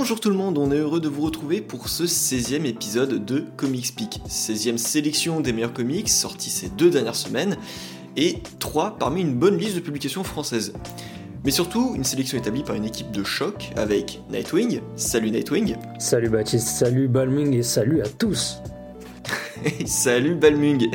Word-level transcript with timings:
Bonjour 0.00 0.18
tout 0.18 0.30
le 0.30 0.34
monde, 0.34 0.56
on 0.56 0.72
est 0.72 0.78
heureux 0.78 0.98
de 0.98 1.10
vous 1.10 1.20
retrouver 1.20 1.60
pour 1.60 1.90
ce 1.90 2.04
16e 2.04 2.64
épisode 2.64 3.22
de 3.22 3.44
Comics 3.58 3.94
Peak. 3.94 4.22
16e 4.26 4.78
sélection 4.78 5.42
des 5.42 5.52
meilleurs 5.52 5.74
comics 5.74 6.08
sortis 6.08 6.48
ces 6.48 6.70
deux 6.70 6.88
dernières 6.88 7.14
semaines, 7.14 7.58
et 8.16 8.38
3 8.60 8.96
parmi 8.98 9.20
une 9.20 9.34
bonne 9.34 9.58
liste 9.58 9.74
de 9.74 9.80
publications 9.80 10.24
françaises. 10.24 10.72
Mais 11.44 11.50
surtout, 11.50 11.92
une 11.94 12.04
sélection 12.04 12.38
établie 12.38 12.62
par 12.62 12.76
une 12.76 12.86
équipe 12.86 13.10
de 13.10 13.22
choc 13.22 13.72
avec 13.76 14.22
Nightwing. 14.30 14.80
Salut 14.96 15.30
Nightwing. 15.30 15.76
Salut 15.98 16.30
Baptiste, 16.30 16.68
salut 16.68 17.06
Balming 17.06 17.52
et 17.52 17.62
salut 17.62 18.00
à 18.00 18.08
tous. 18.08 18.62
salut 19.84 20.34
Balmung. 20.34 20.88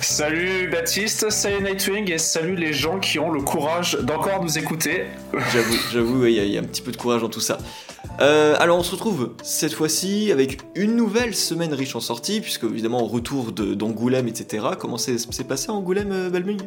Salut 0.00 0.68
Baptiste, 0.70 1.30
salut 1.30 1.64
Nightwing 1.64 2.12
et 2.12 2.18
salut 2.18 2.54
les 2.54 2.72
gens 2.72 3.00
qui 3.00 3.18
ont 3.18 3.32
le 3.32 3.40
courage 3.40 3.98
d'encore 4.00 4.40
nous 4.40 4.56
écouter. 4.56 5.06
J'avoue, 5.52 5.76
j'avoue, 5.92 6.26
il 6.26 6.34
y, 6.34 6.56
a 6.56 6.60
un 6.60 6.64
petit 6.64 6.80
peu 6.80 6.92
de 6.92 6.96
courage 6.96 7.22
dans 7.22 7.28
tout 7.28 7.40
ça. 7.40 7.58
Euh, 8.20 8.54
alors 8.60 8.78
on 8.78 8.82
se 8.82 8.92
retrouve 8.92 9.32
cette 9.42 9.72
fois-ci 9.72 10.30
avec 10.30 10.60
une 10.76 10.94
nouvelle 10.94 11.34
semaine 11.34 11.74
riche 11.74 11.96
en 11.96 12.00
sorties, 12.00 12.40
puisque 12.40 12.64
évidemment 12.64 13.04
retour 13.06 13.52
d'Angoulême, 13.52 14.28
etc. 14.28 14.66
Comment 14.78 14.98
s'est 14.98 15.44
passé 15.46 15.70
Angoulême, 15.70 16.12
euh, 16.12 16.30
Balmung 16.30 16.60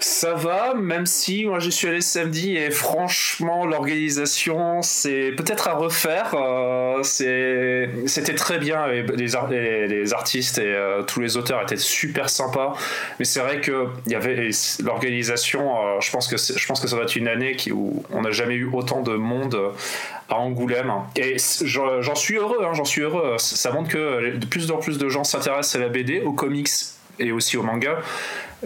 ça 0.00 0.34
va, 0.34 0.74
même 0.74 1.06
si 1.06 1.44
moi 1.44 1.58
je 1.58 1.70
suis 1.70 1.88
allé 1.88 2.00
samedi 2.00 2.56
et 2.56 2.70
franchement 2.70 3.66
l'organisation 3.66 4.80
c'est 4.80 5.32
peut-être 5.32 5.66
à 5.66 5.74
refaire. 5.74 6.34
Euh, 6.34 7.02
c'était 7.02 8.34
très 8.36 8.58
bien, 8.58 8.86
les, 8.86 10.14
artistes 10.14 10.58
et 10.58 10.66
euh, 10.66 11.02
tous 11.02 11.20
les 11.20 11.36
auteurs 11.36 11.60
étaient 11.62 11.76
super 11.76 12.30
sympas. 12.30 12.74
Mais 13.18 13.24
c'est 13.24 13.40
vrai 13.40 13.60
que 13.60 13.86
y 14.06 14.14
avait 14.14 14.50
l'organisation. 14.84 15.76
Euh, 15.76 16.00
je 16.00 16.10
pense 16.12 16.28
que 16.28 16.36
je 16.36 16.66
pense 16.66 16.80
que 16.80 16.86
ça 16.86 16.96
va 16.96 17.02
être 17.02 17.16
une 17.16 17.28
année 17.28 17.56
où 17.72 18.04
on 18.12 18.22
n'a 18.22 18.30
jamais 18.30 18.54
eu 18.54 18.68
autant 18.72 19.02
de 19.02 19.14
monde 19.14 19.58
à 20.28 20.36
Angoulême. 20.36 20.92
Et 21.16 21.36
j'en 21.64 22.14
suis 22.14 22.36
heureux, 22.36 22.64
hein, 22.64 22.72
j'en 22.72 22.84
suis 22.84 23.02
heureux. 23.02 23.34
Ça 23.38 23.72
montre 23.72 23.88
que 23.88 24.36
de 24.36 24.46
plus 24.46 24.70
en 24.70 24.76
plus 24.76 24.96
de 24.96 25.08
gens 25.08 25.24
s'intéressent 25.24 25.74
à 25.74 25.78
la 25.80 25.88
BD, 25.88 26.20
aux 26.20 26.32
comics 26.32 26.68
et 27.18 27.32
aussi 27.32 27.56
au 27.56 27.62
manga. 27.62 27.98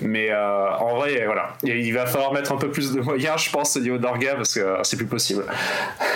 Mais 0.00 0.30
euh, 0.30 0.70
en 0.78 0.96
vrai, 0.96 1.24
voilà, 1.26 1.54
il 1.62 1.92
va 1.92 2.06
falloir 2.06 2.32
mettre 2.32 2.52
un 2.52 2.56
peu 2.56 2.70
plus 2.70 2.92
de 2.92 3.00
moyens, 3.00 3.42
je 3.44 3.50
pense, 3.50 3.76
au 3.76 3.80
niveau 3.80 3.98
d'orga 3.98 4.34
parce 4.36 4.54
que 4.54 4.60
euh, 4.60 4.82
c'est 4.84 4.96
plus 4.96 5.06
possible. 5.06 5.44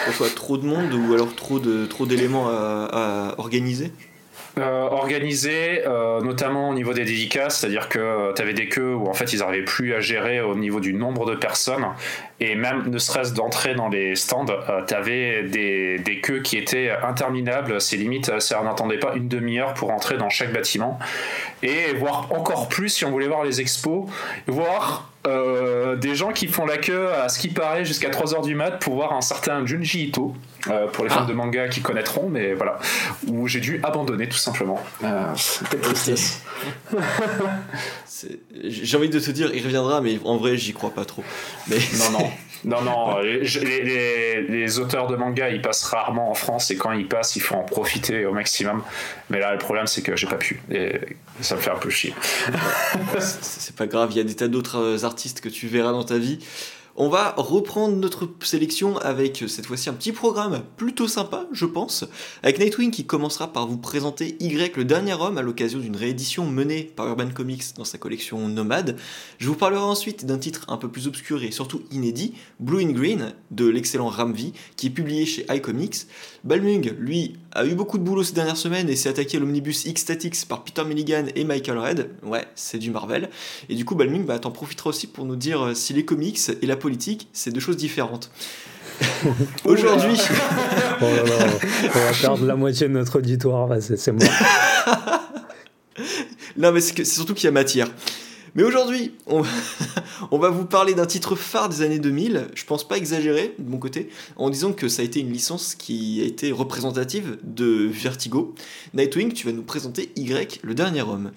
Pourquoi 0.06 0.28
trop 0.30 0.56
de 0.56 0.64
monde 0.64 0.94
ou 0.94 1.12
alors 1.12 1.34
trop 1.34 1.58
de 1.58 1.84
trop 1.84 2.06
d'éléments 2.06 2.48
à, 2.48 3.34
organiser 3.36 3.92
euh, 4.59 4.89
organisé, 4.91 5.83
notamment 6.23 6.71
au 6.71 6.75
niveau 6.75 6.95
des 6.95 7.05
dédicaces, 7.05 7.59
c'est-à-dire 7.59 7.89
que 7.89 8.33
tu 8.35 8.43
avais 8.43 8.55
des 8.55 8.69
queues 8.69 8.95
où 8.95 9.07
en 9.07 9.12
fait 9.12 9.33
ils 9.33 9.41
n'arrivaient 9.41 9.65
plus 9.65 9.95
à 9.95 10.01
gérer 10.01 10.41
au 10.41 10.55
niveau 10.55 10.81
du 10.81 10.95
nombre 10.95 11.27
de 11.27 11.35
personnes, 11.35 11.87
et 12.41 12.55
même 12.55 12.89
ne 12.89 12.99
serait-ce 12.99 13.34
d'entrer 13.34 13.75
dans 13.75 13.89
les 13.89 14.17
stands, 14.17 14.47
tu 14.87 14.95
avais 14.95 15.43
des, 15.43 15.99
des, 15.99 16.21
queues 16.21 16.41
qui 16.41 16.57
étaient 16.57 16.91
interminables, 16.91 17.81
c'est 17.81 17.97
limite, 17.97 18.41
ça 18.41 18.62
n'attendait 18.62 18.99
pas 18.99 19.15
une 19.15 19.29
demi-heure 19.29 19.75
pour 19.75 19.91
entrer 19.91 20.17
dans 20.17 20.31
chaque 20.31 20.53
bâtiment, 20.53 20.99
et 21.62 21.93
voir 21.95 22.29
encore 22.33 22.69
plus 22.69 22.89
si 22.89 23.05
on 23.05 23.11
voulait 23.11 23.29
voir 23.29 23.45
les 23.45 23.61
expos, 23.61 24.09
voir 24.47 25.11
euh, 25.27 25.96
des 25.96 26.14
gens 26.14 26.32
qui 26.32 26.46
font 26.46 26.64
la 26.66 26.78
queue 26.78 27.12
à 27.12 27.28
ce 27.28 27.38
qui 27.38 27.48
paraît 27.48 27.84
jusqu'à 27.84 28.08
3h 28.10 28.44
du 28.44 28.55
mat 28.55 28.72
pour 28.72 28.94
voir 28.94 29.12
un 29.12 29.20
certain 29.20 29.66
Junji 29.66 30.05
Ito, 30.05 30.34
euh, 30.69 30.86
pour 30.88 31.05
les 31.05 31.10
fans 31.10 31.22
ah. 31.24 31.27
de 31.27 31.32
manga 31.32 31.69
qui 31.69 31.80
connaîtront, 31.80 32.28
mais 32.28 32.55
voilà, 32.55 32.78
où 33.27 33.48
j'ai 33.48 33.60
dû 33.60 33.80
abandonner 33.82 34.28
tout 34.28 34.36
simplement. 34.36 34.80
Euh, 35.04 35.32
j'ai 38.64 38.97
envie 38.97 39.08
de 39.08 39.19
te 39.19 39.30
dire, 39.30 39.50
il 39.54 39.62
reviendra, 39.64 40.00
mais 40.00 40.19
en 40.24 40.36
vrai, 40.36 40.56
j'y 40.56 40.72
crois 40.72 40.91
pas 40.91 41.04
trop. 41.04 41.24
Mais 41.69 41.77
non, 41.98 42.19
non. 42.19 42.30
Non, 42.64 42.80
non, 42.82 43.19
les, 43.20 44.78
auteurs 44.81 45.06
de 45.06 45.16
manga, 45.16 45.50
ils 45.50 45.62
passent 45.62 45.84
rarement 45.84 46.31
en 46.31 46.34
France 46.34 46.70
et 46.70 46.76
quand 46.76 46.92
ils 46.92 47.06
passent, 47.06 47.36
il 47.36 47.42
faut 47.42 47.54
en 47.54 47.62
profiter 47.62 48.26
au 48.26 48.32
maximum. 48.32 48.82
Mais 49.31 49.38
là, 49.38 49.53
le 49.53 49.59
problème, 49.59 49.86
c'est 49.86 50.03
que 50.03 50.16
j'ai 50.16 50.26
pas 50.26 50.36
pu 50.36 50.60
et 50.70 50.98
ça 51.41 51.56
me 51.56 51.60
fait 51.60 51.70
un 51.70 51.78
peu 51.78 51.91
chier. 51.91 52.14
c'est 53.19 53.76
pas 53.76 53.86
grave, 53.86 54.10
il 54.12 54.16
y 54.16 54.20
a 54.20 54.24
des 54.24 54.34
tas 54.34 54.48
d'autres 54.48 55.04
artistes 55.04 55.41
que 55.41 55.48
tu 55.48 55.66
verras 55.69 55.92
dans 55.92 56.04
ta 56.04 56.19
vie. 56.19 56.38
On 56.98 57.10
va 57.10 57.34
reprendre 57.36 57.94
notre 57.94 58.26
sélection 58.41 58.97
avec 58.97 59.42
euh, 59.42 59.48
cette 59.48 59.66
fois-ci 59.66 59.91
un 59.91 59.92
petit 59.92 60.12
programme 60.12 60.62
plutôt 60.78 61.06
sympa, 61.06 61.47
je 61.52 61.66
pense, 61.66 62.06
avec 62.42 62.58
Nightwing 62.58 62.91
qui 62.91 63.04
commencera 63.04 63.52
par 63.52 63.66
vous 63.66 63.76
présenter 63.76 64.34
Y, 64.41 64.74
le 64.78 64.84
dernier 64.86 65.12
homme, 65.12 65.36
à 65.36 65.42
l'occasion 65.42 65.78
d'une 65.78 65.94
réédition 65.94 66.47
menée 66.47 66.91
par 66.97 67.06
Urban 67.06 67.28
Comics 67.28 67.64
dans 67.76 67.84
sa 67.84 67.98
collection 67.98 68.48
Nomade. 68.48 68.97
Je 69.36 69.47
vous 69.48 69.56
parlerai 69.56 69.82
ensuite 69.82 70.24
d'un 70.24 70.38
titre 70.38 70.64
un 70.68 70.78
peu 70.78 70.88
plus 70.88 71.06
obscur 71.06 71.42
et 71.42 71.50
surtout 71.50 71.82
inédit, 71.91 72.32
Blue 72.60 72.82
in 72.82 72.92
Green, 72.92 73.34
de 73.50 73.66
l'excellent 73.66 74.08
Ramvi, 74.08 74.54
qui 74.76 74.86
est 74.86 74.91
publié 74.91 75.26
chez 75.26 75.44
iComics. 75.50 76.06
Balmung, 76.44 76.94
lui, 76.98 77.34
a 77.56 77.67
eu 77.67 77.75
beaucoup 77.75 77.99
de 77.99 78.03
boulot 78.03 78.22
ces 78.22 78.34
dernières 78.34 78.56
semaines 78.56 78.89
et 78.89 78.97
s'est 78.97 79.09
attaqué 79.09 79.39
à 79.39 79.41
l'omnibus 79.41 79.87
X-Statix 79.87 80.44
par 80.44 80.62
Peter 80.62 80.84
Milligan 80.84 81.25
et 81.34 81.44
Michael 81.44 81.78
Red. 81.78 82.11
Ouais, 82.22 82.44
c'est 82.55 82.78
du 82.78 82.91
Marvel. 82.91 83.31
Et 83.69 83.75
du 83.75 83.84
coup, 83.84 83.94
Balmung 83.94 84.25
bah, 84.25 84.39
t'en 84.39 84.50
profitera 84.50 84.91
aussi 84.91 85.06
pour 85.06 85.25
nous 85.25 85.37
dire 85.37 85.62
euh, 85.62 85.75
si 85.75 85.95
les 85.95 86.05
comics 86.05 86.39
et 86.61 86.66
la 86.66 86.77
politique, 86.77 87.28
c'est 87.33 87.50
deux 87.50 87.61
choses 87.61 87.77
différentes. 87.77 88.31
Aujourd'hui. 89.65 90.19
oh 91.00 91.05
on 91.05 91.99
va 91.99 92.12
perdre 92.21 92.45
la 92.45 92.56
moitié 92.56 92.89
de 92.89 92.93
notre 92.93 93.19
auditoire, 93.19 93.71
c'est 93.81 94.12
moi. 94.12 94.25
non, 96.56 96.72
mais 96.72 96.81
c'est 96.81 97.05
surtout 97.05 97.34
qu'il 97.34 97.45
y 97.45 97.49
a 97.49 97.53
matière. 97.53 97.89
Mais 98.56 98.62
aujourd'hui, 98.62 99.15
on, 99.27 100.39
va 100.39 100.49
vous 100.49 100.65
parler 100.65 100.94
d'un 100.94 101.05
titre 101.05 101.37
phare 101.37 101.69
des 101.69 101.83
années 101.83 101.99
2000, 101.99 102.47
je 102.55 102.65
pense 102.65 102.89
pas 102.89 102.97
exagérer 102.97 103.55
de 103.59 103.69
mon 103.69 103.77
côté, 103.77 104.09
en 104.37 104.49
disant 104.49 104.72
que 104.72 104.89
ça 104.89 105.03
a 105.03 105.05
été 105.05 105.21
une 105.21 105.31
licence 105.31 105.75
qui 105.75 106.22
a 106.22 106.25
été 106.25 106.53
représentative 106.53 107.37
de 107.45 107.87
Vertigo. 107.87 108.55
Nightwing, 108.95 109.34
tu 109.34 109.47
vas 109.47 109.53
nous 109.53 109.62
présenter 109.62 110.11
Y, 110.16 110.61
le 110.62 110.75
dernier 110.75 111.03
homme. 111.03 111.33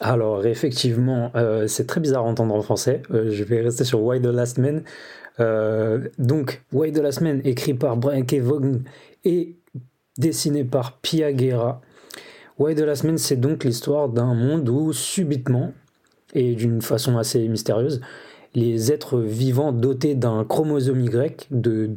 Alors 0.00 0.46
effectivement, 0.46 1.32
euh, 1.34 1.66
c'est 1.66 1.88
très 1.88 2.00
bizarre 2.00 2.24
à 2.24 2.28
entendre 2.28 2.54
en 2.54 2.62
français. 2.62 3.02
Euh, 3.10 3.32
je 3.32 3.42
vais 3.42 3.60
rester 3.60 3.82
sur 3.82 4.00
Why 4.00 4.20
the 4.20 4.26
Last 4.26 4.58
Man. 4.58 4.84
Euh, 5.40 6.06
donc, 6.18 6.62
Why 6.72 6.92
the 6.92 6.98
Last 6.98 7.22
Man, 7.22 7.40
écrit 7.44 7.74
par 7.74 7.96
Brian 7.96 8.22
K. 8.22 8.34
Vaughan 8.34 8.82
et 9.24 9.56
dessiné 10.16 10.62
par 10.62 10.98
Pia 10.98 11.32
Guerra. 11.32 11.80
Why 12.60 12.76
the 12.76 12.80
Last 12.80 13.02
Man, 13.02 13.18
c'est 13.18 13.40
donc 13.40 13.64
l'histoire 13.64 14.08
d'un 14.08 14.34
monde 14.34 14.68
où 14.68 14.92
subitement, 14.92 15.72
et 16.32 16.54
d'une 16.54 16.82
façon 16.82 17.18
assez 17.18 17.46
mystérieuse, 17.48 18.00
les 18.54 18.92
êtres 18.92 19.18
vivants 19.18 19.72
dotés 19.72 20.14
d'un 20.14 20.44
chromosome 20.44 21.00
Y, 21.00 21.46
de, 21.50 21.90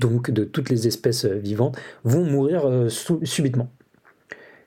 donc 0.00 0.30
de 0.30 0.44
toutes 0.44 0.68
les 0.68 0.86
espèces 0.86 1.24
vivantes, 1.24 1.76
vont 2.04 2.24
mourir 2.24 2.88
subitement. 2.88 3.70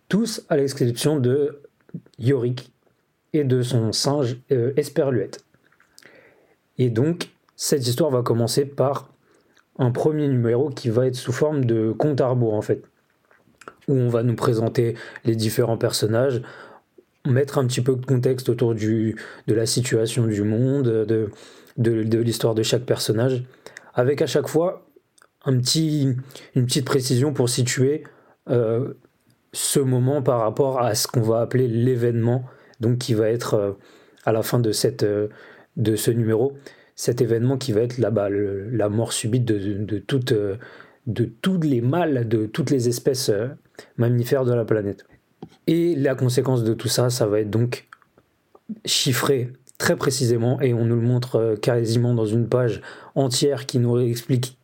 Tous 0.09 0.43
à 0.49 0.57
l'exception 0.57 1.19
de 1.19 1.61
Yorick, 2.19 2.71
et 3.39 3.43
de 3.43 3.61
son 3.61 3.91
singe 3.91 4.37
euh, 4.51 4.73
Esperluette. 4.77 5.43
Et 6.77 6.89
donc, 6.89 7.29
cette 7.55 7.87
histoire 7.87 8.09
va 8.09 8.21
commencer 8.21 8.65
par 8.65 9.09
un 9.77 9.91
premier 9.91 10.27
numéro 10.27 10.69
qui 10.69 10.89
va 10.89 11.07
être 11.07 11.15
sous 11.15 11.31
forme 11.31 11.65
de 11.65 11.91
compte 11.91 12.21
à 12.21 12.27
rebours 12.27 12.53
en 12.53 12.61
fait, 12.61 12.83
où 13.87 13.93
on 13.93 14.09
va 14.09 14.23
nous 14.23 14.35
présenter 14.35 14.95
les 15.25 15.35
différents 15.35 15.77
personnages, 15.77 16.41
mettre 17.25 17.57
un 17.57 17.65
petit 17.65 17.81
peu 17.81 17.95
de 17.95 18.05
contexte 18.05 18.49
autour 18.49 18.75
du, 18.75 19.15
de 19.47 19.53
la 19.53 19.65
situation 19.65 20.27
du 20.27 20.43
monde, 20.43 20.85
de, 20.85 21.29
de, 21.77 22.19
l'histoire 22.19 22.55
de 22.55 22.63
chaque 22.63 22.83
personnage, 22.83 23.43
avec 23.93 24.21
à 24.21 24.27
chaque 24.27 24.47
fois 24.47 24.87
un 25.45 25.57
petit, 25.57 26.15
une 26.55 26.65
petite 26.65 26.85
précision 26.85 27.33
pour 27.33 27.49
situer 27.49 28.03
euh, 28.49 28.93
ce 29.53 29.79
moment 29.79 30.21
par 30.21 30.39
rapport 30.39 30.81
à 30.81 30.95
ce 30.95 31.07
qu'on 31.07 31.21
va 31.21 31.41
appeler 31.41 31.67
l'événement 31.67 32.45
donc 32.79 32.97
qui 32.97 33.13
va 33.13 33.29
être 33.29 33.53
euh, 33.53 33.71
à 34.25 34.31
la 34.31 34.41
fin 34.41 34.59
de, 34.59 34.71
cette, 34.71 35.03
euh, 35.03 35.27
de 35.77 35.95
ce 35.95 36.11
numéro, 36.11 36.53
cet 36.95 37.21
événement 37.21 37.57
qui 37.57 37.71
va 37.71 37.81
être 37.81 37.97
là-bas, 37.97 38.29
la 38.29 38.89
mort 38.89 39.13
subite 39.13 39.45
de, 39.45 39.83
de, 39.83 39.99
toutes, 39.99 40.33
de 41.07 41.25
tous 41.25 41.59
les 41.61 41.81
mâles, 41.81 42.27
de 42.27 42.45
toutes 42.45 42.69
les 42.69 42.87
espèces 42.87 43.31
mammifères 43.97 44.45
de 44.45 44.53
la 44.53 44.65
planète. 44.65 45.05
Et 45.67 45.95
la 45.95 46.15
conséquence 46.15 46.63
de 46.63 46.73
tout 46.73 46.87
ça, 46.87 47.09
ça 47.09 47.25
va 47.25 47.39
être 47.39 47.49
donc 47.49 47.87
chiffré 48.85 49.51
très 49.77 49.95
précisément 49.95 50.61
et 50.61 50.73
on 50.73 50.85
nous 50.85 50.95
le 50.95 51.01
montre 51.01 51.55
quasiment 51.61 52.13
dans 52.13 52.25
une 52.25 52.47
page 52.47 52.81
entière 53.15 53.65
qui 53.65 53.79
nous 53.79 53.99
explique 53.99 54.57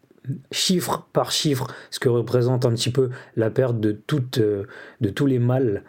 chiffre 0.51 1.07
par 1.12 1.31
chiffre 1.31 1.68
ce 1.89 2.00
que 2.00 2.07
représente 2.07 2.65
un 2.65 2.71
petit 2.71 2.92
peu 2.92 3.09
la 3.36 3.50
perte 3.50 3.80
de, 3.80 3.92
toutes, 3.92 4.39
de 4.39 5.09
tous 5.09 5.25
les 5.25 5.39
mâles 5.39 5.83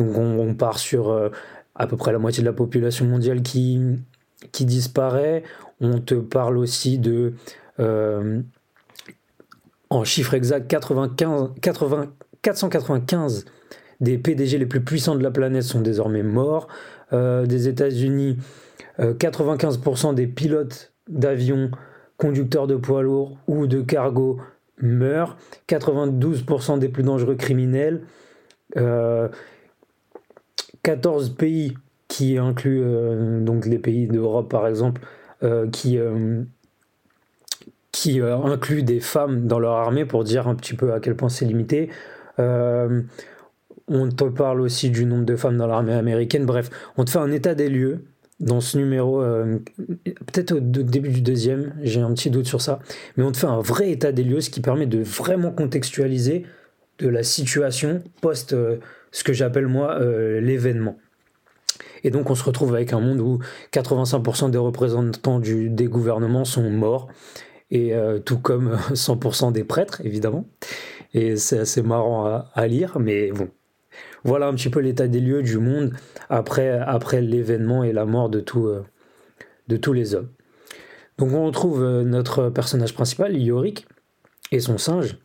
donc 0.00 0.16
on, 0.16 0.54
part 0.54 0.78
sur 0.78 1.10
euh, 1.10 1.28
à 1.74 1.86
peu 1.86 1.96
près 1.96 2.12
la 2.12 2.18
moitié 2.18 2.42
de 2.42 2.48
la 2.48 2.54
population 2.54 3.04
mondiale 3.04 3.42
qui, 3.42 3.80
qui 4.50 4.64
disparaît. 4.64 5.42
On 5.80 6.00
te 6.00 6.14
parle 6.14 6.56
aussi 6.56 6.98
de, 6.98 7.34
euh, 7.78 8.40
en 9.90 10.04
chiffre 10.04 10.34
exact, 10.34 10.68
95, 10.68 11.50
80, 11.60 12.12
495 12.42 13.44
des 14.00 14.18
PDG 14.18 14.58
les 14.58 14.66
plus 14.66 14.80
puissants 14.80 15.14
de 15.14 15.22
la 15.22 15.30
planète 15.30 15.62
sont 15.62 15.80
désormais 15.80 16.22
morts. 16.22 16.68
Euh, 17.12 17.46
des 17.46 17.68
États-Unis, 17.68 18.38
95% 18.98 20.14
des 20.14 20.26
pilotes 20.26 20.92
d'avions, 21.08 21.70
conducteurs 22.18 22.66
de 22.66 22.76
poids 22.76 23.02
lourds 23.02 23.38
ou 23.46 23.66
de 23.66 23.80
cargo 23.80 24.38
meurent, 24.82 25.36
92% 25.68 26.78
des 26.78 26.88
plus 26.88 27.02
dangereux 27.02 27.34
criminels, 27.34 28.02
14 30.82 31.30
pays 31.30 31.74
qui 32.08 32.38
incluent 32.38 33.40
donc 33.40 33.66
les 33.66 33.78
pays 33.78 34.06
d'Europe 34.06 34.50
par 34.50 34.66
exemple, 34.66 35.00
qui 35.72 35.98
qui 37.92 38.20
incluent 38.20 38.82
des 38.82 39.00
femmes 39.00 39.46
dans 39.46 39.58
leur 39.58 39.72
armée 39.72 40.04
pour 40.04 40.24
dire 40.24 40.46
un 40.46 40.54
petit 40.54 40.74
peu 40.74 40.92
à 40.92 41.00
quel 41.00 41.16
point 41.16 41.28
c'est 41.28 41.44
limité. 41.44 41.90
On 43.90 44.08
te 44.08 44.24
parle 44.24 44.60
aussi 44.60 44.90
du 44.90 45.04
nombre 45.04 45.24
de 45.24 45.36
femmes 45.36 45.56
dans 45.56 45.66
l'armée 45.66 45.92
américaine. 45.92 46.46
Bref, 46.46 46.70
on 46.96 47.04
te 47.04 47.10
fait 47.10 47.18
un 47.18 47.32
état 47.32 47.54
des 47.54 47.68
lieux 47.68 48.04
dans 48.40 48.62
ce 48.62 48.78
numéro, 48.78 49.22
euh, 49.22 49.58
peut-être 50.04 50.52
au 50.52 50.60
début 50.60 51.10
du 51.10 51.20
deuxième, 51.20 51.74
j'ai 51.82 52.00
un 52.00 52.12
petit 52.14 52.30
doute 52.30 52.46
sur 52.46 52.62
ça, 52.62 52.80
mais 53.16 53.24
on 53.24 53.32
te 53.32 53.36
fait 53.36 53.46
un 53.46 53.60
vrai 53.60 53.90
état 53.90 54.12
des 54.12 54.24
lieux, 54.24 54.40
ce 54.40 54.48
qui 54.48 54.60
permet 54.60 54.86
de 54.86 55.02
vraiment 55.02 55.52
contextualiser 55.52 56.46
de 56.98 57.08
la 57.08 57.22
situation 57.22 58.02
post 58.22 58.54
euh, 58.54 58.78
ce 59.12 59.24
que 59.24 59.34
j'appelle 59.34 59.66
moi 59.66 59.98
euh, 60.00 60.40
l'événement. 60.40 60.96
Et 62.02 62.10
donc 62.10 62.30
on 62.30 62.34
se 62.34 62.44
retrouve 62.44 62.74
avec 62.74 62.94
un 62.94 63.00
monde 63.00 63.20
où 63.20 63.40
85% 63.72 64.50
des 64.50 64.58
représentants 64.58 65.38
des 65.38 65.86
gouvernements 65.86 66.46
sont 66.46 66.70
morts, 66.70 67.08
et 67.70 67.92
tout 68.24 68.38
comme 68.38 68.76
100% 68.94 69.52
des 69.52 69.62
prêtres, 69.62 70.00
évidemment. 70.04 70.44
Et 71.14 71.36
c'est 71.36 71.58
assez 71.58 71.82
marrant 71.82 72.26
à, 72.26 72.50
à 72.54 72.66
lire, 72.66 72.98
mais 72.98 73.30
bon, 73.30 73.48
voilà 74.24 74.48
un 74.48 74.54
petit 74.54 74.70
peu 74.70 74.80
l'état 74.80 75.08
des 75.08 75.20
lieux 75.20 75.42
du 75.42 75.58
monde 75.58 75.92
après, 76.28 77.20
l'événement 77.20 77.84
et 77.84 77.92
la 77.92 78.04
mort 78.04 78.30
euh, 78.34 78.82
de 79.68 79.76
tous 79.76 79.92
les 79.92 80.14
hommes. 80.14 80.28
Donc 81.18 81.32
on 81.32 81.46
retrouve 81.46 81.82
euh, 81.82 82.04
notre 82.04 82.50
personnage 82.50 82.94
principal, 82.94 83.36
Yorick, 83.36 83.86
et 84.52 84.60
son 84.60 84.78
singe, 84.78 85.18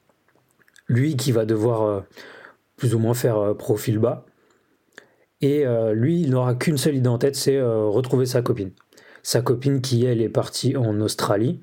lui 0.88 1.16
qui 1.16 1.32
va 1.32 1.46
devoir 1.46 1.84
euh, 1.84 2.02
plus 2.78 2.96
ou 2.96 3.00
moins 3.00 3.14
faire 3.14 3.56
profil 3.58 4.00
bas. 4.00 4.26
Et 5.42 5.66
lui, 5.94 6.22
il 6.22 6.32
n'aura 6.32 6.56
qu'une 6.56 6.78
seule 6.78 6.96
idée 6.96 7.10
en 7.10 7.20
tête, 7.20 7.36
c'est 7.36 7.62
retrouver 7.62 8.26
sa 8.26 8.42
copine. 8.42 8.72
Sa 9.22 9.42
copine 9.42 9.80
qui, 9.80 10.04
elle, 10.04 10.22
est 10.22 10.30
partie 10.30 10.76
en 10.76 11.00
Australie. 11.02 11.62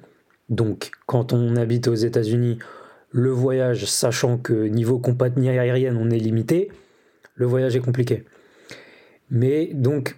Donc 0.50 0.92
quand 1.06 1.32
on 1.32 1.56
habite 1.56 1.88
aux 1.88 1.94
États-Unis, 1.94 2.58
le 3.10 3.30
voyage, 3.30 3.86
sachant 3.86 4.38
que 4.38 4.68
niveau 4.68 4.98
compagnie 4.98 5.48
aérienne, 5.48 5.96
on 5.96 6.10
est 6.10 6.18
limité, 6.18 6.70
le 7.34 7.46
voyage 7.46 7.76
est 7.76 7.80
compliqué. 7.80 8.24
Mais 9.30 9.70
donc, 9.72 10.16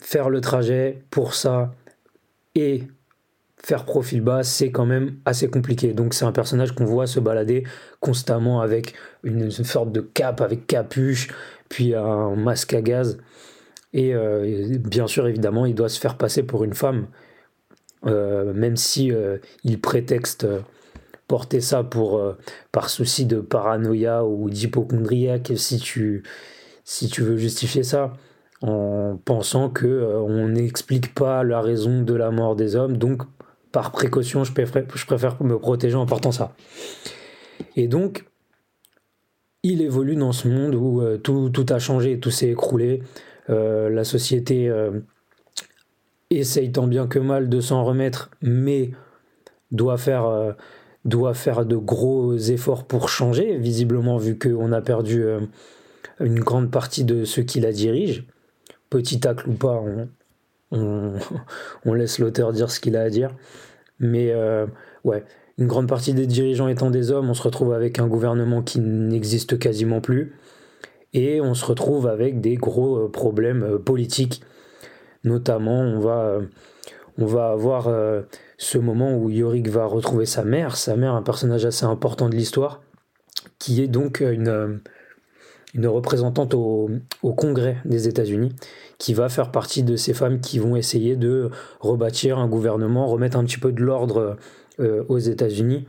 faire 0.00 0.30
le 0.30 0.40
trajet 0.40 1.02
pour 1.10 1.34
ça 1.34 1.72
et 2.54 2.84
faire 3.62 3.84
profil 3.84 4.20
bas, 4.20 4.42
c'est 4.42 4.70
quand 4.70 4.86
même 4.86 5.16
assez 5.24 5.48
compliqué. 5.48 5.92
Donc 5.92 6.14
c'est 6.14 6.24
un 6.24 6.32
personnage 6.32 6.72
qu'on 6.72 6.84
voit 6.84 7.06
se 7.06 7.20
balader 7.20 7.64
constamment 8.00 8.60
avec 8.60 8.94
une, 9.24 9.50
sorte 9.50 9.92
de 9.92 10.00
cape 10.00 10.40
avec 10.40 10.66
capuche, 10.66 11.28
puis 11.68 11.94
un 11.94 12.34
masque 12.36 12.74
à 12.74 12.80
gaz. 12.80 13.18
Et 13.92 14.14
euh, 14.14 14.78
bien 14.78 15.06
sûr, 15.06 15.26
évidemment, 15.26 15.66
il 15.66 15.74
doit 15.74 15.88
se 15.88 15.98
faire 15.98 16.16
passer 16.16 16.42
pour 16.42 16.64
une 16.64 16.74
femme, 16.74 17.08
euh, 18.06 18.52
même 18.52 18.76
si 18.76 19.12
euh, 19.12 19.38
il 19.64 19.80
prétexte 19.80 20.46
porter 21.28 21.60
ça 21.60 21.84
pour, 21.84 22.18
euh, 22.18 22.36
par 22.72 22.88
souci 22.88 23.26
de 23.26 23.40
paranoïa 23.40 24.24
ou 24.24 24.50
d'hypochondriaque, 24.50 25.52
si 25.54 25.78
tu, 25.78 26.24
si 26.84 27.08
tu 27.08 27.22
veux 27.22 27.36
justifier 27.36 27.84
ça, 27.84 28.14
en 28.62 29.16
pensant 29.24 29.68
que 29.68 29.86
euh, 29.86 30.18
on 30.20 30.48
n'explique 30.48 31.14
pas 31.14 31.44
la 31.44 31.60
raison 31.60 32.02
de 32.02 32.14
la 32.14 32.32
mort 32.32 32.56
des 32.56 32.74
hommes, 32.74 32.96
donc 32.96 33.22
par 33.70 33.92
précaution, 33.92 34.42
je 34.42 34.52
préfère, 34.52 34.84
je 34.92 35.06
préfère 35.06 35.40
me 35.42 35.58
protéger 35.58 35.94
en 35.94 36.06
portant 36.06 36.32
ça. 36.32 36.54
Et 37.76 37.86
donc, 37.86 38.24
il 39.62 39.82
évolue 39.82 40.16
dans 40.16 40.32
ce 40.32 40.48
monde 40.48 40.74
où 40.74 41.02
euh, 41.02 41.18
tout, 41.18 41.50
tout, 41.50 41.66
a 41.68 41.78
changé, 41.78 42.18
tout 42.18 42.30
s'est 42.30 42.48
écroulé. 42.48 43.02
la 43.48 44.04
société 44.04 44.70
essaye 46.30 46.70
tant 46.70 46.86
bien 46.86 47.06
que 47.06 47.18
mal 47.18 47.48
de 47.48 47.60
s'en 47.60 47.84
remettre, 47.84 48.30
mais 48.42 48.90
doit 49.70 49.96
faire 49.96 50.54
doit 51.08 51.34
faire 51.34 51.64
de 51.64 51.76
gros 51.76 52.36
efforts 52.36 52.84
pour 52.84 53.08
changer, 53.08 53.56
visiblement 53.56 54.18
vu 54.18 54.38
qu'on 54.38 54.72
a 54.72 54.80
perdu 54.80 55.24
euh, 55.24 55.40
une 56.20 56.40
grande 56.40 56.70
partie 56.70 57.04
de 57.04 57.24
ceux 57.24 57.42
qui 57.42 57.60
la 57.60 57.72
dirigent. 57.72 58.22
Petit 58.90 59.20
tacle 59.20 59.48
ou 59.48 59.54
pas, 59.54 59.82
on, 60.70 61.94
laisse 61.94 62.18
l'auteur 62.18 62.52
dire 62.52 62.70
ce 62.70 62.80
qu'il 62.80 62.96
a 62.96 63.02
à 63.02 63.10
dire. 63.10 63.34
Mais 64.00 64.30
euh, 64.30 64.66
ouais, 65.04 65.24
une 65.58 65.66
grande 65.66 65.88
partie 65.88 66.14
des 66.14 66.26
dirigeants 66.26 66.68
étant 66.68 66.90
des 66.90 67.10
hommes, 67.10 67.30
on 67.30 67.34
se 67.34 67.42
retrouve 67.42 67.72
avec 67.72 67.98
un 67.98 68.06
gouvernement 68.06 68.62
qui 68.62 68.80
n'existe 68.80 69.58
quasiment 69.58 70.00
plus. 70.00 70.36
Et 71.14 71.40
on 71.40 71.54
se 71.54 71.64
retrouve 71.64 72.06
avec 72.06 72.40
des 72.40 72.56
gros 72.56 72.98
euh, 72.98 73.08
problèmes 73.08 73.78
politiques. 73.78 74.42
Notamment, 75.24 75.80
on 75.80 75.98
va, 75.98 76.38
on 77.18 77.26
va 77.26 77.50
avoir 77.50 77.88
ce 78.58 78.76
moment 78.76 79.16
où 79.16 79.30
Yorick 79.30 79.68
va 79.68 79.86
retrouver 79.86 80.26
sa 80.26 80.44
mère, 80.44 80.76
sa 80.76 80.96
mère, 80.96 81.14
un 81.14 81.22
personnage 81.22 81.64
assez 81.64 81.84
important 81.84 82.28
de 82.28 82.34
l'histoire, 82.34 82.82
qui 83.58 83.82
est 83.82 83.86
donc 83.86 84.20
une, 84.20 84.80
une 85.74 85.86
représentante 85.86 86.54
au, 86.54 86.90
Congrès 87.22 87.78
des 87.84 88.08
États-Unis, 88.08 88.52
qui 88.98 89.14
va 89.14 89.28
faire 89.28 89.52
partie 89.52 89.84
de 89.84 89.94
ces 89.94 90.12
femmes 90.12 90.40
qui 90.40 90.58
vont 90.58 90.74
essayer 90.74 91.14
de 91.14 91.50
rebâtir 91.80 92.38
un 92.38 92.48
gouvernement, 92.48 93.06
remettre 93.06 93.36
un 93.36 93.44
petit 93.44 93.58
peu 93.58 93.70
de 93.70 93.80
l'ordre 93.80 94.36
euh, 94.80 95.04
aux 95.08 95.18
États-Unis, 95.18 95.86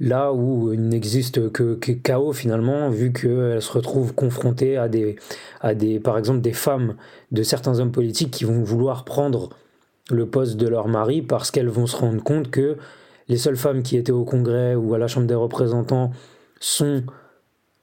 là 0.00 0.32
où 0.32 0.72
il 0.72 0.88
n'existe 0.88 1.52
que, 1.52 1.74
chaos 1.74 2.32
finalement, 2.32 2.90
vu 2.90 3.12
qu'elle 3.12 3.62
se 3.62 3.70
retrouve 3.70 4.12
confrontée 4.14 4.76
à 4.76 4.88
des, 4.88 5.16
à 5.60 5.74
des, 5.74 6.00
par 6.00 6.18
exemple, 6.18 6.40
des 6.40 6.52
femmes 6.52 6.96
de 7.30 7.44
certains 7.44 7.78
hommes 7.78 7.92
politiques 7.92 8.32
qui 8.32 8.44
vont 8.44 8.62
vouloir 8.62 9.04
prendre 9.04 9.50
le 10.12 10.26
poste 10.26 10.56
de 10.56 10.68
leur 10.68 10.88
mari 10.88 11.22
parce 11.22 11.50
qu'elles 11.50 11.68
vont 11.68 11.86
se 11.86 11.96
rendre 11.96 12.22
compte 12.22 12.50
que 12.50 12.76
les 13.28 13.36
seules 13.36 13.56
femmes 13.56 13.82
qui 13.82 13.96
étaient 13.96 14.12
au 14.12 14.24
Congrès 14.24 14.74
ou 14.74 14.94
à 14.94 14.98
la 14.98 15.06
Chambre 15.06 15.26
des 15.26 15.34
représentants 15.34 16.10
sont 16.58 17.04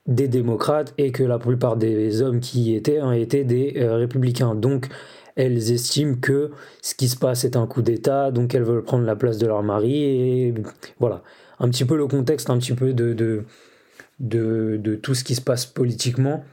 des 0.06 0.28
démocrates 0.28 0.94
et 0.98 1.12
que 1.12 1.24
la 1.24 1.40
plupart 1.40 1.78
des 1.78 2.22
hommes 2.22 2.40
qui 2.40 2.62
y 2.62 2.76
étaient 2.76 3.02
ont 3.02 3.12
été 3.12 3.44
des 3.44 3.76
euh, 3.78 3.96
républicains. 3.96 4.56
Donc 4.56 4.88
elles 5.36 5.72
estiment 5.72 6.16
que 6.16 6.52
ce 6.81 6.96
qui 6.96 7.07
se 7.07 7.16
passe 7.16 7.44
est 7.44 7.56
un 7.56 7.68
coup 7.68 7.81
d'État, 7.81 8.31
donc 8.31 8.56
elles 8.56 8.64
veulent 8.64 8.84
prendre 8.84 9.06
la 9.06 9.16
place 9.16 9.38
de 9.38 9.48
leur 9.48 9.64
mari 9.64 10.04
et 10.04 10.54
voilà. 11.00 11.24
Un 11.60 11.69
petit 11.69 11.86
peu 11.86 11.98
le 11.98 12.07
contexte, 12.07 12.50
un 12.50 12.57
petit 12.57 12.74
peu 12.74 12.94
de, 12.94 13.14
de, 13.14 13.46
de, 14.19 14.96
tout 14.96 15.16
ce 15.16 15.24
qui 15.24 15.36
se 15.36 15.42
passe 15.42 15.66
politiquement 15.66 16.44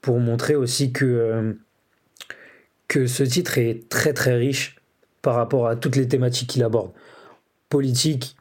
pour 0.00 0.18
montrer 0.18 0.54
aussi 0.54 0.92
que, 0.92 1.04
euh, 1.04 1.52
que 2.88 3.06
ce 3.06 3.22
titre 3.22 3.58
est 3.58 3.88
très 3.88 4.12
très 4.12 4.34
riche 4.34 4.79
par 5.22 5.34
rapport 5.34 5.66
à 5.66 5.76
toutes 5.76 5.96
les 5.96 6.08
thématiques 6.08 6.50
qu'il 6.50 6.64
aborde. 6.64 6.90
Politique, 7.68 8.36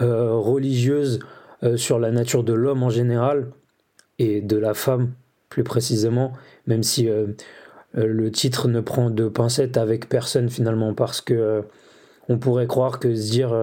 euh, 0.00 0.32
religieuse, 0.34 1.20
euh, 1.62 1.76
sur 1.76 1.98
la 1.98 2.10
nature 2.10 2.44
de 2.44 2.52
l'homme 2.52 2.82
en 2.82 2.90
général 2.90 3.50
et 4.18 4.40
de 4.40 4.56
la 4.56 4.74
femme 4.74 5.12
plus 5.48 5.64
précisément, 5.64 6.32
même 6.66 6.82
si 6.82 7.08
euh, 7.08 7.26
le 7.94 8.30
titre 8.30 8.68
ne 8.68 8.80
prend 8.80 9.10
de 9.10 9.28
pincettes 9.28 9.76
avec 9.76 10.08
personne 10.08 10.48
finalement, 10.48 10.94
parce 10.94 11.20
que 11.20 11.62
on 12.28 12.38
pourrait 12.38 12.66
croire 12.66 12.98
que 13.00 13.14
se 13.14 13.30
dire 13.30 13.54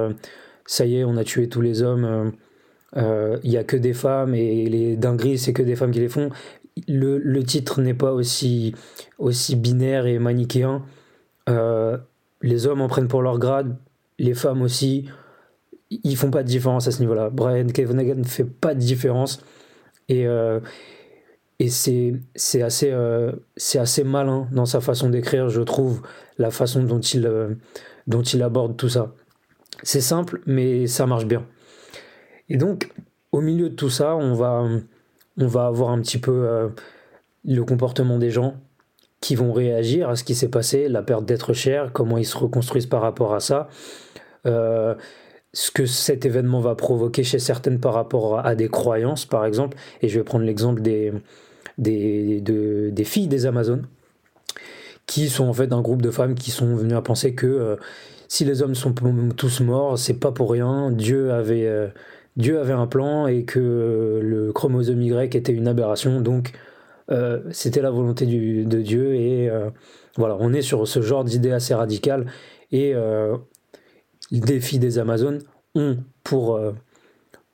ça 0.65 0.85
y 0.85 0.97
est, 0.97 1.03
on 1.03 1.17
a 1.17 1.23
tué 1.23 1.49
tous 1.49 1.61
les 1.61 1.81
hommes, 1.81 2.33
il 2.95 3.49
n'y 3.49 3.57
a 3.57 3.63
que 3.63 3.77
des 3.77 3.93
femmes 3.93 4.35
et 4.35 4.69
les 4.69 4.97
dingueries, 4.97 5.39
c'est 5.39 5.53
que 5.53 5.63
des 5.63 5.75
femmes 5.75 5.91
qui 5.91 5.99
les 5.99 6.09
font. 6.09 6.29
Le, 6.87 7.17
le 7.17 7.43
titre 7.43 7.81
n'est 7.81 7.95
pas 7.95 8.11
aussi, 8.13 8.75
aussi 9.17 9.55
binaire 9.55 10.05
et 10.05 10.19
manichéen 10.19 10.83
les 12.41 12.67
hommes 12.67 12.81
en 12.81 12.87
prennent 12.87 13.07
pour 13.07 13.21
leur 13.21 13.39
grade, 13.39 13.77
les 14.17 14.33
femmes 14.33 14.61
aussi. 14.61 15.09
Ils 15.89 16.15
font 16.15 16.31
pas 16.31 16.43
de 16.43 16.47
différence 16.47 16.87
à 16.87 16.91
ce 16.91 16.99
niveau-là. 16.99 17.29
Brian 17.29 17.67
Kevenhagen 17.67 18.15
ne 18.15 18.23
fait 18.23 18.45
pas 18.45 18.73
de 18.73 18.79
différence. 18.79 19.43
Et, 20.07 20.27
euh, 20.27 20.59
et 21.59 21.69
c'est, 21.69 22.13
assez, 22.61 22.91
euh, 22.91 23.31
assez 23.75 24.03
malin 24.03 24.47
dans 24.51 24.65
sa 24.65 24.81
façon 24.81 25.09
d'écrire, 25.09 25.49
je 25.49 25.61
trouve, 25.61 26.01
la 26.37 26.51
façon 26.51 26.83
dont 26.83 26.99
il, 26.99 27.25
euh, 27.25 27.55
dont 28.07 28.21
il 28.21 28.41
aborde 28.43 28.77
tout 28.77 28.89
ça. 28.89 29.13
C'est 29.83 30.01
simple, 30.01 30.41
mais 30.45 30.87
ça 30.87 31.05
marche 31.05 31.25
bien. 31.25 31.45
Et 32.49 32.57
donc, 32.57 32.91
au 33.31 33.41
milieu 33.41 33.69
de 33.69 33.75
tout 33.75 33.89
ça, 33.89 34.15
on 34.15 34.33
va, 34.33 34.67
on 35.37 35.47
va 35.47 35.65
avoir 35.65 35.91
un 35.91 36.01
petit 36.01 36.17
peu 36.17 36.69
le 37.45 37.63
comportement 37.63 38.17
des 38.17 38.31
gens, 38.31 38.55
qui 39.21 39.35
vont 39.35 39.51
réagir 39.51 40.09
à 40.09 40.15
ce 40.15 40.23
qui 40.23 40.35
s'est 40.35 40.49
passé, 40.49 40.87
la 40.87 41.01
perte 41.01 41.25
d'être 41.25 41.53
cher, 41.53 41.91
comment 41.93 42.17
ils 42.17 42.25
se 42.25 42.37
reconstruisent 42.37 42.85
par 42.85 43.01
rapport 43.01 43.33
à 43.33 43.39
ça, 43.39 43.67
euh, 44.45 44.95
ce 45.53 45.71
que 45.71 45.85
cet 45.85 46.25
événement 46.25 46.61
va 46.61 46.75
provoquer 46.75 47.23
chez 47.23 47.39
certaines 47.39 47.79
par 47.79 47.93
rapport 47.93 48.45
à 48.45 48.55
des 48.55 48.69
croyances, 48.69 49.25
par 49.25 49.45
exemple. 49.45 49.77
Et 50.01 50.07
je 50.07 50.19
vais 50.19 50.23
prendre 50.23 50.45
l'exemple 50.45 50.81
des, 50.81 51.11
des, 51.77 52.41
des 52.41 53.03
filles 53.03 53.27
des 53.27 53.45
Amazones, 53.45 53.87
qui 55.05 55.27
sont 55.27 55.45
en 55.45 55.53
fait 55.53 55.73
un 55.73 55.81
groupe 55.81 56.01
de 56.01 56.11
femmes 56.11 56.35
qui 56.35 56.51
sont 56.51 56.75
venues 56.75 56.95
à 56.95 57.01
penser 57.01 57.33
que 57.33 57.47
euh, 57.47 57.75
si 58.27 58.45
les 58.45 58.61
hommes 58.61 58.75
sont 58.75 58.93
tous 59.35 59.59
morts, 59.61 59.97
c'est 59.97 60.19
pas 60.19 60.31
pour 60.31 60.51
rien. 60.51 60.91
Dieu 60.91 61.33
avait, 61.33 61.65
euh, 61.65 61.87
Dieu 62.37 62.59
avait 62.59 62.73
un 62.73 62.85
plan 62.85 63.25
et 63.25 63.43
que 63.43 64.19
le 64.21 64.53
chromosome 64.53 65.01
Y 65.01 65.35
était 65.35 65.51
une 65.51 65.67
aberration, 65.67 66.21
donc 66.21 66.53
c'était 67.51 67.81
la 67.81 67.91
volonté 67.91 68.25
de 68.25 68.81
Dieu 68.81 69.15
et 69.15 69.49
voilà, 70.17 70.37
on 70.39 70.53
est 70.53 70.61
sur 70.61 70.87
ce 70.87 71.01
genre 71.01 71.23
d'idée 71.23 71.51
assez 71.51 71.73
radicale 71.73 72.27
et 72.71 72.93
les 74.31 74.39
défis 74.39 74.79
des 74.79 74.99
Amazones 74.99 75.39
ont 75.75 75.97
pour, 76.23 76.59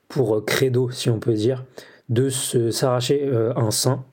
pour 0.10 0.44
credo, 0.46 0.90
si 0.92 1.10
on 1.10 1.20
peut 1.20 1.34
dire, 1.34 1.66
de 2.10 2.30
s'arracher 2.30 3.32
un 3.56 3.72
sein 3.72 4.06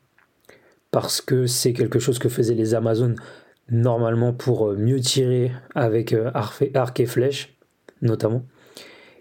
parce 0.93 1.21
que 1.21 1.47
c'est 1.47 1.73
quelque 1.73 1.99
chose 1.99 2.21
que 2.21 2.29
faisaient 2.29 2.55
les 2.55 2.75
Amazones 2.75 3.17
normalement 3.71 4.33
pour 4.33 4.69
euh, 4.69 4.77
mieux 4.77 5.01
tirer 5.01 5.51
avec 5.75 6.13
euh, 6.13 6.31
arc 6.35 7.01
et 7.01 7.07
flèche 7.07 7.57
notamment. 8.03 8.45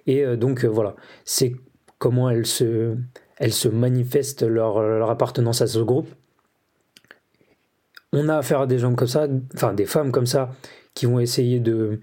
Et 0.05 0.23
euh, 0.23 0.35
donc 0.35 0.65
voilà, 0.65 0.95
c'est 1.25 1.55
comment 1.97 2.29
elles 2.29 2.45
se, 2.45 2.95
elles 3.41 3.53
se 3.53 3.67
manifestent 3.67 4.43
leur, 4.43 5.09
appartenance 5.09 5.63
à 5.63 5.67
ce 5.67 5.79
groupe. 5.79 6.07
On 8.13 8.29
a 8.29 8.37
affaire 8.37 8.61
à 8.61 8.67
des 8.67 8.77
gens 8.77 8.93
comme 8.93 9.07
ça, 9.07 9.27
enfin 9.55 9.73
des 9.73 9.87
femmes 9.87 10.11
comme 10.11 10.27
ça, 10.27 10.51
qui 10.93 11.07
vont 11.07 11.19
essayer 11.19 11.59
de, 11.59 12.01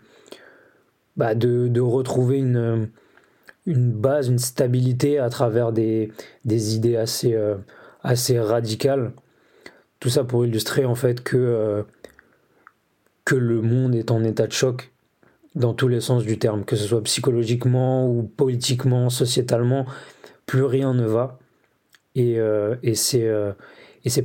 bah 1.16 1.36
de, 1.36 1.80
retrouver 1.80 2.38
une, 2.38 2.90
une 3.66 3.92
base, 3.92 4.26
une 4.26 4.40
stabilité 4.40 5.20
à 5.20 5.30
travers 5.30 5.70
des, 5.70 6.10
des 6.44 6.74
idées 6.74 6.96
assez, 6.96 7.38
assez 8.02 8.40
radicales. 8.40 9.12
Tout 10.00 10.08
ça 10.08 10.24
pour 10.24 10.44
illustrer 10.44 10.86
en 10.86 10.96
fait 10.96 11.22
que, 11.22 11.36
euh, 11.36 11.82
que 13.24 13.36
le 13.36 13.62
monde 13.62 13.94
est 13.94 14.10
en 14.10 14.24
état 14.24 14.48
de 14.48 14.52
choc 14.52 14.90
dans 15.54 15.72
tous 15.72 15.86
les 15.86 16.00
sens 16.00 16.24
du 16.24 16.36
terme, 16.40 16.64
que 16.64 16.74
ce 16.74 16.84
soit 16.84 17.02
psychologiquement 17.04 18.10
ou 18.10 18.24
politiquement, 18.24 19.08
sociétalement, 19.08 19.86
plus 20.48 20.64
rien 20.64 20.92
ne 20.94 21.06
va. 21.06 21.38
Et, 22.16 22.40
euh, 22.40 22.74
et 22.82 22.96
c'est 22.96 23.28
euh, 23.28 23.52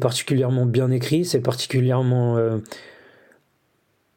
particulièrement 0.02 0.66
bien 0.66 0.90
écrit, 0.90 1.26
c'est 1.26 1.42
particulièrement 1.42 2.40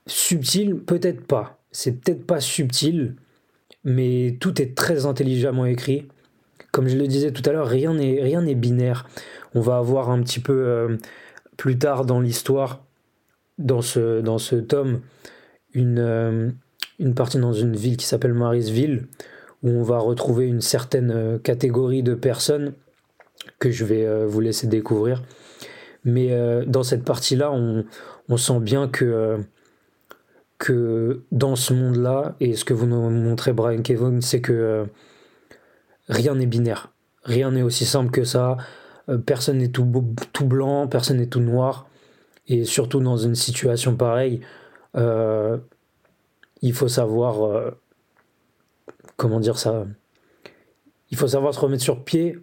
subtil, 0.07 0.77
peut-être 0.77 1.27
pas. 1.27 1.59
C'est 1.71 2.01
peut-être 2.01 2.25
pas 2.25 2.41
subtil, 2.41 3.17
mais 3.85 4.39
tout 4.41 4.63
est 4.63 4.75
très 4.75 5.05
intelligemment 5.05 5.67
écrit. 5.67 6.09
Comme 6.73 6.89
je 6.89 6.97
le 6.97 7.07
disais 7.07 7.33
tout 7.33 7.43
à 7.45 7.53
l'heure, 7.53 7.69
rien 7.69 7.93
n'est 7.93 8.55
binaire. 8.55 9.07
On 9.55 9.61
va 9.61 9.77
avoir 9.77 10.09
un 10.09 10.23
petit 10.23 10.41
peu 10.41 10.97
plus 11.57 11.79
tard 11.79 12.05
dans 12.05 12.21
l'histoire, 12.21 12.85
dans 13.59 13.83
ce, 13.83 14.21
dans 14.21 14.39
ce 14.39 14.57
tome, 14.57 15.01
une, 15.73 15.99
euh, 15.99 16.51
une 16.99 17.15
partie 17.15 17.39
dans 17.39 17.53
une 17.53 17.77
ville 17.77 17.97
qui 17.97 18.07
s'appelle 18.07 18.35
Marisville, 18.35 19.07
on 19.71 19.83
va 19.83 19.99
retrouver 19.99 20.47
une 20.47 20.61
certaine 20.61 21.11
euh, 21.11 21.39
catégorie 21.39 22.03
de 22.03 22.15
personnes 22.15 22.75
que 23.59 23.71
je 23.71 23.85
vais 23.85 24.05
euh, 24.07 24.27
vous 24.27 24.41
laisser 24.41 24.67
découvrir. 24.67 25.23
Mais 26.05 26.31
dans 26.67 26.85
cette 26.85 27.03
partie-là, 27.03 27.51
on, 27.51 28.37
sent 28.37 28.61
bien 28.61 28.87
que, 28.87 29.41
dans 31.33 31.57
ce 31.57 31.75
monde-là, 31.75 32.37
et 32.39 32.55
ce 32.55 32.65
que 32.65 32.75
vous 32.75 32.87
nous 32.87 33.11
montrez, 33.11 33.53
Brian 33.53 33.83
Kevin, 33.83 34.23
c'est 34.23 34.41
que 34.41 34.87
rien 36.09 36.37
n'est 36.37 36.47
binaire. 36.47 36.93
Rien 37.25 37.51
n'est 37.51 37.63
aussi 37.63 37.85
simple 37.85 38.13
que 38.13 38.23
ça. 38.23 38.57
Euh, 39.09 39.19
personne 39.19 39.59
n'est 39.59 39.69
tout, 39.69 39.85
blanc, 39.85 40.87
personne 40.89 41.19
n'est 41.19 41.27
tout 41.27 41.41
noir. 41.41 41.89
Et 42.49 42.65
surtout 42.65 43.01
dans 43.01 43.17
une 43.17 43.35
situation 43.35 43.97
pareille, 43.97 44.41
euh, 44.97 45.59
il 46.63 46.73
faut 46.73 46.89
savoir. 46.89 47.45
Euh, 47.45 47.71
comment 49.17 49.41
dire 49.41 49.59
ça 49.59 49.87
Il 51.11 51.17
faut 51.17 51.29
savoir 51.29 51.55
se 51.55 51.61
remettre 51.61 51.83
sur 51.83 52.05
pied 52.05 52.39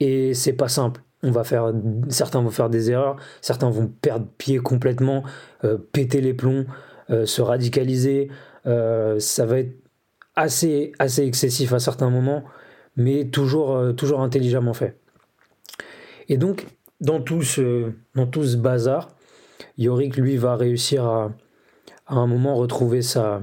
et 0.00 0.34
c'est 0.34 0.52
pas 0.52 0.68
simple. 0.68 1.02
On 1.22 1.30
va 1.30 1.44
faire, 1.44 1.72
certains 2.08 2.40
vont 2.40 2.50
faire 2.50 2.70
des 2.70 2.90
erreurs, 2.90 3.16
certains 3.40 3.70
vont 3.70 3.88
perdre 3.88 4.26
pied 4.38 4.58
complètement, 4.58 5.24
péter 5.92 6.20
les 6.20 6.34
plombs, 6.34 6.66
se 7.08 7.40
radicaliser. 7.40 8.28
ça 8.64 9.46
va 9.46 9.58
être 9.58 9.74
assez, 10.36 10.92
assez 10.98 11.24
excessif 11.24 11.72
à 11.72 11.78
certains 11.78 12.10
moments, 12.10 12.44
mais 12.96 13.24
toujours, 13.24 13.96
toujours 13.96 14.20
intelligemment 14.20 14.74
fait. 14.74 14.98
Et 16.28 16.36
donc, 16.36 16.66
dans 17.00 17.20
tout 17.20 17.42
ce, 17.42 17.92
dans 18.14 18.26
tout 18.26 18.44
bazar, 18.58 19.16
Yorick, 19.78 20.16
lui, 20.16 20.36
va 20.36 20.56
réussir 20.56 21.04
à, 21.04 21.32
un 22.08 22.26
moment 22.26 22.54
retrouver 22.56 23.02
sa, 23.02 23.40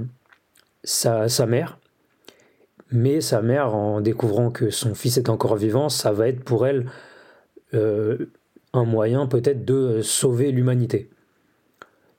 mère. 1.47 1.79
Mais 2.93 3.21
sa 3.21 3.41
mère, 3.41 3.73
en 3.73 4.01
découvrant 4.01 4.51
que 4.51 4.69
son 4.69 4.93
fils 4.93 5.17
est 5.17 5.27
encore 5.27 5.55
vivant, 5.55 5.89
ça 5.89 6.11
va 6.11 6.27
être 6.27 6.43
pour 6.43 6.67
elle 6.67 6.85
euh, 7.73 8.29
un 8.71 8.85
moyen 8.85 9.25
peut-être 9.25 9.65
de 9.65 10.03
sauver 10.03 10.51
l'humanité. 10.51 11.09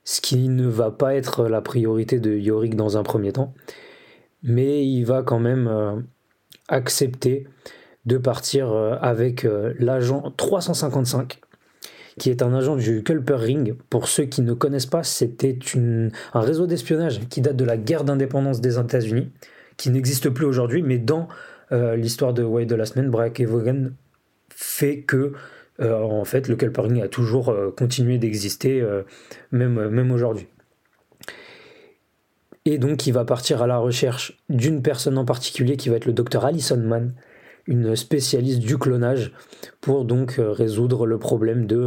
Ce 0.03 0.19
qui 0.19 0.49
ne 0.49 0.67
va 0.67 0.91
pas 0.91 1.15
être 1.15 1.47
la 1.47 1.61
priorité 1.61 2.19
de 2.19 2.35
Yorick 2.35 2.75
dans 2.75 2.97
un 2.97 3.03
premier 3.03 3.31
temps. 3.31 3.53
Mais 4.43 4.85
il 4.85 5.05
va 5.05 5.23
quand 5.23 5.39
même 5.39 5.69
euh, 5.69 5.95
accepter 6.67 7.47
de 8.05 8.17
partir 8.17 8.73
euh, 8.73 8.97
avec 9.01 9.47
l'agent 9.79 10.33
355 10.35 11.39
qui 12.19 12.29
est 12.29 12.41
un 12.41 12.53
agent 12.53 12.75
du 12.75 13.03
Culper 13.03 13.35
Ring. 13.35 13.75
Pour 13.89 14.07
ceux 14.07 14.23
qui 14.23 14.41
ne 14.41 14.53
connaissent 14.53 14.85
pas, 14.85 15.03
c'était 15.03 15.57
un 16.33 16.39
réseau 16.39 16.65
d'espionnage 16.65 17.19
qui 17.29 17.41
date 17.41 17.57
de 17.57 17.65
la 17.65 17.77
guerre 17.77 18.05
d'indépendance 18.05 18.61
des 18.61 18.79
États-Unis, 18.79 19.31
qui 19.77 19.89
n'existe 19.89 20.29
plus 20.29 20.45
aujourd'hui, 20.45 20.81
mais 20.81 20.97
dans 20.97 21.27
euh, 21.71 21.95
l'histoire 21.95 22.33
de 22.33 22.43
Way 22.43 22.65
de 22.65 22.75
la 22.75 22.85
semaine, 22.85 23.09
Brack 23.09 23.39
et 23.39 23.45
Vaughan 23.45 23.89
fait 24.49 25.01
que 25.01 25.33
en 25.81 26.23
fait 26.23 26.47
le 26.47 26.55
Culper 26.55 26.83
Ring 26.83 27.01
a 27.01 27.09
toujours 27.09 27.53
continué 27.75 28.17
d'exister, 28.17 28.81
même, 29.51 30.09
aujourd'hui. 30.09 30.47
Et 32.63 32.77
donc 32.77 33.05
il 33.05 33.11
va 33.11 33.25
partir 33.25 33.61
à 33.61 33.67
la 33.67 33.77
recherche 33.77 34.41
d'une 34.49 34.81
personne 34.81 35.17
en 35.17 35.25
particulier 35.25 35.75
qui 35.75 35.89
va 35.89 35.97
être 35.97 36.05
le 36.05 36.13
docteur 36.13 36.45
Allison 36.45 36.77
Mann, 36.77 37.13
une 37.67 37.95
spécialiste 37.95 38.59
du 38.59 38.77
clonage 38.77 39.31
pour 39.81 40.05
donc 40.05 40.39
euh, 40.39 40.51
résoudre 40.51 41.05
le 41.05 41.17
problème 41.17 41.65
de, 41.65 41.77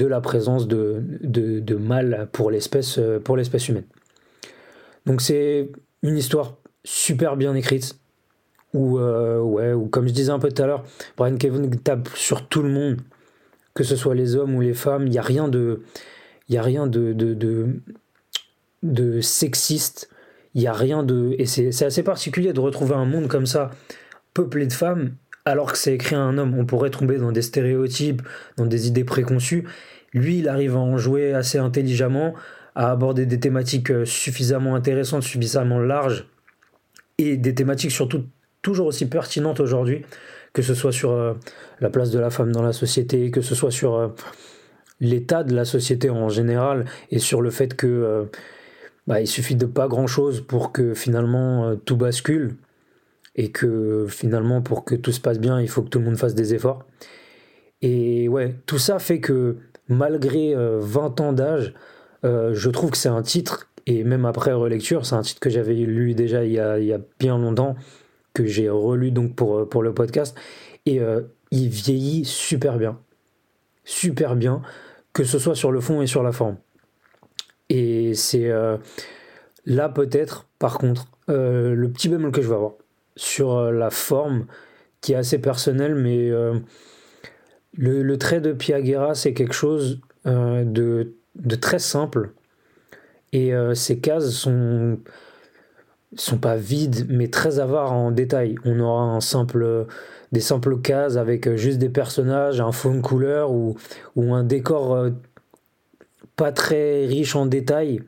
euh, 0.00 0.08
la 0.08 0.20
présence 0.20 0.68
de, 0.68 1.02
de, 1.22 1.74
mal 1.76 2.28
pour 2.32 2.50
l'espèce 2.50 2.98
euh, 2.98 3.18
pour 3.18 3.36
l'espèce 3.36 3.68
humaine. 3.68 3.86
Donc 5.06 5.20
c'est 5.20 5.70
une 6.02 6.16
histoire 6.16 6.56
super 6.84 7.36
bien 7.36 7.54
écrite 7.54 7.98
où, 8.74 8.98
ouais, 8.98 9.72
ou 9.72 9.86
comme 9.86 10.06
je 10.06 10.12
disais 10.12 10.30
un 10.30 10.38
peu 10.38 10.50
tout 10.50 10.62
à 10.62 10.66
l'heure, 10.66 10.84
Brian 11.16 11.36
Kevin 11.36 11.70
tape 11.70 12.08
sur 12.14 12.48
tout 12.48 12.62
le 12.62 12.68
monde, 12.68 12.98
que 13.74 13.84
ce 13.84 13.96
soit 13.96 14.14
les 14.14 14.36
hommes 14.36 14.54
ou 14.54 14.60
les 14.60 14.74
femmes, 14.74 15.06
il 15.06 15.10
n'y 15.10 15.18
a 15.18 15.22
rien 15.22 15.48
de, 15.48 15.82
il 16.48 16.54
y 16.54 16.58
a 16.58 16.62
rien 16.62 16.86
de, 16.86 17.12
de, 17.12 17.34
de, 17.34 17.66
de 18.82 19.20
sexiste, 19.20 20.10
il 20.54 20.62
n'y 20.62 20.66
a 20.66 20.72
rien 20.72 21.02
de... 21.02 21.34
Et 21.38 21.46
c'est 21.46 21.84
assez 21.84 22.02
particulier 22.02 22.52
de 22.52 22.60
retrouver 22.60 22.94
un 22.94 23.04
monde 23.04 23.28
comme 23.28 23.46
ça 23.46 23.70
peuplé 24.34 24.66
de 24.66 24.72
femmes, 24.72 25.14
alors 25.44 25.72
que 25.72 25.78
c'est 25.78 25.94
écrit 25.94 26.16
à 26.16 26.20
un 26.20 26.38
homme. 26.38 26.54
On 26.58 26.66
pourrait 26.66 26.90
tomber 26.90 27.18
dans 27.18 27.32
des 27.32 27.42
stéréotypes, 27.42 28.22
dans 28.56 28.66
des 28.66 28.88
idées 28.88 29.04
préconçues. 29.04 29.66
Lui, 30.12 30.38
il 30.38 30.48
arrive 30.48 30.74
à 30.74 30.80
en 30.80 30.96
jouer 30.98 31.32
assez 31.32 31.58
intelligemment, 31.58 32.34
à 32.78 32.92
aborder 32.92 33.26
des 33.26 33.40
thématiques 33.40 33.90
euh, 33.90 34.04
suffisamment 34.04 34.76
intéressantes, 34.76 35.24
suffisamment 35.24 35.80
larges, 35.80 36.26
et 37.18 37.36
des 37.36 37.52
thématiques 37.52 37.90
surtout 37.90 38.24
toujours 38.62 38.86
aussi 38.86 39.06
pertinentes 39.06 39.58
aujourd'hui, 39.58 40.06
que 40.52 40.62
ce 40.62 40.74
soit 40.74 40.92
sur 40.92 41.10
euh, 41.10 41.34
la 41.80 41.90
place 41.90 42.12
de 42.12 42.20
la 42.20 42.30
femme 42.30 42.52
dans 42.52 42.62
la 42.62 42.72
société, 42.72 43.32
que 43.32 43.40
ce 43.40 43.56
soit 43.56 43.72
sur 43.72 43.96
euh, 43.96 44.08
l'état 45.00 45.42
de 45.42 45.54
la 45.56 45.64
société 45.64 46.08
en 46.08 46.28
général, 46.28 46.84
et 47.10 47.18
sur 47.18 47.42
le 47.42 47.50
fait 47.50 47.74
que 47.74 48.28
bah, 49.06 49.20
il 49.20 49.26
suffit 49.26 49.56
de 49.56 49.66
pas 49.66 49.88
grand 49.88 50.06
chose 50.06 50.40
pour 50.40 50.72
que 50.72 50.94
finalement 50.94 51.76
tout 51.76 51.96
bascule 51.96 52.56
et 53.34 53.50
que 53.50 54.06
finalement 54.08 54.60
pour 54.60 54.84
que 54.84 54.94
tout 54.94 55.12
se 55.12 55.20
passe 55.20 55.38
bien, 55.38 55.60
il 55.60 55.68
faut 55.68 55.82
que 55.82 55.88
tout 55.88 56.00
le 56.00 56.04
monde 56.04 56.16
fasse 56.16 56.34
des 56.34 56.54
efforts. 56.54 56.84
Et 57.82 58.28
ouais, 58.28 58.56
tout 58.66 58.78
ça 58.78 58.98
fait 58.98 59.20
que 59.20 59.56
malgré 59.88 60.54
20 60.54 60.58
euh, 60.58 61.24
ans 61.24 61.32
d'âge, 61.32 61.74
euh, 62.24 62.54
je 62.54 62.70
trouve 62.70 62.90
que 62.90 62.96
c'est 62.96 63.08
un 63.08 63.22
titre, 63.22 63.68
et 63.86 64.04
même 64.04 64.24
après 64.24 64.52
relecture, 64.52 65.06
c'est 65.06 65.14
un 65.14 65.22
titre 65.22 65.40
que 65.40 65.50
j'avais 65.50 65.74
lu 65.74 66.14
déjà 66.14 66.44
il 66.44 66.52
y, 66.52 66.60
a, 66.60 67.00
bien 67.18 67.38
longtemps, 67.38 67.76
que 68.34 68.44
j'ai 68.44 68.68
relu 68.68 69.10
donc 69.10 69.34
pour, 69.34 69.58
euh, 69.58 69.64
pour 69.68 69.82
le 69.82 69.94
podcast, 69.94 70.36
et 70.86 71.00
il 71.50 71.68
vieillit 71.68 72.24
super 72.24 72.78
bien. 72.78 72.98
Super 73.84 74.36
bien, 74.36 74.62
que 75.12 75.22
ce 75.22 75.38
soit 75.38 75.54
sur 75.54 75.70
le 75.70 75.80
fond 75.80 76.00
et 76.00 76.06
sur 76.06 76.22
la 76.22 76.32
forme. 76.32 76.56
Et 77.68 78.14
c'est 78.14 78.50
là 79.66 79.88
peut-être, 79.90 80.48
par 80.58 80.78
contre, 80.78 81.08
le 81.26 81.86
petit 81.88 82.08
bémol 82.08 82.32
que 82.32 82.40
je 82.40 82.48
vais 82.48 82.54
avoir 82.54 82.72
sur 83.18 83.52
euh, 83.52 83.72
la 83.72 83.90
forme 83.90 84.46
qui 85.00 85.12
est 85.12 85.16
assez 85.16 85.38
personnelle, 85.38 85.94
mais 85.94 86.30
euh, 86.30 86.58
le, 87.76 88.16
trait 88.16 88.40
de 88.40 88.52
Piaguera, 88.52 89.14
c'est 89.14 89.34
quelque 89.34 89.54
chose 89.54 90.00
euh, 90.26 90.64
de, 91.38 91.54
très 91.56 91.78
simple. 91.78 92.32
Et 93.32 93.52
ces 93.74 93.98
cases 93.98 94.30
sont, 94.30 94.98
sont 96.14 96.38
pas 96.38 96.56
vides, 96.56 97.06
mais 97.10 97.28
très 97.28 97.58
avares 97.58 97.92
en 97.92 98.10
détails. 98.10 98.54
On 98.64 98.80
aura 98.80 99.02
un 99.02 99.20
simple, 99.20 99.86
des 100.32 100.40
simples 100.40 100.80
cases 100.80 101.16
avec 101.16 101.54
juste 101.56 101.78
des 101.78 101.90
personnages, 101.90 102.60
un 102.60 102.72
fond 102.72 102.94
de 102.94 103.02
couleur 103.02 103.52
ou, 103.52 103.76
ou 104.16 104.34
un 104.34 104.44
décor 104.44 105.10
pas 106.38 106.52
très 106.52 107.04
riche 107.04 107.36
en 107.36 107.44
détails. 107.44 108.00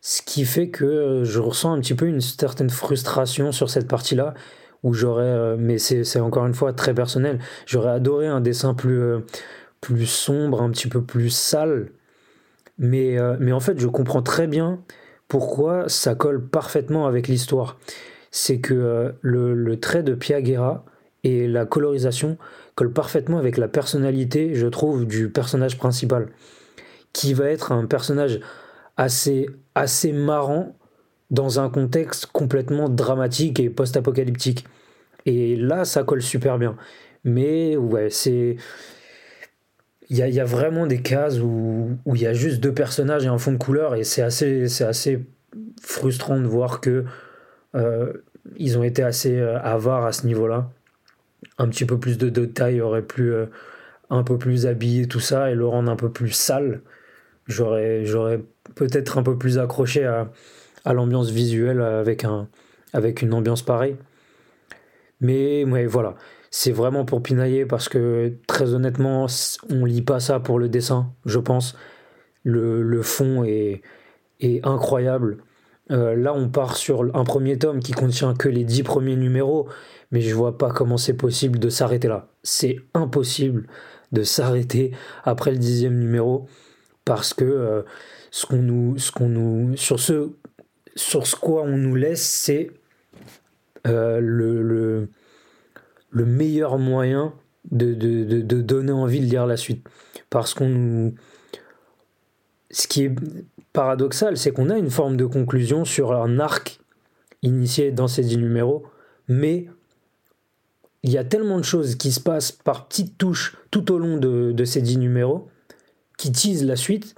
Ce 0.00 0.22
qui 0.22 0.44
fait 0.44 0.70
que 0.70 1.22
je 1.24 1.38
ressens 1.38 1.72
un 1.72 1.80
petit 1.80 1.94
peu 1.94 2.06
une 2.06 2.20
certaine 2.20 2.70
frustration 2.70 3.52
sur 3.52 3.68
cette 3.70 3.86
partie-là, 3.86 4.34
où 4.82 4.94
j'aurais, 4.94 5.56
mais 5.56 5.78
c'est 5.78 6.20
encore 6.20 6.46
une 6.46 6.54
fois 6.54 6.72
très 6.72 6.94
personnel, 6.94 7.38
j'aurais 7.66 7.90
adoré 7.90 8.26
un 8.26 8.40
dessin 8.40 8.74
plus, 8.74 9.00
plus 9.80 10.06
sombre, 10.06 10.62
un 10.62 10.70
petit 10.70 10.88
peu 10.88 11.02
plus 11.02 11.30
sale. 11.30 11.90
Mais, 12.78 13.16
mais 13.40 13.52
en 13.52 13.60
fait, 13.60 13.78
je 13.78 13.88
comprends 13.88 14.22
très 14.22 14.46
bien 14.46 14.80
pourquoi 15.28 15.88
ça 15.88 16.14
colle 16.14 16.48
parfaitement 16.48 17.06
avec 17.06 17.28
l'histoire. 17.28 17.78
C'est 18.30 18.60
que 18.60 18.74
euh, 18.74 19.12
le, 19.20 19.78
trait 19.78 20.02
de 20.02 20.14
Piaguera 20.14 20.84
et 21.22 21.46
la 21.46 21.66
colorisation 21.66 22.38
collent 22.74 22.92
parfaitement 22.92 23.38
avec 23.38 23.56
la 23.58 23.68
personnalité, 23.68 24.54
je 24.54 24.66
trouve, 24.66 25.06
du 25.06 25.30
personnage 25.30 25.78
principal, 25.78 26.28
qui 27.12 27.34
va 27.34 27.46
être 27.46 27.72
un 27.72 27.86
personnage 27.86 28.40
assez, 28.96 29.48
assez 29.74 30.12
marrant 30.12 30.76
dans 31.30 31.60
un 31.60 31.68
contexte 31.68 32.26
complètement 32.26 32.88
dramatique 32.88 33.60
et 33.60 33.68
post-apocalyptique. 33.68 34.64
Et 35.26 35.56
là, 35.56 35.84
ça 35.84 36.04
colle 36.04 36.22
super 36.22 36.58
bien. 36.58 36.76
Mais 37.24 37.76
ouais, 37.76 38.08
c'est. 38.10 38.56
Il 40.10 40.16
y, 40.16 40.40
a, 40.40 40.44
vraiment 40.44 40.86
des 40.86 41.02
cases 41.02 41.38
où, 41.38 41.98
il 42.06 42.20
y 42.20 42.26
a 42.26 42.32
juste 42.32 42.60
deux 42.60 42.72
personnages 42.72 43.26
et 43.26 43.28
un 43.28 43.36
fond 43.36 43.52
de 43.52 43.58
couleur, 43.58 43.94
et 43.94 44.04
c'est 44.04 44.22
assez, 44.22 44.82
assez 44.82 45.26
frustrant 45.82 46.40
de 46.40 46.46
voir 46.46 46.80
que 46.80 47.04
euh, 47.74 48.12
ils 48.56 48.78
ont 48.78 48.82
été 48.82 49.02
assez 49.02 49.38
euh, 49.38 49.60
avares 49.60 50.06
à 50.06 50.12
ce 50.12 50.26
niveau-là. 50.26 50.70
Un 51.58 51.68
petit 51.68 51.84
peu 51.84 51.98
plus 51.98 52.16
de 52.16 52.30
détails 52.30 52.80
aurait 52.80 53.02
pu 53.02 53.30
euh, 53.32 53.46
un 54.08 54.22
peu 54.22 54.38
plus 54.38 54.66
habiller 54.66 55.06
tout 55.08 55.20
ça 55.20 55.50
et 55.50 55.54
le 55.54 55.66
rendre 55.66 55.92
un 55.92 55.96
peu 55.96 56.10
plus 56.10 56.30
sale. 56.30 56.80
J'aurais, 57.46 58.06
j'aurais 58.06 58.40
peut-être 58.76 59.18
un 59.18 59.22
peu 59.22 59.36
plus 59.36 59.58
accroché 59.58 60.06
à, 60.06 60.30
à 60.86 60.94
l'ambiance 60.94 61.28
visuelle 61.30 61.82
avec, 61.82 62.24
un, 62.24 62.48
avec 62.94 63.20
une 63.20 63.34
ambiance 63.34 63.60
pareille. 63.60 63.96
Mais 65.20 65.64
ouais, 65.64 65.84
voilà 65.84 66.14
c'est 66.50 66.72
vraiment 66.72 67.04
pour 67.04 67.22
pinailler 67.22 67.66
parce 67.66 67.88
que 67.88 68.34
très 68.46 68.74
honnêtement, 68.74 69.26
on 69.70 69.84
lit 69.84 70.02
pas 70.02 70.20
ça 70.20 70.40
pour 70.40 70.58
le 70.58 70.68
dessin, 70.68 71.12
je 71.26 71.38
pense. 71.38 71.76
Le, 72.44 73.02
fond 73.02 73.44
est, 73.44 73.82
incroyable. 74.62 75.38
Euh, 75.90 76.14
là, 76.14 76.34
on 76.34 76.48
part 76.48 76.76
sur 76.76 77.14
un 77.14 77.24
premier 77.24 77.58
tome 77.58 77.80
qui 77.80 77.92
contient 77.92 78.34
que 78.34 78.48
les 78.48 78.64
dix 78.64 78.82
premiers 78.82 79.16
numéros, 79.16 79.68
mais 80.10 80.20
je 80.20 80.34
vois 80.34 80.56
pas 80.56 80.70
comment 80.70 80.96
c'est 80.96 81.14
possible 81.14 81.58
de 81.58 81.68
s'arrêter 81.68 82.08
là. 82.08 82.28
C'est 82.42 82.76
impossible 82.94 83.66
de 84.12 84.22
s'arrêter 84.22 84.92
après 85.24 85.50
le 85.50 85.58
dixième 85.58 85.98
numéro 85.98 86.46
parce 87.04 87.34
que 87.34 87.44
euh, 87.44 87.82
ce 88.30 88.46
qu'on 88.46 88.58
nous, 89.28 89.76
sur 89.76 90.00
ce, 90.00 90.30
sur 90.96 91.24
quoi 91.40 91.62
on 91.62 91.76
nous 91.76 91.94
laisse, 91.94 92.26
c'est 92.26 92.70
euh, 93.86 94.20
le 94.20 95.08
meilleur 96.12 96.78
moyen 96.78 97.34
de, 97.70 97.92
donner 98.60 98.92
envie 98.92 99.20
de 99.20 99.26
lire 99.26 99.46
la 99.46 99.56
suite. 99.56 99.86
Parce 100.30 100.54
qu'on 100.54 100.68
nous. 100.68 101.14
Ce 102.70 102.86
qui 102.86 103.04
est 103.04 103.14
paradoxal, 103.72 104.36
c'est 104.36 104.50
qu'on 104.50 104.68
a 104.68 104.76
une 104.76 104.90
forme 104.90 105.16
de 105.16 105.24
conclusion 105.24 105.84
sur 105.84 106.12
un 106.12 106.38
arc 106.38 106.80
initié 107.42 107.92
dans 107.92 108.08
ces 108.08 108.22
dix 108.22 108.36
numéros, 108.36 108.84
mais 109.26 109.68
il 111.02 111.10
y 111.10 111.18
a 111.18 111.24
tellement 111.24 111.58
de 111.58 111.64
choses 111.64 111.94
qui 111.94 112.12
se 112.12 112.20
passent 112.20 112.52
par 112.52 112.88
petites 112.88 113.16
touches 113.16 113.56
tout 113.70 113.92
au 113.92 113.98
long 113.98 114.16
de, 114.16 114.64
ces 114.64 114.82
dix 114.82 114.98
numéros 114.98 115.48
qui 116.18 116.32
teasent 116.32 116.64
la 116.64 116.76
suite, 116.76 117.14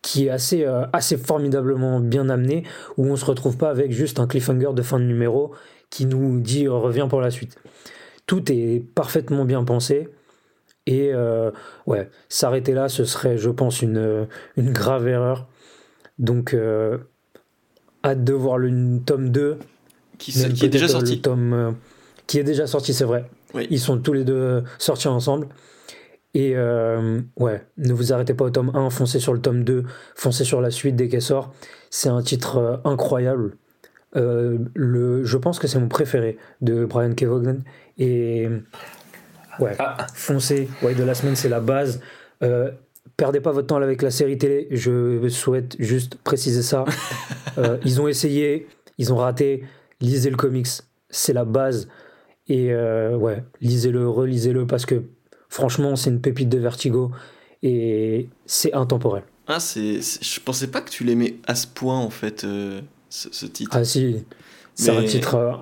qui 0.00 0.26
est 0.26 0.30
assez, 0.30 0.64
euh, 0.64 0.86
assez 0.92 1.16
formidablement 1.16 1.98
bien 1.98 2.28
amené, 2.28 2.64
où 2.96 3.06
on 3.06 3.16
se 3.16 3.24
retrouve 3.24 3.56
pas 3.56 3.70
avec 3.70 3.90
juste 3.90 4.20
un 4.20 4.26
cliffhanger 4.26 4.72
de 4.72 4.82
fin 4.82 5.00
de 5.00 5.04
numéro 5.04 5.52
qui 5.94 6.06
nous 6.06 6.40
dit 6.40 6.66
euh, 6.66 6.72
reviens 6.72 7.06
pour 7.06 7.20
la 7.20 7.30
suite. 7.30 7.56
Tout 8.26 8.50
est 8.50 8.84
parfaitement 8.96 9.44
bien 9.44 9.62
pensé. 9.62 10.08
Et 10.86 11.14
euh, 11.14 11.52
ouais, 11.86 12.10
s'arrêter 12.28 12.72
là, 12.72 12.88
ce 12.88 13.04
serait, 13.04 13.38
je 13.38 13.48
pense, 13.48 13.80
une, 13.80 13.98
euh, 13.98 14.24
une 14.56 14.72
grave 14.72 15.06
erreur. 15.06 15.46
Donc, 16.18 16.56
hâte 18.04 18.24
de 18.24 18.32
voir 18.32 18.58
le 18.58 18.98
tome 19.06 19.30
2. 19.30 19.56
Qui, 20.18 20.32
qui 20.32 20.64
est 20.64 20.68
déjà 20.68 20.88
sorti. 20.88 21.20
tome, 21.20 21.76
qui 22.26 22.40
est 22.40 22.44
déjà 22.44 22.66
sorti, 22.66 22.92
c'est 22.92 23.04
vrai. 23.04 23.30
Ils 23.70 23.80
sont 23.80 23.98
tous 23.98 24.12
les 24.12 24.24
deux 24.24 24.64
sortis 24.78 25.08
ensemble. 25.08 25.48
Et 26.34 26.56
ouais, 26.56 27.66
ne 27.78 27.92
vous 27.92 28.12
arrêtez 28.12 28.34
pas 28.34 28.44
au 28.44 28.50
tome 28.50 28.70
1, 28.74 28.90
foncez 28.90 29.18
sur 29.18 29.32
le 29.32 29.40
tome 29.40 29.64
2, 29.64 29.84
foncez 30.14 30.44
sur 30.44 30.60
la 30.60 30.70
suite 30.70 30.94
dès 30.94 31.08
qu'elle 31.08 31.22
sort. 31.22 31.52
C'est 31.90 32.08
un 32.08 32.22
titre 32.22 32.80
incroyable. 32.84 33.56
Euh, 34.16 34.58
le, 34.74 35.24
je 35.24 35.36
pense 35.36 35.58
que 35.58 35.66
c'est 35.66 35.78
mon 35.78 35.88
préféré 35.88 36.38
de 36.60 36.84
Brian 36.84 37.14
Kevogan. 37.14 37.62
Et 37.98 38.48
ouais, 39.58 39.74
ah. 39.78 40.06
foncez. 40.14 40.68
Ouais, 40.82 40.94
de 40.94 41.02
la 41.04 41.14
semaine, 41.14 41.36
c'est 41.36 41.48
la 41.48 41.60
base. 41.60 42.00
Euh, 42.42 42.70
perdez 43.16 43.40
pas 43.40 43.52
votre 43.52 43.66
temps 43.66 43.76
avec 43.76 44.02
la 44.02 44.10
série 44.10 44.38
télé. 44.38 44.68
Je 44.70 45.28
souhaite 45.28 45.76
juste 45.78 46.16
préciser 46.16 46.62
ça. 46.62 46.84
Euh, 47.56 47.78
ils 47.84 48.00
ont 48.00 48.08
essayé, 48.08 48.66
ils 48.98 49.12
ont 49.12 49.16
raté. 49.16 49.62
Lisez 50.00 50.28
le 50.28 50.36
comics, 50.36 50.66
c'est 51.08 51.32
la 51.32 51.44
base. 51.44 51.86
Et 52.48 52.74
ouais, 52.74 53.44
lisez-le, 53.60 54.08
relisez-le 54.08 54.66
parce 54.66 54.84
que 54.86 55.04
franchement, 55.48 55.94
c'est 55.94 56.10
une 56.10 56.20
pépite 56.20 56.48
de 56.48 56.58
Vertigo 56.58 57.12
et 57.62 58.28
c'est 58.44 58.74
intemporel. 58.74 59.22
Ah, 59.46 59.60
c'est, 59.60 60.00
je 60.00 60.40
pensais 60.40 60.66
pas 60.66 60.80
que 60.80 60.90
tu 60.90 61.04
l'aimais 61.04 61.36
à 61.46 61.54
ce 61.54 61.68
point 61.68 61.96
en 61.96 62.10
fait 62.10 62.44
ce, 63.14 63.46
titre. 63.46 63.70
Ah 63.72 63.84
si, 63.84 64.24
c'est 64.74 64.90
un 64.90 65.04
titre 65.04 65.34
euh, 65.36 65.52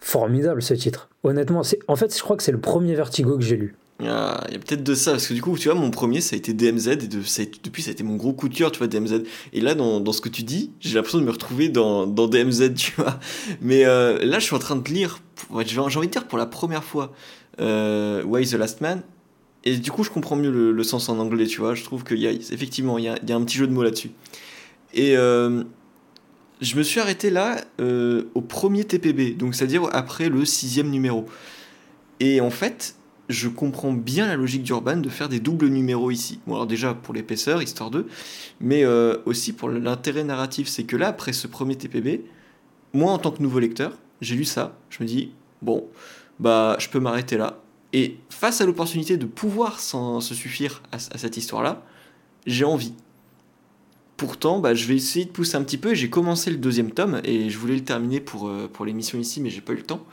formidable 0.00 0.62
ce 0.62 0.74
titre. 0.74 1.08
Honnêtement, 1.22 1.62
c'est 1.62 1.78
en 1.88 1.96
fait, 1.96 2.16
je 2.16 2.22
crois 2.22 2.36
que 2.36 2.42
c'est 2.42 2.52
le 2.52 2.60
premier 2.60 2.94
Vertigo 2.94 3.36
que 3.36 3.44
j'ai 3.44 3.56
lu. 3.56 3.76
Il 4.00 4.06
y 4.06 4.08
a, 4.08 4.44
peut-être 4.50 4.82
de 4.82 4.94
ça, 4.94 5.12
parce 5.12 5.28
que 5.28 5.34
du 5.34 5.40
coup, 5.40 5.56
tu 5.56 5.68
vois, 5.68 5.78
mon 5.78 5.90
premier, 5.92 6.20
ça 6.20 6.34
a 6.34 6.36
été 6.36 6.52
DMZ, 6.52 6.88
et 6.88 6.96
de, 6.96 7.20
depuis, 7.62 7.82
ça 7.82 7.90
a 7.90 7.92
été 7.92 8.02
mon 8.02 8.16
gros 8.16 8.32
coup 8.32 8.48
de 8.48 8.54
cœur, 8.54 8.72
tu 8.72 8.78
vois, 8.78 8.88
DMZ. 8.88 9.22
Et 9.52 9.60
là, 9.60 9.76
dans, 9.76 10.00
dans 10.00 10.12
ce 10.12 10.20
que 10.20 10.28
tu 10.28 10.42
dis, 10.42 10.72
j'ai 10.80 10.96
l'impression 10.96 11.18
de 11.18 11.24
me 11.24 11.30
retrouver 11.30 11.68
dans, 11.68 12.06
dans 12.06 12.26
DMZ, 12.26 12.74
tu 12.76 12.92
vois. 12.96 13.20
Mais 13.60 13.84
euh, 13.84 14.18
là, 14.24 14.40
je 14.40 14.44
suis 14.44 14.56
en 14.56 14.58
train 14.58 14.74
de 14.74 14.88
lire, 14.88 15.20
j'ai 15.64 15.78
envie 15.78 16.08
de 16.08 16.12
dire 16.12 16.26
pour 16.26 16.38
la 16.38 16.46
première 16.46 16.82
fois, 16.82 17.12
euh, 17.60 18.24
Why 18.24 18.46
the 18.48 18.54
Last 18.54 18.80
Man, 18.80 19.02
et 19.62 19.76
du 19.76 19.92
coup, 19.92 20.02
je 20.02 20.10
comprends 20.10 20.36
mieux 20.36 20.50
le, 20.50 20.82
sens 20.82 21.08
en 21.08 21.18
anglais, 21.18 21.46
tu 21.46 21.60
vois. 21.60 21.74
Je 21.74 21.84
trouve 21.84 22.02
qu'il 22.02 22.18
y 22.18 22.26
a, 22.26 22.32
effectivement, 22.32 22.98
il 22.98 23.04
y 23.04 23.08
a, 23.08 23.16
il 23.22 23.30
y 23.30 23.32
a 23.32 23.36
un 23.36 23.44
petit 23.44 23.56
jeu 23.56 23.68
de 23.68 23.72
mots 23.72 23.84
là-dessus. 23.84 24.10
Et 24.92 25.16
euh, 25.16 25.62
je 26.60 26.76
me 26.76 26.82
suis 26.82 27.00
arrêté 27.00 27.30
là 27.30 27.60
euh, 27.80 28.24
au 28.34 28.40
premier 28.40 28.84
TPB, 28.84 29.36
donc 29.36 29.54
c'est-à-dire 29.54 29.88
après 29.92 30.28
le 30.28 30.44
sixième 30.44 30.90
numéro. 30.90 31.26
Et 32.20 32.40
en 32.40 32.50
fait, 32.50 32.96
je 33.28 33.48
comprends 33.48 33.92
bien 33.92 34.26
la 34.26 34.36
logique 34.36 34.62
d'Urban 34.62 34.96
de 34.96 35.08
faire 35.08 35.28
des 35.28 35.40
doubles 35.40 35.68
numéros 35.68 36.10
ici. 36.10 36.40
Bon, 36.46 36.54
alors 36.54 36.66
déjà 36.66 36.94
pour 36.94 37.14
l'épaisseur, 37.14 37.62
histoire 37.62 37.90
2, 37.90 38.06
mais 38.60 38.84
euh, 38.84 39.18
aussi 39.26 39.52
pour 39.52 39.68
l'intérêt 39.68 40.24
narratif. 40.24 40.68
C'est 40.68 40.84
que 40.84 40.96
là, 40.96 41.08
après 41.08 41.32
ce 41.32 41.46
premier 41.46 41.76
TPB, 41.76 42.24
moi 42.92 43.12
en 43.12 43.18
tant 43.18 43.30
que 43.30 43.42
nouveau 43.42 43.58
lecteur, 43.58 43.98
j'ai 44.20 44.36
lu 44.36 44.44
ça, 44.44 44.76
je 44.90 45.02
me 45.02 45.08
dis, 45.08 45.32
bon, 45.62 45.86
bah 46.38 46.76
je 46.78 46.88
peux 46.88 47.00
m'arrêter 47.00 47.36
là. 47.36 47.60
Et 47.92 48.16
face 48.28 48.60
à 48.60 48.66
l'opportunité 48.66 49.16
de 49.16 49.26
pouvoir 49.26 49.78
se 49.80 50.34
suffire 50.34 50.82
à 50.90 50.98
cette 50.98 51.36
histoire-là, 51.36 51.82
j'ai 52.46 52.64
envie. 52.64 52.92
Pourtant, 54.16 54.60
bah, 54.60 54.74
je 54.74 54.86
vais 54.86 54.94
essayer 54.94 55.24
de 55.24 55.30
pousser 55.30 55.56
un 55.56 55.62
petit 55.62 55.78
peu. 55.78 55.94
J'ai 55.94 56.08
commencé 56.08 56.50
le 56.50 56.56
deuxième 56.56 56.92
tome 56.92 57.20
et 57.24 57.50
je 57.50 57.58
voulais 57.58 57.74
le 57.74 57.84
terminer 57.84 58.20
pour, 58.20 58.48
euh, 58.48 58.68
pour 58.72 58.84
l'émission 58.84 59.18
ici, 59.18 59.40
mais 59.40 59.50
j'ai 59.50 59.60
pas 59.60 59.72
eu 59.72 59.76
le 59.76 59.82
temps. 59.82 60.04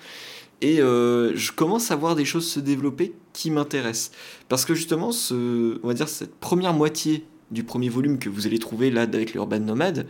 Et 0.62 0.80
euh, 0.80 1.36
je 1.36 1.52
commence 1.52 1.92
à 1.92 1.96
voir 1.96 2.16
des 2.16 2.26
choses 2.26 2.48
se 2.48 2.60
développer 2.60 3.14
qui 3.34 3.52
m'intéressent. 3.52 4.12
Parce 4.48 4.66
que 4.66 4.76
justement, 4.76 5.12
ce, 5.12 5.80
on 5.84 5.88
va 5.88 5.94
dire 5.94 6.08
cette 6.08 6.36
première 6.36 6.74
moitié 6.74 7.26
du 7.52 7.64
premier 7.64 7.90
volume 7.90 8.18
que 8.18 8.30
vous 8.30 8.48
allez 8.48 8.60
trouver 8.60 8.92
là 8.92 9.02
avec 9.02 9.34
l'Urban 9.34 9.60
Nomade, 9.60 10.08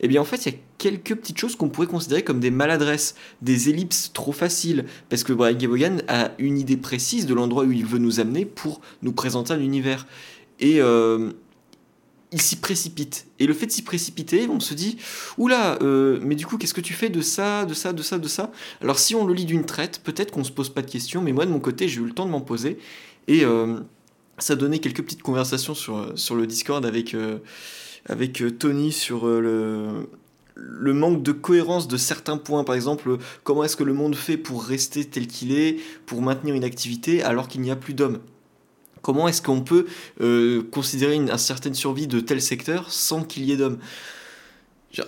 eh 0.00 0.08
bien 0.08 0.20
en 0.20 0.24
fait, 0.24 0.46
il 0.46 0.52
y 0.52 0.56
a 0.56 0.58
quelques 0.78 1.14
petites 1.14 1.38
choses 1.38 1.56
qu'on 1.56 1.68
pourrait 1.68 1.86
considérer 1.86 2.22
comme 2.22 2.40
des 2.40 2.50
maladresses, 2.50 3.14
des 3.40 3.68
ellipses 3.68 4.12
trop 4.12 4.32
faciles, 4.32 4.86
parce 5.08 5.24
que 5.24 5.32
Brian 5.32 5.58
Gebogan 5.58 6.02
a 6.08 6.32
une 6.38 6.58
idée 6.58 6.76
précise 6.76 7.26
de 7.26 7.34
l'endroit 7.34 7.64
où 7.64 7.72
il 7.72 7.86
veut 7.86 7.98
nous 7.98 8.18
amener 8.18 8.44
pour 8.44 8.80
nous 9.02 9.12
présenter 9.12 9.52
un 9.52 9.60
univers. 9.60 10.06
Et 10.58 10.80
euh, 10.80 11.32
il 12.32 12.40
s'y 12.40 12.56
précipite. 12.56 13.26
Et 13.38 13.46
le 13.46 13.54
fait 13.54 13.66
de 13.66 13.72
s'y 13.72 13.82
précipiter, 13.82 14.48
on 14.48 14.58
se 14.58 14.74
dit, 14.74 14.96
oula, 15.36 15.78
euh, 15.82 16.18
mais 16.22 16.34
du 16.34 16.46
coup, 16.46 16.56
qu'est-ce 16.56 16.74
que 16.74 16.80
tu 16.80 16.94
fais 16.94 17.10
de 17.10 17.20
ça, 17.20 17.66
de 17.66 17.74
ça, 17.74 17.92
de 17.92 18.02
ça, 18.02 18.18
de 18.18 18.28
ça? 18.28 18.50
Alors 18.80 18.98
si 18.98 19.14
on 19.14 19.26
le 19.26 19.34
lit 19.34 19.44
d'une 19.44 19.66
traite, 19.66 20.00
peut-être 20.02 20.30
qu'on 20.30 20.44
se 20.44 20.50
pose 20.50 20.70
pas 20.70 20.82
de 20.82 20.90
questions, 20.90 21.20
mais 21.22 21.32
moi 21.32 21.44
de 21.44 21.50
mon 21.50 21.60
côté, 21.60 21.88
j'ai 21.88 22.00
eu 22.00 22.04
le 22.04 22.12
temps 22.12 22.26
de 22.26 22.30
m'en 22.30 22.40
poser. 22.40 22.78
Et 23.28 23.44
euh, 23.44 23.78
ça 24.38 24.56
donnait 24.56 24.78
quelques 24.78 25.02
petites 25.02 25.22
conversations 25.22 25.74
sur, 25.74 26.12
sur 26.16 26.34
le 26.34 26.46
Discord 26.46 26.84
avec, 26.86 27.14
euh, 27.14 27.38
avec 28.06 28.42
Tony 28.58 28.92
sur 28.92 29.26
le, 29.26 30.08
le 30.54 30.92
manque 30.94 31.22
de 31.22 31.32
cohérence 31.32 31.86
de 31.86 31.96
certains 31.96 32.38
points. 32.38 32.64
Par 32.64 32.74
exemple, 32.74 33.18
comment 33.44 33.62
est-ce 33.62 33.76
que 33.76 33.84
le 33.84 33.92
monde 33.92 34.16
fait 34.16 34.38
pour 34.38 34.64
rester 34.64 35.04
tel 35.04 35.26
qu'il 35.26 35.52
est, 35.52 35.76
pour 36.06 36.22
maintenir 36.22 36.54
une 36.54 36.64
activité 36.64 37.22
alors 37.22 37.46
qu'il 37.46 37.60
n'y 37.60 37.70
a 37.70 37.76
plus 37.76 37.94
d'hommes? 37.94 38.18
Comment 39.02 39.28
est-ce 39.28 39.42
qu'on 39.42 39.60
peut 39.60 39.86
euh, 40.20 40.62
considérer 40.70 41.14
une, 41.14 41.36
certaine 41.36 41.74
survie 41.74 42.06
de 42.06 42.20
tel 42.20 42.40
secteur 42.40 42.90
sans 42.90 43.24
qu'il 43.24 43.44
y 43.44 43.52
ait 43.52 43.56
d'hommes? 43.56 43.78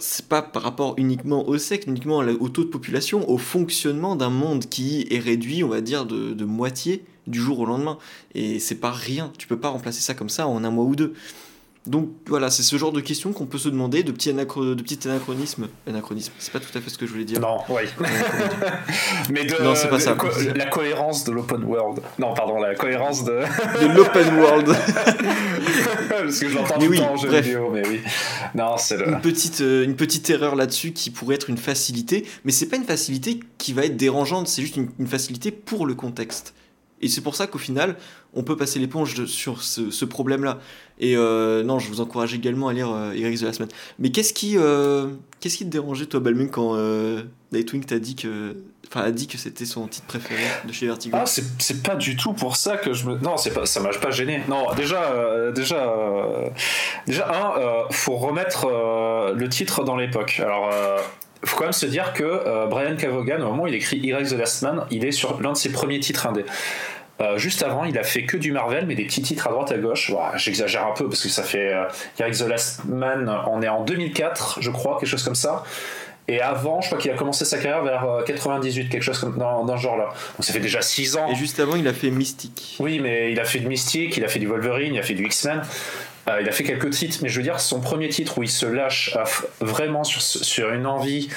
C'est 0.00 0.28
pas 0.28 0.42
par 0.42 0.62
rapport 0.62 0.94
uniquement 0.96 1.46
au 1.46 1.59
sexe, 1.59 1.87
uniquement 1.87 2.18
au 2.18 2.48
taux 2.48 2.64
de 2.64 2.70
population, 2.70 3.28
au 3.30 3.37
fonctionnement 3.37 4.16
d'un 4.16 4.30
monde 4.30 4.64
qui 4.66 5.07
est 5.11 5.18
réduit, 5.18 5.62
on 5.62 5.68
va 5.68 5.83
dire, 5.83 6.07
de, 6.07 6.33
de 6.33 6.44
moitié 6.44 7.04
du 7.26 7.38
jour 7.38 7.61
au 7.61 7.66
lendemain. 7.66 7.98
Et 8.35 8.59
c'est 8.61 8.76
pas 8.76 8.90
rien. 8.90 9.30
Tu 9.38 9.46
peux 9.46 9.59
pas 9.59 9.68
remplacer 9.68 10.00
ça 10.00 10.14
comme 10.14 10.30
ça 10.30 10.46
en 10.48 10.64
un 10.64 10.70
mois 10.70 10.85
ou 10.85 10.96
deux. 10.96 11.14
Donc 11.86 12.08
voilà, 12.28 12.50
c'est 12.50 12.62
ce 12.62 12.76
genre 12.76 12.92
de 12.92 13.00
questions 13.00 13.34
qu'on 13.34 13.44
peut 13.44 13.58
se 13.58 13.68
demander, 13.68 14.02
de 14.02 14.10
petits, 14.10 14.32
de 14.32 14.82
petits 14.82 15.06
anachronismes. 15.06 15.68
Anachronisme, 15.86 16.32
c'est 16.38 16.52
pas 16.52 16.60
tout 16.60 16.76
à 16.76 16.80
fait 16.80 16.88
ce 16.88 16.96
que 16.96 17.06
je 17.06 17.12
voulais 17.12 17.26
dire. 17.26 17.40
Non, 17.40 17.58
oui. 17.68 17.82
Mais 19.30 19.44
de, 19.44 19.62
non, 19.62 19.74
c'est 19.74 19.88
pas 19.88 20.00
ça. 20.00 20.16
la 20.54 20.66
cohérence 20.66 21.24
de 21.24 21.32
l'open 21.32 21.62
world. 21.62 22.00
Non, 22.18 22.32
pardon, 22.32 22.58
la 22.58 22.74
cohérence 22.74 23.24
de. 23.24 23.32
de 23.82 23.94
l'open 23.94 24.38
world. 24.38 24.68
Parce 26.08 26.38
que 26.38 26.48
j'entends 26.48 26.78
tout 26.78 26.86
oui, 26.86 26.96
le 26.96 27.02
temps 27.02 27.12
en 27.12 27.16
jeu 27.16 27.28
vidéo, 27.28 27.70
mais 27.70 27.86
oui. 27.86 28.00
Non, 28.54 28.76
c'est 28.78 28.96
le... 28.96 29.08
une, 29.08 29.20
petite, 29.20 29.60
euh, 29.60 29.84
une 29.84 29.96
petite 29.96 30.30
erreur 30.30 30.56
là-dessus 30.56 30.92
qui 30.92 31.10
pourrait 31.10 31.34
être 31.34 31.50
une 31.50 31.58
facilité, 31.58 32.26
mais 32.46 32.52
c'est 32.52 32.66
pas 32.66 32.76
une 32.76 32.84
facilité 32.84 33.40
qui 33.58 33.74
va 33.74 33.84
être 33.84 33.96
dérangeante, 33.96 34.48
c'est 34.48 34.62
juste 34.62 34.76
une, 34.76 34.88
une 34.98 35.06
facilité 35.06 35.50
pour 35.50 35.84
le 35.84 35.94
contexte. 35.94 36.54
Et 37.00 37.09
c'est 37.09 37.20
pour 37.20 37.35
ça 37.35 37.46
qu'au 37.46 37.59
final, 37.59 37.96
on 38.35 38.42
peut 38.42 38.57
passer 38.57 38.78
l'éponge 38.78 39.26
sur 39.26 39.62
ce, 39.62 40.04
problème-là. 40.04 40.59
Et 40.98 41.16
euh, 41.16 41.62
non, 41.62 41.78
je 41.78 41.88
vous 41.88 42.00
encourage 42.00 42.35
également 42.35 42.68
à 42.68 42.72
lire 42.72 42.90
euh, 42.90 43.12
Eric 43.12 43.40
de 43.40 43.46
la 43.46 43.52
semaine. 43.52 43.68
Mais 43.98 44.11
qu'est-ce 44.11 44.33
qui, 44.33 44.57
euh, 44.57 45.09
qu'est-ce 45.40 45.59
qui 45.59 45.64
te 45.64 45.70
dérangeait, 45.70 46.07
toi, 46.07 46.20
Balmung, 46.20 46.50
quand 46.50 46.76
Nightwing 47.52 47.85
t'a 47.85 47.98
dit 47.98 48.16
que. 48.16 48.57
Enfin, 48.87 49.00
a 49.00 49.11
dit 49.11 49.26
que 49.26 49.38
c'était 49.38 49.64
son 49.64 49.88
titre 49.88 50.07
préféré 50.07 50.42
de 50.66 50.72
chez 50.72 50.87
Vertigo? 50.87 51.16
Ah, 51.18 51.24
c'est 51.26 51.83
pas 51.83 51.96
du 51.96 52.16
tout 52.16 52.33
pour 52.33 52.57
ça 52.57 52.76
que 52.76 52.92
je 52.92 53.07
me. 53.07 53.18
Non, 53.18 53.37
c'est 53.37 53.52
pas, 53.52 53.66
ça 53.66 53.80
m'a 53.80 53.90
pas 53.90 54.11
gêné. 54.11 54.42
Non, 54.48 54.72
déjà, 54.76 55.50
déjà, 55.52 56.52
déjà, 57.07 57.28
un, 57.28 57.90
faut 57.90 58.16
remettre 58.16 58.66
le 59.35 59.48
titre 59.48 59.85
dans 59.85 59.96
l'époque. 59.96 60.40
Alors, 60.42 60.70
faut 61.44 61.57
quand 61.57 61.64
même 61.64 61.72
se 61.72 61.87
dire 61.87 62.12
que 62.12 62.66
Brian 62.68 62.96
Cavogan, 62.96 63.42
au 63.42 63.50
moment 63.50 63.64
où 63.64 63.66
il 63.66 63.74
écrit 63.74 64.00
Eric 64.09 64.28
the 64.28 64.38
Last 64.38 64.62
Man, 64.62 64.87
il 64.90 65.04
est 65.04 65.12
sur 65.12 65.40
l'un 65.40 65.52
de 65.52 65.57
ses 65.57 65.72
premiers 65.72 66.00
titres 66.00 66.26
indés. 66.26 66.44
Euh, 67.20 67.38
juste 67.38 67.62
avant, 67.62 67.85
il 67.85 67.96
a 67.96 68.02
fait 68.02 68.24
que 68.24 68.37
du 68.37 68.50
Marvel, 68.50 68.87
mais 68.87 68.96
des 68.96 69.04
petits 69.04 69.22
titres 69.22 69.46
à 69.46 69.50
droite 69.50 69.70
à 69.70 69.78
gauche. 69.78 70.12
J'exagère 70.37 70.87
un 70.87 70.92
peu 70.92 71.09
parce 71.09 71.22
que 71.22 71.28
ça 71.28 71.42
fait. 71.42 71.72
Euh, 71.72 71.85
The 72.18 72.48
Last 72.48 72.85
Man, 72.87 73.33
on 73.46 73.62
est 73.62 73.68
en 73.68 73.85
2004, 73.85 74.59
je 74.61 74.70
crois, 74.70 74.98
quelque 74.98 75.09
chose 75.09 75.22
comme 75.22 75.37
ça. 75.37 75.62
Et 76.26 76.40
avant, 76.40 76.80
je 76.80 76.87
crois 76.87 76.98
qu'il 76.98 77.11
a 77.11 77.14
commencé 77.14 77.44
sa 77.44 77.59
carrière 77.59 77.85
vers 77.85 78.24
98, 78.24 78.87
euh, 78.87 78.88
quelque 78.88 79.02
chose 79.02 79.18
comme 79.18 79.37
dans, 79.37 79.64
dans 79.64 79.76
ce 79.76 79.83
genre-là. 79.83 80.07
Donc 80.07 80.44
ça 80.44 80.54
fait 80.54 80.59
déjà 80.59 80.80
6 80.80 81.18
ans. 81.18 81.28
Et 81.30 81.35
juste 81.35 81.61
avant, 81.61 81.76
il 81.76 81.87
a 81.87 81.92
fait 81.92 82.11
Mystique. 82.11 82.76
Oui, 82.80 82.98
mais 82.98 83.30
il 83.30 83.38
a 83.38 83.44
fait 83.44 83.59
du 83.59 83.68
Mystique, 83.68 84.16
il 84.16 84.24
a 84.24 84.28
fait 84.28 84.38
du 84.38 84.46
Wolverine, 84.46 84.94
il 84.94 84.98
a 84.98 85.02
fait 85.02 85.14
du 85.14 85.26
X-Men. 85.26 85.61
Euh, 86.28 86.40
il 86.40 86.48
a 86.48 86.52
fait 86.52 86.64
quelques 86.64 86.90
titres, 86.90 87.18
mais 87.22 87.28
je 87.28 87.37
veux 87.37 87.42
dire, 87.42 87.60
son 87.60 87.80
premier 87.80 88.08
titre 88.08 88.38
où 88.38 88.42
il 88.42 88.50
se 88.50 88.66
lâche 88.66 89.16
vraiment 89.60 90.04
sur, 90.04 90.22
sur 90.22 90.70
une 90.70 90.87
envie 90.87 91.28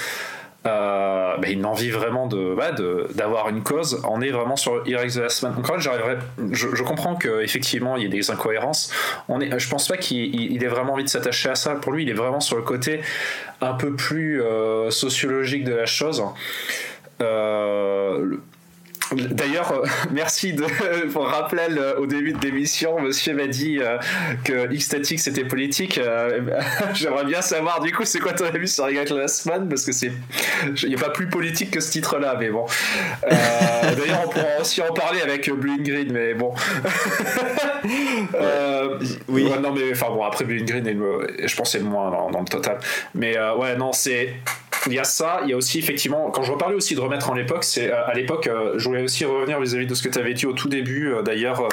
euh, 0.68 1.38
bah, 1.38 1.50
une 1.50 1.66
envie 1.66 1.92
vraiment 1.92 2.28
de 2.28 3.08
d'avoir 3.14 3.48
une 3.50 3.64
cause 3.64 4.02
on 4.10 4.22
est 4.22 4.32
vraiment 4.32 4.56
sur 4.56 4.84
Eric 4.86 5.14
the 5.14 5.18
Last 5.18 5.44
Man. 5.44 5.54
Encore 5.58 5.80
je, 5.80 5.90
je, 6.52 6.84
comprends 6.84 7.16
qu'effectivement 7.16 7.96
il 7.96 8.04
y 8.04 8.06
a 8.06 8.10
des 8.10 8.32
incohérences. 8.32 8.92
On 9.30 9.40
est 9.40 9.58
je 9.58 9.70
pense 9.70 9.88
pas 9.88 9.98
qu'il 9.98 10.62
ait 10.62 10.68
vraiment 10.68 10.94
envie 10.94 11.04
de 11.04 11.10
s'attacher 11.10 11.50
à 11.50 11.56
ça. 11.56 11.76
Pour 11.76 11.94
lui 11.94 12.04
il 12.04 12.10
est 12.10 12.14
vraiment 12.14 12.40
sur 12.40 12.58
le 12.58 12.64
côté 12.64 13.02
un 13.62 13.74
peu 13.74 13.94
plus 13.96 14.42
euh, 14.42 14.90
sociologique 14.90 15.64
de 15.64 15.74
la 15.74 15.86
chose. 15.86 16.24
Euh, 17.22 18.36
D'ailleurs, 19.16 19.72
euh, 19.72 19.86
merci 20.12 20.54
de, 20.54 20.66
pour 21.14 21.28
rappel 21.28 21.80
au 21.98 22.06
début 22.06 22.34
de 22.34 22.46
l'émission. 22.46 23.00
Monsieur 23.00 23.34
m'a 23.34 23.48
dit 23.48 23.80
euh, 23.80 23.98
que 24.44 24.72
X-Static 24.74 25.20
c'était 25.20 25.46
politique. 25.46 25.98
Euh, 25.98 26.42
j'aimerais 26.94 27.26
bien 27.26 27.42
savoir 27.42 27.80
du 27.80 27.92
coup 27.94 28.06
c'est 28.06 28.20
quoi 28.20 28.34
ton 28.34 28.46
avis 28.46 28.68
sur 28.68 28.88
Last 28.88 29.14
Glassman 29.14 29.70
parce 29.70 29.86
que 29.86 29.92
c'est 29.92 30.12
il 30.84 30.90
n'y 30.90 30.96
a 30.96 31.00
pas 31.00 31.10
plus 31.10 31.28
politique 31.28 31.72
que 31.72 31.80
ce 31.80 31.92
titre-là, 31.92 32.36
mais 32.40 32.50
bon. 32.50 32.66
D'ailleurs, 33.30 34.24
on 34.26 34.30
pourra 34.30 34.62
aussi 34.62 34.82
en 34.82 34.94
parler 34.94 35.22
avec 35.22 35.50
Blue 35.52 35.82
Green, 35.82 36.12
mais 36.12 36.34
bon. 36.34 36.54
oui. 39.28 39.50
non, 39.62 39.72
mais 39.72 39.92
enfin 39.92 40.08
bon, 40.10 40.24
après 40.24 40.46
Blue 40.46 40.64
Green, 40.64 40.84
je 41.44 41.56
pense 41.56 41.72
c'est 41.72 41.80
le 41.80 41.86
moins 41.86 42.10
dans, 42.10 42.32
dans, 42.32 42.40
le 42.40 42.46
total. 42.46 42.80
Mais 43.14 43.38
ouais, 43.58 43.76
non, 43.76 43.92
c'est 43.94 44.34
il 44.88 44.94
y 44.94 45.00
a 45.00 45.04
ça, 45.04 45.42
il 45.44 45.50
y 45.50 45.54
a 45.54 45.58
aussi 45.58 45.80
effectivement, 45.80 46.32
quand 46.32 46.44
je 46.44 46.52
reparlais 46.52 46.76
aussi 46.76 46.96
de 46.96 47.00
remettre 47.00 47.30
en 47.30 47.34
l'époque, 47.34 47.64
c'est 47.64 47.92
à 47.92 48.14
l'époque, 48.14 48.50
je 48.76 48.84
voulais 48.84 49.04
aussi 49.04 49.26
revenir 49.26 49.60
vis-à-vis 49.60 49.88
de 49.88 49.94
ce 49.94 50.04
que 50.04 50.10
tu 50.10 50.20
avais 50.20 50.34
dit 50.34 50.46
au 50.46 50.54
tout 50.54 50.70
début, 50.70 51.14
euh, 51.14 51.22
d'ailleurs, 51.22 51.62
euh, 51.62 51.68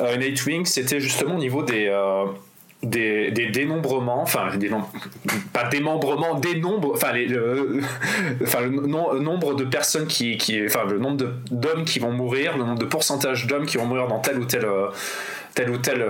euh, 0.00 0.16
Nightwing, 0.16 0.64
c'était 0.64 1.00
justement 1.00 1.36
au 1.36 1.38
niveau 1.38 1.62
des. 1.62 1.92
Des, 2.82 3.30
des, 3.30 3.46
dénombrements, 3.46 4.20
enfin 4.20 4.54
des 4.58 4.68
pas 5.54 5.64
démembrement, 5.70 6.34
des 6.34 6.60
nombres, 6.60 6.92
enfin, 6.92 7.12
les, 7.12 7.24
le, 7.24 7.80
enfin 8.42 8.60
le 8.60 8.68
nombre 8.68 9.54
de 9.54 9.64
personnes 9.64 10.06
qui, 10.06 10.36
enfin 10.66 10.84
le 10.84 10.98
nombre 10.98 11.24
d'hommes 11.50 11.86
qui 11.86 11.98
vont 11.98 12.12
mourir, 12.12 12.58
le 12.58 12.64
nombre 12.64 12.78
de 12.78 12.84
pourcentage 12.84 13.46
d'hommes 13.46 13.64
qui 13.64 13.78
vont 13.78 13.86
mourir 13.86 14.06
dans 14.06 14.18
tel 14.18 14.38
ou 14.38 14.44
tel, 14.44 14.66
tel 15.54 15.70
ou 15.70 15.78
tel 15.78 16.04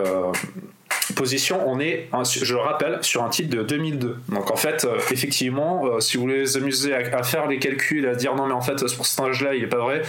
position, 1.12 1.68
on 1.68 1.80
est, 1.80 2.08
je 2.24 2.54
le 2.54 2.60
rappelle, 2.60 2.98
sur 3.02 3.22
un 3.22 3.28
titre 3.28 3.54
de 3.54 3.62
2002. 3.62 4.16
Donc 4.28 4.50
en 4.50 4.56
fait, 4.56 4.84
euh, 4.84 4.96
effectivement, 5.10 5.84
euh, 5.84 6.00
si 6.00 6.16
vous 6.16 6.22
voulez 6.22 6.42
vous 6.42 6.56
amuser 6.56 6.94
à, 6.94 7.22
faire 7.22 7.46
les 7.46 7.58
calculs, 7.58 8.06
à 8.06 8.14
dire 8.14 8.34
non 8.34 8.46
mais 8.46 8.54
en 8.54 8.62
fait 8.62 8.86
ce 8.86 8.96
pourcentage-là 8.96 9.54
il 9.54 9.62
est 9.62 9.68
pas 9.68 9.78
vrai, 9.78 10.02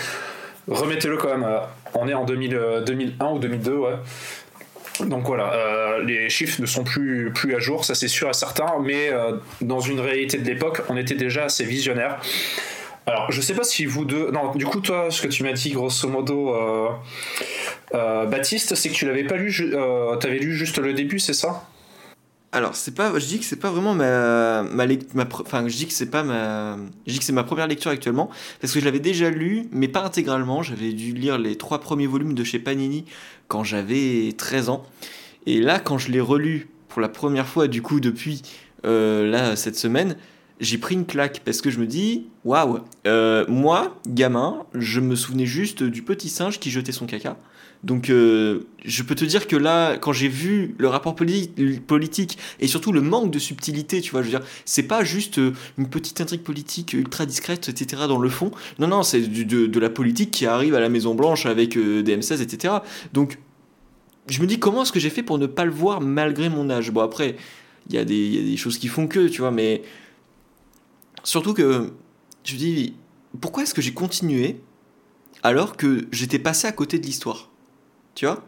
remettez-le 0.68 1.18
quand 1.18 1.30
même. 1.30 1.44
Euh, 1.44 1.60
on 1.94 2.08
est 2.08 2.14
en 2.14 2.24
2001 2.24 3.26
ou 3.28 3.40
2002, 3.40 3.74
ouais. 3.74 3.94
Donc 5.02 5.26
voilà, 5.26 6.00
les 6.06 6.30
chiffres 6.30 6.62
ne 6.62 6.66
sont 6.66 6.86
plus, 6.86 7.32
plus 7.34 7.54
à 7.54 7.60
jour, 7.60 7.84
ça 7.84 7.96
c'est 7.96 8.08
sûr 8.08 8.30
à 8.30 8.34
certains, 8.34 8.80
mais 8.82 9.10
dans 9.60 9.82
une 9.82 10.00
réalité 10.00 10.38
de 10.38 10.46
l'époque, 10.46 10.82
on 10.88 10.96
était 10.96 11.16
déjà 11.16 11.46
assez 11.46 11.66
visionnaire. 11.66 12.20
Alors, 13.06 13.30
je 13.30 13.42
sais 13.42 13.54
pas 13.54 13.66
si 13.66 13.86
vous 13.86 14.06
deux. 14.06 14.32
Non, 14.32 14.54
du 14.56 14.66
coup, 14.66 14.80
toi, 14.80 15.12
ce 15.12 15.22
que 15.22 15.28
tu 15.28 15.44
m'as 15.44 15.52
dit, 15.52 15.72
grosso 15.72 16.08
modo, 16.08 16.56
euh, 17.94 17.98
euh, 17.98 18.26
Baptiste, 18.26 18.76
c'est 18.76 18.90
que 18.90 18.94
tu 18.94 19.06
l'avais 19.06 19.24
pas 19.24 19.38
lu. 19.38 19.54
Euh, 19.74 20.18
tu 20.18 20.28
avais 20.28 20.40
lu 20.40 20.54
juste 20.54 20.78
le 20.78 20.94
début, 20.94 21.20
c'est 21.20 21.34
ça? 21.34 21.68
Alors, 22.52 22.76
c'est 22.76 22.96
pas, 22.96 23.12
je 23.20 23.26
dis 23.26 23.40
que 23.40 23.46
c'est 23.46 23.60
pas 23.60 23.70
vraiment 23.70 23.94
ma, 23.94 24.64
ma, 24.64 24.86
ma 25.14 25.28
enfin, 25.42 25.68
je 25.68 25.86
que 25.86 25.92
c'est 25.92 26.10
pas 26.10 26.24
ma, 26.24 26.78
que 27.06 27.24
c'est 27.24 27.34
ma 27.34 27.44
première 27.44 27.68
lecture 27.68 27.92
actuellement, 27.92 28.30
parce 28.62 28.72
que 28.72 28.80
je 28.80 28.86
l'avais 28.86 29.00
déjà 29.00 29.30
lu, 29.30 29.68
mais 29.72 29.90
pas 29.90 30.04
intégralement. 30.04 30.64
J'avais 30.64 30.94
dû 30.94 31.14
lire 31.14 31.38
les 31.38 31.58
trois 31.58 31.80
premiers 31.80 32.08
volumes 32.08 32.34
de 32.34 32.44
chez 32.46 32.60
Panini 32.60 33.04
quand 33.50 33.66
j'avais 33.66 34.34
13 34.38 34.70
ans, 34.70 34.86
et 35.46 35.60
là, 35.60 35.80
quand 35.80 35.98
je 35.98 36.12
l'ai 36.12 36.22
relu 36.22 36.70
pour 36.88 37.02
la 37.02 37.10
première 37.10 37.48
fois, 37.48 37.68
du 37.68 37.82
coup, 37.82 38.00
depuis 38.00 38.42
là 38.84 39.56
cette 39.58 39.76
semaine, 39.76 40.16
j'ai 40.60 40.78
pris 40.78 40.96
une 40.96 41.06
claque 41.06 41.42
parce 41.44 41.62
que 41.62 41.70
je 41.70 41.80
me 41.80 41.88
dis 41.88 42.28
waouh 42.44 42.80
euh, 43.08 43.46
moi 43.48 43.98
gamin 44.08 44.66
je 44.74 45.00
me 45.00 45.16
souvenais 45.16 45.46
juste 45.46 45.84
du 45.84 46.02
petit 46.02 46.30
singe 46.30 46.60
qui 46.60 46.72
jetait 46.72 46.92
son 46.92 47.06
caca 47.06 47.38
donc 47.84 48.10
euh, 48.10 48.62
je 48.84 49.04
peux 49.04 49.16
te 49.16 49.26
dire 49.26 49.48
que 49.48 49.56
là 49.56 49.98
quand 49.98 50.14
j'ai 50.14 50.28
vu 50.28 50.76
le 50.78 50.88
rapport 50.88 51.16
politique 51.16 52.38
et 52.60 52.68
surtout 52.68 52.92
le 52.92 53.02
manque 53.02 53.32
de 53.32 53.40
subtilité 53.40 54.02
tu 54.02 54.12
vois 54.12 54.22
je 54.22 54.32
veux 54.32 54.40
dire 54.40 54.48
c'est 54.66 54.84
pas 54.84 55.04
juste 55.04 55.38
euh, 55.38 55.54
une 55.78 55.88
petite 55.88 56.22
intrigue 56.22 56.42
politique 56.42 56.94
ultra 56.94 57.26
discrète 57.26 57.70
etc 57.70 58.04
dans 58.08 58.20
le 58.20 58.30
fond. 58.30 58.52
Non 58.80 58.88
non 58.88 59.04
c'est 59.04 59.22
de, 59.22 59.80
la 59.80 59.90
politique 59.90 60.32
qui 60.32 60.46
arrive 60.46 60.76
à 60.76 60.80
la 60.80 60.90
Maison 60.90 61.16
Blanche 61.16 61.46
avec 61.46 61.78
des 61.78 62.18
M16 62.18 62.42
etc 62.42 62.76
donc 63.14 63.40
je 64.28 64.42
me 64.42 64.48
dis 64.48 64.58
comment 64.58 64.84
est-ce 64.84 64.92
que 64.92 65.00
j'ai 65.00 65.10
fait 65.12 65.24
pour 65.24 65.38
ne 65.38 65.46
pas 65.46 65.66
le 65.66 65.72
voir 65.72 66.02
malgré 66.02 66.50
mon 66.50 66.70
âge? 66.70 66.92
Bon 66.92 67.02
après 67.02 67.36
il 67.90 67.96
y, 67.96 68.00
a 68.00 68.06
des 68.06 68.58
choses 68.58 68.80
qui 68.80 68.88
font 68.88 69.06
que 69.06 69.28
tu 69.28 69.42
vois 69.42 69.52
mais 69.52 69.84
Surtout 71.26 71.56
que 71.56 71.92
je 72.44 72.54
me 72.54 72.60
dis, 72.60 72.94
pourquoi 73.42 73.64
est-ce 73.64 73.74
que 73.74 73.82
j'ai 73.82 73.94
continué 73.94 74.62
alors 75.42 75.76
que 75.76 76.08
j'étais 76.12 76.40
passé 76.40 76.68
à 76.68 76.72
côté 76.72 77.00
de 77.00 77.06
l'histoire? 77.06 77.50
Tu 78.16 78.26
vois? 78.26 78.44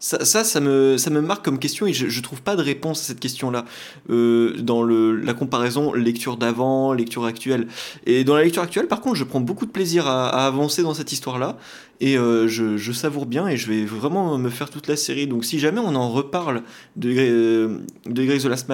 Ça, 0.00 0.44
ça, 0.44 0.60
me, 0.60 0.96
ça 0.96 1.10
me 1.10 1.20
marque 1.20 1.44
comme 1.44 1.58
question 1.58 1.84
et 1.88 1.92
je, 1.92 2.06
ne 2.06 2.22
trouve 2.22 2.40
pas 2.40 2.54
de 2.54 2.62
réponse 2.62 3.00
à 3.00 3.04
cette 3.04 3.18
question-là 3.18 3.64
euh, 4.10 4.54
dans 4.58 4.84
le, 4.84 5.16
la 5.16 5.34
comparaison 5.34 5.92
lecture 5.92 6.36
d'avant, 6.36 6.92
lecture 6.92 7.24
actuelle. 7.24 7.66
Et 8.06 8.22
dans 8.22 8.36
la 8.36 8.44
lecture 8.44 8.62
actuelle, 8.62 8.86
par 8.86 9.00
contre, 9.00 9.16
je 9.16 9.24
prends 9.24 9.40
beaucoup 9.40 9.66
de 9.66 9.72
plaisir 9.72 10.06
à, 10.06 10.46
avancer 10.46 10.82
dans 10.82 10.94
cette 10.94 11.10
histoire-là 11.10 11.58
et 12.00 12.16
euh, 12.16 12.46
je, 12.46 12.76
je, 12.76 12.92
savoure 12.92 13.26
bien 13.26 13.48
et 13.48 13.56
je 13.56 13.66
vais 13.66 13.84
vraiment 13.84 14.38
me 14.38 14.50
faire 14.50 14.70
toute 14.70 14.86
la 14.86 14.94
série. 14.94 15.26
Donc 15.26 15.44
si 15.44 15.58
jamais 15.58 15.80
on 15.80 15.96
en 15.96 16.10
reparle 16.10 16.62
de, 16.94 17.80
de 18.06 18.24
Grey 18.24 18.38
the 18.38 18.44
Last 18.44 18.68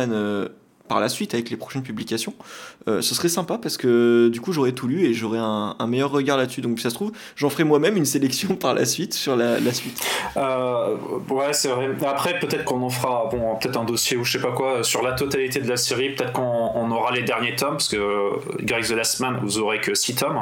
par 0.94 1.00
la 1.00 1.08
suite 1.08 1.34
avec 1.34 1.50
les 1.50 1.56
prochaines 1.56 1.82
publications, 1.82 2.34
ce 2.86 3.02
serait 3.02 3.28
sympa 3.28 3.58
parce 3.58 3.76
que 3.76 4.28
du 4.32 4.40
coup 4.40 4.52
j'aurais 4.52 4.70
tout 4.70 4.86
lu 4.86 5.04
et 5.04 5.12
j'aurais 5.12 5.40
un, 5.40 5.74
meilleur 5.88 6.12
regard 6.12 6.36
là-dessus. 6.36 6.60
Donc 6.60 6.78
ça 6.78 6.90
se 6.90 6.94
trouve, 6.94 7.10
j'en 7.34 7.50
ferai 7.50 7.64
moi-même 7.64 7.96
une 7.96 8.04
sélection 8.04 8.54
par 8.64 8.74
la 8.74 8.84
suite 8.84 9.12
sur 9.12 9.34
la, 9.34 9.58
suite. 9.72 10.00
ouais, 10.36 11.52
c'est 11.52 11.68
vrai. 11.68 11.88
Après, 12.06 12.38
peut-être 12.38 12.64
qu'on 12.64 12.82
en 12.82 12.90
fera 12.90 13.28
bon, 13.30 13.56
peut-être 13.56 13.76
un 13.76 13.84
dossier 13.84 14.16
ou 14.16 14.24
je 14.24 14.38
sais 14.38 14.40
pas 14.40 14.52
quoi 14.52 14.84
sur 14.84 15.02
la 15.02 15.12
totalité 15.12 15.60
de 15.60 15.68
la 15.68 15.76
série. 15.76 16.14
Peut-être 16.14 16.32
qu'on 16.32 16.90
aura 16.90 17.10
les 17.12 17.22
derniers 17.22 17.56
tomes 17.56 17.72
parce 17.72 17.88
que 17.88 18.30
Greg 18.62 18.86
the 18.86 18.92
Last 18.92 19.18
Man, 19.20 19.40
vous 19.42 19.58
aurez 19.58 19.80
que 19.80 19.94
6 19.94 20.14
tomes. 20.14 20.40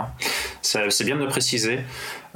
C'est 0.61 1.05
bien 1.05 1.17
de 1.17 1.23
le 1.23 1.29
préciser. 1.29 1.81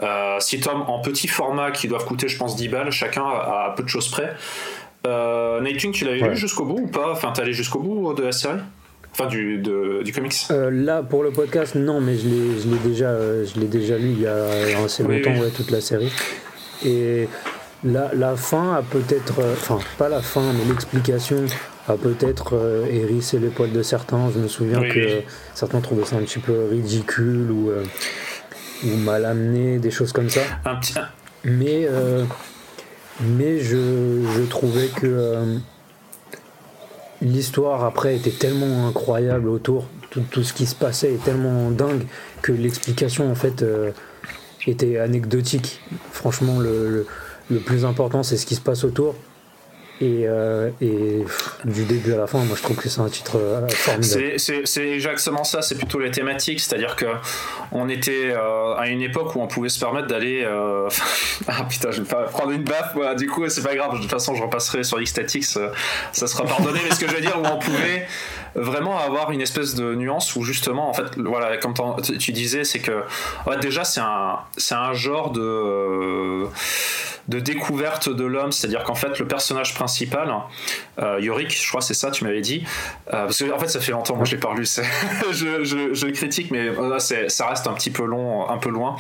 Euh, 0.03 0.39
6 0.41 0.61
tomes 0.61 0.83
en 0.89 1.01
petit 1.01 1.29
format 1.29 1.71
qui 1.71 1.89
doivent 1.89 2.05
coûter, 2.05 2.29
je 2.29 2.37
pense, 2.37 2.57
10 2.57 2.69
balles 2.69 2.91
chacun 2.91 3.25
à, 3.25 3.73
peu 3.77 3.83
de 3.83 3.89
choses 3.89 4.09
près. 4.09 4.35
Euh, 5.07 5.61
Nightwing, 5.61 5.93
tu 5.93 6.05
l'avais 6.05 6.29
lu 6.29 6.37
jusqu'au 6.37 6.65
bout 6.65 6.81
ou 6.83 6.87
pas? 6.87 7.13
Enfin, 7.13 7.33
t'es 7.33 7.43
allé 7.43 7.53
jusqu'au 7.53 7.79
bout 7.79 8.13
de 8.15 8.23
la 8.23 8.33
série? 8.33 8.59
Enfin, 9.13 9.27
du, 9.27 9.59
du 9.59 10.13
comics? 10.13 10.35
Euh, 10.51 10.71
Là, 10.71 11.03
pour 11.03 11.23
le 11.23 11.31
podcast, 11.31 11.75
non, 11.75 12.01
mais 12.01 12.17
je 12.17 12.29
l'ai 12.29 12.79
déjà, 12.85 13.07
euh, 13.09 13.47
déjà 13.57 13.97
lu 13.97 14.11
il 14.11 14.21
y 14.21 14.27
a 14.27 14.45
assez 14.85 15.03
longtemps, 15.03 15.33
toute 15.57 15.71
la 15.71 15.81
série. 15.81 16.13
Et 16.85 17.29
la, 17.85 18.11
la 18.15 18.37
fin 18.37 18.75
a 18.75 18.83
peut-être. 18.83 19.41
Euh, 19.41 19.55
enfin, 19.55 19.79
pas 19.97 20.09
la 20.09 20.21
fin, 20.21 20.53
mais 20.53 20.65
l'explication 20.69 21.47
a 21.89 21.95
peut-être 21.95 22.85
hérissé 22.91 23.39
les 23.39 23.49
poils 23.49 23.73
de 23.73 23.83
certains. 23.83 24.31
Je 24.35 24.41
me 24.41 24.49
souviens 24.49 24.83
que 24.83 25.23
certains 25.55 25.81
trouvaient 25.81 26.05
ça 26.05 26.17
un 26.17 26.23
petit 26.23 26.41
peu 26.41 26.67
ridicule 26.71 27.51
ou 27.51 27.71
ou 28.85 28.97
mal 28.97 29.25
amené, 29.25 29.79
des 29.79 29.91
choses 29.91 30.13
comme 30.13 30.29
ça. 30.29 30.43
Un 30.65 30.77
petit... 30.77 30.95
Mais, 31.45 31.87
euh, 31.89 32.25
mais 33.21 33.61
je, 33.61 34.23
je, 34.35 34.43
trouvais 34.43 34.89
que 34.89 35.07
euh, 35.07 35.59
l'histoire 37.23 37.85
après 37.85 38.17
était 38.17 38.31
tellement 38.31 38.89
incroyable 38.89 39.49
autour, 39.49 39.87
tout, 40.11 40.23
tout, 40.31 40.43
ce 40.43 40.53
qui 40.53 40.67
se 40.67 40.75
passait 40.75 41.15
est 41.15 41.25
tellement 41.25 41.71
dingue 41.71 42.07
que 42.43 42.53
l'explication 42.53 43.31
en 43.31 43.35
fait 43.35 43.63
euh, 43.63 43.93
était 44.67 44.99
anecdotique. 44.99 45.81
Franchement, 46.13 46.59
le, 46.59 46.91
le, 46.91 47.07
le 47.51 47.61
plus 47.61 47.85
important 47.85 48.23
c'est 48.23 48.37
ce 48.37 48.47
qui 48.47 48.55
se 48.55 48.61
passe 48.61 48.85
autour. 48.85 49.15
Et, 50.01 50.25
euh, 50.27 50.71
du 51.65 51.85
début 51.85 52.13
à 52.13 52.19
la 52.19 52.27
fin, 52.27 52.39
moi 52.45 52.55
je 52.57 52.63
trouve 52.63 52.77
que 52.77 52.89
c'est 52.89 53.01
un 53.01 53.09
titre 53.09 53.39
euh, 53.39 53.67
formidable. 53.69 54.39
C'est 54.39 54.89
exactement 54.89 55.43
ça, 55.43 55.63
c'est 55.63 55.77
plutôt 55.77 55.99
les 55.99 56.11
thématiques, 56.11 56.61
c'est-à-dire 56.61 56.97
que 56.97 57.07
on 57.73 57.89
était 57.89 58.35
euh, 58.35 58.75
à 58.77 58.89
une 58.89 59.01
époque 59.01 59.35
où 59.35 59.41
on 59.41 59.47
pouvait 59.47 59.71
se 59.71 59.81
permettre 59.81 60.07
d'aller. 60.07 60.47
ah 61.49 61.65
putain, 61.69 61.91
je 61.93 62.03
vais 62.03 62.09
pas 62.09 62.25
prendre 62.25 62.51
une 62.51 62.65
baffe, 62.65 62.95
du 63.17 63.27
coup 63.27 63.49
c'est 63.49 63.63
pas 63.63 63.75
grave, 63.75 63.95
de 63.95 64.01
toute 64.01 64.11
façon 64.11 64.35
je 64.35 64.43
repasserai 64.43 64.85
sur 64.85 65.01
X-Statix, 65.01 65.59
ça 66.13 66.27
sera 66.27 66.45
pardonné, 66.45 66.81
mais 66.87 66.95
ce 66.95 67.01
que 67.01 67.09
je 67.09 67.15
veux 67.15 67.23
dire, 67.23 67.39
où 67.41 67.47
on 67.47 67.59
pouvait 67.59 68.07
vraiment 68.55 68.99
avoir 68.99 69.31
une 69.31 69.41
espèce 69.41 69.75
de 69.75 69.95
nuance 69.95 70.37
où 70.37 70.43
justement, 70.43 70.91
en 70.91 70.95
fait, 70.95 71.17
voilà, 71.19 71.57
comme 71.57 71.75
tu 72.03 72.33
disais, 72.33 72.65
c'est 72.65 72.81
que 72.81 73.03
déjà 73.63 73.85
c'est 73.85 74.01
un, 74.01 74.41
un 74.73 74.93
genre 74.93 75.31
de 75.31 76.47
de 77.29 77.41
découverte 77.41 78.09
de 78.09 78.25
l'homme, 78.25 78.53
c'est-à-dire 78.53 78.85
qu'en 78.85 78.95
fait 78.95 79.19
le 79.19 79.27
personnage 79.27 79.75
principal, 79.75 80.35
euh, 81.01 81.19
Yorick, 81.21 81.51
je 81.51 81.69
crois 81.69 81.81
c'est 81.81 81.95
ça, 81.95 82.11
tu 82.11 82.25
m'avais 82.25 82.41
dit, 82.41 82.65
euh, 83.09 83.25
parce 83.25 83.39
que 83.39 83.51
en 83.51 83.59
fait 83.59 83.69
ça 83.69 83.81
fait 83.81 83.93
longtemps, 83.93 84.17
moi 84.17 84.25
je 84.25 84.33
l'ai 84.33 84.41
pas 84.41 84.55
lu, 84.55 84.65
je, 85.33 85.65
je, 85.65 86.07
critique, 86.07 86.51
mais 86.51 86.71
là 86.71 86.99
ça 86.99 87.47
reste 87.47 87.67
un 87.67 87.73
petit 87.73 87.91
peu 87.91 88.05
long, 88.05 88.49
un 88.49 88.59
peu 88.59 88.71
loin, 88.71 88.97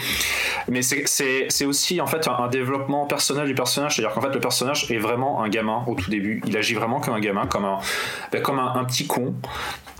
mais 0.68 0.82
c'est 0.82 1.64
aussi 1.64 2.00
en 2.00 2.06
fait 2.06 2.28
un, 2.28 2.48
développement 2.48 3.06
personnel 3.06 3.46
du 3.46 3.54
personnage, 3.54 3.96
c'est-à-dire 3.96 4.14
qu'en 4.14 4.20
fait 4.20 4.32
le 4.32 4.40
personnage 4.40 4.90
est 4.90 4.98
vraiment 4.98 5.42
un 5.42 5.48
gamin 5.48 5.84
au 5.86 5.94
tout 5.94 6.10
début, 6.10 6.42
il 6.46 6.56
agit 6.56 6.74
vraiment 6.74 7.00
comme 7.00 7.14
un 7.14 7.20
gamin, 7.20 7.46
comme 7.46 7.64
un, 7.64 7.78
ben, 8.32 8.40
comme 8.42 8.58
un 8.58 8.84
petit 8.84 9.06
con, 9.06 9.34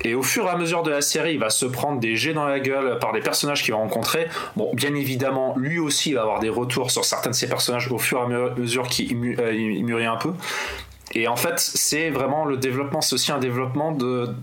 et 0.07 0.15
au 0.15 0.23
fur 0.23 0.45
et 0.47 0.51
à 0.51 0.57
mesure 0.57 0.83
de 0.83 0.91
la 0.91 1.01
série, 1.01 1.33
il 1.33 1.41
va 1.41 1.51
se 1.51 1.67
prendre 1.67 1.99
des 1.99 2.17
jets 2.17 2.35
dans 2.35 2.45
la 2.45 2.61
gueule 2.61 2.99
par 3.01 3.13
des 3.13 3.21
personnages 3.21 3.63
qu'il 3.63 3.73
va 3.73 3.81
rencontrer. 3.81 4.29
Bon, 4.55 4.71
bien 4.75 4.95
évidemment, 4.95 5.55
lui 5.57 5.79
aussi 5.79 6.13
va 6.13 6.23
avoir 6.23 6.39
des 6.39 6.49
retours 6.49 6.91
sur 6.91 7.05
certains 7.05 7.31
de 7.31 7.35
ses 7.35 7.49
personnages 7.49 7.91
au 7.91 7.99
fur 7.99 8.16
à 8.23 8.55
mesure 8.59 8.89
qu'il 8.89 9.17
euh, 9.39 9.83
mûrit 9.83 10.07
un 10.07 10.17
peu. 10.17 10.33
Et 11.15 11.29
en 11.29 11.37
fait, 11.37 11.59
c'est 11.59 12.11
vraiment 12.11 12.45
le 12.45 12.57
développement, 12.57 13.01
c'est 13.01 13.15
aussi 13.15 13.31
un 13.31 13.39
développement 13.39 13.93
de, 13.93 14.35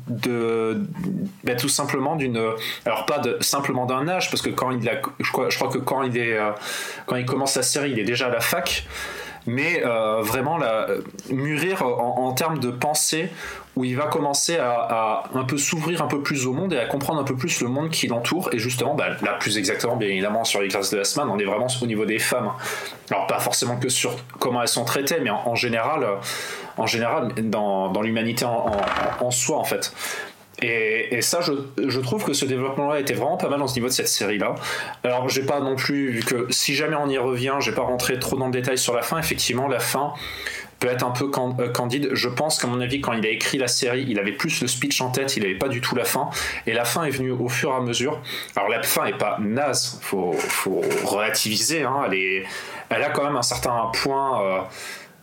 ben, 1.44 1.58
tout 1.58 1.70
simplement 1.70 2.16
d'une, 2.16 2.42
alors 2.86 3.06
pas 3.06 3.22
simplement 3.42 3.86
d'un 3.86 4.08
âge, 4.08 4.30
parce 4.30 4.42
que 4.42 4.50
quand 4.50 4.72
il 4.72 4.88
a, 4.90 4.94
je 5.20 5.32
crois, 5.32 5.50
que 5.50 5.78
quand 5.78 6.04
il 6.04 6.18
est, 6.18 6.38
euh, 6.38 6.52
quand 7.06 7.18
il 7.18 7.26
commence 7.26 7.56
la 7.58 7.64
série, 7.64 7.92
il 7.92 8.00
est 8.00 8.06
déjà 8.06 8.28
à 8.28 8.30
la 8.30 8.40
fac, 8.40 8.88
mais 9.46 9.84
euh, 9.86 10.22
vraiment 10.22 10.58
la, 10.58 10.88
mûrir 11.30 11.84
en, 11.84 12.28
en 12.28 12.32
termes 12.32 12.60
de 12.60 12.72
pensée 12.72 13.30
où 13.76 13.84
il 13.84 13.98
va 13.98 14.06
commencer 14.06 14.58
à, 14.58 15.24
un 15.34 15.44
peu 15.44 15.58
s'ouvrir 15.58 16.02
un 16.02 16.08
peu 16.08 16.22
plus 16.22 16.46
au 16.46 16.54
monde 16.54 16.74
et 16.74 16.80
à 16.80 16.86
comprendre 16.86 17.20
un 17.20 17.24
peu 17.24 17.36
plus 17.36 17.62
le 17.62 17.68
monde 17.68 17.90
qui 17.90 18.08
l'entoure. 18.08 18.50
Et 18.54 18.60
justement, 18.60 18.94
bah, 18.94 19.10
là 19.24 19.34
plus 19.40 19.58
exactement, 19.58 19.96
bien 19.96 20.10
évidemment, 20.10 20.44
sur 20.44 20.62
les 20.62 20.68
classes 20.68 20.92
de 20.92 20.98
la 20.98 21.04
semaine, 21.04 21.28
on 21.30 21.40
est 21.40 21.46
vraiment 21.46 21.68
au 21.82 21.86
niveau 21.86 22.06
des 22.06 22.20
femmes. 22.20 22.52
Alors 23.10 23.28
pas 23.28 23.40
forcément 23.40 23.78
que 23.78 23.90
sur 23.90 24.16
comment 24.40 24.62
elles 24.62 24.68
sont 24.68 24.86
traitées, 24.86 25.20
mais 25.22 25.32
en, 25.32 25.56
général, 25.56 26.06
en 26.78 26.86
général, 26.86 27.34
dans, 27.50 28.02
l'humanité 28.02 28.46
en, 28.46 29.32
soi, 29.32 29.58
en 29.58 29.64
fait. 29.64 29.92
Et, 30.62 31.18
et, 31.18 31.22
ça, 31.22 31.42
je, 31.42 31.52
je, 31.88 32.00
trouve 32.00 32.24
que 32.24 32.32
ce 32.32 32.46
développement-là 32.46 33.00
était 33.00 33.16
vraiment 33.16 33.38
pas 33.38 33.50
mal 33.50 33.60
dans 33.60 33.68
ce 33.68 33.76
niveau 33.76 33.88
de 33.88 33.92
cette 33.92 34.08
série-là. 34.08 34.56
Alors, 35.04 35.28
j'ai 35.28 35.42
pas 35.42 35.60
non 35.60 35.76
plus, 35.76 36.12
vu 36.12 36.24
que 36.24 36.46
si 36.52 36.76
jamais 36.76 36.96
on 36.96 37.10
y 37.10 37.18
revient, 37.18 37.56
j'ai 37.60 37.72
pas 37.72 37.82
rentré 37.82 38.20
trop 38.20 38.38
dans 38.38 38.46
le 38.46 38.52
détail 38.52 38.78
sur 38.78 38.94
la 38.94 39.02
fin. 39.02 39.18
Effectivement, 39.18 39.68
la 39.68 39.80
fin, 39.80 40.14
peut 40.84 40.90
être 40.90 41.06
un 41.06 41.12
peu 41.12 41.32
euh, 41.60 41.70
candide. 41.70 42.10
Je 42.12 42.28
pense 42.28 42.60
qu'à 42.60 42.68
mon 42.68 42.82
avis, 42.82 43.00
quand 43.00 43.14
il 43.14 43.26
a 43.26 43.30
écrit 43.30 43.58
la 43.58 43.70
série, 43.70 44.06
il 44.10 44.20
avait 44.20 44.34
plus 44.34 44.62
le 44.62 44.68
speech 44.68 45.00
en 45.00 45.12
tête, 45.12 45.38
il 45.38 45.44
n'avait 45.44 45.58
pas 45.58 45.70
du 45.70 45.80
tout 45.80 45.96
la 45.96 46.04
fin. 46.04 46.30
Et 46.68 46.74
la 46.74 46.84
fin 46.84 47.06
est 47.06 47.10
venue 47.10 47.32
au 47.32 47.48
fur 47.48 47.72
et 47.72 47.76
à 47.76 47.80
mesure. 47.80 48.22
Alors 48.58 48.70
la 48.70 48.84
fin 48.84 49.06
est 49.06 49.18
pas 49.18 49.38
naze, 49.40 49.98
faut, 50.02 50.36
relativiser. 51.06 51.84
Hein. 51.84 52.04
Elle, 52.08 52.14
est, 52.16 52.44
elle 52.90 53.02
a 53.02 53.10
quand 53.12 53.24
même 53.24 53.38
un 53.38 53.44
certain 53.44 53.92
point 53.94 54.44
euh, 54.44 54.60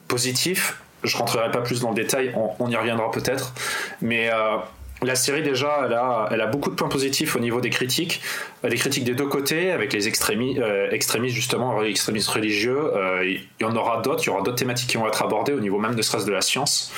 positif. 0.09 0.79
Je 1.05 1.15
rentrerai 1.19 1.51
pas 1.51 1.61
plus 1.61 1.81
dans 1.81 1.91
le 1.91 1.95
détail, 1.95 2.35
on, 2.59 2.71
y 2.71 2.77
reviendra 2.77 3.11
peut-être. 3.11 3.53
Mais 4.01 4.31
euh, 4.33 4.57
la 5.03 5.15
série 5.15 5.43
déjà, 5.43 5.89
elle 6.31 6.41
a, 6.41 6.47
beaucoup 6.47 6.71
de 6.71 6.75
points 6.75 6.89
positifs 6.89 7.37
au 7.37 7.39
niveau 7.39 7.61
des 7.61 7.71
critiques, 7.71 8.21
euh, 8.65 8.69
des 8.69 8.77
critiques 8.77 9.05
des 9.05 9.15
deux 9.15 9.27
côtés, 9.27 9.73
avec 9.73 9.93
les 9.93 10.09
extrémistes, 10.09 10.61
euh, 10.61 10.91
extrémistes 10.91 11.35
justement, 11.35 11.83
extrémistes 11.83 12.29
religieux. 12.29 12.93
Euh, 12.95 13.25
il 13.25 13.47
y 13.61 13.65
en 13.65 13.75
aura 13.77 14.03
d'autres, 14.03 14.23
il 14.25 14.27
y 14.27 14.31
aura 14.31 14.43
d'autres 14.43 14.59
thématiques 14.59 14.91
qui 14.91 14.97
vont 14.97 15.07
être 15.07 15.23
abordées 15.23 15.53
au 15.53 15.61
niveau 15.61 15.79
même 15.79 15.95
de 15.95 16.03
stress 16.03 16.25
de 16.25 16.33
la 16.33 16.43
science. 16.43 16.93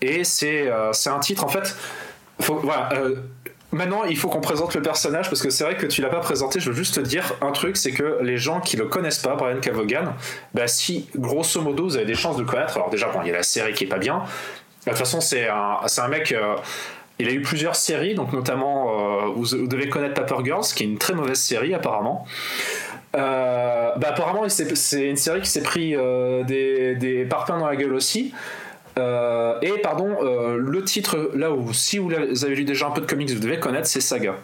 et 0.00 0.24
c'est 0.24 0.70
un 0.70 1.20
titre 1.20 1.44
en 1.44 1.48
fait. 1.48 1.76
Maintenant, 3.70 4.04
il 4.04 4.16
faut 4.16 4.28
qu'on 4.28 4.40
présente 4.40 4.74
le 4.74 4.80
personnage 4.80 5.28
parce 5.28 5.42
que 5.42 5.50
c'est 5.50 5.62
vrai 5.62 5.76
que 5.76 5.84
tu 5.84 6.00
l'as 6.00 6.08
pas 6.08 6.20
présenté. 6.20 6.58
Je 6.58 6.70
veux 6.70 6.76
juste 6.76 6.94
te 6.94 7.00
dire 7.00 7.34
un 7.42 7.52
truc, 7.52 7.76
c'est 7.76 7.92
que 7.92 8.18
les 8.22 8.38
gens 8.38 8.60
qui 8.60 8.78
le 8.78 8.86
connaissent 8.86 9.18
pas, 9.18 9.34
Brian 9.34 9.60
Cavogan, 9.60 10.14
bah 10.54 10.66
si 10.66 11.06
grosso 11.14 11.60
modo 11.60 11.84
vous 11.84 11.96
avez 11.96 12.06
des 12.06 12.14
chances 12.14 12.36
de 12.36 12.42
le 12.42 12.48
connaître. 12.48 12.76
Alors 12.76 12.88
déjà, 12.88 13.08
bon, 13.08 13.20
il 13.22 13.28
y 13.28 13.30
a 13.30 13.34
la 13.34 13.42
série 13.42 13.74
qui 13.74 13.84
est 13.84 13.88
pas 13.88 13.98
bien, 13.98 14.22
de 14.92 14.96
toute 14.96 15.06
façon, 15.06 15.20
c'est 15.20 15.48
un, 15.48 15.78
un 15.96 16.08
mec. 16.08 16.32
Euh, 16.32 16.56
il 17.20 17.28
a 17.28 17.32
eu 17.32 17.42
plusieurs 17.42 17.74
séries, 17.74 18.14
donc 18.14 18.32
notamment, 18.32 19.26
euh, 19.26 19.32
vous, 19.34 19.66
devez 19.66 19.88
connaître 19.88 20.14
Paper 20.14 20.44
Girls, 20.44 20.64
qui 20.74 20.84
est 20.84 20.86
une 20.86 20.98
très 20.98 21.14
mauvaise 21.14 21.40
série 21.40 21.74
apparemment. 21.74 22.24
Euh, 23.16 23.90
bah, 23.96 24.08
apparemment, 24.10 24.48
c'est 24.48 25.08
une 25.08 25.16
série 25.16 25.40
qui 25.40 25.50
s'est 25.50 25.62
pris 25.62 25.96
des, 26.46 26.94
des 26.94 27.24
parpaings 27.24 27.58
dans 27.58 27.66
la 27.66 27.74
gueule 27.74 27.94
aussi. 27.94 28.32
et 28.96 29.72
pardon, 29.82 30.16
le 30.56 30.84
titre, 30.84 31.32
là 31.34 31.50
où 31.50 31.72
si 31.72 31.98
vous 31.98 32.12
avez 32.12 32.54
lu 32.54 32.64
déjà 32.64 32.86
un 32.86 32.90
peu 32.90 33.00
de 33.00 33.06
comics, 33.06 33.30
vous 33.30 33.40
devez 33.40 33.58
connaître, 33.58 33.88
c'est 33.88 34.00
Saga. 34.00 34.36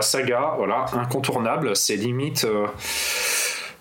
Saga, 0.00 0.54
voilà, 0.56 0.86
incontournable, 0.94 1.76
c'est 1.76 1.96
limite. 1.96 2.46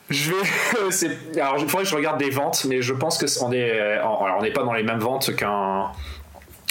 Je 0.09 0.31
vais. 0.31 1.39
alors, 1.41 1.57
il 1.57 1.67
faudrait 1.67 1.83
que 1.83 1.89
je 1.89 1.95
regarde 1.95 2.19
des 2.19 2.29
ventes, 2.29 2.65
mais 2.65 2.81
je 2.81 2.93
pense 2.93 3.17
que 3.17 3.25
on 3.43 3.51
est. 3.51 3.79
Alors, 3.79 4.35
on 4.37 4.41
n'est 4.41 4.51
pas 4.51 4.63
dans 4.63 4.73
les 4.73 4.83
mêmes 4.83 4.99
ventes 4.99 5.35
qu'un. 5.35 5.91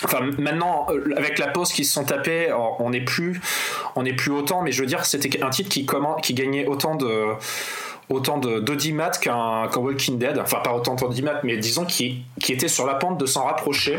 Enfin, 0.05 0.21
maintenant, 0.39 0.87
euh, 0.91 1.15
avec 1.17 1.39
la 1.39 1.47
pause 1.47 1.73
qui 1.73 1.85
se 1.85 1.95
sont 1.95 2.05
tapés, 2.05 2.53
on 2.53 2.91
n'est 2.91 3.05
plus, 3.05 3.41
on 3.95 4.05
plus 4.05 4.33
autant. 4.33 4.63
Mais 4.63 4.73
je 4.73 4.81
veux 4.81 4.87
dire, 4.87 5.05
c'était 5.05 5.43
un 5.43 5.51
titre 5.51 5.69
qui, 5.69 5.87
comment, 5.87 6.17
qui 6.17 6.35
gagnait 6.35 6.67
autant 6.67 6.97
de 6.97 7.29
autant 8.13 8.39
d'audimat 8.39 9.11
qu'un 9.11 9.69
Walking 9.75 10.19
Dead, 10.19 10.39
enfin 10.39 10.59
pas 10.59 10.75
autant 10.75 10.95
d'audimat, 10.95 11.41
mais 11.43 11.57
disons 11.57 11.85
qui, 11.85 12.23
qui 12.41 12.53
était 12.53 12.69
sur 12.69 12.87
la 12.87 12.95
pente 12.95 13.19
de 13.19 13.27
s'en 13.27 13.45
rapprocher. 13.45 13.99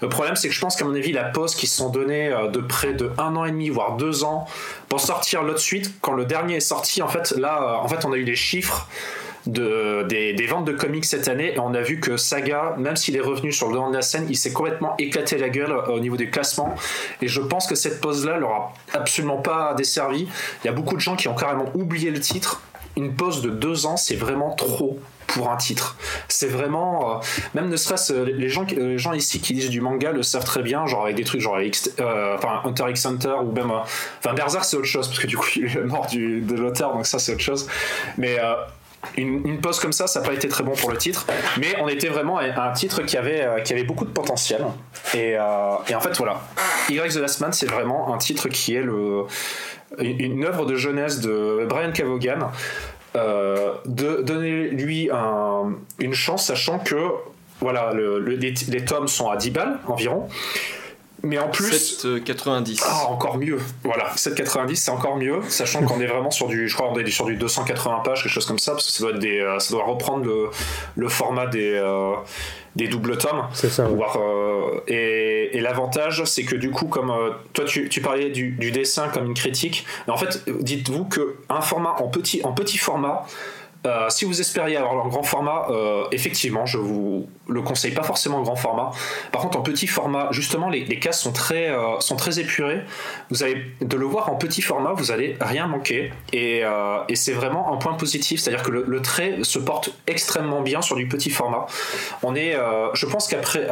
Le 0.00 0.08
problème 0.08 0.36
c'est 0.36 0.48
que 0.48 0.54
je 0.54 0.60
pense 0.60 0.76
qu'à 0.76 0.84
mon 0.84 0.94
avis 0.94 1.12
la 1.12 1.24
pause 1.24 1.54
qui 1.54 1.66
se 1.66 1.76
sont 1.76 1.90
donnés 1.90 2.28
euh, 2.28 2.48
de 2.48 2.60
près 2.60 2.94
de 2.94 3.10
un 3.18 3.36
an 3.36 3.44
et 3.44 3.50
demi, 3.50 3.68
voire 3.68 3.96
deux 3.96 4.24
ans, 4.24 4.46
pour 4.88 5.00
sortir 5.00 5.42
l'autre 5.42 5.60
suite, 5.60 5.92
quand 6.00 6.12
le 6.12 6.24
dernier 6.24 6.56
est 6.56 6.60
sorti, 6.60 7.02
en 7.02 7.08
fait 7.08 7.32
là, 7.32 7.62
euh, 7.62 7.84
en 7.84 7.88
fait 7.88 8.04
on 8.04 8.12
a 8.12 8.16
eu 8.16 8.24
les 8.24 8.36
chiffres 8.36 8.88
de, 9.46 10.04
des, 10.08 10.34
des, 10.34 10.46
ventes 10.46 10.66
de 10.66 10.72
comics 10.72 11.04
cette 11.04 11.28
année 11.28 11.54
et 11.54 11.58
on 11.58 11.74
a 11.74 11.80
vu 11.80 11.98
que 11.98 12.16
Saga, 12.16 12.74
même 12.78 12.96
s'il 12.96 13.16
est 13.16 13.20
revenu 13.20 13.52
sur 13.52 13.68
le 13.68 13.74
devant 13.74 13.88
de 13.88 13.94
la 13.94 14.02
scène, 14.02 14.26
il 14.28 14.36
s'est 14.36 14.52
complètement 14.52 14.94
éclaté 14.98 15.38
la 15.38 15.48
gueule 15.48 15.72
euh, 15.72 15.92
au 15.92 16.00
niveau 16.00 16.16
des 16.16 16.28
classements 16.28 16.74
et 17.22 17.28
je 17.28 17.40
pense 17.40 17.66
que 17.66 17.74
cette 17.74 18.00
pause 18.00 18.26
là 18.26 18.36
leur 18.38 18.50
a 18.50 18.72
absolument 18.92 19.38
pas 19.38 19.74
desservi. 19.74 20.28
Il 20.62 20.66
y 20.66 20.70
a 20.70 20.72
beaucoup 20.72 20.94
de 20.94 21.00
gens 21.00 21.16
qui 21.16 21.28
ont 21.28 21.34
carrément 21.34 21.70
oublié 21.74 22.10
le 22.10 22.20
titre 22.20 22.62
une 22.96 23.14
pause 23.14 23.42
de 23.42 23.50
deux 23.50 23.86
ans, 23.86 23.96
c'est 23.96 24.16
vraiment 24.16 24.50
trop 24.54 24.98
pour 25.28 25.50
un 25.50 25.56
titre. 25.56 25.96
C'est 26.28 26.48
vraiment, 26.48 27.18
euh, 27.18 27.20
même 27.54 27.68
ne 27.68 27.76
serait-ce 27.76 28.12
les 28.12 28.48
gens, 28.48 28.64
les 28.68 28.98
gens 28.98 29.12
ici 29.12 29.40
qui 29.40 29.54
lisent 29.54 29.70
du 29.70 29.80
manga 29.80 30.12
le 30.12 30.22
savent 30.22 30.44
très 30.44 30.62
bien, 30.62 30.86
genre 30.86 31.04
avec 31.04 31.16
des 31.16 31.24
trucs 31.24 31.40
genre 31.40 31.56
euh, 31.56 32.36
enfin 32.36 32.62
Hunter 32.64 32.84
x 32.90 33.06
Hunter 33.06 33.34
ou 33.44 33.52
même, 33.52 33.70
enfin 33.70 34.34
Berserk 34.34 34.64
c'est 34.64 34.76
autre 34.76 34.86
chose 34.86 35.06
parce 35.06 35.20
que 35.20 35.26
du 35.26 35.36
coup 35.36 35.48
il 35.56 35.64
est 35.64 35.84
mort 35.84 36.06
du, 36.06 36.40
de 36.40 36.54
l'auteur 36.54 36.92
donc 36.92 37.06
ça 37.06 37.18
c'est 37.18 37.32
autre 37.32 37.42
chose. 37.42 37.68
Mais 38.18 38.38
une, 39.16 39.60
pause 39.60 39.80
comme 39.80 39.92
ça, 39.92 40.06
ça 40.06 40.20
n'a 40.20 40.26
pas 40.26 40.34
été 40.34 40.46
très 40.48 40.62
bon 40.62 40.72
pour 40.72 40.90
le 40.90 40.98
titre, 40.98 41.26
mais 41.58 41.74
on 41.80 41.88
était 41.88 42.08
vraiment 42.08 42.38
à 42.38 42.68
un 42.68 42.72
titre 42.72 43.02
qui 43.02 43.16
avait, 43.16 43.46
qui 43.64 43.72
avait 43.72 43.84
beaucoup 43.84 44.04
de 44.04 44.10
potentiel. 44.10 44.62
Et, 45.14 45.30
et 45.30 45.94
en 45.94 46.00
fait, 46.00 46.16
voilà. 46.18 46.42
Y 46.90 47.14
The 47.14 47.16
Last 47.16 47.40
Man, 47.40 47.52
c'est 47.52 47.70
vraiment 47.70 48.12
un 48.12 48.18
titre 48.18 48.48
qui 48.48 48.74
est 48.74 48.82
le, 48.82 49.24
une, 49.98 50.44
œuvre 50.44 50.66
de 50.66 50.76
jeunesse 50.76 51.20
de 51.20 51.66
Brian 51.68 51.92
Cavogan. 51.92 52.48
Euh, 53.16 53.74
de 53.86 54.22
donner 54.22 54.68
lui 54.68 55.10
une 55.98 56.14
chance, 56.14 56.46
sachant 56.46 56.78
que 56.78 56.96
voilà, 57.60 57.92
les, 57.94 58.84
tomes 58.84 59.08
sont 59.08 59.28
à 59.28 59.36
10 59.36 59.50
balles 59.50 59.78
environ. 59.86 60.28
Mais 61.22 61.38
en 61.38 61.48
plus. 61.48 62.04
7,90. 62.04 62.82
Ah, 62.86 63.06
encore 63.08 63.36
mieux. 63.36 63.58
Voilà, 63.84 64.10
7,90, 64.14 64.74
c'est 64.76 64.90
encore 64.90 65.16
mieux, 65.16 65.40
sachant 65.48 65.82
qu'on 65.82 66.00
est 66.00 66.06
vraiment 66.06 66.30
sur 66.30 66.48
du. 66.48 66.68
Je 66.68 66.74
crois 66.74 66.88
qu'on 66.88 66.98
est 66.98 67.10
sur 67.10 67.26
du 67.26 67.36
280 67.36 68.00
pages, 68.04 68.22
quelque 68.22 68.32
chose 68.32 68.46
comme 68.46 68.58
ça, 68.58 68.72
parce 68.72 68.86
que 68.86 68.92
ça 68.92 69.04
doit, 69.04 69.12
des, 69.12 69.40
euh, 69.40 69.58
ça 69.58 69.74
doit 69.74 69.84
reprendre 69.84 70.24
le, 70.24 70.48
le 70.96 71.08
format 71.08 71.46
des, 71.46 71.74
euh, 71.74 72.14
des 72.76 72.88
doubles 72.88 73.18
tomes. 73.18 73.44
C'est 73.52 73.70
ça. 73.70 73.86
Euh, 73.86 74.80
et, 74.86 75.56
et 75.56 75.60
l'avantage, 75.60 76.24
c'est 76.24 76.44
que 76.44 76.56
du 76.56 76.70
coup, 76.70 76.86
comme 76.86 77.12
toi, 77.52 77.64
tu, 77.64 77.88
tu 77.88 78.00
parlais 78.00 78.30
du, 78.30 78.50
du, 78.50 78.70
dessin 78.70 79.08
comme 79.08 79.26
une 79.26 79.34
critique, 79.34 79.86
en 80.06 80.16
fait, 80.16 80.44
dites-vous 80.60 81.06
qu'un 81.06 81.60
format 81.60 81.96
en 82.00 82.08
petit, 82.08 82.40
en 82.44 82.52
petit 82.52 82.78
format, 82.78 83.26
euh, 83.86 84.10
si 84.10 84.24
vous 84.24 84.40
espériez 84.40 84.76
avoir 84.76 85.06
un 85.06 85.08
grand 85.08 85.22
format, 85.22 85.66
euh, 85.70 86.04
effectivement, 86.12 86.66
je 86.66 86.76
vous 86.76 87.28
le 87.48 87.62
conseille 87.62 87.92
pas 87.92 88.02
forcément 88.02 88.38
en 88.38 88.42
grand 88.42 88.56
format. 88.56 88.90
Par 89.32 89.40
contre, 89.42 89.58
en 89.58 89.62
petit 89.62 89.86
format, 89.86 90.28
justement, 90.32 90.68
les, 90.68 90.84
les 90.84 90.98
cases 90.98 91.20
sont 91.20 91.32
très, 91.32 91.70
euh, 91.70 91.98
sont 92.00 92.16
très 92.16 92.38
épurées. 92.38 92.82
Vous 93.30 93.42
allez 93.42 93.64
de 93.80 93.96
le 93.96 94.04
voir 94.04 94.28
en 94.30 94.36
petit 94.36 94.60
format, 94.60 94.92
vous 94.92 95.10
allez 95.12 95.36
rien 95.40 95.66
manquer. 95.66 96.12
Et, 96.32 96.62
et 97.08 97.16
c'est 97.16 97.32
vraiment 97.32 97.72
un 97.72 97.76
point 97.76 97.94
positif, 97.94 98.40
c'est-à-dire 98.40 98.62
que 98.62 98.70
le, 98.70 98.84
le, 98.86 99.02
trait 99.02 99.38
se 99.42 99.58
porte 99.58 99.90
extrêmement 100.06 100.60
bien 100.60 100.82
sur 100.82 100.96
du 100.96 101.08
petit 101.08 101.30
format. 101.30 101.66
On 102.22 102.34
est, 102.34 102.56
je 102.94 103.06
pense 103.06 103.28
qu'après 103.28 103.66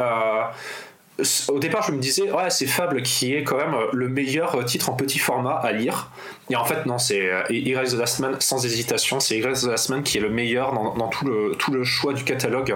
au 1.47 1.59
départ, 1.59 1.83
je 1.83 1.91
me 1.91 1.99
disais, 1.99 2.31
ouais, 2.31 2.49
c'est 2.49 2.67
Fable 2.67 3.01
qui 3.01 3.33
est 3.33 3.43
quand 3.43 3.57
même 3.57 3.75
le 3.91 4.09
meilleur 4.09 4.63
titre 4.65 4.89
en 4.89 4.93
petit 4.93 5.19
format 5.19 5.55
à 5.55 5.71
lire. 5.71 6.11
Et 6.49 6.55
en 6.55 6.65
fait, 6.65 6.85
non, 6.85 6.97
c'est 6.97 7.29
Erase 7.49 7.95
the 7.95 7.99
Last 7.99 8.19
Man 8.19 8.35
sans 8.39 8.65
hésitation. 8.65 9.19
C'est 9.19 9.37
Erase 9.37 9.63
the 9.63 9.69
Last 9.69 9.89
Man 9.89 10.03
qui 10.03 10.17
est 10.17 10.21
le 10.21 10.29
meilleur 10.29 10.73
dans, 10.73 11.07
tout, 11.07 11.25
le, 11.25 11.55
tout 11.57 11.71
le 11.71 11.83
choix 11.83 12.13
du 12.13 12.23
catalogue 12.23 12.75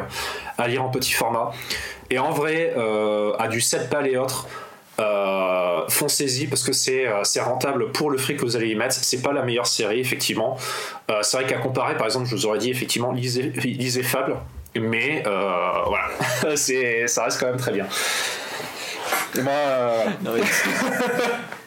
à 0.57 0.67
lire 0.67 0.83
en 0.83 0.89
petit 0.89 1.13
format. 1.13 1.51
Et 2.09 2.19
en 2.19 2.31
vrai, 2.31 2.73
euh, 2.77 3.33
à 3.39 3.47
du 3.47 3.61
7 3.61 3.89
balles 3.89 4.07
et 4.07 4.17
autres, 4.17 4.47
euh, 4.99 5.87
foncez-y 5.89 6.47
parce 6.47 6.63
que 6.63 6.71
euh, 6.71 7.23
c'est 7.23 7.41
rentable 7.41 7.91
pour 7.91 8.11
le 8.11 8.17
fric 8.17 8.37
que 8.37 8.45
vous 8.45 8.55
allez 8.55 8.69
y 8.69 8.75
mettre. 8.75 8.93
C'est 8.93 9.21
pas 9.21 9.33
la 9.33 9.41
meilleure 9.41 9.67
série, 9.67 9.99
effectivement. 9.99 10.57
Euh, 11.09 11.19
c'est 11.23 11.37
vrai 11.37 11.47
qu'à 11.47 11.57
comparer, 11.57 11.95
par 11.95 12.05
exemple, 12.05 12.27
je 12.27 12.35
vous 12.35 12.45
aurais 12.45 12.59
dit 12.59 12.69
effectivement, 12.69 13.11
lisez, 13.11 13.49
lisez 13.63 14.03
Fable. 14.03 14.35
Mais 14.75 15.23
voilà, 15.23 16.55
ça 16.55 17.23
reste 17.23 17.39
quand 17.39 17.47
même 17.47 17.57
très 17.57 17.71
bien. 17.71 17.87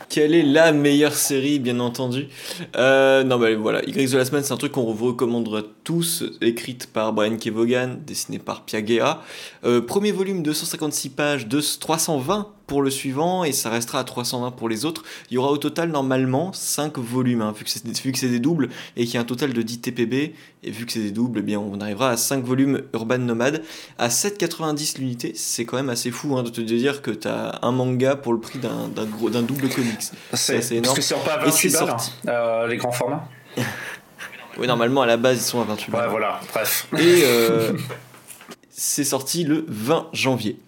Quelle 0.09 0.35
est 0.35 0.43
la 0.43 0.73
meilleure 0.73 1.15
série, 1.15 1.59
bien 1.59 1.81
entendu 1.81 2.29
euh, 2.77 3.25
Non, 3.25 3.39
mais 3.39 3.55
voilà, 3.55 3.83
Y 3.85 4.13
de 4.13 4.17
la 4.17 4.25
semaine, 4.25 4.43
c'est 4.45 4.53
un 4.53 4.57
truc 4.57 4.73
qu'on 4.73 4.93
vous 4.93 5.09
recommandera 5.09 5.63
tous, 5.83 6.25
écrite 6.41 6.87
par 6.93 7.13
Brian 7.13 7.37
Kevogan, 7.37 7.99
dessiné 8.07 8.39
par 8.39 8.65
Piagea. 8.65 9.21
Euh, 9.65 9.81
premier 9.81 10.13
volume, 10.13 10.43
256 10.43 11.09
pages, 11.11 11.47
de 11.49 11.61
320 11.61 12.53
pour 12.67 12.83
le 12.83 12.91
suivant 12.91 13.45
et 13.45 13.53
ça 13.53 13.71
restera 13.71 14.01
à 14.01 14.05
320 14.05 14.51
pour 14.53 14.69
les 14.69 14.85
autres. 14.85 15.03
Il 15.31 15.35
y 15.35 15.39
aura 15.39 15.51
au 15.51 15.59
total 15.59 15.91
normalement 15.91 16.53
5 16.53 16.99
volumes, 16.99 17.43
hein, 17.43 17.53
vu 17.53 17.65
que 17.65 18.19
c'est 18.19 18.29
des 18.29 18.41
doubles 18.41 18.69
et 18.97 19.05
qu'il 19.05 19.15
y 19.15 19.17
a 19.19 19.21
un 19.21 19.25
total 19.25 19.53
de 19.53 19.63
10 19.63 19.81
TPB. 19.81 20.35
Et 20.63 20.71
vu 20.71 20.85
que 20.85 20.93
c'est 20.93 21.01
des 21.01 21.11
doubles, 21.13 21.41
eh 21.41 21.43
bien 21.43 21.61
on 21.61 21.81
arrivera 21.81 22.11
à 22.11 22.17
5 22.17 22.45
volumes 22.45 22.83
Urban 22.93 23.19
Nomad. 23.19 23.63
À 23.99 24.09
7,90 24.09 24.99
l'unité, 24.99 25.33
c'est 25.37 25.65
quand 25.65 25.77
même 25.77 25.91
assez 25.91 26.11
fou 26.11 26.37
hein, 26.37 26.43
de 26.43 26.51
te 26.51 26.61
dire 26.61 27.03
que 27.03 27.11
tu 27.11 27.29
as 27.29 27.61
un 27.63 27.73
manga 27.73 28.17
pour 28.17 28.33
le 28.33 28.41
prix 28.41 28.59
d'un 28.59 29.43
double 29.43 29.69
comics. 29.69 30.11
C'est 30.33 30.73
énorme. 30.73 30.83
Parce 30.83 30.97
que 30.97 31.03
c'est 31.03 31.25
pas 31.25 31.35
à 31.35 31.45
28 31.45 31.73
balles, 31.73 31.91
hein, 31.91 31.97
euh, 32.29 32.67
les 32.67 32.77
grands 32.77 32.93
formats. 32.93 33.29
oui, 34.59 34.67
normalement 34.67 35.03
à 35.03 35.07
la 35.07 35.17
base 35.17 35.39
ils 35.39 35.43
sont 35.43 35.61
à 35.61 35.65
28 35.65 35.91
balles. 35.91 36.05
Ouais, 36.07 36.11
voilà, 36.11 36.41
bref. 36.53 36.89
Et 36.99 37.23
euh, 37.23 37.73
c'est 38.71 39.05
sorti 39.05 39.45
le 39.45 39.65
20 39.69 40.09
janvier. 40.13 40.59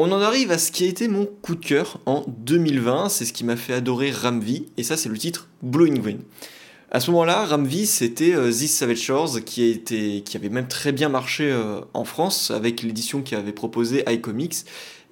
On 0.00 0.12
en 0.12 0.20
arrive 0.20 0.52
à 0.52 0.58
ce 0.58 0.70
qui 0.70 0.84
a 0.84 0.86
été 0.86 1.08
mon 1.08 1.26
coup 1.26 1.56
de 1.56 1.66
cœur 1.66 1.98
en 2.06 2.22
2020, 2.28 3.08
c'est 3.08 3.24
ce 3.24 3.32
qui 3.32 3.42
m'a 3.42 3.56
fait 3.56 3.72
adorer 3.72 4.12
Ramvi, 4.12 4.66
et 4.76 4.84
ça 4.84 4.96
c'est 4.96 5.08
le 5.08 5.18
titre 5.18 5.48
Blowing 5.62 5.98
Green. 5.98 6.20
À 6.92 7.00
ce 7.00 7.10
moment-là, 7.10 7.44
Ramvi, 7.44 7.84
c'était 7.84 8.32
euh, 8.32 8.52
This 8.52 8.72
Savage 8.72 8.98
Shores, 8.98 9.40
qui, 9.44 9.82
avait 10.36 10.50
même 10.50 10.68
très 10.68 10.92
bien 10.92 11.08
marché 11.08 11.50
euh, 11.50 11.80
en 11.94 12.04
France, 12.04 12.52
avec 12.52 12.82
l'édition 12.82 13.22
qui 13.22 13.34
avait 13.34 13.50
proposé 13.50 14.04
iComics. 14.08 14.58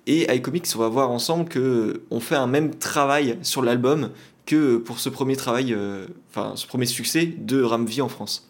Et 0.06 0.32
iComics, 0.32 0.68
on 0.76 0.78
va 0.78 0.88
voir 0.88 1.10
ensemble 1.10 1.48
qu'on 1.48 2.20
fait 2.20 2.36
un 2.36 2.46
même 2.46 2.72
travail 2.76 3.38
sur 3.42 3.62
l'album 3.62 4.10
que 4.46 4.76
pour 4.76 5.00
ce 5.00 5.08
premier 5.08 5.34
travail, 5.34 5.74
euh, 5.74 6.06
enfin 6.30 6.52
ce 6.54 6.68
premier 6.68 6.86
succès 6.86 7.26
de 7.26 7.60
Ramvi 7.60 8.02
en 8.02 8.08
France. 8.08 8.45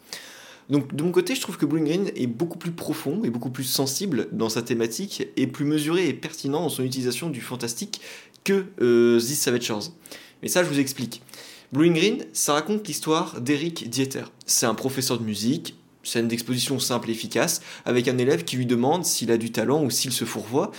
Donc 0.69 0.95
de 0.95 1.03
mon 1.03 1.13
côté, 1.13 1.35
je 1.35 1.41
trouve 1.41 1.57
que 1.57 1.67
Blue 1.67 1.83
Green 1.83 2.11
est 2.17 2.27
beaucoup 2.27 2.59
plus 2.59 2.73
profond 2.73 3.23
et 3.25 3.31
beaucoup 3.31 3.51
plus 3.51 3.65
sensible 3.65 4.29
dans 4.33 4.49
sa 4.49 4.63
thématique 4.63 5.29
et 5.37 5.47
plus 5.47 5.65
mesuré 5.65 6.09
et 6.09 6.15
pertinent 6.15 6.63
dans 6.63 6.69
son 6.69 6.83
utilisation 6.83 7.31
du 7.31 7.41
fantastique 7.41 8.01
que 8.45 8.67
euh, 8.81 9.19
This 9.21 9.41
Savage 9.41 9.63
Shores. 9.63 9.93
Mais 10.43 10.49
ça, 10.49 10.65
je 10.65 10.69
vous 10.69 10.81
explique. 10.81 11.23
Blue 11.73 11.91
Green, 11.91 12.25
ça 12.33 12.55
raconte 12.55 12.87
l'histoire 12.87 13.41
d'Eric 13.41 13.89
Dieter. 13.89 14.25
C'est 14.45 14.67
un 14.67 14.75
professeur 14.75 15.19
de 15.19 15.25
musique, 15.25 15.77
scène 16.03 16.29
d'exposition 16.29 16.79
simple 16.79 17.11
et 17.11 17.13
efficace, 17.13 17.61
avec 17.85 18.07
un 18.09 18.19
élève 18.19 18.45
qui 18.45 18.57
lui 18.57 18.67
demande 18.67 19.05
s'il 19.05 19.33
a 19.33 19.37
du 19.37 19.51
talent 19.51 19.83
ou 19.83 19.91
s'il 19.91 20.13
se 20.13 20.25
fourvoie, 20.25 20.71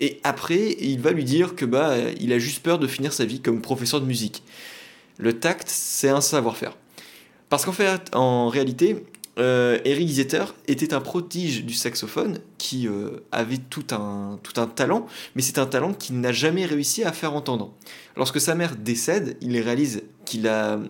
et 0.00 0.20
après, 0.24 0.76
il 0.78 1.00
va 1.00 1.12
lui 1.12 1.24
dire 1.24 1.56
que 1.56 1.64
bah, 1.64 1.96
il 2.20 2.32
a 2.32 2.38
juste 2.38 2.62
peur 2.62 2.78
de 2.78 2.86
finir 2.86 3.12
sa 3.12 3.24
vie 3.24 3.40
comme 3.40 3.62
professeur 3.62 4.00
de 4.00 4.06
musique. 4.06 4.42
Le 5.18 5.38
tact, 5.38 5.68
c'est 5.68 6.10
un 6.10 6.20
savoir-faire. 6.20 6.76
Parce 7.48 7.64
qu'en 7.64 7.72
fait, 7.72 8.14
en 8.14 8.48
réalité, 8.48 9.04
euh, 9.38 9.78
Eric 9.84 10.08
Zetter 10.08 10.44
était 10.66 10.94
un 10.94 11.00
prodige 11.00 11.64
du 11.64 11.74
saxophone 11.74 12.38
qui 12.56 12.88
euh, 12.88 13.20
avait 13.32 13.58
tout 13.58 13.84
un, 13.90 14.38
tout 14.42 14.58
un 14.60 14.66
talent, 14.66 15.06
mais 15.34 15.42
c'est 15.42 15.58
un 15.58 15.66
talent 15.66 15.92
qu'il 15.92 16.20
n'a 16.20 16.32
jamais 16.32 16.64
réussi 16.64 17.04
à 17.04 17.12
faire 17.12 17.34
entendre. 17.34 17.72
Lorsque 18.16 18.40
sa 18.40 18.54
mère 18.54 18.76
décède, 18.76 19.36
il 19.42 19.58
réalise 19.60 20.02
qu'il 20.24 20.48
a 20.48 20.80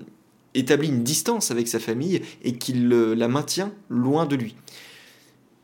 établi 0.54 0.88
une 0.88 1.02
distance 1.02 1.50
avec 1.50 1.66
sa 1.66 1.80
famille 1.80 2.22
et 2.42 2.56
qu'il 2.56 2.88
la 2.88 3.28
maintient 3.28 3.72
loin 3.88 4.26
de 4.26 4.36
lui. 4.36 4.54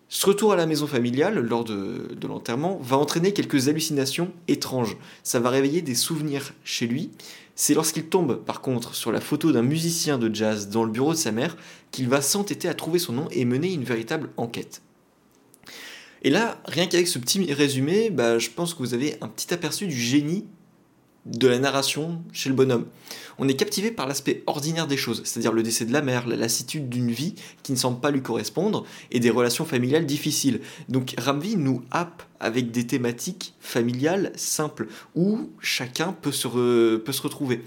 Ce 0.09 0.27
retour 0.27 0.53
à 0.53 0.57
la 0.57 0.66
maison 0.66 0.87
familiale, 0.87 1.38
lors 1.38 1.64
de 1.64 2.27
l'enterrement, 2.27 2.79
va 2.83 2.99
entraîner 2.99 3.33
quelques 3.33 3.68
hallucinations 3.68 4.31
étranges. 4.47 4.99
Ça 5.23 5.40
va 5.40 5.49
réveiller 5.49 5.81
des 5.81 5.95
souvenirs 5.95 6.53
chez 6.64 6.87
lui, 6.87 7.11
c'est 7.54 7.74
lorsqu'il 7.74 8.06
tombe, 8.06 8.36
par 8.44 8.60
contre, 8.60 8.94
sur 8.94 9.12
la 9.12 9.20
photo 9.20 9.52
d'un 9.52 9.62
musicien 9.62 10.18
de 10.18 10.34
jazz 10.34 10.68
dans 10.68 10.84
le 10.84 10.90
bureau 10.90 11.12
de 11.12 11.18
sa 11.18 11.32
mère 11.32 11.56
qu'il 11.90 12.08
va 12.08 12.22
s'entêter 12.22 12.68
à 12.68 12.74
trouver 12.74 12.98
son 12.98 13.12
nom 13.12 13.28
et 13.30 13.44
mener 13.44 13.72
une 13.72 13.84
véritable 13.84 14.30
enquête. 14.36 14.82
Et 16.22 16.30
là, 16.30 16.60
rien 16.64 16.86
qu'avec 16.86 17.08
ce 17.08 17.18
petit 17.18 17.52
résumé, 17.52 18.10
bah, 18.10 18.38
je 18.38 18.48
pense 18.48 18.74
que 18.74 18.78
vous 18.78 18.94
avez 18.94 19.16
un 19.20 19.28
petit 19.28 19.52
aperçu 19.52 19.86
du 19.86 19.96
génie 19.96 20.46
de 21.26 21.46
la 21.46 21.58
narration 21.58 22.22
chez 22.32 22.48
le 22.48 22.54
bonhomme. 22.54 22.87
On 23.38 23.48
est 23.48 23.54
captivé 23.54 23.90
par 23.90 24.06
l'aspect 24.06 24.42
ordinaire 24.46 24.87
des 24.87 24.96
choses, 24.96 25.22
c'est-à-dire 25.24 25.52
le 25.52 25.62
décès 25.62 25.85
de 25.85 25.92
la 25.92 26.02
mère, 26.02 26.26
la 26.26 26.37
lassitude 26.37 26.88
d'une 26.88 27.11
vie 27.11 27.35
qui 27.62 27.72
ne 27.72 27.76
semble 27.76 28.00
pas 28.00 28.11
lui 28.11 28.22
correspondre 28.22 28.85
et 29.11 29.20
des 29.20 29.30
relations 29.30 29.64
familiales 29.64 30.06
difficiles. 30.06 30.61
Donc 30.88 31.14
Ramvi 31.18 31.56
nous 31.56 31.82
happe 31.90 32.22
avec 32.40 32.70
des 32.70 32.87
thématiques 32.87 33.54
familiales 33.61 34.32
simples 34.35 34.88
où 35.14 35.50
chacun 35.61 36.12
peut 36.12 36.32
se, 36.32 36.96
peut 36.96 37.12
se 37.12 37.22
retrouver. 37.22 37.62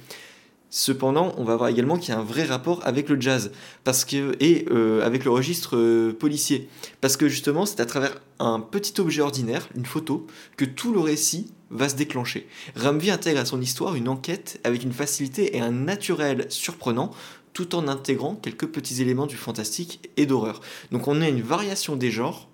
Cependant, 0.78 1.34
on 1.38 1.46
va 1.46 1.56
voir 1.56 1.70
également 1.70 1.96
qu'il 1.96 2.14
y 2.14 2.18
a 2.18 2.20
un 2.20 2.24
vrai 2.24 2.44
rapport 2.44 2.86
avec 2.86 3.08
le 3.08 3.22
jazz 3.22 3.54
parce 3.86 4.04
que, 4.04 4.36
et 4.42 4.66
euh, 4.72 5.06
avec 5.06 5.24
le 5.24 5.32
registre 5.32 5.78
euh, 5.78 6.12
policier. 6.12 6.68
Parce 7.00 7.16
que 7.16 7.30
justement, 7.30 7.66
c'est 7.66 7.80
à 7.80 7.86
travers 7.86 8.20
un 8.40 8.60
petit 8.60 9.00
objet 9.00 9.22
ordinaire, 9.22 9.70
une 9.74 9.86
photo, 9.86 10.28
que 10.58 10.66
tout 10.66 10.92
le 10.92 11.00
récit 11.00 11.54
va 11.70 11.88
se 11.88 11.96
déclencher. 11.96 12.46
Ramvi 12.76 13.10
intègre 13.10 13.40
à 13.40 13.46
son 13.46 13.62
histoire 13.62 13.96
une 13.96 14.10
enquête 14.10 14.60
avec 14.66 14.84
une 14.84 14.92
facilité 14.92 15.56
et 15.56 15.62
un 15.62 15.72
naturel 15.72 16.46
surprenant 16.50 17.12
tout 17.54 17.74
en 17.74 17.88
intégrant 17.88 18.36
quelques 18.36 18.68
petits 18.68 19.02
éléments 19.02 19.28
du 19.28 19.38
fantastique 19.38 20.10
et 20.18 20.26
d'horreur. 20.26 20.60
Donc 20.92 21.08
on 21.08 21.22
a 21.22 21.30
une 21.30 21.42
variation 21.42 21.96
des 21.96 22.12
genres 22.12 22.50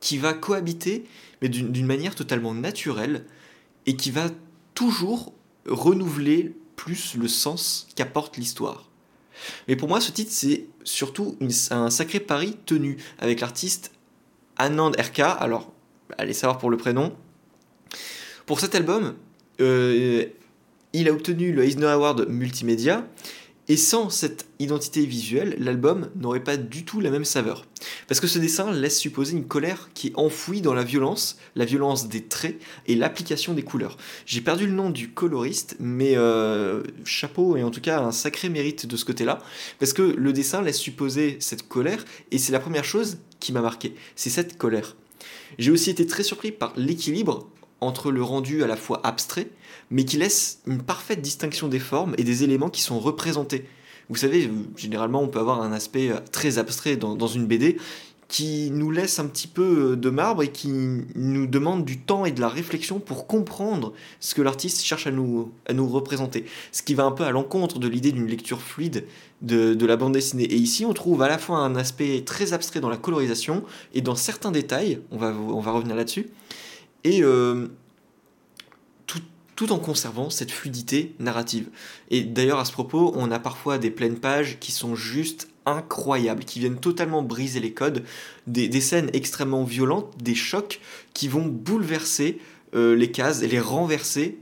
qui 0.00 0.18
va 0.18 0.32
cohabiter, 0.32 1.04
mais 1.42 1.48
d'une 1.48 1.86
manière 1.86 2.16
totalement 2.16 2.54
naturelle, 2.54 3.24
et 3.86 3.94
qui 3.94 4.10
va 4.10 4.30
toujours 4.74 5.32
renouveler 5.64 6.56
plus 6.76 7.14
le 7.16 7.28
sens 7.28 7.86
qu'apporte 7.96 8.36
l'histoire. 8.36 8.88
Mais 9.68 9.76
pour 9.76 9.88
moi, 9.88 10.00
ce 10.00 10.10
titre, 10.12 10.30
c'est 10.32 10.66
surtout 10.84 11.36
un 11.70 11.90
sacré 11.90 12.20
pari 12.20 12.56
tenu 12.66 12.98
avec 13.18 13.40
l'artiste 13.40 13.92
Anand 14.56 14.92
RK. 14.92 15.20
Alors, 15.20 15.72
allez 16.18 16.32
savoir 16.32 16.58
pour 16.58 16.70
le 16.70 16.76
prénom. 16.76 17.14
Pour 18.46 18.60
cet 18.60 18.74
album, 18.74 19.14
euh, 19.60 20.26
il 20.92 21.08
a 21.08 21.12
obtenu 21.12 21.52
le 21.52 21.64
Eisner 21.64 21.86
Award 21.86 22.28
Multimédia. 22.28 23.06
Et 23.68 23.78
sans 23.78 24.10
cette 24.10 24.46
identité 24.58 25.06
visuelle, 25.06 25.56
l'album 25.58 26.10
n'aurait 26.16 26.44
pas 26.44 26.58
du 26.58 26.84
tout 26.84 27.00
la 27.00 27.10
même 27.10 27.24
saveur. 27.24 27.64
Parce 28.06 28.20
que 28.20 28.26
ce 28.26 28.38
dessin 28.38 28.70
laisse 28.72 28.98
supposer 28.98 29.32
une 29.32 29.46
colère 29.46 29.88
qui 29.94 30.08
est 30.08 30.12
enfouie 30.16 30.60
dans 30.60 30.74
la 30.74 30.84
violence, 30.84 31.38
la 31.56 31.64
violence 31.64 32.08
des 32.08 32.24
traits 32.24 32.60
et 32.86 32.94
l'application 32.94 33.54
des 33.54 33.62
couleurs. 33.62 33.96
J'ai 34.26 34.42
perdu 34.42 34.66
le 34.66 34.72
nom 34.72 34.90
du 34.90 35.10
coloriste, 35.10 35.76
mais 35.80 36.16
euh, 36.16 36.82
chapeau 37.04 37.56
et 37.56 37.62
en 37.62 37.70
tout 37.70 37.80
cas 37.80 38.00
un 38.00 38.12
sacré 38.12 38.50
mérite 38.50 38.86
de 38.86 38.96
ce 38.96 39.06
côté-là. 39.06 39.38
Parce 39.78 39.94
que 39.94 40.02
le 40.02 40.32
dessin 40.34 40.60
laisse 40.60 40.78
supposer 40.78 41.38
cette 41.40 41.66
colère 41.66 42.04
et 42.30 42.38
c'est 42.38 42.52
la 42.52 42.60
première 42.60 42.84
chose 42.84 43.18
qui 43.40 43.52
m'a 43.52 43.62
marqué, 43.62 43.94
c'est 44.14 44.30
cette 44.30 44.58
colère. 44.58 44.94
J'ai 45.58 45.70
aussi 45.70 45.90
été 45.90 46.06
très 46.06 46.22
surpris 46.22 46.52
par 46.52 46.74
l'équilibre 46.76 47.48
entre 47.86 48.10
le 48.10 48.22
rendu 48.22 48.62
à 48.62 48.66
la 48.66 48.76
fois 48.76 49.00
abstrait, 49.04 49.48
mais 49.90 50.04
qui 50.04 50.16
laisse 50.16 50.60
une 50.66 50.82
parfaite 50.82 51.20
distinction 51.20 51.68
des 51.68 51.78
formes 51.78 52.14
et 52.18 52.24
des 52.24 52.44
éléments 52.44 52.70
qui 52.70 52.82
sont 52.82 52.98
représentés. 52.98 53.66
Vous 54.08 54.16
savez, 54.16 54.50
généralement, 54.76 55.22
on 55.22 55.28
peut 55.28 55.38
avoir 55.38 55.62
un 55.62 55.72
aspect 55.72 56.10
euh, 56.10 56.18
très 56.30 56.58
abstrait 56.58 56.96
dans, 56.96 57.26
une 57.26 57.46
BD 57.46 57.78
qui 58.28 58.70
nous 58.70 58.90
laisse 58.90 59.18
un 59.18 59.26
petit 59.26 59.46
peu 59.46 59.92
euh, 59.92 59.96
de 59.96 60.10
marbre 60.10 60.42
et 60.42 60.48
qui 60.48 60.68
nous 60.68 61.46
demande 61.46 61.84
du 61.84 61.98
temps 62.00 62.24
et 62.24 62.32
de 62.32 62.40
la 62.40 62.48
réflexion 62.48 62.98
pour 62.98 63.26
comprendre 63.26 63.92
ce 64.20 64.34
que 64.34 64.42
l'artiste 64.42 64.82
cherche 64.82 65.06
à 65.06 65.10
nous, 65.10 65.52
à 65.66 65.72
nous 65.72 65.88
représenter. 65.88 66.44
Ce 66.72 66.82
qui 66.82 66.94
va 66.94 67.04
un 67.04 67.12
peu 67.12 67.24
à 67.24 67.30
l'encontre 67.30 67.78
de 67.78 67.88
l'idée 67.88 68.12
d'une 68.12 68.26
lecture 68.26 68.60
fluide 68.60 69.06
de, 69.40 69.86
la 69.86 69.96
bande 69.96 70.12
dessinée. 70.12 70.44
Et 70.44 70.56
ici, 70.56 70.84
on 70.84 70.92
trouve 70.92 71.22
à 71.22 71.28
la 71.28 71.38
fois 71.38 71.58
un 71.58 71.76
aspect 71.76 72.22
très 72.26 72.52
abstrait 72.52 72.80
dans 72.80 72.88
la 72.88 72.96
colorisation 72.96 73.64
et 73.94 74.00
dans 74.00 74.16
certains 74.16 74.50
détails, 74.50 75.00
on 75.10 75.18
va, 75.18 75.32
on 75.32 75.60
va 75.60 75.72
revenir 75.72 75.96
là-dessus, 75.96 76.28
et 77.04 77.22
euh, 77.22 77.68
tout, 79.56 79.70
en 79.72 79.78
conservant 79.78 80.30
cette 80.30 80.50
fluidité 80.50 81.14
narrative. 81.20 81.68
Et 82.10 82.22
d'ailleurs, 82.22 82.58
à 82.58 82.64
ce 82.64 82.72
propos, 82.72 83.12
on 83.14 83.30
a 83.30 83.38
parfois 83.38 83.78
des 83.78 83.90
pleines 83.90 84.18
pages 84.18 84.58
qui 84.58 84.72
sont 84.72 84.96
juste 84.96 85.48
incroyables, 85.64 86.44
qui 86.44 86.58
viennent 86.58 86.80
totalement 86.80 87.22
briser 87.22 87.60
les 87.60 87.72
codes, 87.72 88.02
des, 88.48 88.80
scènes 88.80 89.10
extrêmement 89.12 89.62
violentes, 89.62 90.12
des 90.20 90.34
chocs 90.34 90.80
qui 91.12 91.28
vont 91.28 91.46
bouleverser 91.46 92.40
euh, 92.74 92.96
les 92.96 93.12
cases 93.12 93.42
et 93.42 93.48
les 93.48 93.60
renverser 93.60 94.38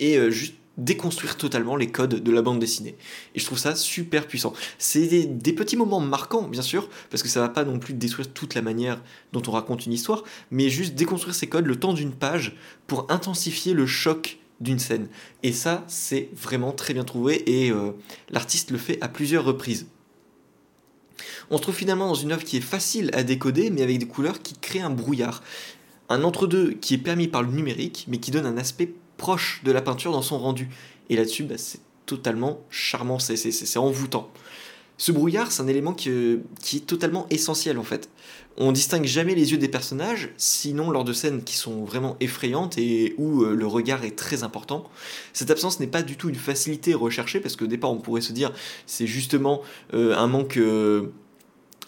et 0.00 0.18
euh, 0.18 0.30
juste 0.30 0.54
déconstruire 0.78 1.36
totalement 1.36 1.76
les 1.76 1.90
codes 1.90 2.22
de 2.22 2.32
la 2.32 2.42
bande 2.42 2.58
dessinée. 2.58 2.96
Et 3.34 3.40
je 3.40 3.44
trouve 3.44 3.58
ça 3.58 3.74
super 3.74 4.26
puissant. 4.26 4.52
C'est 4.78 5.06
des, 5.06 5.52
petits 5.52 5.76
moments 5.76 6.00
marquants, 6.00 6.48
bien 6.48 6.62
sûr, 6.62 6.88
parce 7.10 7.22
que 7.22 7.28
ça 7.28 7.40
va 7.40 7.48
pas 7.48 7.64
non 7.64 7.78
plus 7.78 7.94
détruire 7.94 8.32
toute 8.32 8.54
la 8.54 8.62
manière 8.62 9.02
dont 9.32 9.42
on 9.46 9.50
raconte 9.50 9.86
une 9.86 9.92
histoire, 9.92 10.24
mais 10.50 10.70
juste 10.70 10.94
déconstruire 10.94 11.34
ces 11.34 11.48
codes 11.48 11.66
le 11.66 11.76
temps 11.76 11.92
d'une 11.92 12.12
page 12.12 12.56
pour 12.86 13.06
intensifier 13.10 13.74
le 13.74 13.86
choc 13.86 14.38
d'une 14.60 14.78
scène. 14.78 15.08
Et 15.42 15.52
ça, 15.52 15.84
c'est 15.88 16.30
vraiment 16.34 16.72
très 16.72 16.94
bien 16.94 17.04
trouvé, 17.04 17.64
et 17.64 17.70
euh, 17.70 17.92
l'artiste 18.30 18.70
le 18.70 18.78
fait 18.78 18.98
à 19.02 19.08
plusieurs 19.08 19.44
reprises. 19.44 19.86
On 21.50 21.58
se 21.58 21.62
trouve 21.62 21.74
finalement 21.74 22.08
dans 22.08 22.14
une 22.14 22.32
œuvre 22.32 22.44
qui 22.44 22.56
est 22.56 22.62
facile 22.62 23.10
à 23.12 23.22
décoder, 23.22 23.70
mais 23.70 23.82
avec 23.82 23.98
des 23.98 24.06
couleurs 24.06 24.40
qui 24.40 24.54
créent 24.54 24.80
un 24.80 24.90
brouillard. 24.90 25.42
Un 26.08 26.24
entre-deux 26.24 26.72
qui 26.72 26.94
est 26.94 26.98
permis 26.98 27.28
par 27.28 27.42
le 27.42 27.50
numérique, 27.50 28.06
mais 28.08 28.18
qui 28.18 28.30
donne 28.30 28.46
un 28.46 28.56
aspect 28.56 28.94
proche 29.22 29.60
de 29.62 29.70
la 29.70 29.80
peinture 29.80 30.10
dans 30.10 30.20
son 30.20 30.36
rendu. 30.36 30.68
Et 31.08 31.14
là-dessus, 31.14 31.44
bah, 31.44 31.54
c'est 31.56 31.78
totalement 32.06 32.58
charmant, 32.70 33.20
c'est 33.20 33.76
envoûtant. 33.78 34.28
Ce 34.98 35.12
brouillard, 35.12 35.52
c'est 35.52 35.62
un 35.62 35.68
élément 35.68 35.92
qui, 35.92 36.10
qui, 36.60 36.78
est 36.78 36.86
totalement 36.86 37.26
essentiel 37.30 37.78
en 37.78 37.84
fait. 37.84 38.10
On 38.56 38.72
distingue 38.72 39.04
jamais 39.04 39.36
les 39.36 39.52
yeux 39.52 39.58
des 39.58 39.68
personnages, 39.68 40.30
sinon 40.36 40.90
lors 40.90 41.04
de 41.04 41.12
scènes 41.12 41.44
qui 41.44 41.56
sont 41.56 41.84
vraiment 41.84 42.16
effrayantes 42.18 42.78
et 42.78 43.14
où 43.16 43.44
euh, 43.44 43.54
le 43.54 43.66
regard 43.66 44.04
est 44.04 44.16
très 44.16 44.42
important. 44.42 44.90
Cette 45.32 45.52
absence 45.52 45.78
n'est 45.78 45.86
pas 45.86 46.02
du 46.02 46.16
tout 46.16 46.28
une 46.28 46.34
facilité 46.34 46.92
recherchée, 46.92 47.38
parce 47.38 47.54
qu'au 47.54 47.68
départ 47.68 47.92
on 47.92 47.98
pourrait 47.98 48.22
se 48.22 48.32
dire 48.32 48.52
c'est 48.86 49.06
justement 49.06 49.62
euh, 49.94 50.16
un 50.16 50.26
manque... 50.26 50.56
Euh, 50.56 51.12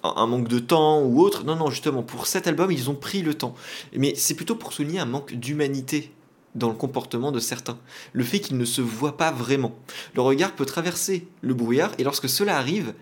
un 0.04 0.26
manque 0.26 0.48
de 0.48 0.58
temps 0.58 1.00
ou 1.00 1.22
autre. 1.22 1.44
Non, 1.44 1.56
non, 1.56 1.70
justement, 1.70 2.02
pour 2.02 2.26
cet 2.26 2.46
album, 2.46 2.70
ils 2.70 2.90
ont 2.90 2.94
pris 2.94 3.22
le 3.22 3.32
temps. 3.32 3.54
Mais 3.96 4.12
c'est 4.14 4.34
plutôt 4.34 4.54
pour 4.54 4.74
souligner 4.74 4.98
un 4.98 5.06
manque 5.06 5.32
d'humanité 5.32 6.12
dans 6.54 6.68
le 6.68 6.74
comportement 6.74 7.32
de 7.32 7.40
certains. 7.40 7.78
Le 8.12 8.24
fait 8.24 8.40
qu'ils 8.40 8.58
ne 8.58 8.64
se 8.64 8.80
voient 8.80 9.16
pas 9.16 9.32
vraiment. 9.32 9.74
Le 10.14 10.22
regard 10.22 10.52
peut 10.52 10.66
traverser 10.66 11.26
le 11.40 11.54
brouillard 11.54 11.92
et 11.98 12.04
lorsque 12.04 12.28
cela 12.28 12.56
arrive, 12.56 12.94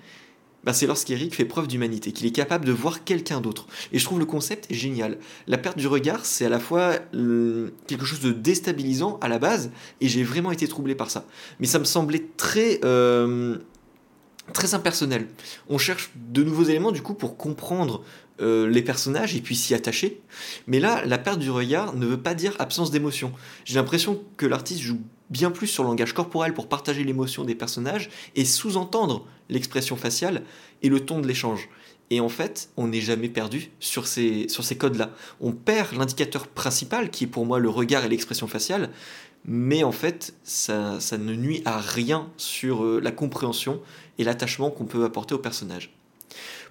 bah 0.65 0.73
c'est 0.73 0.87
lorsqu'Eric 0.87 1.35
fait 1.35 1.45
preuve 1.45 1.67
d'humanité, 1.67 2.13
qu'il 2.13 2.27
est 2.27 2.33
capable 2.33 2.65
de 2.65 2.73
voir 2.73 3.05
quelqu'un 3.05 3.41
d'autre. 3.41 3.67
Et 3.93 3.99
je 3.99 4.05
trouve 4.05 4.21
le 4.21 4.27
concept 4.27 4.73
génial. 4.73 5.19
La 5.47 5.59
perte 5.59 5.77
du 5.77 5.87
regard, 5.87 6.25
c'est 6.25 6.47
à 6.47 6.49
la 6.49 6.61
fois 6.61 6.99
euh, 7.15 7.71
quelque 7.87 8.05
chose 8.05 8.21
de 8.21 8.31
déstabilisant 8.31 9.19
à 9.21 9.29
la 9.29 9.39
base, 9.39 9.71
et 10.01 10.09
j'ai 10.09 10.23
vraiment 10.23 10.53
été 10.53 10.69
troublé 10.69 10.95
par 10.95 11.11
ça. 11.11 11.27
Mais 11.61 11.67
ça 11.67 11.79
me 11.79 11.85
semblait 11.85 12.27
très... 12.37 12.81
Euh, 12.85 13.59
très 14.53 14.75
impersonnel. 14.75 15.29
On 15.69 15.79
cherche 15.79 16.11
de 16.17 16.43
nouveaux 16.43 16.65
éléments 16.65 16.91
du 16.91 17.01
coup 17.01 17.15
pour 17.15 17.37
comprendre 17.37 18.03
euh, 18.41 18.69
les 18.69 18.83
personnages 18.83 19.37
et 19.37 19.41
puis 19.41 19.55
s'y 19.55 19.75
attacher. 19.75 20.21
Mais 20.67 20.81
là, 20.81 21.05
la 21.05 21.19
perte 21.19 21.39
du 21.39 21.51
regard 21.51 21.95
ne 21.95 22.07
veut 22.07 22.21
pas 22.21 22.35
dire 22.35 22.55
absence 22.59 22.91
d'émotion. 22.91 23.33
J'ai 23.65 23.75
l'impression 23.75 24.23
que 24.37 24.47
l'artiste 24.47 24.81
joue 24.81 25.01
bien 25.31 25.51
plus 25.51 25.67
sur 25.67 25.83
le 25.83 25.89
langage 25.89 26.13
corporel 26.13 26.53
pour 26.55 26.69
partager 26.69 27.05
l'émotion 27.05 27.45
des 27.45 27.55
personnages 27.55 28.11
et 28.37 28.45
sous-entendre 28.45 29.27
l'expression 29.49 29.97
faciale 29.97 30.43
et 30.83 30.89
le 30.89 31.01
ton 31.01 31.21
de 31.21 31.27
l'échange. 31.27 31.69
Et 32.11 32.21
en 32.21 32.29
fait, 32.29 32.69
on 32.77 32.89
n'est 32.89 33.01
jamais 33.01 33.31
perdu 33.31 33.71
sur 33.81 34.07
ces, 34.07 34.47
sur 34.49 34.65
ces 34.65 34.77
codes-là. 34.77 35.13
On 35.41 35.53
perd 35.53 35.97
l'indicateur 35.97 36.47
principal, 36.47 37.11
qui 37.11 37.25
est 37.25 37.27
pour 37.27 37.47
moi 37.47 37.59
le 37.59 37.71
regard 37.71 38.05
et 38.05 38.09
l'expression 38.11 38.47
faciale, 38.47 38.91
mais 39.45 39.83
en 39.83 39.93
fait, 39.93 40.35
ça, 40.45 41.01
ça 41.01 41.17
ne 41.17 41.35
nuit 41.35 41.63
à 41.65 41.79
rien 41.81 42.31
sur 42.37 42.85
euh, 42.85 43.01
la 43.03 43.11
compréhension 43.11 43.81
et 44.19 44.25
l'attachement 44.25 44.71
qu'on 44.71 44.85
peut 44.85 45.05
apporter 45.05 45.35
au 45.35 45.39
personnage. 45.39 45.95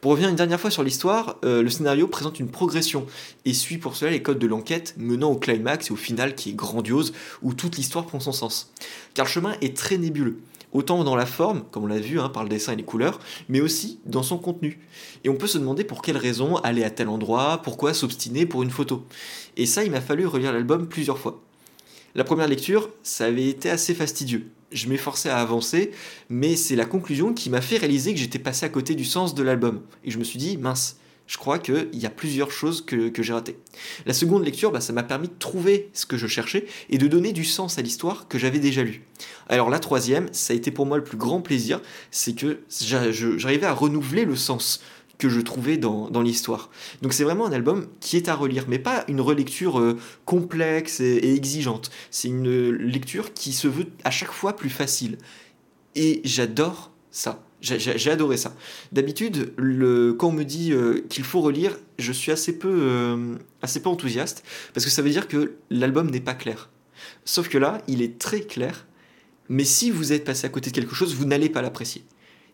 Pour 0.01 0.09
revenir 0.13 0.29
une 0.29 0.35
dernière 0.35 0.59
fois 0.59 0.71
sur 0.71 0.81
l'histoire, 0.81 1.37
euh, 1.45 1.61
le 1.61 1.69
scénario 1.69 2.07
présente 2.07 2.39
une 2.39 2.49
progression 2.49 3.05
et 3.45 3.53
suit 3.53 3.77
pour 3.77 3.95
cela 3.95 4.09
les 4.09 4.23
codes 4.23 4.39
de 4.39 4.47
l'enquête 4.47 4.95
menant 4.97 5.29
au 5.29 5.35
climax 5.35 5.89
et 5.89 5.93
au 5.93 5.95
final 5.95 6.33
qui 6.33 6.49
est 6.49 6.53
grandiose 6.53 7.13
où 7.43 7.53
toute 7.53 7.77
l'histoire 7.77 8.07
prend 8.07 8.19
son 8.19 8.31
sens. 8.31 8.71
Car 9.13 9.27
le 9.27 9.31
chemin 9.31 9.55
est 9.61 9.77
très 9.77 9.99
nébuleux 9.99 10.39
autant 10.73 11.03
dans 11.03 11.15
la 11.15 11.27
forme, 11.27 11.65
comme 11.69 11.83
on 11.83 11.87
l'a 11.87 11.99
vu 11.99 12.19
hein, 12.19 12.29
par 12.29 12.41
le 12.41 12.49
dessin 12.49 12.73
et 12.73 12.77
les 12.77 12.83
couleurs, 12.83 13.19
mais 13.47 13.61
aussi 13.61 13.99
dans 14.05 14.23
son 14.23 14.39
contenu. 14.39 14.79
Et 15.23 15.29
on 15.29 15.35
peut 15.35 15.45
se 15.45 15.59
demander 15.59 15.83
pour 15.83 16.01
quelle 16.01 16.17
raison 16.17 16.55
aller 16.57 16.83
à 16.83 16.89
tel 16.89 17.07
endroit, 17.07 17.61
pourquoi 17.61 17.93
s'obstiner 17.93 18.47
pour 18.47 18.63
une 18.63 18.71
photo. 18.71 19.05
Et 19.55 19.67
ça, 19.67 19.83
il 19.83 19.91
m'a 19.91 20.01
fallu 20.01 20.25
relire 20.25 20.53
l'album 20.53 20.87
plusieurs 20.87 21.19
fois. 21.19 21.41
La 22.15 22.23
première 22.23 22.47
lecture, 22.47 22.89
ça 23.03 23.25
avait 23.25 23.47
été 23.47 23.69
assez 23.69 23.93
fastidieux 23.93 24.49
je 24.71 24.87
m'efforçais 24.87 25.29
à 25.29 25.37
avancer, 25.37 25.91
mais 26.29 26.55
c'est 26.55 26.75
la 26.75 26.85
conclusion 26.85 27.33
qui 27.33 27.49
m'a 27.49 27.61
fait 27.61 27.77
réaliser 27.77 28.13
que 28.13 28.19
j'étais 28.19 28.39
passé 28.39 28.65
à 28.65 28.69
côté 28.69 28.95
du 28.95 29.05
sens 29.05 29.35
de 29.35 29.43
l'album. 29.43 29.81
Et 30.03 30.11
je 30.11 30.17
me 30.17 30.23
suis 30.23 30.39
dit, 30.39 30.57
mince, 30.57 30.97
je 31.31 31.37
crois 31.37 31.59
qu'il 31.59 31.87
y 31.93 32.05
a 32.05 32.09
plusieurs 32.09 32.51
choses 32.51 32.81
que, 32.81 33.11
j'ai 33.17 33.31
ratées. 33.31 33.57
La 34.05 34.13
seconde 34.13 34.43
lecture, 34.43 34.71
bah, 34.71 34.81
ça 34.81 34.91
m'a 34.91 35.03
permis 35.03 35.29
de 35.29 35.33
trouver 35.39 35.89
ce 35.93 36.05
que 36.05 36.17
je 36.17 36.27
cherchais 36.27 36.65
et 36.89 36.97
de 36.97 37.07
donner 37.07 37.31
du 37.31 37.45
sens 37.45 37.77
à 37.77 37.81
l'histoire 37.81 38.27
que 38.27 38.37
j'avais 38.37 38.59
déjà 38.59 38.83
lue. 38.83 39.03
Alors 39.47 39.69
la 39.69 39.79
troisième, 39.79 40.27
ça 40.33 40.51
a 40.51 40.57
été 40.57 40.71
pour 40.71 40.85
moi 40.85 40.97
le 40.97 41.05
plus 41.05 41.17
grand 41.17 41.41
plaisir, 41.41 41.79
c'est 42.11 42.33
que 42.33 42.59
j'arrivais 42.69 43.65
à 43.65 43.73
renouveler 43.73 44.25
le 44.25 44.35
sens 44.35 44.81
que 45.21 45.29
je 45.29 45.39
trouvais 45.39 45.77
dans, 45.77 46.21
l'histoire. 46.23 46.71
Donc 47.03 47.13
c'est 47.13 47.23
vraiment 47.23 47.45
un 47.45 47.51
album 47.51 47.85
qui 47.99 48.17
est 48.17 48.27
à 48.27 48.33
relire, 48.33 48.65
mais 48.67 48.79
pas 48.79 49.05
une 49.07 49.21
relecture 49.21 49.79
euh, 49.79 49.95
complexe 50.25 50.99
et, 50.99 51.35
exigeante. 51.35 51.91
C'est 52.09 52.27
une 52.27 52.69
lecture 52.71 53.31
qui 53.35 53.53
se 53.53 53.67
veut 53.67 53.85
à 54.03 54.09
chaque 54.09 54.31
fois 54.31 54.55
plus 54.55 54.71
facile. 54.71 55.19
Et 55.93 56.21
j'adore 56.23 56.91
ça. 57.11 57.43
J'ai 57.61 58.09
adoré 58.09 58.37
ça. 58.37 58.55
D'habitude, 58.91 59.53
quand 60.17 60.29
on 60.29 60.31
me 60.31 60.43
dit 60.43 60.73
euh, 60.73 61.05
qu'il 61.07 61.23
faut 61.23 61.41
relire, 61.41 61.77
je 61.99 62.11
suis 62.11 62.31
assez 62.31 62.57
peu, 62.57 62.75
euh, 62.81 63.35
assez 63.61 63.79
peu 63.79 63.89
enthousiaste, 63.89 64.43
parce 64.73 64.83
que 64.83 64.91
ça 64.91 65.03
veut 65.03 65.11
dire 65.11 65.27
que 65.27 65.53
l'album 65.69 66.09
n'est 66.09 66.21
pas 66.21 66.33
clair. 66.33 66.71
Sauf 67.25 67.47
que 67.47 67.59
là, 67.59 67.83
il 67.87 68.01
est 68.01 68.17
très 68.17 68.41
clair, 68.41 68.87
mais 69.49 69.65
si 69.65 69.91
vous 69.91 70.13
êtes 70.13 70.23
passé 70.23 70.47
à 70.47 70.49
côté 70.49 70.71
de 70.71 70.75
quelque 70.75 70.95
chose, 70.95 71.13
vous 71.13 71.25
n'allez 71.25 71.49
pas 71.49 71.61
l'apprécier. 71.61 72.03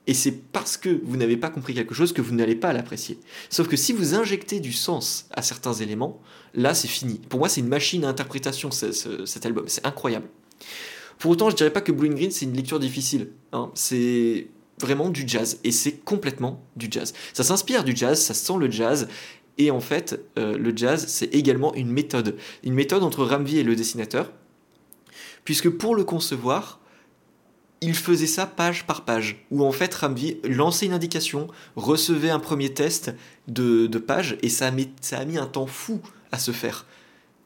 Et 0.07 0.13
c'est 0.13 0.31
parce 0.31 0.77
que 0.77 1.01
vous 1.03 1.17
n'avez 1.17 1.35
pas 1.35 1.49
compris 1.49 1.73
quelque 1.73 1.93
chose 1.93 2.13
que 2.13 2.21
vous 2.21 2.33
n'allez 2.33 2.55
pas 2.55 2.71
l'apprécier. 2.71 3.19
Sauf 3.49 3.67
que 3.67 3.75
si 3.75 3.91
vous 3.91 4.15
injectez 4.15 4.61
du 4.61 4.71
sens 4.71 5.27
à 5.31 5.41
certains 5.41 5.73
éléments, 5.73 6.21
là 6.53 6.73
c'est 6.73 6.87
fini. 6.87 7.19
Pour 7.29 7.41
moi 7.41 7.49
c'est 7.49 7.59
une 7.59 7.67
machine 7.67 8.05
à 8.05 8.09
interprétation 8.09 8.71
cet 8.71 9.45
album, 9.45 9.65
c'est 9.67 9.85
incroyable. 9.85 10.27
Pour 11.19 11.31
autant 11.31 11.49
je 11.49 11.55
dirais 11.57 11.73
pas 11.73 11.81
que 11.81 11.91
Blue 11.91 12.09
Green 12.09 12.31
c'est 12.31 12.45
une 12.45 12.55
lecture 12.55 12.79
difficile. 12.79 13.31
Hein. 13.51 13.69
C'est 13.75 14.47
vraiment 14.79 15.09
du 15.09 15.27
jazz 15.27 15.59
et 15.65 15.71
c'est 15.71 15.97
complètement 15.97 16.63
du 16.77 16.87
jazz. 16.89 17.13
Ça 17.33 17.43
s'inspire 17.43 17.83
du 17.83 17.95
jazz, 17.95 18.19
ça 18.19 18.33
sent 18.33 18.57
le 18.57 18.71
jazz 18.71 19.09
et 19.57 19.71
en 19.71 19.81
fait 19.81 20.21
euh, 20.37 20.57
le 20.57 20.75
jazz 20.75 21.05
c'est 21.07 21.35
également 21.35 21.73
une 21.75 21.91
méthode. 21.91 22.37
Une 22.63 22.75
méthode 22.75 23.03
entre 23.03 23.25
Ramvi 23.25 23.57
et 23.57 23.63
le 23.63 23.75
dessinateur. 23.75 24.31
Puisque 25.43 25.69
pour 25.69 25.95
le 25.95 26.03
concevoir, 26.03 26.79
il 27.81 27.95
faisait 27.95 28.27
ça 28.27 28.45
page 28.45 28.85
par 28.85 29.05
page, 29.05 29.45
où 29.51 29.63
en 29.63 29.71
fait 29.71 29.93
Ramvi 29.93 30.37
lançait 30.43 30.87
une 30.87 30.93
indication, 30.93 31.47
recevait 31.75 32.29
un 32.29 32.39
premier 32.39 32.73
test 32.73 33.13
de, 33.47 33.87
page, 33.97 34.37
et 34.41 34.49
ça 34.49 34.67
a, 34.67 34.71
mis, 34.71 35.37
un 35.37 35.45
temps 35.45 35.67
fou 35.67 36.01
à 36.31 36.39
se 36.39 36.51
faire. 36.51 36.85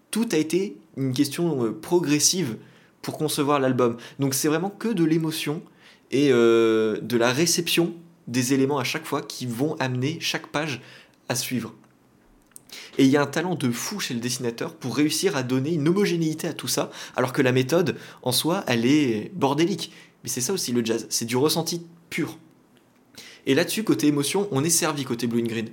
Tout 0.09 0.27
a 0.31 0.37
été 0.37 0.77
une 0.97 1.13
question 1.13 1.65
euh, 1.65 1.71
progressive 1.71 2.57
pour 3.01 3.17
concevoir 3.17 3.59
l'album. 3.59 3.97
Donc 4.19 4.33
c'est 4.33 4.47
vraiment 4.47 4.69
que 4.69 4.89
de 4.89 5.03
l'émotion 5.03 5.61
et 6.11 6.29
euh, 6.31 6.99
de 7.01 7.17
la 7.17 7.31
réception 7.31 7.93
des 8.27 8.53
éléments 8.53 8.79
à 8.79 8.83
chaque 8.83 9.05
fois 9.05 9.21
qui 9.21 9.45
vont 9.45 9.75
amener 9.79 10.17
chaque 10.19 10.47
page 10.47 10.81
à 11.29 11.35
suivre. 11.35 11.73
Et 12.97 13.05
il 13.05 13.09
y 13.09 13.17
a 13.17 13.21
un 13.21 13.27
talent 13.27 13.55
de 13.55 13.71
fou 13.71 13.99
chez 13.99 14.13
le 14.13 14.19
dessinateur 14.19 14.75
pour 14.75 14.95
réussir 14.95 15.35
à 15.35 15.43
donner 15.43 15.73
une 15.73 15.87
homogénéité 15.87 16.47
à 16.47 16.53
tout 16.53 16.67
ça, 16.67 16.91
alors 17.15 17.33
que 17.33 17.41
la 17.41 17.51
méthode, 17.51 17.97
en 18.21 18.31
soi, 18.31 18.63
elle 18.67 18.85
est 18.85 19.31
bordélique. 19.33 19.91
Mais 20.23 20.29
c'est 20.29 20.41
ça 20.41 20.53
aussi 20.53 20.71
le 20.71 20.83
jazz, 20.85 21.07
c'est 21.09 21.25
du 21.25 21.37
ressenti 21.37 21.85
pur. 22.09 22.37
Et 23.45 23.55
là-dessus, 23.55 23.83
côté 23.83 24.07
émotion, 24.07 24.47
on 24.51 24.63
est 24.63 24.69
servi 24.69 25.03
côté 25.03 25.27
Blue 25.27 25.41
and 25.41 25.47
Green. 25.47 25.69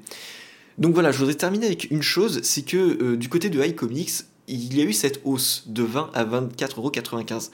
Donc 0.79 0.95
voilà, 0.95 1.13
je 1.13 1.19
voudrais 1.19 1.35
terminer 1.35 1.67
avec 1.67 1.91
une 1.91 2.03
chose, 2.03 2.41
c'est 2.43 2.63
que 2.63 2.77
euh, 2.77 3.17
du 3.17 3.29
côté 3.29 3.51
de 3.51 3.63
iComics, 3.63 4.25
il 4.47 4.77
y 4.77 4.81
a 4.81 4.85
eu 4.85 4.93
cette 4.93 5.21
hausse 5.25 5.65
de 5.67 5.83
20 5.83 6.11
à 6.15 6.25
24,95€. 6.25 7.51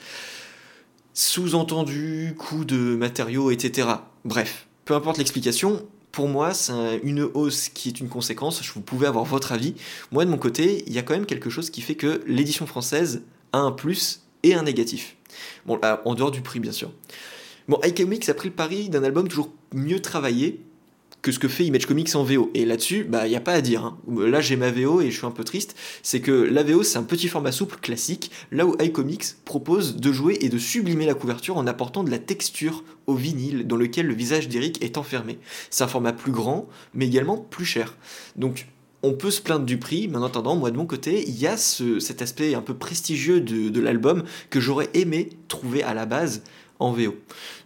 Sous-entendu, 1.13 2.35
coût 2.37 2.65
de 2.65 2.95
matériaux, 2.95 3.51
etc. 3.51 3.87
Bref, 4.25 4.67
peu 4.85 4.93
importe 4.93 5.17
l'explication, 5.17 5.85
pour 6.11 6.29
moi, 6.29 6.53
c'est 6.53 7.01
une 7.03 7.21
hausse 7.21 7.69
qui 7.69 7.89
est 7.89 7.99
une 7.99 8.07
conséquence. 8.07 8.61
Vous 8.73 8.81
pouvez 8.81 9.07
avoir 9.07 9.25
votre 9.25 9.51
avis. 9.51 9.75
Moi, 10.11 10.23
de 10.23 10.29
mon 10.29 10.37
côté, 10.37 10.83
il 10.87 10.93
y 10.93 10.97
a 10.97 11.01
quand 11.01 11.13
même 11.13 11.25
quelque 11.25 11.49
chose 11.49 11.69
qui 11.69 11.81
fait 11.81 11.95
que 11.95 12.21
l'édition 12.27 12.65
française 12.65 13.23
a 13.51 13.59
un 13.59 13.71
plus 13.71 14.21
et 14.43 14.53
un 14.53 14.63
négatif. 14.63 15.17
Bon, 15.65 15.79
en 16.05 16.15
dehors 16.15 16.31
du 16.31 16.41
prix, 16.41 16.59
bien 16.59 16.71
sûr. 16.71 16.91
Bon, 17.67 17.79
iComics 17.83 18.29
a 18.29 18.33
pris 18.33 18.49
le 18.49 18.53
pari 18.55 18.89
d'un 18.89 19.03
album 19.03 19.27
toujours 19.27 19.51
mieux 19.73 19.99
travaillé 19.99 20.61
que 21.25 21.31
ce 21.31 21.39
que 21.39 21.47
fait 21.47 21.65
Image 21.65 21.87
Comics 21.87 22.15
en 22.15 22.23
VO. 22.23 22.51
Et 22.53 22.65
là-dessus, 22.65 23.03
bah, 23.03 23.25
il 23.25 23.31
n'y 23.31 23.35
a 23.35 23.41
pas 23.41 23.53
à 23.53 23.61
dire. 23.61 23.83
Hein. 23.83 23.97
Là, 24.15 24.41
j'ai 24.41 24.55
ma 24.55 24.69
VO 24.69 25.01
et 25.01 25.09
je 25.09 25.17
suis 25.17 25.25
un 25.25 25.31
peu 25.31 25.43
triste. 25.43 25.75
C'est 26.03 26.19
que 26.19 26.31
la 26.31 26.61
VO, 26.61 26.83
c'est 26.83 26.99
un 26.99 27.03
petit 27.03 27.27
format 27.27 27.51
souple 27.51 27.77
classique, 27.81 28.29
là 28.51 28.67
où 28.67 28.75
iComics 28.79 29.43
propose 29.43 29.95
de 29.95 30.11
jouer 30.11 30.37
et 30.41 30.49
de 30.49 30.59
sublimer 30.59 31.07
la 31.07 31.15
couverture 31.15 31.57
en 31.57 31.65
apportant 31.65 32.03
de 32.03 32.11
la 32.11 32.19
texture 32.19 32.83
au 33.07 33.15
vinyle 33.15 33.65
dans 33.65 33.75
lequel 33.75 34.05
le 34.05 34.13
visage 34.13 34.49
d'Eric 34.49 34.83
est 34.83 34.99
enfermé. 34.99 35.39
C'est 35.71 35.83
un 35.83 35.87
format 35.87 36.13
plus 36.13 36.31
grand, 36.31 36.67
mais 36.93 37.07
également 37.07 37.37
plus 37.37 37.65
cher. 37.65 37.95
Donc, 38.35 38.67
on 39.05 39.13
peut 39.13 39.29
se 39.29 39.41
plaindre 39.41 39.65
du 39.65 39.77
prix, 39.77 40.07
mais 40.07 40.17
en 40.17 40.23
attendant, 40.23 40.55
moi 40.55 40.71
de 40.71 40.77
mon 40.77 40.87
côté, 40.87 41.23
il 41.27 41.39
y 41.39 41.45
a 41.45 41.57
cet 41.57 42.21
aspect 42.21 42.55
un 42.55 42.61
peu 42.61 42.73
prestigieux 42.73 43.39
de, 43.39 43.79
l'album 43.79 44.23
que 44.49 44.59
j'aurais 44.59 44.89
aimé 44.95 45.29
trouver 45.47 45.83
à 45.83 45.93
la 45.93 46.07
base 46.07 46.41
en 46.79 46.91
VO. 46.91 47.15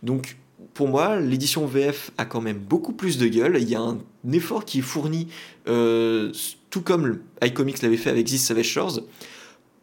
Donc 0.03 0.37
pour 0.73 0.89
moi, 0.89 1.19
l'édition 1.19 1.65
VF 1.65 2.11
a 2.17 2.25
quand 2.25 2.41
même 2.41 2.57
beaucoup 2.57 2.91
plus 2.91 3.17
de 3.17 3.27
gueule. 3.27 3.57
Il 3.61 3.69
y 3.69 3.75
a 3.75 3.79
un 3.79 3.99
effort 4.31 4.65
qui 4.65 4.79
est 4.79 4.81
fourni, 4.81 5.27
euh, 5.67 6.31
tout 6.69 6.81
comme 6.81 7.19
iComics 7.41 7.81
l'avait 7.81 7.97
fait 7.97 8.09
avec 8.09 8.27
This 8.27 8.45
Savage 8.45 8.65
Shores. 8.65 8.99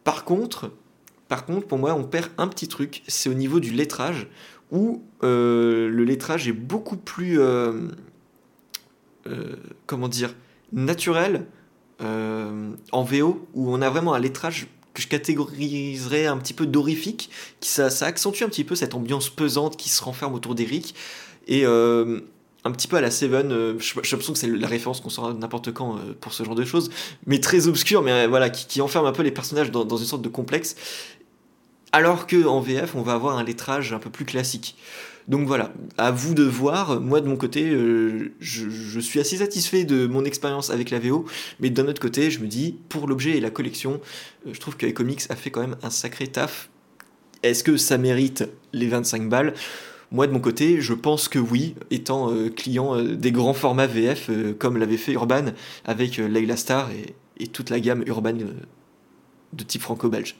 Par 0.03 0.25
contre, 0.25 0.71
par 1.27 1.45
contre, 1.45 1.67
pour 1.67 1.79
moi, 1.79 1.93
on 1.95 2.03
perd 2.03 2.29
un 2.37 2.47
petit 2.47 2.67
truc, 2.67 3.03
c'est 3.07 3.29
au 3.29 3.33
niveau 3.33 3.59
du 3.59 3.71
lettrage, 3.71 4.27
où 4.71 5.01
euh, 5.23 5.89
le 5.89 6.03
lettrage 6.03 6.47
est 6.47 6.53
beaucoup 6.53 6.97
plus, 6.97 7.39
euh, 7.39 7.89
comment 9.87 10.07
dire, 10.07 10.33
naturel 10.71 11.45
en 11.99 13.03
VO, 13.03 13.47
où 13.55 13.73
on 13.73 13.81
a 13.81 13.89
vraiment 13.89 14.13
un 14.13 14.19
lettrage 14.19 14.67
que 14.97 15.03
je 15.03 15.07
catégoriserais 15.07 16.25
un 16.25 16.37
petit 16.37 16.53
peu 16.53 16.65
d'horrifique, 16.65 17.29
qui 17.59 17.69
ça, 17.69 17.87
accentue 18.01 18.41
un 18.41 18.49
petit 18.49 18.63
peu 18.63 18.73
cette 18.73 18.95
ambiance 18.95 19.29
pesante 19.29 19.77
qui 19.77 19.89
se 19.89 20.03
renferme 20.03 20.33
autour 20.33 20.55
d'Eric. 20.55 20.95
Et 21.47 21.67
euh, 21.67 22.21
un 22.63 22.71
petit 22.71 22.87
peu 22.87 22.97
à 22.97 23.01
la 23.01 23.11
Seven, 23.11 23.51
euh, 23.51 23.79
j'ai 23.79 23.93
l'impression 23.95 24.33
que 24.33 24.39
c'est 24.39 24.47
la 24.47 24.67
référence 24.67 24.99
qu'on 24.99 25.09
sort 25.09 25.35
n'importe 25.35 25.71
quand 25.71 25.97
euh, 25.97 26.13
pour 26.19 26.33
ce 26.33 26.43
genre 26.43 26.55
de 26.55 26.65
choses, 26.65 26.89
mais 27.27 27.39
très 27.39 27.67
obscure, 27.67 28.01
mais 28.01 28.25
voilà, 28.25 28.49
qui, 28.49 28.81
enferme 28.81 29.05
un 29.05 29.11
peu 29.11 29.21
les 29.21 29.31
personnages 29.31 29.69
dans, 29.69 29.85
dans, 29.85 29.97
une 29.97 30.05
sorte 30.05 30.23
de 30.23 30.29
complexe. 30.29 30.75
Alors 31.91 32.25
que 32.25 32.47
en 32.47 32.59
VF, 32.59 32.95
on 32.95 33.03
va 33.03 33.13
avoir 33.13 33.37
un 33.37 33.43
lettrage 33.43 33.93
un 33.93 33.99
peu 33.99 34.09
plus 34.09 34.25
classique. 34.25 34.75
Donc 35.27 35.45
voilà, 35.45 35.73
à 35.97 36.11
vous 36.11 36.33
de 36.33 36.43
voir. 36.43 37.01
Moi 37.01 37.19
de 37.19 37.27
mon 37.27 37.35
côté, 37.35 37.69
euh, 37.69 38.31
je, 38.39 38.99
suis 38.99 39.19
assez 39.19 39.37
satisfait 39.37 39.83
de 39.83 40.07
mon 40.07 40.23
expérience 40.23 40.69
avec 40.69 40.89
la 40.89 40.99
VO, 40.99 41.25
mais 41.59 41.69
d'un 41.69 41.87
autre 41.87 42.01
côté, 42.01 42.31
je 42.31 42.39
me 42.39 42.47
dis, 42.47 42.77
pour 42.87 43.07
l'objet 43.07 43.37
et 43.37 43.41
la 43.41 43.49
collection, 43.49 43.99
euh, 44.45 44.53
je 44.53 44.59
trouve 44.59 44.77
que 44.77 44.85
Comics 44.87 45.23
a 45.29 45.35
fait 45.35 45.51
quand 45.51 45.59
même 45.59 45.75
un 45.83 45.89
sacré 45.89 46.27
taf. 46.27 46.69
Est-ce 47.43 47.63
que 47.63 47.75
ça 47.75 47.97
mérite 47.97 48.45
les 48.71 48.87
25 48.87 49.27
balles? 49.27 49.53
Moi 50.11 50.27
de 50.27 50.31
mon 50.31 50.39
côté, 50.39 50.79
je 50.79 50.93
pense 50.93 51.27
que 51.27 51.39
oui, 51.39 51.75
étant 51.91 52.31
euh, 52.31 52.49
client 52.49 53.01
des 53.03 53.33
grands 53.33 53.53
formats 53.53 53.87
VF 53.87 54.29
comme 54.57 54.77
l'avait 54.77 54.95
fait 54.95 55.11
Urban 55.11 55.47
avec 55.83 56.17
Layla 56.17 56.55
Star 56.55 56.89
et, 56.91 57.15
et, 57.43 57.47
toute 57.47 57.69
la 57.69 57.81
gamme 57.81 58.03
Urban 58.07 58.37
de 59.53 59.63
type 59.63 59.81
franco-belge. 59.81 60.37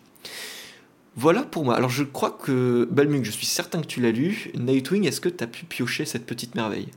Voilà 1.17 1.41
pour 1.41 1.65
moi. 1.65 1.75
Alors 1.75 1.89
je 1.89 2.03
crois 2.03 2.29
que 2.29 2.87
Balmung, 2.91 3.23
je 3.23 3.31
suis 3.31 3.47
certain 3.47 3.81
que 3.81 3.87
tu 3.87 4.01
l'as 4.01 4.11
lu. 4.11 4.51
Nightwing, 4.55 5.07
est-ce 5.07 5.19
que 5.19 5.29
tu 5.29 5.43
as 5.43 5.47
pu 5.47 5.65
piocher 5.65 6.05
cette 6.05 6.25
petite 6.25 6.53
merveille? 6.53 6.89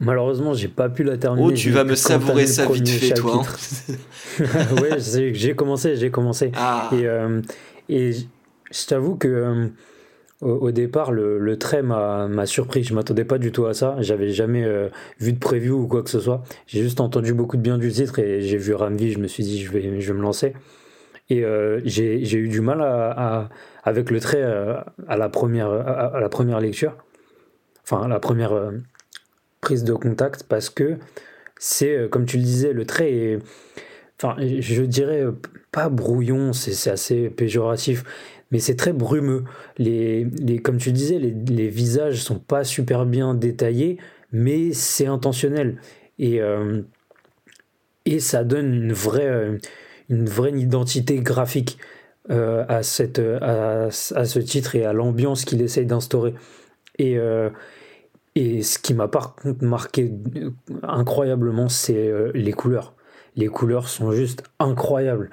Malheureusement, 0.00 0.52
j'ai 0.52 0.68
pas 0.68 0.88
pu 0.88 1.04
la 1.04 1.16
terminer. 1.16 1.46
Oh, 1.46 1.52
tu 1.52 1.70
vas 1.70 1.84
me 1.84 1.94
savourer 1.94 2.46
ça 2.46 2.66
vite 2.66 2.88
fait, 2.88 3.14
toi. 3.14 3.42
Hein. 4.38 4.44
ouais, 4.82 4.98
j'ai 4.98 5.54
commencé, 5.54 5.96
j'ai 5.96 6.10
commencé. 6.10 6.50
Ah. 6.54 6.90
Et, 6.92 7.06
euh, 7.06 7.40
et 7.88 8.10
je 8.12 8.86
t'avoue 8.86 9.14
que 9.14 9.28
euh, 9.28 9.68
au, 10.42 10.70
départ, 10.72 11.12
le, 11.12 11.56
trait 11.56 11.82
m'a 11.82 12.44
surpris. 12.44 12.82
Je 12.82 12.92
m'attendais 12.92 13.24
pas 13.24 13.38
du 13.38 13.52
tout 13.52 13.66
à 13.66 13.72
ça. 13.72 13.96
J'avais 14.00 14.30
jamais 14.30 14.64
euh, 14.64 14.88
vu 15.20 15.32
de 15.32 15.38
preview 15.38 15.80
ou 15.80 15.86
quoi 15.86 16.02
que 16.02 16.10
ce 16.10 16.20
soit. 16.20 16.42
J'ai 16.66 16.82
juste 16.82 17.00
entendu 17.00 17.32
beaucoup 17.32 17.56
de 17.56 17.62
bien 17.62 17.78
du 17.78 17.90
titre 17.90 18.18
et 18.18 18.42
j'ai 18.42 18.58
vu 18.58 18.74
Ramvi. 18.74 19.12
Je 19.12 19.18
me 19.18 19.28
suis 19.28 19.44
dit, 19.44 19.62
je 19.62 19.70
vais, 19.70 20.00
je 20.00 20.12
vais 20.12 20.18
me 20.18 20.22
lancer. 20.22 20.54
Et 21.28 21.44
euh, 21.44 21.80
j'ai 21.84 22.38
eu 22.38 22.48
du 22.48 22.60
mal 22.60 22.80
à, 22.82 23.48
avec 23.82 24.10
le 24.10 24.20
trait 24.20 24.42
euh, 24.42 24.76
à, 25.08 25.16
la 25.16 25.28
première, 25.28 25.70
à, 25.70 26.20
la 26.20 26.28
première 26.28 26.60
lecture, 26.60 26.96
enfin 27.82 28.02
à 28.02 28.08
la 28.08 28.20
première 28.20 28.52
euh, 28.52 28.72
prise 29.60 29.82
de 29.82 29.92
contact, 29.92 30.44
parce 30.44 30.70
que 30.70 30.98
c'est, 31.58 32.08
comme 32.10 32.26
tu 32.26 32.36
le 32.36 32.44
disais, 32.44 32.72
le 32.72 32.84
trait 32.84 33.12
est, 33.12 33.38
enfin 34.20 34.36
je 34.40 34.82
dirais 34.82 35.24
pas 35.72 35.88
brouillon, 35.88 36.52
c'est 36.52 36.90
assez 36.90 37.28
péjoratif, 37.28 38.04
mais 38.52 38.60
c'est 38.60 38.76
très 38.76 38.92
brumeux. 38.92 39.42
Les, 39.78 40.24
les, 40.24 40.58
comme 40.58 40.76
tu 40.76 40.92
disais, 40.92 41.18
les, 41.18 41.32
les 41.32 41.68
visages 41.68 42.22
sont 42.22 42.38
pas 42.38 42.62
super 42.62 43.04
bien 43.04 43.34
détaillés, 43.34 43.98
mais 44.30 44.72
c'est 44.72 45.06
intentionnel. 45.06 45.80
Et, 46.18 46.40
et 48.06 48.20
ça 48.20 48.44
donne 48.44 48.72
une 48.72 48.92
vraie 48.92 49.58
une 50.08 50.28
vraie 50.28 50.52
identité 50.52 51.18
graphique 51.18 51.78
euh, 52.30 52.64
à, 52.68 52.82
cette, 52.82 53.20
à, 53.20 53.90
ce 53.90 54.38
titre 54.40 54.74
et 54.74 54.84
à 54.84 54.92
l'ambiance 54.92 55.44
qu'il 55.44 55.62
essaye 55.62 55.86
d'instaurer. 55.86 56.34
Et, 56.98 57.18
euh, 57.18 57.50
et 58.34 58.62
ce 58.62 58.80
qui 58.80 58.94
m'a 58.94 59.06
par 59.06 59.36
contre 59.36 59.64
marqué 59.64 60.12
incroyablement, 60.82 61.68
c'est 61.68 62.08
euh, 62.08 62.32
les 62.34 62.52
couleurs. 62.52 62.94
Les 63.36 63.46
couleurs 63.46 63.88
sont 63.88 64.10
juste 64.12 64.42
incroyables. 64.58 65.28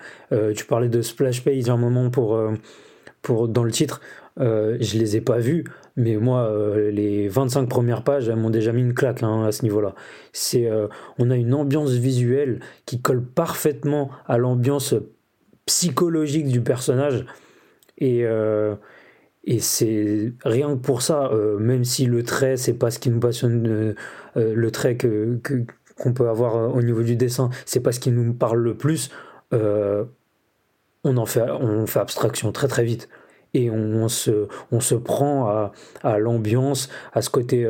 tu 0.55 0.65
parlais 0.65 0.89
de 0.89 1.01
splash 1.01 1.41
page 1.41 1.69
un 1.69 1.77
moment 1.77 2.09
pour, 2.09 2.37
pour, 3.21 3.47
dans 3.47 3.63
le 3.63 3.71
titre. 3.71 4.01
je 4.37 4.97
les 4.97 5.15
ai 5.15 5.21
pas 5.21 5.39
vus, 5.39 5.63
mais 5.95 6.17
moi, 6.17 6.51
les 6.91 7.27
25 7.27 7.69
premières 7.69 8.03
pages, 8.03 8.27
elles 8.27 8.35
m'ont 8.35 8.49
déjà 8.49 8.71
mis 8.71 8.81
une 8.81 8.93
claque 8.93 9.21
hein, 9.23 9.43
à 9.45 9.51
ce 9.51 9.63
niveau-là. 9.63 9.93
C'est, 10.31 10.69
on 11.19 11.29
a 11.29 11.35
une 11.35 11.53
ambiance 11.53 11.91
visuelle 11.91 12.61
qui 12.85 12.99
colle 12.99 13.23
parfaitement 13.23 14.09
à 14.27 14.37
l'ambiance 14.37 14.95
psychologique 15.65 16.47
du 16.47 16.61
personnage. 16.61 17.25
Et, 17.99 18.25
et 19.43 19.59
c'est 19.59 20.33
rien 20.43 20.75
que 20.75 20.81
pour 20.81 21.03
ça, 21.03 21.31
même 21.59 21.83
si 21.83 22.05
le 22.07 22.23
trait, 22.23 22.57
c'est 22.57 22.73
pas 22.73 22.89
ce 22.89 22.97
qui 22.97 23.11
nous 23.11 23.19
passionne, 23.19 23.95
le 24.35 24.71
trait 24.71 24.97
que, 24.97 25.37
qu'on 25.97 26.13
peut 26.13 26.27
avoir 26.27 26.75
au 26.75 26.81
niveau 26.81 27.03
du 27.03 27.15
dessin, 27.15 27.51
c'est 27.65 27.81
pas 27.81 27.91
ce 27.91 27.99
qui 27.99 28.09
nous 28.11 28.33
parle 28.33 28.59
le 28.59 28.75
plus. 28.75 29.11
on 29.51 31.17
en 31.17 31.25
fait, 31.27 31.43
on 31.51 31.85
fait 31.85 31.99
abstraction 31.99 32.51
très 32.51 32.67
très 32.67 32.83
vite 32.83 33.09
et 33.53 33.69
on, 33.69 34.07
se, 34.07 34.47
on 34.71 34.79
se 34.79 34.95
prend 34.95 35.47
à, 35.47 35.71
à 36.01 36.17
l'ambiance, 36.17 36.89
à 37.13 37.21
ce 37.21 37.29
côté 37.29 37.67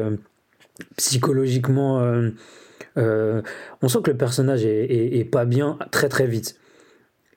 psychologiquement 0.98 2.02
euh, 2.98 3.42
on 3.82 3.88
sent 3.88 4.00
que 4.04 4.12
le 4.12 4.18
personnage 4.18 4.66
est, 4.66 5.30
pas 5.30 5.46
bien 5.46 5.78
très 5.92 6.10
très 6.10 6.28
vite. 6.28 6.60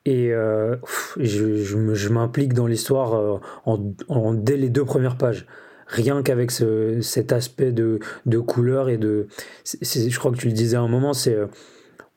Et 0.05 0.31
euh, 0.31 0.77
je, 1.17 2.07
m'implique 2.09 2.53
dans 2.53 2.67
l'histoire 2.67 3.41
euh, 3.67 4.33
dès 4.33 4.57
les 4.57 4.69
deux 4.69 4.85
premières 4.85 5.17
pages. 5.17 5.45
Rien 5.87 6.21
qu'avec 6.21 6.51
cet 6.51 7.31
aspect 7.31 7.71
de, 7.71 7.99
de, 8.25 8.39
couleur 8.39 8.89
et 8.89 8.97
de. 8.97 9.27
je 9.63 10.19
crois 10.19 10.31
que 10.31 10.37
tu 10.37 10.47
le 10.47 10.53
disais 10.53 10.75
à 10.75 10.81
un 10.81 10.89
moment, 10.89 11.13
c'est. 11.13 11.37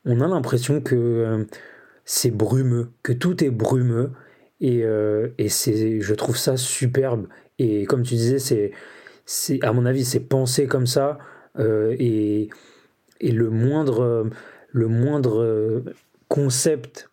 on 0.05 0.21
a 0.21 0.27
l'impression 0.27 0.81
que 0.81 1.47
c'est 2.05 2.33
brumeux, 2.33 2.91
que 3.03 3.13
tout 3.13 3.45
est 3.45 3.51
brumeux. 3.51 4.11
Et, 4.61 4.85
et 5.39 5.49
c'est, 5.49 6.01
je 6.01 6.15
trouve 6.15 6.37
ça 6.37 6.57
superbe 6.59 7.29
Et 7.59 7.87
comme 7.87 8.03
tu 8.03 8.15
disais, 8.15 8.39
c'est, 8.39 8.73
c'est 9.25 9.63
à 9.65 9.73
mon 9.73 9.87
avis, 9.87 10.05
c'est 10.05 10.21
pensé 10.21 10.67
comme 10.67 10.87
ça. 10.87 11.19
et, 11.59 12.49
et 13.21 13.33
le 13.33 13.51
moindre, 13.51 14.31
le 14.73 14.89
moindre 14.89 15.83
concept 16.29 17.11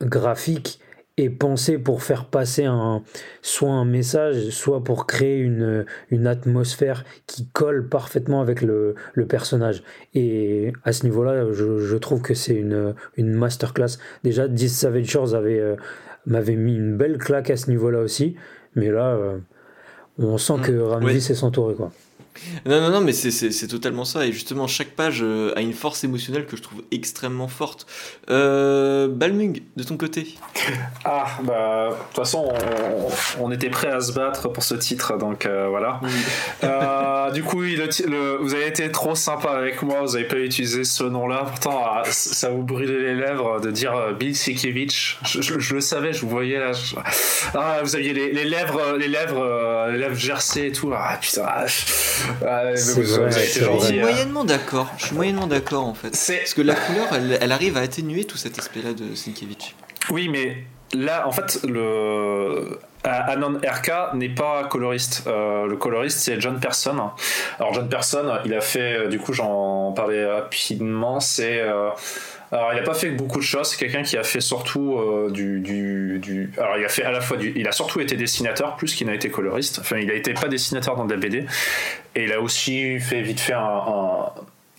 graphique 0.00 0.80
est 1.16 1.30
pensé 1.30 1.78
pour 1.78 2.02
faire 2.02 2.26
passer 2.26 2.64
un, 2.64 3.02
soit 3.40 3.70
un 3.70 3.86
message, 3.86 4.50
soit 4.50 4.84
pour 4.84 5.06
créer 5.06 5.38
une, 5.38 5.86
une 6.10 6.26
atmosphère 6.26 7.04
qui 7.26 7.48
colle 7.48 7.88
parfaitement 7.88 8.42
avec 8.42 8.60
le, 8.60 8.94
le 9.14 9.26
personnage. 9.26 9.82
Et 10.14 10.74
à 10.84 10.92
ce 10.92 11.04
niveau-là, 11.04 11.52
je, 11.52 11.78
je, 11.78 11.96
trouve 11.96 12.20
que 12.20 12.34
c'est 12.34 12.54
une, 12.54 12.94
une 13.16 13.32
masterclass. 13.32 13.98
Déjà, 14.24 14.46
10 14.46 14.68
Savage 14.68 15.06
Shores 15.06 15.34
avait, 15.34 15.58
euh, 15.58 15.76
m'avait 16.26 16.56
mis 16.56 16.74
une 16.74 16.96
belle 16.96 17.18
claque 17.18 17.50
à 17.50 17.56
ce 17.56 17.70
niveau-là 17.70 18.00
aussi, 18.00 18.36
mais 18.74 18.90
là, 18.90 19.14
euh, 19.14 19.38
on 20.18 20.38
sent 20.38 20.54
que 20.62 20.72
mmh. 20.72 20.82
Ramsey 20.82 21.20
s'est 21.20 21.34
s'entourer, 21.34 21.74
quoi. 21.74 21.92
Non, 22.64 22.80
non, 22.80 22.90
non, 22.90 23.00
mais 23.00 23.12
c'est 23.12 23.68
totalement 23.68 24.04
ça. 24.04 24.26
Et 24.26 24.32
justement, 24.32 24.66
chaque 24.66 24.90
page 24.90 25.20
euh, 25.22 25.52
a 25.56 25.60
une 25.60 25.72
force 25.72 26.04
émotionnelle 26.04 26.46
que 26.46 26.56
je 26.56 26.62
trouve 26.62 26.82
extrêmement 26.90 27.48
forte. 27.48 27.86
Euh, 28.30 29.08
Balmung, 29.08 29.62
de 29.76 29.82
ton 29.82 29.96
côté 29.96 30.34
Ah, 31.04 31.26
bah, 31.42 31.88
de 31.90 31.94
toute 31.94 32.16
façon, 32.16 32.52
on, 33.40 33.50
était 33.50 33.70
prêt 33.70 33.88
à 33.88 34.00
se 34.00 34.12
battre 34.12 34.48
pour 34.48 34.62
ce 34.62 34.74
titre, 34.74 35.16
donc 35.16 35.46
euh, 35.46 35.68
voilà. 35.68 36.00
Euh, 36.64 37.30
du 37.30 37.42
coup, 37.42 37.62
le, 37.62 38.36
vous 38.40 38.54
avez 38.54 38.66
été 38.66 38.90
trop 38.90 39.14
sympa 39.14 39.50
avec 39.50 39.82
moi, 39.82 40.00
vous 40.02 40.12
n'avez 40.12 40.26
pas 40.26 40.38
utilisé 40.38 40.84
ce 40.84 41.04
nom-là. 41.04 41.44
Pourtant, 41.46 41.84
ah, 41.84 42.02
ça 42.06 42.50
vous 42.50 42.62
brûlait 42.62 43.00
les 43.00 43.14
lèvres 43.14 43.60
de 43.60 43.70
dire 43.70 44.14
Bill 44.18 44.34
Sikiewicz. 44.34 45.18
Je, 45.24 45.74
le 45.74 45.80
savais, 45.80 46.12
je 46.12 46.20
vous 46.22 46.28
voyais 46.28 46.58
là. 46.58 46.72
Ah, 47.54 47.78
vous 47.82 47.96
aviez 47.96 48.12
les, 48.12 48.44
lèvres, 48.44 48.96
les 48.98 49.08
lèvres, 49.08 49.88
les 49.90 49.98
lèvres 49.98 50.16
gercées 50.16 50.66
et 50.66 50.72
tout. 50.72 50.92
Ah, 50.94 51.18
putain. 51.20 51.44
Ah, 51.46 51.66
je 52.74 53.86
suis 53.86 54.00
moyennement 54.00 54.44
d'accord. 54.44 54.92
Je 54.98 55.06
suis 55.06 55.14
moyennement 55.14 55.46
d'accord 55.46 55.84
en 55.84 55.94
fait. 55.94 56.10
Parce 56.10 56.54
que 56.54 56.62
la 56.62 56.74
couleur, 56.74 57.08
elle, 57.12 57.52
arrive 57.52 57.76
à 57.76 57.80
atténuer 57.80 58.24
tout 58.24 58.36
cet 58.36 58.58
aspect-là 58.58 58.92
de 58.92 59.14
Sienkiewicz. 59.14 59.74
Oui, 60.10 60.28
mais 60.28 60.64
là, 60.94 61.26
en 61.26 61.32
fait, 61.32 61.60
le 61.64 62.78
Anon 63.04 63.60
RK 63.64 64.14
n'est 64.14 64.28
pas 64.28 64.64
coloriste. 64.64 65.24
Euh, 65.26 65.66
le 65.66 65.76
coloriste, 65.76 66.18
c'est 66.18 66.40
John 66.40 66.60
Person. 66.60 67.10
Alors, 67.58 67.74
John 67.74 67.88
Person, 67.88 68.38
il 68.44 68.54
a 68.54 68.60
fait, 68.60 69.08
du 69.08 69.18
coup, 69.18 69.32
j'en 69.32 69.92
parlais 69.92 70.24
rapidement, 70.26 71.20
c'est. 71.20 71.60
Euh, 71.60 71.90
alors, 72.52 72.72
il 72.72 72.76
n'a 72.76 72.82
pas 72.82 72.94
fait 72.94 73.10
beaucoup 73.10 73.38
de 73.38 73.44
choses. 73.44 73.70
C'est 73.70 73.76
quelqu'un 73.76 74.02
qui 74.02 74.16
a 74.16 74.22
fait 74.22 74.40
surtout 74.40 74.98
euh, 74.98 75.30
du, 75.30 76.50
Alors, 76.58 76.76
il 76.78 76.84
a 76.84 76.88
fait 76.88 77.02
à 77.02 77.10
la 77.10 77.20
fois 77.20 77.36
du. 77.36 77.52
Il 77.56 77.66
a 77.66 77.72
surtout 77.72 78.00
été 78.00 78.16
dessinateur 78.16 78.76
plus 78.76 78.94
qu'il 78.94 79.08
n'a 79.08 79.14
été 79.14 79.30
coloriste. 79.30 79.80
Enfin, 79.80 79.98
il 79.98 80.10
a 80.10 80.14
été 80.14 80.32
pas 80.32 80.48
dessinateur 80.48 80.96
dans 80.96 81.06
des 81.06 81.16
BD. 81.16 81.44
Et 82.14 82.24
il 82.24 82.32
a 82.32 82.40
aussi 82.40 83.00
fait 83.00 83.20
vite 83.20 83.40
fait 83.40 83.54
un, 83.54 84.30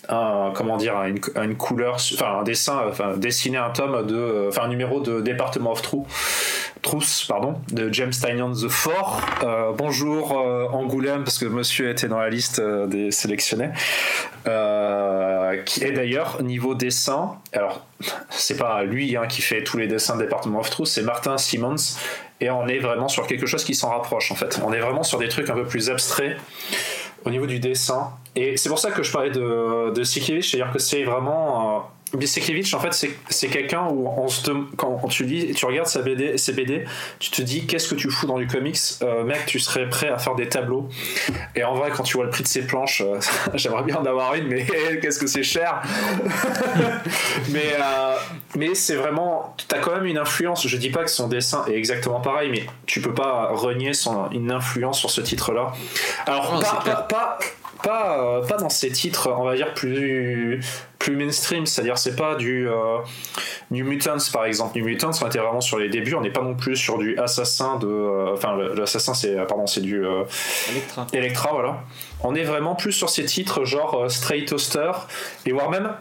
un 0.10 0.52
comment 0.56 0.78
dire 0.78 0.96
une, 1.04 1.20
une, 1.36 1.56
couleur 1.56 1.96
enfin 1.96 2.40
un 2.40 2.44
dessin 2.44 2.82
enfin 2.88 3.18
dessiner 3.18 3.58
un 3.58 3.70
tome 3.70 4.08
de 4.08 4.48
enfin 4.48 4.64
un 4.64 4.68
numéro 4.70 5.02
de 5.02 5.22
Département 5.22 5.74
of 5.74 5.82
True 5.82 6.06
Trousse, 6.82 7.26
pardon, 7.26 7.56
de 7.72 7.92
James 7.94 8.12
Tynion 8.12 8.52
The 8.52 8.68
Four. 8.68 9.22
Euh, 9.44 9.72
bonjour 9.72 10.38
euh, 10.38 10.68
Angoulême, 10.68 11.24
parce 11.24 11.38
que 11.38 11.46
monsieur 11.46 11.90
était 11.90 12.08
dans 12.08 12.20
la 12.20 12.30
liste 12.30 12.60
euh, 12.60 12.88
des 12.88 13.12
sélectionnés. 13.12 13.70
qui 15.66 15.84
est 15.84 15.92
d'ailleurs 15.92 16.42
niveau 16.44 16.76
dessin. 16.76 17.36
Alors, 17.54 17.86
c'est 18.30 18.58
pas 18.58 18.84
lui 18.84 19.16
hein, 19.16 19.28
qui 19.28 19.42
fait 19.42 19.64
tous 19.64 19.78
les 19.78 19.88
dessins 19.88 20.16
de 20.16 20.24
Département 20.24 20.60
of 20.60 20.70
Truth, 20.70 20.88
c'est 20.88 21.04
Martin 21.04 21.38
Simmons. 21.38 21.98
Et 22.42 22.50
on 22.50 22.68
est 22.68 22.80
vraiment 22.80 23.08
sur 23.08 23.26
quelque 23.26 23.48
chose 23.48 23.64
qui 23.64 23.74
s'en 23.74 23.90
rapproche 23.90 24.32
en 24.32 24.36
fait. 24.36 24.60
On 24.64 24.72
est 24.72 24.80
vraiment 24.80 25.04
sur 25.04 25.18
des 25.18 25.28
trucs 25.28 25.50
un 25.50 25.56
peu 25.56 25.66
plus 25.66 25.90
abstraits 25.90 26.38
au 27.26 27.30
niveau 27.32 27.48
du 27.48 27.60
dessin. 27.60 28.12
Et 28.36 28.58
c'est 28.58 28.70
pour 28.70 28.80
ça 28.80 28.92
que 28.92 29.02
je 29.02 29.12
parlais 29.12 29.32
de, 29.32 29.92
de 29.92 30.04
c'est-à-dire 30.04 30.72
que 30.72 30.80
c'est 30.80 31.04
vraiment 31.04 31.90
Bisekevich, 32.18 32.74
en 32.74 32.80
fait, 32.80 33.08
c'est 33.30 33.48
quelqu'un 33.48 33.88
où 33.90 34.08
on 34.08 34.28
se 34.28 34.48
quand 34.76 35.08
tu 35.10 35.24
lis, 35.24 35.54
tu 35.54 35.66
regardes 35.66 35.88
sa 35.88 36.02
BD, 36.02 36.38
ses 36.38 36.54
BD, 36.54 36.86
tu 37.20 37.32
te 37.32 37.42
dis 37.42 37.66
qu'est-ce 37.66 37.90
que 37.90 37.96
tu 37.96 38.10
fous 38.10 38.28
dans 38.28 38.38
du 38.38 38.48
comics, 38.48 38.78
euh, 39.02 39.24
mec, 39.24 39.46
tu 39.46 39.60
serais 39.60 39.90
prêt 39.90 40.10
à 40.10 40.18
faire 40.18 40.36
des 40.36 40.48
tableaux. 40.48 40.90
Et 41.56 41.64
en 41.64 41.76
vrai, 41.76 41.92
quand 41.96 42.04
tu 42.04 42.18
vois 42.18 42.26
le 42.26 42.30
prix 42.30 42.44
de 42.44 42.48
ses 42.48 42.66
planches, 42.66 43.02
euh, 43.02 43.20
j'aimerais 43.54 43.84
bien 43.84 43.98
en 43.98 44.06
avoir 44.06 44.36
une, 44.36 44.48
mais 44.48 44.66
qu'est-ce 45.02 45.20
que 45.20 45.28
c'est 45.28 45.44
cher. 45.44 45.82
mais 47.50 47.76
euh, 47.80 48.16
mais 48.56 48.76
c'est 48.76 48.96
vraiment, 48.96 49.56
tu 49.58 49.76
as 49.76 49.80
quand 49.80 49.94
même 49.96 50.06
une 50.06 50.18
influence. 50.18 50.68
Je 50.68 50.78
dis 50.78 50.90
pas 50.90 51.04
que 51.04 51.12
son 51.12 51.28
dessin 51.28 51.66
est 51.68 51.76
exactement 51.76 52.20
pareil, 52.20 52.50
mais 52.52 52.66
tu 52.86 53.02
peux 53.02 53.14
pas 53.14 53.50
renier 53.54 53.94
son 53.94 54.30
une 54.32 54.52
influence 54.52 55.00
sur 55.00 55.12
ce 55.12 55.22
titre-là. 55.22 55.74
Alors 56.26 56.60
pas, 56.60 56.82
pas, 56.84 57.02
pas 57.04 57.40
dans 57.84 58.70
ses 58.70 58.92
titres, 58.92 59.30
on 59.38 59.44
va 59.44 59.56
dire 59.56 59.74
plus 59.74 60.60
plus 61.00 61.16
mainstream, 61.16 61.66
c'est-à-dire 61.66 61.98
c'est 61.98 62.16
pas 62.16 62.36
du 62.36 62.68
euh, 62.68 62.98
New 63.72 63.86
Mutants 63.86 64.18
par 64.34 64.46
exemple. 64.46 64.78
New 64.78 64.86
Mutants 64.86 65.12
on 65.22 65.28
était 65.28 65.40
vraiment 65.40 65.62
sur 65.62 65.78
les 65.78 65.90
débuts, 65.90 66.16
on 66.16 66.22
n'est 66.22 66.32
pas 66.32 66.42
non 66.42 66.56
plus 66.56 66.76
sur 66.76 66.98
du 66.98 67.18
assassin 67.18 67.78
de, 67.78 67.88
euh, 67.88 68.34
enfin 68.34 68.58
l'assassin 68.76 69.14
c'est 69.14 69.36
pardon 69.48 69.68
c'est 69.68 69.82
du 69.82 70.04
euh, 70.04 70.24
Electra. 70.72 71.08
Electra 71.14 71.52
voilà. 71.54 71.84
On 72.24 72.36
est 72.36 72.44
vraiment 72.44 72.76
plus 72.76 72.92
sur 72.92 73.10
ces 73.10 73.26
titres 73.26 73.64
genre 73.64 74.10
Straight 74.10 74.48
Toaster 74.48 74.92
et 75.46 75.52
voire 75.52 75.70
même 75.70 75.92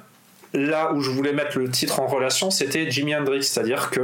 là 0.55 0.93
où 0.93 1.03
je 1.03 1.11
voulais 1.11 1.33
mettre 1.33 1.59
le 1.59 1.71
titre 1.71 2.01
en 2.01 2.07
relation, 2.07 2.51
c'était 2.51 2.91
Jimi 2.91 3.15
Hendrix, 3.15 3.45
c'est-à-dire 3.45 3.91
que 3.91 4.01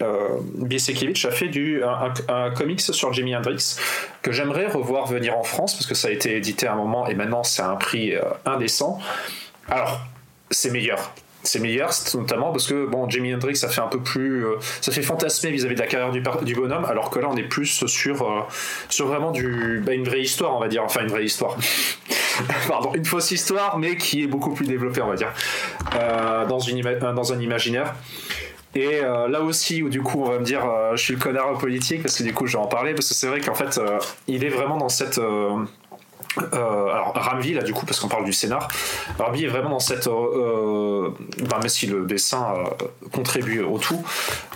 euh, 0.00 0.40
a 0.70 1.30
fait 1.30 1.48
du, 1.48 1.82
un, 2.28 2.50
comics 2.50 2.80
sur 2.80 3.12
Jimi 3.12 3.36
Hendrix 3.36 3.76
que 4.22 4.32
j'aimerais 4.32 4.66
revoir 4.66 5.06
venir 5.06 5.38
en 5.38 5.44
France 5.44 5.74
parce 5.74 5.86
que 5.86 5.94
ça 5.94 6.08
a 6.08 6.10
été 6.10 6.36
édité 6.36 6.66
à 6.66 6.72
un 6.72 6.76
moment 6.76 7.06
et 7.06 7.14
maintenant 7.14 7.44
c'est 7.44 7.62
un 7.62 7.76
prix 7.76 8.14
indécent. 8.44 8.98
Alors, 9.68 10.00
c'est 10.50 10.70
meilleur. 10.70 11.12
C'est 11.42 11.58
meilleur, 11.58 11.90
notamment 12.14 12.52
parce 12.52 12.66
que 12.66 12.86
bon, 12.86 13.06
Jimi 13.08 13.34
Hendrix, 13.34 13.56
ça 13.56 13.68
fait 13.68 13.82
un 13.82 13.88
peu 13.88 14.00
plus, 14.00 14.46
euh, 14.46 14.56
ça 14.80 14.92
fait 14.92 15.02
fantasmer 15.02 15.50
vis-à-vis 15.50 15.74
de 15.74 15.80
la 15.80 15.86
carrière 15.86 16.10
du, 16.10 16.22
du, 16.42 16.54
bonhomme, 16.54 16.86
alors 16.86 17.10
que 17.10 17.18
là, 17.18 17.28
on 17.30 17.36
est 17.36 17.42
plus 17.42 17.86
sur, 17.86 18.22
euh, 18.22 18.40
sur 18.88 19.06
vraiment 19.08 19.30
du, 19.30 19.82
bah, 19.84 19.92
une 19.92 20.04
vraie 20.04 20.22
histoire, 20.22 20.56
on 20.56 20.58
va 20.58 20.68
dire, 20.68 20.82
enfin 20.82 21.02
une 21.02 21.10
vraie 21.10 21.26
histoire. 21.26 21.58
Pardon, 22.68 22.94
une 22.94 23.04
fausse 23.04 23.30
histoire, 23.30 23.76
mais 23.76 23.98
qui 23.98 24.22
est 24.22 24.26
beaucoup 24.26 24.54
plus 24.54 24.66
développée, 24.66 25.02
on 25.02 25.08
va 25.08 25.16
dire, 25.16 25.34
euh, 25.96 26.46
dans, 26.46 26.60
une 26.60 26.80
dans 26.98 27.32
un 27.34 27.38
imaginaire. 27.38 27.94
Et 28.74 29.00
là 29.00 29.40
aussi, 29.42 29.82
où 29.82 29.88
du 29.88 30.02
coup, 30.02 30.22
on 30.22 30.30
va 30.30 30.38
me 30.38 30.44
dire, 30.44 30.62
je 30.94 31.02
suis 31.02 31.14
le 31.14 31.20
connard 31.20 31.58
politique, 31.58 32.02
parce 32.02 32.18
que 32.18 32.24
du 32.24 32.34
coup, 32.34 32.46
je 32.46 32.56
vais 32.56 32.62
en 32.62 32.66
parler, 32.66 32.94
parce 32.94 33.08
que 33.08 33.14
c'est 33.14 33.28
vrai 33.28 33.40
qu'en 33.40 33.54
fait, 33.54 33.80
il 34.26 34.44
est 34.44 34.48
vraiment 34.48 34.76
dans 34.76 34.88
cette 34.88 35.20
euh, 36.38 36.88
alors 36.88 37.12
Ramvi 37.14 37.54
là 37.54 37.62
du 37.62 37.72
coup 37.72 37.86
parce 37.86 38.00
qu'on 38.00 38.08
parle 38.08 38.24
du 38.24 38.32
scénar 38.32 38.68
Ramvi 39.18 39.44
est 39.44 39.48
vraiment 39.48 39.70
dans 39.70 39.78
cette 39.78 40.06
euh, 40.06 41.10
ben, 41.38 41.58
même 41.58 41.68
si 41.68 41.86
le 41.86 42.04
dessin 42.06 42.54
euh, 42.56 43.08
contribue 43.12 43.62
au 43.62 43.78
tout. 43.78 44.02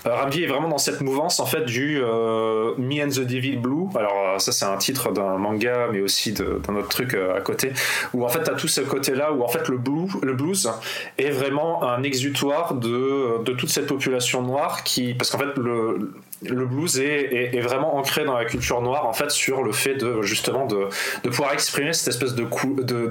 Euh, 0.06 0.14
Ramvi 0.14 0.44
est 0.44 0.46
vraiment 0.46 0.68
dans 0.68 0.78
cette 0.78 1.00
mouvance 1.00 1.40
en 1.40 1.46
fait 1.46 1.64
du 1.64 2.00
euh, 2.02 2.74
Me 2.78 3.04
and 3.04 3.10
the 3.10 3.20
Devil 3.20 3.56
Blue. 3.56 3.86
Alors 3.94 4.40
ça 4.40 4.52
c'est 4.52 4.64
un 4.64 4.76
titre 4.76 5.12
d'un 5.12 5.36
manga 5.38 5.88
mais 5.92 6.00
aussi 6.00 6.32
d'un 6.32 6.76
autre 6.76 6.88
truc 6.88 7.14
à 7.14 7.40
côté 7.40 7.72
où 8.12 8.24
en 8.24 8.28
fait 8.28 8.42
t'as 8.42 8.54
tout 8.54 8.68
ce 8.68 8.80
côté 8.80 9.14
là 9.14 9.32
où 9.32 9.42
en 9.42 9.48
fait 9.48 9.68
le, 9.68 9.78
le 10.22 10.32
blues 10.34 10.70
est 11.16 11.30
vraiment 11.30 11.82
un 11.84 12.02
exutoire 12.02 12.74
de, 12.74 13.42
de 13.44 13.52
toute 13.52 13.70
cette 13.70 13.86
population 13.86 14.42
noire 14.42 14.84
qui 14.84 15.14
parce 15.14 15.30
qu'en 15.30 15.38
fait 15.38 15.56
le 15.56 16.12
le 16.42 16.66
blues 16.66 17.00
est, 17.00 17.60
vraiment 17.60 17.96
ancré 17.96 18.24
dans 18.24 18.36
la 18.36 18.44
culture 18.44 18.80
noire 18.80 19.06
en 19.06 19.12
fait 19.12 19.30
sur 19.30 19.62
le 19.62 19.72
fait 19.72 19.94
de 19.94 20.22
justement 20.22 20.66
de, 20.66 20.88
pouvoir 21.28 21.52
exprimer 21.52 21.92
cette 21.92 22.08
espèce 22.08 22.34
de, 22.34 22.44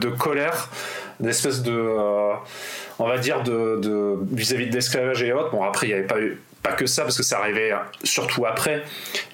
colère 0.09 0.69
d'espèce 1.19 1.63
de 1.63 1.71
euh, 1.71 2.33
on 2.99 3.07
va 3.07 3.17
dire 3.17 3.43
de 3.43 4.17
vis-à-vis 4.31 4.67
de, 4.67 4.75
l'esclavage 4.75 5.23
et 5.23 5.33
autres. 5.33 5.51
Bon 5.51 5.63
après 5.63 5.87
il 5.87 5.89
n'y 5.89 5.95
avait 5.95 6.07
pas 6.07 6.19
eu 6.19 6.39
que 6.75 6.85
ça 6.85 7.03
parce 7.03 7.17
que 7.17 7.23
ça 7.23 7.39
arrivait 7.39 7.71
surtout 8.03 8.45
après 8.45 8.83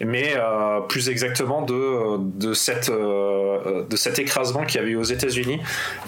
mais 0.01 0.33
euh, 0.35 0.81
plus 0.81 1.09
exactement 1.09 1.61
de, 1.61 2.53
cette, 2.53 2.89
euh, 2.89 3.83
cet 3.95 4.19
écrasement 4.19 4.65
qu'il 4.65 4.79
y 4.79 4.83
avait 4.83 4.91
eu 4.91 4.95
aux 4.95 5.03
États-Unis. 5.03 5.59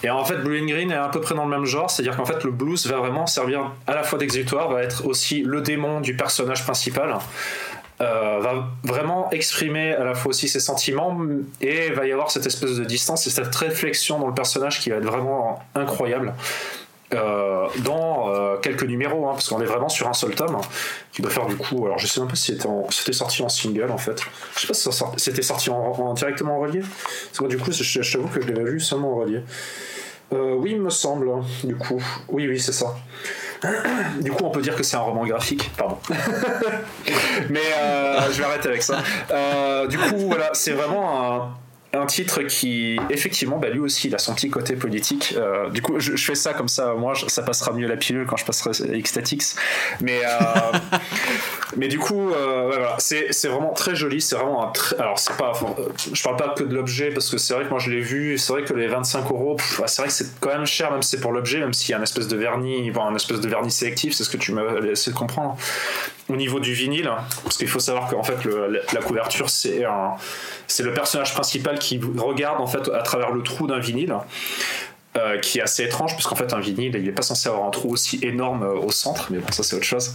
Et 0.04 0.10
en 0.10 0.24
fait 0.24 0.38
Blue 0.38 0.62
and 0.62 0.68
Green 0.68 0.92
est 0.92 0.96
à 0.96 1.10
peu 1.10 1.22
près 1.22 1.36
dans 1.36 1.46
le 1.46 1.50
même 1.50 1.66
genre 1.66 1.90
c'est 1.90 2.02
à 2.02 2.04
dire 2.04 2.16
qu'en 2.16 2.26
fait 2.26 2.44
le 2.44 2.52
blues 2.52 2.86
va 2.88 2.98
vraiment 2.98 3.26
servir 3.26 3.72
à 3.88 3.96
la 3.96 4.04
fois 4.04 4.20
d'exutoire 4.20 4.70
va 4.70 4.84
être 4.84 5.06
aussi 5.06 5.42
le 5.42 5.62
démon 5.62 6.02
du 6.02 6.16
personnage 6.16 6.64
principal 6.64 7.16
euh, 8.02 8.40
va 8.42 8.68
vraiment 8.84 9.30
exprimer 9.32 9.94
à 9.94 10.04
la 10.04 10.16
fois 10.16 10.32
aussi 10.32 10.50
ses 10.50 10.60
sentiments 10.60 11.18
et 11.62 11.92
va 11.92 12.06
y 12.06 12.12
avoir 12.12 12.30
cette 12.30 12.46
espèce 12.46 12.72
de 12.72 12.84
distance 12.84 13.26
et 13.26 13.30
cette 13.30 13.56
réflexion 13.56 14.20
dans 14.20 14.28
le 14.28 14.34
personnage 14.34 14.82
qui 14.82 14.90
va 14.90 14.98
être 14.98 15.06
vraiment 15.06 15.60
incroyable. 15.76 16.34
Euh, 17.14 17.68
dans 17.84 18.30
euh, 18.30 18.58
quelques 18.58 18.84
numéros, 18.84 19.30
hein, 19.30 19.34
parce 19.34 19.48
qu'on 19.48 19.62
est 19.62 19.66
vraiment 19.66 19.90
sur 19.90 20.08
un 20.10 20.14
seul 20.14 20.34
tome 20.34 20.60
qui 21.14 21.22
doit 21.22 21.32
faire 21.32 21.46
du 21.46 21.56
coup. 21.56 21.86
Alors 21.86 22.00
je 22.00 22.08
sais 22.08 22.20
même 22.20 22.28
pas 22.28 22.36
si 22.36 22.58
c'était, 22.90 23.14
sorti 23.14 23.44
en 23.44 23.48
single 23.48 23.92
en 23.92 23.98
fait. 23.98 24.20
Je 24.56 24.62
sais 24.62 24.68
pas 24.68 24.74
si 24.74 24.90
c'était 25.18 25.44
sorti 25.44 25.70
en, 25.70 26.14
directement 26.16 26.58
en 26.58 26.62
relié. 26.62 26.82
Parce 27.32 27.48
du 27.48 27.58
coup, 27.58 27.72
je, 27.72 28.12
t'avoue 28.12 28.28
que 28.28 28.42
je 28.42 28.48
l'avais 28.48 28.72
vu 28.72 28.80
seulement 28.80 29.14
en 29.14 29.16
relié. 29.18 29.42
oui, 30.32 30.72
il 30.72 30.82
me 30.82 30.90
semble, 30.90 31.30
du 31.64 31.76
coup. 31.78 32.04
Oui, 32.28 32.48
oui, 32.48 32.60
c'est 32.60 32.74
ça. 32.74 32.96
Du 34.22 34.32
coup, 34.32 34.46
on 34.46 34.52
peut 34.52 34.62
dire 34.62 34.76
que 34.76 34.84
c'est 34.84 34.98
un 34.98 35.02
roman 35.02 35.26
graphique, 35.26 35.72
pardon. 35.78 35.98
Mais 37.50 37.60
euh, 37.78 38.32
je 38.32 38.38
vais 38.40 38.46
arrêter 38.46 38.70
avec 38.70 38.84
ça. 38.84 39.00
Euh, 39.32 39.88
du 39.88 39.98
coup, 39.98 40.28
voilà, 40.28 40.52
c'est 40.54 40.72
vraiment 40.72 41.34
un 41.34 41.58
un 42.00 42.06
titre 42.06 42.42
qui, 42.44 43.00
effectivement, 43.10 43.58
bah, 43.58 43.70
lui 43.70 43.80
aussi, 43.80 44.08
il 44.08 44.16
a 44.16 44.18
son 44.18 44.34
petit 44.34 44.50
côté 44.50 44.76
politique. 44.76 45.34
Euh, 45.38 45.70
du 45.70 45.82
coup, 45.82 46.00
je, 46.00 46.16
fais 46.16 46.36
ça 46.36 46.54
comme 46.54 46.68
ça, 46.68 46.94
moi, 46.94 47.14
ça 47.28 47.44
passera 47.44 47.72
mieux 47.74 47.88
la 47.88 47.98
pilule 47.98 48.26
quand 48.26 48.38
je 48.38 48.46
passerai 48.46 48.72
Xtatix. 49.02 49.56
Mais, 50.02 50.22
euh, 50.24 50.78
mais 51.78 51.88
du 51.88 52.00
coup, 52.00 52.32
euh, 52.32 52.64
voilà, 52.68 52.96
c'est, 53.00 53.30
vraiment 53.48 53.74
très 53.74 53.96
joli. 53.96 54.22
C'est 54.22 54.36
vraiment 54.36 54.68
un 54.68 54.72
très. 54.72 54.98
Alors, 54.98 55.20
c'est 55.20 55.36
pas. 55.38 55.54
je 56.14 56.24
parle 56.24 56.36
pas 56.38 56.50
que 56.50 56.64
de 56.64 56.74
l'objet 56.74 57.12
parce 57.12 57.30
que 57.30 57.38
c'est 57.38 57.54
vrai 57.54 57.66
que 57.66 57.70
moi 57.70 57.80
je 57.80 57.92
l'ai 57.92 58.02
vu. 58.02 58.38
C'est 58.38 58.54
vrai 58.54 58.64
que 58.64 58.74
les 58.74 58.88
25 58.88 59.30
euros, 59.32 59.58
c'est 59.86 60.02
vrai 60.02 60.08
que 60.08 60.14
c'est 60.14 60.40
quand 60.40 60.50
même 60.50 60.66
cher, 60.66 60.92
même 60.92 61.02
si 61.02 61.12
c'est 61.12 61.22
pour 61.22 61.32
l'objet, 61.32 61.60
même 61.60 61.74
s'il 61.74 61.92
y 61.92 61.94
a 61.94 62.00
un 62.00 62.04
espèce 62.04 62.28
de 62.28 62.38
vernis, 62.38 62.92
bon, 62.92 63.04
un 63.04 63.16
espèce 63.16 63.40
de 63.40 63.48
vernis 63.48 63.72
sélectif, 63.72 64.14
c'est 64.14 64.24
ce 64.24 64.30
que 64.30 64.38
tu 64.38 64.52
m'as 64.52 64.80
laissé 64.80 65.12
comprendre. 65.12 65.58
Au 66.28 66.36
niveau 66.36 66.60
du 66.60 66.74
vinyle, 66.74 67.12
parce 67.44 67.58
qu'il 67.58 67.68
faut 67.68 67.80
savoir 67.80 68.10
qu'en 68.10 68.24
fait, 68.24 68.38
la 68.94 69.02
couverture, 69.02 69.50
c'est 69.50 69.86
un 69.86 70.16
c'est 70.68 70.84
le 70.84 70.94
personnage 70.94 71.34
principal 71.34 71.80
qui 71.80 71.85
regarde 72.18 72.62
en 72.62 72.68
fait 72.68 72.90
à 72.90 73.02
travers 73.02 73.32
le 73.32 73.42
trou 73.42 73.68
d'un 73.68 73.80
vinyle. 73.80 74.16
Euh, 75.18 75.38
qui 75.38 75.60
est 75.60 75.62
assez 75.62 75.84
étrange 75.84 76.12
parce 76.12 76.28
qu'en 76.28 76.36
fait 76.36 76.52
un 76.52 76.60
vinyle 76.60 76.94
il 76.94 77.06
n'est 77.06 77.12
pas 77.14 77.22
censé 77.22 77.48
avoir 77.48 77.66
un 77.66 77.70
trou 77.70 77.90
aussi 77.90 78.20
énorme 78.22 78.64
euh, 78.64 78.74
au 78.74 78.92
centre 78.92 79.28
mais 79.30 79.38
bon 79.38 79.50
ça 79.50 79.64
c'est 79.64 79.78
autre 79.78 79.86
chose 79.86 80.14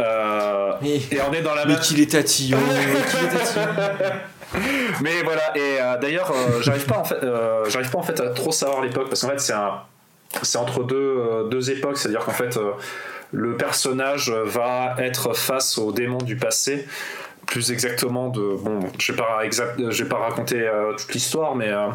euh, 0.00 0.70
et 0.84 1.00
on 1.28 1.32
est 1.32 1.42
dans 1.42 1.56
la 1.56 1.64
même 1.64 1.80
qu'il 1.80 1.98
est 1.98 2.12
tatillon 2.12 2.56
mais 5.00 5.24
voilà 5.24 5.52
et 5.56 5.78
d'ailleurs 6.00 6.32
j'arrive 6.60 6.86
pas 6.86 6.98
en 6.98 7.04
fait 7.04 7.18
j'arrive 7.66 7.90
pas 7.90 7.98
en 7.98 8.04
fait 8.04 8.20
à 8.20 8.28
trop 8.28 8.52
savoir 8.52 8.82
l'époque 8.82 9.08
parce 9.08 9.22
qu'en 9.22 9.30
fait 9.30 9.40
c'est 9.40 9.52
un 9.52 9.80
c'est 10.42 10.58
entre 10.58 10.84
deux, 10.84 11.48
deux 11.50 11.72
époques 11.72 11.98
c'est 11.98 12.06
à 12.06 12.12
dire 12.12 12.20
qu'en 12.20 12.30
fait 12.30 12.56
le 13.32 13.56
personnage 13.56 14.30
va 14.30 14.94
être 14.98 15.34
face 15.34 15.76
aux 15.76 15.90
démons 15.90 16.18
du 16.18 16.36
passé 16.36 16.86
plus 17.46 17.70
exactement 17.70 18.28
de 18.28 18.56
bon 18.60 18.80
je 18.98 19.12
vais 19.12 19.18
pas 19.18 19.44
exact 19.44 19.78
je 19.78 20.02
vais 20.02 20.08
pas 20.08 20.18
raconter 20.18 20.60
euh, 20.60 20.92
toute 20.94 21.12
l'histoire 21.14 21.54
mais 21.54 21.68
euh, 21.68 21.88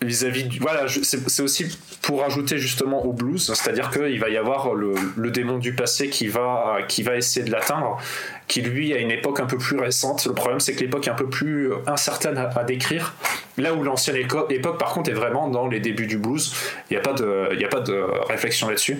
vis-à-vis 0.00 0.44
du 0.44 0.60
voilà 0.60 0.86
c'est 1.02 1.42
aussi 1.42 1.78
pour 2.02 2.24
ajouter 2.24 2.58
justement 2.58 3.04
au 3.04 3.12
blues 3.12 3.52
c'est-à-dire 3.52 3.90
qu'il 3.90 4.20
va 4.20 4.28
y 4.28 4.36
avoir 4.36 4.74
le, 4.74 4.94
le, 5.16 5.30
démon 5.30 5.58
du 5.58 5.74
passé 5.74 6.08
qui 6.08 6.28
va 6.28 6.78
qui 6.86 7.02
va 7.02 7.16
essayer 7.16 7.44
de 7.44 7.50
l'atteindre 7.50 7.98
qui 8.46 8.62
lui 8.62 8.92
a 8.92 8.98
une 8.98 9.10
époque 9.10 9.40
un 9.40 9.46
peu 9.46 9.58
plus 9.58 9.78
récente. 9.78 10.24
Le 10.26 10.32
problème 10.32 10.60
c'est 10.60 10.74
que 10.74 10.80
l'époque 10.80 11.06
est 11.08 11.10
un 11.10 11.14
peu 11.14 11.28
plus 11.28 11.72
incertaine 11.86 12.38
à, 12.38 12.64
décrire. 12.64 13.14
Là 13.58 13.74
où 13.74 13.82
l'ancienne 13.82 14.16
époque 14.16 14.78
par 14.78 14.92
contre 14.92 15.10
est 15.10 15.14
vraiment 15.14 15.48
dans 15.48 15.66
les 15.66 15.80
débuts 15.80 16.06
du 16.06 16.18
blues. 16.18 16.54
Il 16.90 16.94
n'y 16.94 16.98
a 16.98 17.02
pas 17.02 17.12
de 17.12 17.48
il 17.52 17.64
a 17.64 17.68
pas 17.68 17.80
de 17.80 18.04
réflexion 18.28 18.68
là-dessus 18.68 18.98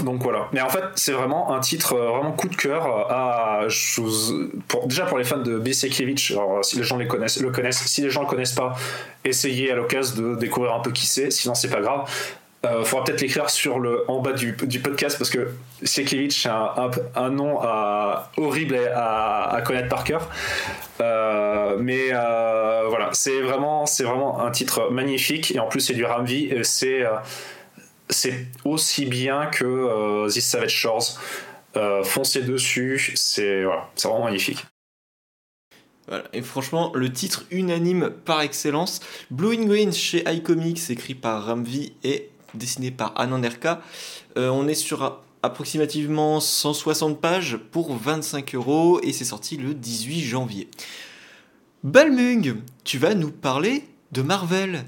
donc 0.00 0.22
voilà. 0.22 0.48
Mais 0.52 0.60
en 0.60 0.68
fait, 0.68 0.84
c'est 0.94 1.12
vraiment 1.12 1.52
un 1.52 1.60
titre 1.60 1.94
euh, 1.94 2.08
vraiment 2.08 2.32
coup 2.32 2.48
de 2.48 2.56
cœur 2.56 3.10
euh, 3.10 3.68
pour, 4.68 4.86
déjà 4.86 5.04
pour 5.04 5.18
les 5.18 5.24
fans 5.24 5.38
de 5.38 5.58
Bisekiewicz. 5.58 6.30
Alors 6.32 6.64
si 6.64 6.76
les 6.78 6.82
gens 6.82 6.96
le 6.96 7.06
connaissent, 7.06 7.86
si 7.86 8.00
les 8.02 8.10
gens 8.10 8.22
le 8.22 8.26
connaissent 8.26 8.54
pas, 8.54 8.74
essayez 9.24 9.70
à 9.70 9.76
l'occasion 9.76 10.22
de 10.22 10.36
découvrir 10.36 10.74
un 10.74 10.80
peu 10.80 10.92
qui 10.92 11.06
c'est. 11.06 11.30
Sinon, 11.30 11.54
c'est 11.54 11.70
pas 11.70 11.80
grave. 11.80 12.08
Euh, 12.64 12.84
faudra 12.84 13.04
peut-être 13.04 13.20
l'écrire 13.20 13.50
sur 13.50 13.80
le 13.80 14.04
en 14.08 14.20
bas 14.20 14.32
du, 14.32 14.54
podcast 14.54 15.18
parce 15.18 15.30
que 15.30 15.48
Sekiewicz 15.82 16.42
c'est 16.42 16.48
un, 16.48 16.92
un, 17.16 17.30
nom 17.30 17.58
horrible 18.36 18.78
à, 18.94 19.60
connaître 19.66 19.88
par 19.88 20.04
cœur. 20.04 20.28
Euh, 21.00 21.76
mais 21.80 22.10
voilà, 22.88 23.10
c'est 23.12 23.40
vraiment 23.40 23.84
c'est 23.86 24.04
vraiment 24.04 24.40
un 24.44 24.50
titre 24.52 24.90
magnifique 24.90 25.54
et 25.54 25.58
en 25.58 25.66
plus 25.66 25.80
c'est 25.80 25.94
du 25.94 26.04
Ramvi. 26.04 26.52
C'est 26.62 27.04
c'est 28.12 28.46
aussi 28.64 29.06
bien 29.06 29.46
que 29.46 29.64
euh, 29.64 30.28
This 30.28 30.46
Savage 30.46 30.74
Shores. 30.74 31.18
Euh, 31.76 32.04
foncez 32.04 32.42
dessus, 32.42 33.12
c'est 33.16 33.64
vraiment 33.64 34.24
magnifique. 34.24 34.64
Et 36.32 36.42
franchement, 36.42 36.92
le 36.94 37.12
titre 37.12 37.44
unanime 37.50 38.10
par 38.10 38.42
excellence, 38.42 39.00
Blue 39.30 39.56
in 39.56 39.64
Green 39.64 39.92
chez 39.92 40.24
iComics, 40.30 40.90
écrit 40.90 41.14
par 41.14 41.46
Ramvi 41.46 41.92
et 42.04 42.30
dessiné 42.54 42.90
par 42.90 43.18
Ananderka. 43.18 43.80
Euh, 44.36 44.48
on 44.50 44.68
est 44.68 44.74
sur 44.74 45.20
approximativement 45.42 46.40
160 46.40 47.20
pages 47.20 47.56
pour 47.56 47.96
25 47.96 48.54
euros 48.54 49.00
et 49.02 49.12
c'est 49.12 49.24
sorti 49.24 49.56
le 49.56 49.74
18 49.74 50.20
janvier. 50.22 50.68
Balmung, 51.82 52.56
tu 52.84 52.98
vas 52.98 53.14
nous 53.14 53.30
parler 53.30 53.84
de 54.12 54.22
Marvel. 54.22 54.84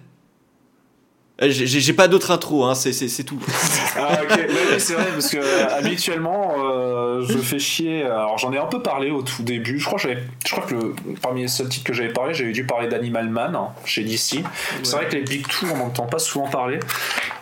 Euh, 1.42 1.48
j'ai 1.50 1.92
pas 1.92 2.06
d'autre 2.06 2.30
intro, 2.30 2.64
hein, 2.64 2.76
c'est 2.76 3.24
tout. 3.24 3.40
ah 3.98 4.20
ok, 4.22 4.38
c'est 4.78 4.94
vrai 4.94 5.06
parce 5.12 5.30
que 5.30 5.38
euh, 5.38 5.66
habituellement 5.68 6.54
euh, 6.58 7.24
je 7.26 7.38
fais 7.38 7.58
chier. 7.58 8.04
Alors 8.04 8.38
j'en 8.38 8.52
ai 8.52 8.58
un 8.58 8.66
peu 8.66 8.80
parlé 8.80 9.10
au 9.10 9.22
tout 9.22 9.42
début. 9.42 9.80
Je 9.80 9.84
crois 9.84 9.98
que 9.98 10.08
je 10.46 10.50
crois 10.52 10.64
que 10.64 10.74
le, 10.74 10.94
parmi 11.20 11.42
les 11.42 11.48
seuls 11.48 11.68
titres 11.68 11.86
que 11.86 11.92
j'avais 11.92 12.12
parlé, 12.12 12.34
j'avais 12.34 12.52
dû 12.52 12.64
parler 12.64 12.86
d'Animal 12.86 13.28
Man 13.28 13.56
hein, 13.56 13.70
chez 13.84 14.04
DC. 14.04 14.44
C'est 14.84 14.96
vrai 14.96 15.08
que 15.08 15.16
les 15.16 15.22
Big 15.22 15.44
Two 15.48 15.66
on 15.74 15.78
n'entend 15.78 16.06
pas 16.06 16.20
souvent 16.20 16.46
parler. 16.46 16.78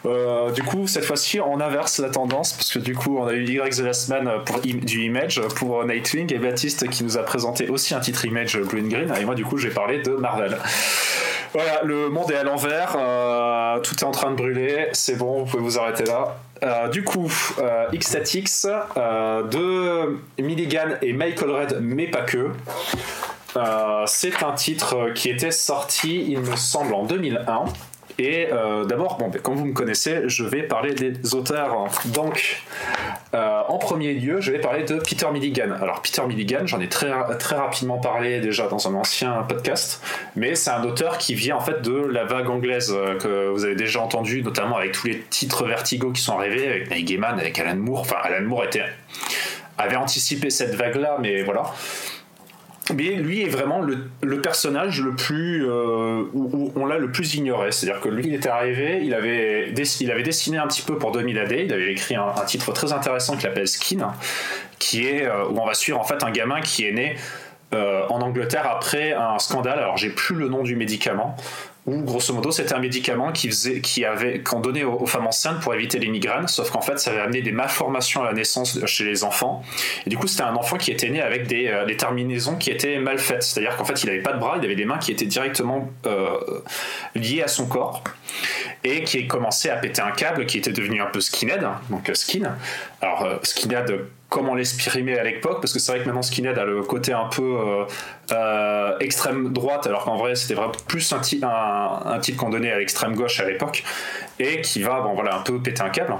Du 0.04 0.62
coup 0.62 0.86
cette 0.86 1.04
fois-ci 1.04 1.40
on 1.40 1.60
inverse 1.60 1.98
la 1.98 2.10
tendance 2.10 2.52
parce 2.52 2.72
que 2.72 2.78
du 2.78 2.94
coup 2.94 3.18
on 3.18 3.26
a 3.26 3.32
eu 3.32 3.44
Y 3.44 3.78
de 3.78 3.84
la 3.84 3.92
semaine 3.92 4.30
pour 4.44 4.60
du 4.60 5.04
Image 5.04 5.40
pour 5.56 5.84
Nightwing 5.84 6.32
et 6.32 6.38
Baptiste 6.38 6.88
qui 6.88 7.04
nous 7.04 7.18
a 7.18 7.22
présenté 7.22 7.68
aussi 7.68 7.94
un 7.94 8.00
titre 8.00 8.24
Image 8.24 8.58
Blue 8.58 8.80
and 8.80 8.88
Green 8.88 9.14
et 9.20 9.24
moi 9.24 9.34
du 9.34 9.44
coup 9.44 9.58
je 9.58 9.68
vais 9.68 9.74
parler 9.74 10.00
de 10.00 10.10
Marvel. 10.12 10.56
Voilà, 11.52 11.82
le 11.82 12.08
monde 12.08 12.30
est 12.30 12.36
à 12.36 12.44
l'envers, 12.44 12.96
euh, 12.98 13.78
tout 13.80 13.94
est 13.94 14.04
en 14.04 14.10
train 14.10 14.30
de 14.30 14.36
brûler, 14.36 14.88
c'est 14.92 15.16
bon, 15.16 15.42
vous 15.42 15.50
pouvez 15.50 15.62
vous 15.62 15.78
arrêter 15.78 16.04
là. 16.04 16.38
Euh, 16.62 16.88
du 16.88 17.04
coup, 17.04 17.30
euh, 17.58 17.88
X-Statix 17.92 18.66
de 18.96 20.18
Milligan 20.38 20.96
et 21.02 21.12
Michael 21.12 21.50
Red, 21.50 21.78
mais 21.82 22.06
pas 22.06 22.22
que. 22.22 22.52
c'est 24.06 24.42
un 24.42 24.52
titre 24.52 25.10
qui 25.14 25.28
était 25.28 25.50
sorti, 25.50 26.24
il 26.26 26.40
me 26.40 26.56
semble, 26.56 26.94
en 26.94 27.04
2001. 27.04 27.64
Et 28.22 28.46
euh, 28.52 28.84
d'abord, 28.84 29.18
bon, 29.18 29.32
comme 29.42 29.56
vous 29.56 29.64
me 29.64 29.72
connaissez, 29.72 30.28
je 30.28 30.44
vais 30.44 30.62
parler 30.62 30.94
des 30.94 31.34
auteurs. 31.34 31.88
Donc, 32.14 32.62
euh, 33.34 33.62
en 33.66 33.78
premier 33.78 34.14
lieu, 34.14 34.40
je 34.40 34.52
vais 34.52 34.60
parler 34.60 34.84
de 34.84 35.00
Peter 35.00 35.26
Milligan. 35.32 35.72
Alors, 35.80 36.02
Peter 36.02 36.22
Milligan, 36.28 36.60
j'en 36.64 36.78
ai 36.78 36.88
très, 36.88 37.10
très 37.40 37.56
rapidement 37.56 37.98
parlé 37.98 38.38
déjà 38.38 38.68
dans 38.68 38.86
un 38.86 38.94
ancien 38.94 39.42
podcast, 39.48 40.00
mais 40.36 40.54
c'est 40.54 40.70
un 40.70 40.84
auteur 40.84 41.18
qui 41.18 41.34
vient 41.34 41.56
en 41.56 41.60
fait 41.60 41.82
de 41.82 41.96
la 41.96 42.22
vague 42.22 42.48
anglaise 42.48 42.94
euh, 42.96 43.18
que 43.18 43.48
vous 43.48 43.64
avez 43.64 43.74
déjà 43.74 44.00
entendu, 44.00 44.40
notamment 44.44 44.76
avec 44.76 44.92
tous 44.92 45.08
les 45.08 45.18
titres 45.22 45.66
Vertigo 45.66 46.12
qui 46.12 46.22
sont 46.22 46.38
arrivés, 46.38 46.68
avec 46.68 46.90
Neil 46.90 47.02
Gaiman, 47.02 47.40
avec 47.40 47.58
Alan 47.58 47.74
Moore. 47.74 48.02
Enfin, 48.02 48.18
Alan 48.22 48.46
Moore 48.46 48.66
avait 49.78 49.96
anticipé 49.96 50.48
cette 50.48 50.76
vague-là, 50.76 51.16
mais 51.20 51.42
voilà 51.42 51.64
mais 52.94 53.14
lui 53.14 53.42
est 53.42 53.48
vraiment 53.48 53.80
le, 53.80 54.40
personnage 54.40 55.00
le 55.00 55.14
plus 55.14 55.64
euh, 55.64 56.24
où, 56.32 56.72
on 56.74 56.86
l'a 56.86 56.98
le 56.98 57.12
plus 57.12 57.34
ignoré. 57.34 57.70
C'est-à-dire 57.70 58.00
que 58.00 58.08
lui, 58.08 58.26
il 58.26 58.34
était 58.34 58.48
arrivé, 58.48 59.00
il 59.04 59.14
avait, 59.14 59.70
dessiné 59.72 60.58
un 60.58 60.66
petit 60.66 60.82
peu 60.82 60.98
pour 60.98 61.12
2000 61.12 61.38
AD, 61.38 61.52
il 61.52 61.72
avait 61.72 61.92
écrit 61.92 62.16
un, 62.16 62.32
titre 62.46 62.72
très 62.72 62.92
intéressant 62.92 63.36
qui 63.36 63.42
s'appelle 63.42 63.68
Skin, 63.68 64.12
qui 64.78 65.06
est 65.06 65.26
euh, 65.26 65.46
où 65.48 65.58
on 65.58 65.66
va 65.66 65.74
suivre 65.74 66.00
en 66.00 66.04
fait 66.04 66.22
un 66.24 66.30
gamin 66.30 66.60
qui 66.60 66.86
est 66.86 66.92
né 66.92 67.16
euh, 67.72 68.02
en 68.08 68.20
Angleterre 68.20 68.68
après 68.68 69.12
un 69.12 69.38
scandale. 69.38 69.78
Alors 69.78 69.96
j'ai 69.96 70.10
plus 70.10 70.34
le 70.34 70.48
nom 70.48 70.62
du 70.62 70.76
médicament, 70.76 71.36
où 71.84 72.02
grosso 72.02 72.32
modo 72.32 72.52
c'était 72.52 72.74
un 72.74 72.78
médicament 72.78 73.32
qui 73.32 73.48
faisait, 73.48 73.80
qui 73.80 74.04
avait, 74.04 74.40
qu'on 74.40 74.60
donnait 74.60 74.84
aux, 74.84 75.06
femmes 75.06 75.26
enceintes 75.26 75.60
pour 75.60 75.74
éviter 75.74 75.98
les 75.98 76.08
migraines, 76.08 76.46
sauf 76.46 76.70
qu'en 76.70 76.80
fait 76.80 76.98
ça 76.98 77.10
avait 77.10 77.20
amené 77.20 77.42
des 77.42 77.50
malformations 77.50 78.22
à 78.22 78.26
la 78.26 78.32
naissance 78.32 78.78
chez 78.86 79.04
les 79.04 79.24
enfants. 79.24 79.64
Et 80.06 80.10
du 80.10 80.16
coup 80.16 80.28
c'était 80.28 80.44
un 80.44 80.54
enfant 80.54 80.76
qui 80.76 80.92
était 80.92 81.08
né 81.08 81.20
avec 81.20 81.46
des, 81.46 81.68
euh, 81.68 81.86
terminaisons 81.96 82.56
qui 82.56 82.70
étaient 82.70 82.98
mal 82.98 83.18
faites, 83.18 83.42
c'est-à-dire 83.42 83.76
qu'en 83.76 83.84
fait 83.84 84.02
il 84.02 84.06
n'avait 84.06 84.22
pas 84.22 84.32
de 84.32 84.38
bras, 84.38 84.56
il 84.58 84.64
avait 84.64 84.76
des 84.76 84.84
mains 84.84 84.98
qui 84.98 85.10
étaient 85.10 85.26
directement 85.26 85.90
euh, 86.06 86.38
liées 87.14 87.42
à 87.42 87.48
son 87.48 87.66
corps 87.66 88.04
et 88.84 89.02
qui 89.02 89.26
commençait 89.26 89.70
à 89.70 89.76
péter 89.76 90.02
un 90.02 90.12
câble 90.12 90.46
qui 90.46 90.58
était 90.58 90.72
devenu 90.72 91.02
un 91.02 91.06
peu 91.06 91.20
skinhead, 91.20 91.66
donc 91.90 92.08
euh, 92.08 92.14
skin. 92.14 92.56
Alors 93.00 93.26
skinhead 93.42 94.06
comment 94.32 94.54
l'exprimer 94.54 95.18
à 95.18 95.24
l'époque, 95.24 95.60
parce 95.60 95.74
que 95.74 95.78
c'est 95.78 95.92
vrai 95.92 96.00
que 96.00 96.06
maintenant 96.06 96.22
Skinhead 96.22 96.58
a 96.58 96.64
le 96.64 96.82
côté 96.82 97.12
un 97.12 97.26
peu 97.26 97.84
euh, 98.32 98.98
extrême 99.00 99.52
droite, 99.52 99.86
alors 99.86 100.04
qu'en 100.04 100.16
vrai 100.16 100.34
c'était 100.34 100.54
vraiment 100.54 100.72
plus 100.88 101.12
un, 101.12 101.20
un, 102.04 102.18
type 102.18 102.36
qu'on 102.36 102.48
donnait 102.50 102.72
à 102.72 102.78
l'extrême 102.78 103.14
gauche 103.14 103.40
à 103.40 103.44
l'époque, 103.44 103.84
et 104.38 104.60
qui 104.60 104.82
va 104.82 105.00
bon, 105.00 105.14
voilà, 105.14 105.36
un 105.36 105.42
peu 105.42 105.58
péter 105.58 105.82
un 105.82 105.90
câble. 105.90 106.14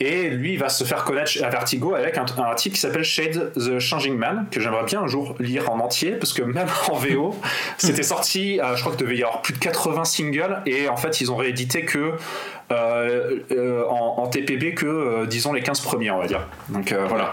Et 0.00 0.28
lui 0.30 0.54
il 0.54 0.58
va 0.58 0.68
se 0.68 0.84
faire 0.84 1.04
connaître 1.04 1.32
à 1.42 1.48
Vertigo 1.48 1.94
avec 1.94 2.18
un, 2.18 2.24
un 2.38 2.54
type 2.54 2.74
qui 2.74 2.80
s'appelle 2.80 3.04
Shade 3.04 3.52
the 3.54 3.78
Changing 3.78 4.16
Man, 4.16 4.46
que 4.50 4.60
j'aimerais 4.60 4.84
bien 4.84 5.02
un 5.02 5.06
jour 5.06 5.36
lire 5.38 5.70
en 5.70 5.78
entier, 5.80 6.12
parce 6.12 6.32
que 6.32 6.42
même 6.42 6.68
en 6.90 6.94
VO, 6.94 7.34
c'était 7.78 8.02
sorti, 8.02 8.60
euh, 8.60 8.76
je 8.76 8.80
crois 8.80 8.94
qu'il 8.94 9.04
devait 9.06 9.16
y 9.16 9.22
avoir 9.22 9.42
plus 9.42 9.54
de 9.54 9.58
80 9.58 10.04
singles, 10.04 10.62
et 10.66 10.88
en 10.88 10.96
fait 10.96 11.20
ils 11.20 11.30
ont 11.30 11.36
réédité 11.36 11.84
que 11.84 12.14
euh, 12.72 13.40
euh, 13.52 13.84
en, 13.88 14.26
TPB 14.26 14.74
que, 14.74 14.86
euh, 14.86 15.26
disons, 15.26 15.52
les 15.52 15.62
15 15.62 15.80
premiers, 15.80 16.10
on 16.10 16.18
va 16.18 16.26
dire. 16.26 16.46
Donc 16.70 16.94
voilà. 17.08 17.32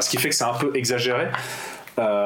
ce 0.00 0.10
qui 0.10 0.16
fait 0.16 0.28
que 0.28 0.34
c'est 0.34 0.44
un 0.44 0.54
peu 0.54 0.72
exagéré. 0.74 1.28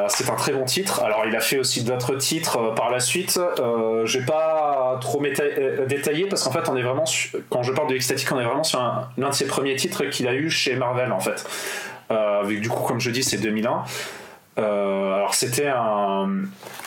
C'est 0.08 0.28
un 0.30 0.34
très 0.34 0.52
bon 0.52 0.64
titre. 0.64 1.02
Alors, 1.02 1.24
il 1.26 1.36
a 1.36 1.40
fait 1.40 1.58
aussi 1.58 1.84
d'autres 1.84 2.14
titres 2.16 2.74
par 2.74 2.90
la 2.90 3.00
suite. 3.00 3.38
Euh, 3.60 4.04
je 4.04 4.18
vais 4.18 4.26
pas 4.26 4.98
trop 5.00 5.22
détailler 5.86 6.26
parce 6.26 6.44
qu'en 6.44 6.50
fait, 6.50 6.68
on 6.68 6.76
est 6.76 6.82
vraiment 6.82 7.04
quand 7.48 7.62
je 7.62 7.72
parle 7.72 7.88
de 7.88 7.94
Ecstatic, 7.94 8.30
on 8.32 8.40
est 8.40 8.44
vraiment 8.44 8.64
sur 8.64 8.80
l'un 9.16 9.28
de 9.28 9.34
ses 9.34 9.46
premiers 9.46 9.76
titres 9.76 10.04
qu'il 10.04 10.26
a 10.28 10.34
eu 10.34 10.50
chez 10.50 10.74
Marvel 10.76 11.12
en 11.12 11.20
fait. 11.20 11.46
du 12.46 12.68
coup, 12.68 12.82
comme 12.82 13.00
je 13.00 13.10
dis, 13.10 13.22
c'est 13.22 13.38
2001. 13.38 13.84
Euh, 14.58 15.14
alors 15.14 15.34
c'était 15.34 15.68
un, 15.68 16.28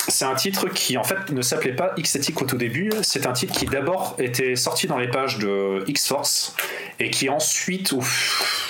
c'est 0.08 0.26
un 0.26 0.36
titre 0.36 0.68
qui 0.68 0.98
en 0.98 1.04
fait 1.04 1.32
ne 1.32 1.42
s'appelait 1.42 1.74
pas 1.74 1.94
X-Static 1.98 2.42
au 2.42 2.46
tout 2.46 2.58
début. 2.58 2.92
C'est 3.02 3.26
un 3.26 3.32
titre 3.32 3.54
qui 3.54 3.66
d'abord 3.66 4.16
était 4.20 4.56
sorti 4.56 4.88
dans 4.88 4.98
les 4.98 5.08
pages 5.08 5.40
de 5.40 5.84
X-Force 5.88 6.56
et 7.00 7.10
qui 7.10 7.30
ensuite, 7.30 7.94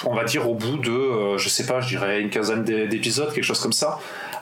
on 0.05 0.13
va 0.13 0.23
dire 0.23 0.49
au 0.49 0.55
bout 0.55 0.77
de, 0.77 0.91
euh, 0.91 1.37
je 1.37 1.49
sais 1.49 1.65
pas, 1.65 1.81
je 1.81 1.89
dirais 1.89 2.21
une 2.21 2.29
quinzaine 2.29 2.63
d'épisodes, 2.63 3.33
quelque 3.33 3.43
chose 3.43 3.59
comme 3.59 3.73
ça, 3.73 3.99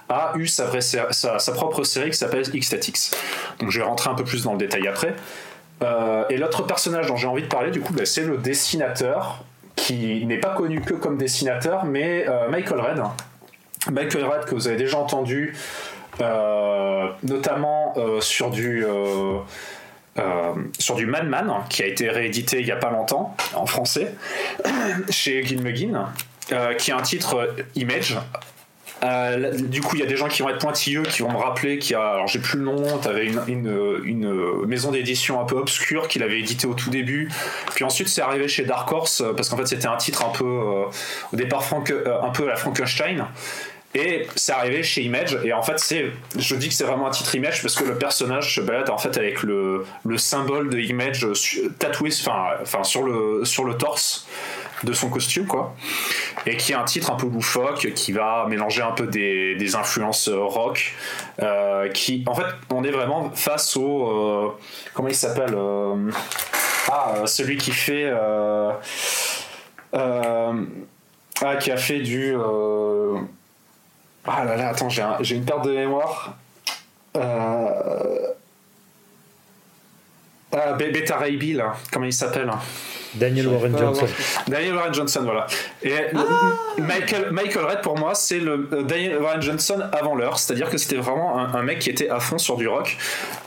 a 0.09 0.33
eu 0.35 0.47
sa, 0.47 0.69
sa, 1.11 1.51
propre 1.53 1.83
série 1.83 2.09
qui 2.09 2.17
s'appelle 2.17 2.43
X-Statix. 2.53 3.11
Donc 3.59 3.71
je 3.71 3.79
vais 3.79 3.85
rentrer 3.85 4.09
un 4.09 4.15
peu 4.15 4.25
plus 4.25 4.43
dans 4.43 4.51
le 4.51 4.57
détail 4.57 4.87
après. 4.87 5.15
Euh, 5.81 6.25
et 6.29 6.37
l'autre 6.37 6.63
personnage 6.63 7.07
dont 7.07 7.15
j'ai 7.15 7.27
envie 7.27 7.43
de 7.43 7.47
parler, 7.47 7.71
du 7.71 7.79
coup, 7.79 7.93
bah, 7.93 8.05
c'est 8.05 8.23
le 8.23 8.37
dessinateur 8.37 9.45
qui 9.77 10.25
n'est 10.25 10.37
pas 10.37 10.53
connu 10.53 10.81
que 10.81 10.93
comme 10.93 11.17
dessinateur, 11.17 11.85
mais 11.85 12.27
Michael 12.49 12.81
Red 12.81 13.01
Michael 13.89 14.25
Red 14.25 14.45
que 14.45 14.53
vous 14.53 14.67
avez 14.67 14.77
déjà 14.77 14.97
entendu, 14.97 15.55
euh, 16.19 17.07
notamment 17.23 17.93
euh, 17.97 18.21
sur 18.21 18.51
du 18.51 18.85
euh, 18.85 19.39
sur 20.77 20.95
du 20.95 21.05
Madman 21.05 21.49
qui 21.69 21.81
a 21.83 21.87
été 21.87 22.09
réédité 22.09 22.59
il 22.59 22.67
y 22.67 22.71
a 22.71 22.75
pas 22.75 22.91
longtemps 22.91 23.35
en 23.55 23.65
français 23.65 24.13
chez 25.09 25.43
Gilmugin, 25.43 26.09
qui 26.77 26.91
a 26.91 26.97
un 26.97 27.01
titre 27.01 27.55
Image. 27.75 28.17
du 29.69 29.79
coup, 29.79 29.95
il 29.95 30.01
y 30.01 30.03
a 30.03 30.05
des 30.05 30.17
gens 30.17 30.27
qui 30.27 30.41
vont 30.41 30.49
être 30.49 30.59
pointilleux, 30.59 31.03
qui 31.03 31.21
vont 31.21 31.31
me 31.31 31.37
rappeler 31.37 31.79
qu'il 31.79 31.93
y 31.93 31.95
a, 31.95 32.09
alors 32.09 32.27
j'ai 32.27 32.39
plus 32.39 32.59
le 32.59 32.65
nom, 32.65 32.99
tu 32.99 33.07
avais 33.07 33.25
une, 33.25 33.41
une, 33.47 34.01
une, 34.03 34.65
maison 34.67 34.91
d'édition 34.91 35.39
un 35.39 35.45
peu 35.45 35.55
obscure 35.55 36.09
qu'il 36.09 36.23
avait 36.23 36.39
édité 36.39 36.67
au 36.67 36.73
tout 36.73 36.89
début, 36.89 37.31
puis 37.73 37.85
ensuite 37.85 38.09
c'est 38.09 38.21
arrivé 38.21 38.49
chez 38.49 38.63
Dark 38.65 38.91
Horse 38.91 39.23
parce 39.35 39.47
qu'en 39.47 39.57
fait 39.57 39.65
c'était 39.65 39.87
un 39.87 39.97
titre 39.97 40.25
un 40.25 40.31
peu 40.31 40.43
au 40.43 41.35
départ 41.35 41.63
Frank, 41.63 41.89
un 41.89 42.29
peu 42.29 42.43
à 42.43 42.47
la 42.47 42.55
Frankenstein, 42.57 43.25
et 43.93 44.27
c'est 44.35 44.53
arrivé 44.53 44.83
chez 44.83 45.01
Image, 45.01 45.37
et 45.43 45.53
en 45.53 45.61
fait, 45.61 45.79
c'est, 45.79 46.11
je 46.37 46.55
dis 46.55 46.69
que 46.69 46.73
c'est 46.73 46.85
vraiment 46.85 47.07
un 47.07 47.11
titre 47.11 47.35
Image 47.35 47.61
parce 47.61 47.75
que 47.75 47.83
le 47.83 47.95
personnage 47.95 48.55
se 48.55 48.61
balade 48.61 48.89
en 48.89 48.97
fait 48.97 49.17
avec 49.17 49.43
le, 49.43 49.85
le 50.05 50.17
symbole 50.17 50.69
de 50.69 50.79
Image 50.79 51.27
tatoué, 51.79 52.09
sur 52.11 53.03
le 53.03 53.43
sur 53.43 53.65
le 53.65 53.75
torse 53.75 54.27
de 54.83 54.93
son 54.93 55.09
costume, 55.09 55.45
quoi. 55.45 55.75
Et 56.45 56.57
qui 56.57 56.71
est 56.71 56.75
un 56.75 56.83
titre 56.83 57.11
un 57.11 57.15
peu 57.15 57.27
loufoque, 57.27 57.93
qui 57.93 58.11
va 58.11 58.45
mélanger 58.47 58.81
un 58.81 58.91
peu 58.91 59.07
des, 59.07 59.55
des 59.55 59.75
influences 59.75 60.29
rock, 60.29 60.93
euh, 61.41 61.89
qui, 61.89 62.23
en 62.27 62.33
fait, 62.33 62.45
on 62.71 62.83
est 62.83 62.91
vraiment 62.91 63.31
face 63.31 63.77
au, 63.77 64.07
euh, 64.07 64.49
comment 64.93 65.09
il 65.09 65.15
s'appelle, 65.15 65.53
euh, 65.53 66.11
ah, 66.89 67.23
celui 67.25 67.57
qui 67.57 67.71
fait, 67.71 68.11
ah, 69.93 71.55
qui 71.59 71.71
a 71.71 71.77
fait 71.77 71.99
du 71.99 72.35
ah 74.25 74.43
là 74.45 74.55
là, 74.55 74.69
attends, 74.69 74.89
j'ai 74.89 75.35
une 75.35 75.45
perte 75.45 75.65
de 75.65 75.71
mémoire. 75.71 76.35
Euh... 77.17 78.27
Ah, 80.53 80.73
Beta 80.73 81.17
Ray 81.17 81.37
Bill, 81.37 81.63
comment 81.91 82.05
il 82.05 82.13
s'appelle 82.13 82.51
Daniel 83.13 83.47
Warren 83.47 83.77
Johnson. 83.77 84.05
Daniel 84.47 84.75
Warren 84.75 84.93
Johnson, 84.93 85.21
voilà. 85.23 85.47
Et 85.83 85.93
ah 86.13 86.25
Michael, 86.77 87.31
Michael 87.31 87.65
Red, 87.65 87.81
pour 87.81 87.97
moi, 87.97 88.15
c'est 88.15 88.39
le 88.39 88.69
euh, 88.71 88.83
Daniel 88.83 89.17
Warren 89.17 89.41
Johnson 89.41 89.81
avant 89.91 90.15
l'heure. 90.15 90.39
C'est-à-dire 90.39 90.69
que 90.69 90.77
c'était 90.77 90.97
vraiment 90.97 91.37
un, 91.37 91.63
mec 91.63 91.79
qui 91.79 91.89
était 91.89 92.09
à 92.09 92.19
fond 92.19 92.37
sur 92.37 92.57
du 92.57 92.67
rock. 92.67 92.97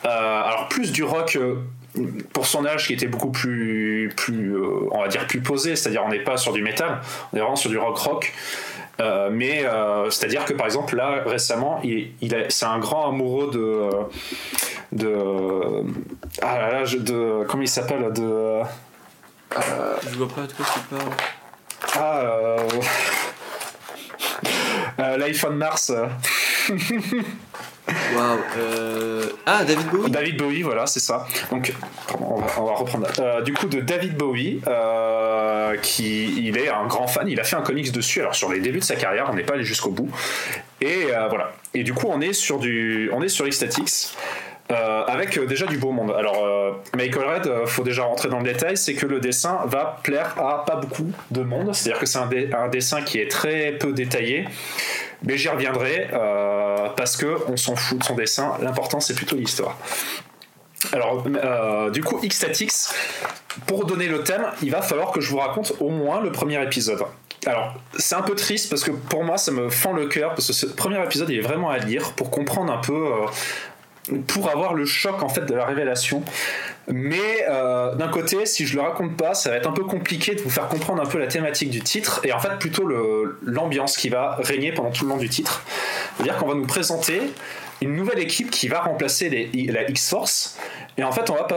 Euh, 0.05 0.09
alors, 0.09 0.68
plus 0.68 0.93
du 0.93 1.03
rock. 1.03 1.37
Euh, 1.37 1.57
pour 2.33 2.45
son 2.45 2.66
âge 2.66 2.89
qui 2.89 2.93
était 2.93 3.07
beaucoup 3.07 3.31
plus, 3.31 4.12
plus 4.16 4.53
on 4.91 5.01
va 5.01 5.07
dire 5.07 5.29
plus 5.29 5.41
posé, 5.41 5.77
c'est-à-dire 5.77 6.03
on 6.05 6.09
n'est 6.09 6.25
pas 6.25 6.37
sur 6.37 6.53
du 6.53 6.61
métal, 6.61 6.99
on 7.33 7.37
est 7.37 7.41
vraiment 7.41 7.55
sur 7.55 7.70
du 7.70 7.79
rock 7.79 7.97
rock. 7.99 8.33
Euh, 9.01 9.28
mais 9.32 9.64
euh, 9.64 10.09
c'est-à-dire 10.11 10.45
que 10.45 10.53
par 10.53 10.66
exemple 10.66 10.95
là 10.97 11.22
récemment, 11.26 11.80
il, 11.82 12.12
c'est 12.49 12.66
un 12.66 12.78
grand 12.78 13.09
amoureux 13.09 13.51
de 13.51 13.59
euh, 13.59 14.05
de 14.92 15.84
ah 16.42 16.59
là 16.59 16.70
là, 16.72 16.84
de 16.84 17.45
comment 17.49 17.62
il 17.62 17.68
s'appelle 17.68 18.12
de 18.12 18.61
je 20.09 20.16
vois 20.16 20.28
pas 20.28 20.42
de 20.42 20.53
quoi 20.53 20.66
tu 20.72 20.80
parles. 20.95 21.12
Ah 21.97 22.57
l'iPhone 25.16 25.57
Mars. 25.57 25.92
Euh, 28.57 29.26
ah, 29.47 29.64
David 29.64 29.87
Bowie 29.89 30.11
David 30.11 30.37
Bowie, 30.37 30.62
voilà, 30.62 30.87
c'est 30.87 31.01
ça. 31.01 31.26
Donc, 31.51 31.72
on 32.18 32.37
va, 32.41 32.72
reprendre. 32.72 33.07
Euh, 33.18 33.43
du 33.43 33.53
coup, 33.53 33.66
de 33.66 33.80
David 33.80 34.16
Bowie, 34.16 34.61
euh, 34.66 35.76
qui 35.82 36.47
il 36.47 36.57
est 36.57 36.68
un 36.68 36.87
grand 36.87 37.07
fan. 37.07 37.28
Il 37.28 37.41
a 37.41 37.45
fait 37.45 37.57
un 37.57 37.62
comics 37.62 37.93
dessus. 37.93 38.20
Alors, 38.20 38.35
sur 38.35 38.51
les 38.51 38.61
débuts 38.61 38.78
de 38.78 38.85
sa 38.85 38.97
carrière, 38.97 39.28
on 39.30 39.35
n'est 39.35 39.43
pas 39.43 39.55
allé 39.55 39.64
jusqu'au 39.64 39.91
bout. 39.91 40.09
Et 40.80 41.07
voilà. 41.28 41.53
Et 41.72 41.82
du 41.82 41.95
coup, 41.95 42.07
on 42.09 42.20
est 42.20 42.32
sur 42.32 42.59
du, 42.59 43.11
on 43.12 43.22
est 43.22 43.28
sur 43.28 43.47
X-Statix. 43.47 44.14
avec 44.68 45.39
déjà 45.47 45.66
du 45.66 45.78
beau 45.78 45.93
monde. 45.93 46.14
Alors, 46.16 46.82
Michael 46.95 47.24
Red, 47.24 47.66
faut 47.66 47.85
déjà 47.85 48.03
rentrer 48.05 48.28
dans 48.28 48.39
le 48.39 48.45
détail, 48.45 48.76
c'est 48.76 48.95
que 48.95 49.07
le 49.07 49.20
dessin 49.20 49.61
va 49.66 50.01
plaire 50.03 50.35
à 50.39 50.64
pas 50.64 50.76
beaucoup 50.76 51.11
de 51.30 51.43
monde. 51.43 51.74
C'est-à-dire 51.74 52.01
que 52.01 52.07
c'est 52.07 52.18
un, 52.18 52.28
un, 52.59 52.68
dessin 52.68 53.03
qui 53.03 53.18
est 53.18 53.30
très 53.30 53.72
peu 53.72 53.93
détaillé. 53.93 54.47
Mais 55.26 55.39
j'y 55.39 55.49
reviendrai 55.49 56.09
euh, 56.12 56.43
parce 56.91 57.16
que 57.16 57.39
on 57.49 57.57
s'en 57.57 57.76
fout 57.76 57.99
de 57.99 58.05
son 58.05 58.14
dessin. 58.14 58.55
L'important 58.61 59.01
c'est 59.01 59.14
plutôt 59.14 59.37
l'histoire. 59.37 59.76
Alors, 60.93 61.24
euh, 61.26 61.91
du 61.91 62.03
coup, 62.03 62.18
X-Statix, 62.22 62.93
pour 63.66 63.87
donner 63.87 64.07
le 64.07 64.22
thème, 64.22 64.47
il 64.62 64.70
va 64.70 64.82
falloir 64.82 65.12
que 65.12 65.20
je 65.20 65.30
vous 65.30 65.39
raconte 65.39 65.72
au 65.80 65.89
moins 65.89 66.20
le 66.20 66.30
premier 66.30 66.62
épisode. 66.62 67.03
Alors, 67.47 67.74
c'est 67.99 68.14
un 68.14 68.22
peu 68.22 68.35
triste 68.35 68.70
parce 68.70 68.85
que 68.85 68.91
pour 68.91 69.24
moi, 69.24 69.37
ça 69.37 69.51
me 69.51 69.68
fend 69.68 69.93
le 69.93 70.07
cœur 70.07 70.30
parce 70.35 70.47
que 70.47 70.53
ce 70.53 70.66
premier 70.66 71.03
épisode, 71.03 71.28
il 71.30 71.39
est 71.39 71.43
vraiment 71.43 71.70
à 71.70 71.78
lire 71.78 72.12
pour 72.12 72.30
comprendre 72.30 72.72
un 72.72 72.78
peu, 72.78 72.93
euh, 72.93 73.26
pour 74.26 74.50
avoir 74.50 74.74
le 74.74 74.84
choc 74.84 75.22
en 75.22 75.28
fait 75.28 75.46
de 75.46 75.55
la 75.55 75.64
révélation. 75.64 76.22
Mais 76.88 77.46
euh, 77.48 77.94
d'un 77.94 78.09
côté, 78.09 78.44
si 78.44 78.66
je 78.66 78.76
le 78.76 78.82
raconte 78.82 79.16
pas, 79.16 79.34
ça 79.34 79.50
va 79.50 79.57
être 79.57 79.68
un 79.68 79.72
peu 79.72 79.84
compliqué 79.84 80.34
de 80.34 80.42
vous 80.42 80.50
faire 80.50 80.68
comprendre 80.68 81.02
un 81.02 81.07
peu 81.07 81.18
la 81.18 81.26
thématique 81.26 81.70
du 81.70 81.80
titre 81.80 82.20
et 82.24 82.32
en 82.32 82.38
fait 82.38 82.59
plutôt 82.59 82.86
l'ambiance 83.42 83.96
qui 83.96 84.11
va 84.11 84.36
régner 84.40 84.72
pendant 84.72 84.90
tout 84.90 85.05
le 85.05 85.11
long 85.11 85.16
du 85.16 85.28
titre. 85.28 85.62
C'est-à-dire 86.16 86.36
qu'on 86.36 86.48
va 86.48 86.55
nous 86.55 86.66
présenter 86.66 87.20
une 87.80 87.96
nouvelle 87.96 88.18
équipe 88.18 88.50
qui 88.50 88.68
va 88.68 88.80
remplacer 88.80 89.50
la 89.52 89.90
X-Force. 89.90 90.59
Et 90.96 91.02
en 91.02 91.11
fait, 91.11 91.28
on 91.28 91.34
va 91.34 91.48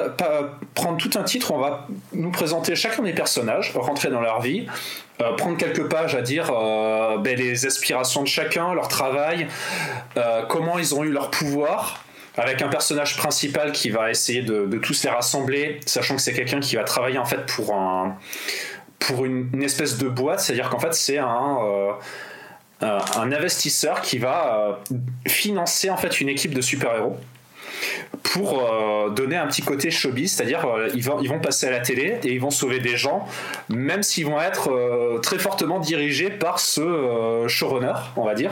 prendre 0.74 0.98
tout 0.98 1.12
un 1.16 1.24
titre, 1.24 1.52
on 1.52 1.60
va 1.60 1.88
nous 2.14 2.32
présenter 2.32 2.76
chacun 2.76 3.04
des 3.04 3.14
personnages, 3.14 3.72
rentrer 3.76 4.10
dans 4.10 4.22
leur 4.22 4.42
vie, 4.42 4.66
euh, 5.22 5.34
prendre 5.36 5.58
quelques 5.58 5.88
pages 5.90 6.16
à 6.16 6.22
dire 6.22 6.50
euh, 6.52 7.18
ben, 7.18 7.38
les 7.38 7.66
aspirations 7.66 8.24
de 8.24 8.28
chacun, 8.28 8.74
leur 8.74 8.88
travail, 8.88 9.48
comment 10.50 10.80
ils 10.80 10.96
ont 10.96 11.04
eu 11.04 11.12
leur 11.12 11.30
pouvoir 11.30 12.02
avec 12.38 12.62
un 12.62 12.68
personnage 12.68 13.18
principal 13.18 13.72
qui 13.72 13.90
va 13.90 14.12
essayer 14.12 14.44
de, 14.44 14.78
tous 14.78 15.04
les 15.04 15.10
rassembler, 15.10 15.80
sachant 15.86 16.16
que 16.16 16.22
c'est 16.22 16.34
quelqu'un 16.34 16.60
qui 16.60 16.76
va 16.76 16.84
travailler 16.84 17.18
en 17.18 17.26
fait 17.26 17.46
pour 17.46 17.74
un 17.74 18.18
pour 19.00 19.26
une, 19.26 19.62
espèce 19.62 19.98
de 19.98 20.08
boîte, 20.08 20.40
c'est-à-dire 20.40 20.70
qu'en 20.70 20.80
fait 20.80 20.94
c'est 20.94 21.18
un 21.18 21.58
euh, 22.84 23.00
un 23.16 23.32
investisseur 23.32 24.02
qui 24.02 24.20
va 24.20 24.78
euh, 24.92 24.98
financer 25.28 25.90
en 25.90 25.98
fait 25.98 26.22
une 26.22 26.30
équipe 26.30 26.54
de 26.54 26.62
super-héros 26.62 27.18
pour 28.22 28.60
euh, 28.60 29.10
donner 29.10 29.36
un 29.36 29.48
petit 29.48 29.64
côté 29.64 29.90
showbiz, 29.90 30.34
c'est-à-dire 30.34 30.64
ils, 30.94 31.04
vont, 31.04 31.20
ils 31.20 31.30
vont 31.30 31.40
passer 31.40 31.68
à 31.68 31.72
la 31.72 31.80
télé 31.80 32.20
et 32.24 32.34
ils 32.34 32.40
vont 32.40 32.52
sauver 32.52 32.80
des 32.80 32.96
gens, 32.96 33.28
même 33.70 34.04
s'ils 34.04 34.28
vont 34.28 34.40
être 34.40 35.20
très 35.24 35.40
fortement 35.40 35.80
dirigés 35.80 36.30
par 36.30 36.60
ce 36.60 37.46
showrunner, 37.48 37.94
on 38.16 38.24
va 38.24 38.36
dire. 38.36 38.52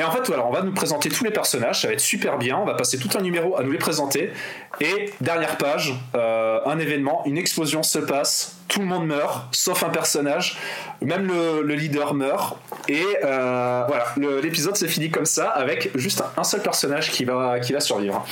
Et 0.00 0.02
en 0.02 0.10
fait, 0.10 0.26
voilà, 0.28 0.46
on 0.46 0.50
va 0.50 0.62
nous 0.62 0.72
présenter 0.72 1.10
tous 1.10 1.24
les 1.24 1.30
personnages, 1.30 1.82
ça 1.82 1.88
va 1.88 1.92
être 1.92 2.00
super 2.00 2.38
bien, 2.38 2.56
on 2.56 2.64
va 2.64 2.72
passer 2.72 2.96
tout 2.96 3.10
un 3.18 3.20
numéro 3.20 3.58
à 3.58 3.62
nous 3.62 3.70
les 3.70 3.76
présenter. 3.76 4.32
Et 4.80 5.12
dernière 5.20 5.58
page, 5.58 5.92
euh, 6.14 6.58
un 6.64 6.78
événement, 6.78 7.22
une 7.26 7.36
explosion 7.36 7.82
se 7.82 7.98
passe, 7.98 8.56
tout 8.66 8.80
le 8.80 8.86
monde 8.86 9.06
meurt, 9.06 9.54
sauf 9.54 9.82
un 9.82 9.90
personnage, 9.90 10.56
même 11.02 11.26
le, 11.26 11.74
leader 11.74 12.14
meurt. 12.14 12.56
Et 12.88 13.04
euh, 13.22 13.84
voilà, 13.88 14.06
l'épisode 14.40 14.74
s'est 14.74 14.88
fini 14.88 15.10
comme 15.10 15.26
ça, 15.26 15.50
avec 15.50 15.90
juste 15.94 16.24
un, 16.34 16.44
seul 16.44 16.62
personnage 16.62 17.10
qui 17.10 17.26
va, 17.26 17.60
qui 17.60 17.74
va 17.74 17.80
survivre. 17.80 18.24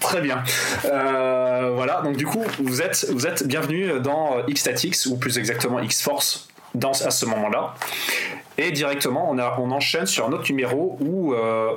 Très 0.00 0.20
bien. 0.20 0.44
Euh, 0.84 1.72
voilà, 1.74 2.00
donc 2.02 2.16
du 2.16 2.26
coup, 2.26 2.44
vous 2.60 2.80
êtes, 2.80 3.08
vous 3.10 3.26
êtes 3.26 3.44
bienvenue 3.48 3.98
dans 3.98 4.46
X-Statix, 4.46 5.06
ou 5.06 5.16
plus 5.16 5.36
exactement 5.36 5.80
X-Force, 5.80 6.48
à 7.04 7.10
ce 7.10 7.26
moment-là. 7.26 7.74
Et 8.58 8.70
directement, 8.70 9.30
on, 9.30 9.70
enchaîne 9.70 10.06
sur 10.06 10.26
un 10.26 10.32
autre 10.32 10.44
numéro 10.50 10.98
où, 11.00 11.34
euh, 11.34 11.72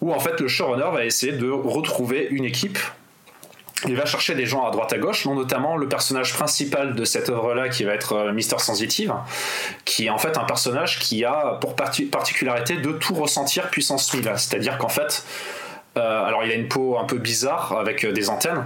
où 0.00 0.12
en 0.12 0.18
fait 0.18 0.40
le 0.40 0.48
showrunner 0.48 0.90
va 0.92 1.04
essayer 1.04 1.32
de 1.32 1.48
retrouver 1.48 2.26
une 2.30 2.44
équipe 2.44 2.78
il 3.84 3.94
va 3.94 4.06
chercher 4.06 4.34
des 4.34 4.46
gens 4.46 4.66
à 4.66 4.70
droite 4.70 4.92
à 4.92 4.98
gauche, 4.98 5.24
dont 5.24 5.34
notamment 5.34 5.76
le 5.76 5.88
personnage 5.88 6.32
principal 6.32 6.94
de 6.94 7.04
cette 7.04 7.28
œuvre-là 7.28 7.68
qui 7.68 7.84
va 7.84 7.92
être 7.92 8.14
euh, 8.14 8.32
Mister 8.32 8.58
Sensitive, 8.58 9.12
qui 9.84 10.06
est 10.06 10.10
en 10.10 10.18
fait 10.18 10.38
un 10.38 10.44
personnage 10.44 10.98
qui 10.98 11.24
a 11.24 11.58
pour 11.60 11.76
particularité 11.76 12.76
de 12.78 12.92
tout 12.92 13.14
ressentir 13.14 13.68
puissance 13.68 14.12
1000. 14.12 14.32
C'est-à-dire 14.36 14.78
qu'en 14.78 14.88
fait, 14.88 15.24
euh, 15.98 16.24
alors 16.24 16.42
il 16.44 16.50
a 16.50 16.54
une 16.54 16.68
peau 16.68 16.98
un 16.98 17.04
peu 17.04 17.18
bizarre 17.18 17.76
avec 17.78 18.06
des 18.06 18.30
antennes, 18.30 18.64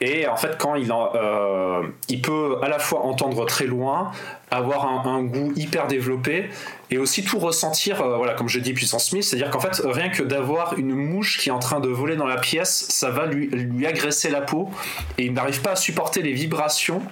et 0.00 0.26
en 0.26 0.36
fait, 0.36 0.56
quand 0.58 0.74
il, 0.74 0.92
euh, 0.92 1.82
il 2.08 2.20
peut 2.20 2.58
à 2.62 2.68
la 2.68 2.78
fois 2.78 3.04
entendre 3.04 3.44
très 3.46 3.66
loin, 3.66 4.10
avoir 4.50 5.06
un, 5.08 5.22
goût 5.24 5.52
hyper 5.56 5.86
développé 5.88 6.50
et 6.90 6.98
aussi 6.98 7.24
tout 7.24 7.38
ressentir, 7.38 8.00
euh, 8.00 8.16
voilà, 8.16 8.34
comme 8.34 8.48
je 8.48 8.60
dis, 8.60 8.72
puissance 8.72 9.12
1000, 9.12 9.24
c'est-à-dire 9.24 9.50
qu'en 9.50 9.58
fait, 9.58 9.80
rien 9.84 10.10
que 10.10 10.22
d'avoir 10.22 10.78
une 10.78 10.94
mouche 10.94 11.38
qui 11.38 11.48
est 11.48 11.52
en 11.52 11.58
train 11.58 11.80
de 11.80 11.88
voler 11.88 12.14
dans 12.14 12.26
la 12.26 12.36
pièce, 12.36 12.86
ça 12.88 13.10
va 13.10 13.26
lui, 13.26 13.86
agresser 13.86 14.30
la 14.30 14.40
peau 14.40 14.70
et 15.18 15.24
il 15.24 15.32
n'arrive 15.32 15.60
pas 15.60 15.72
à 15.72 15.76
supporter 15.76 16.22
les 16.22 16.32
vibrations. 16.32 17.02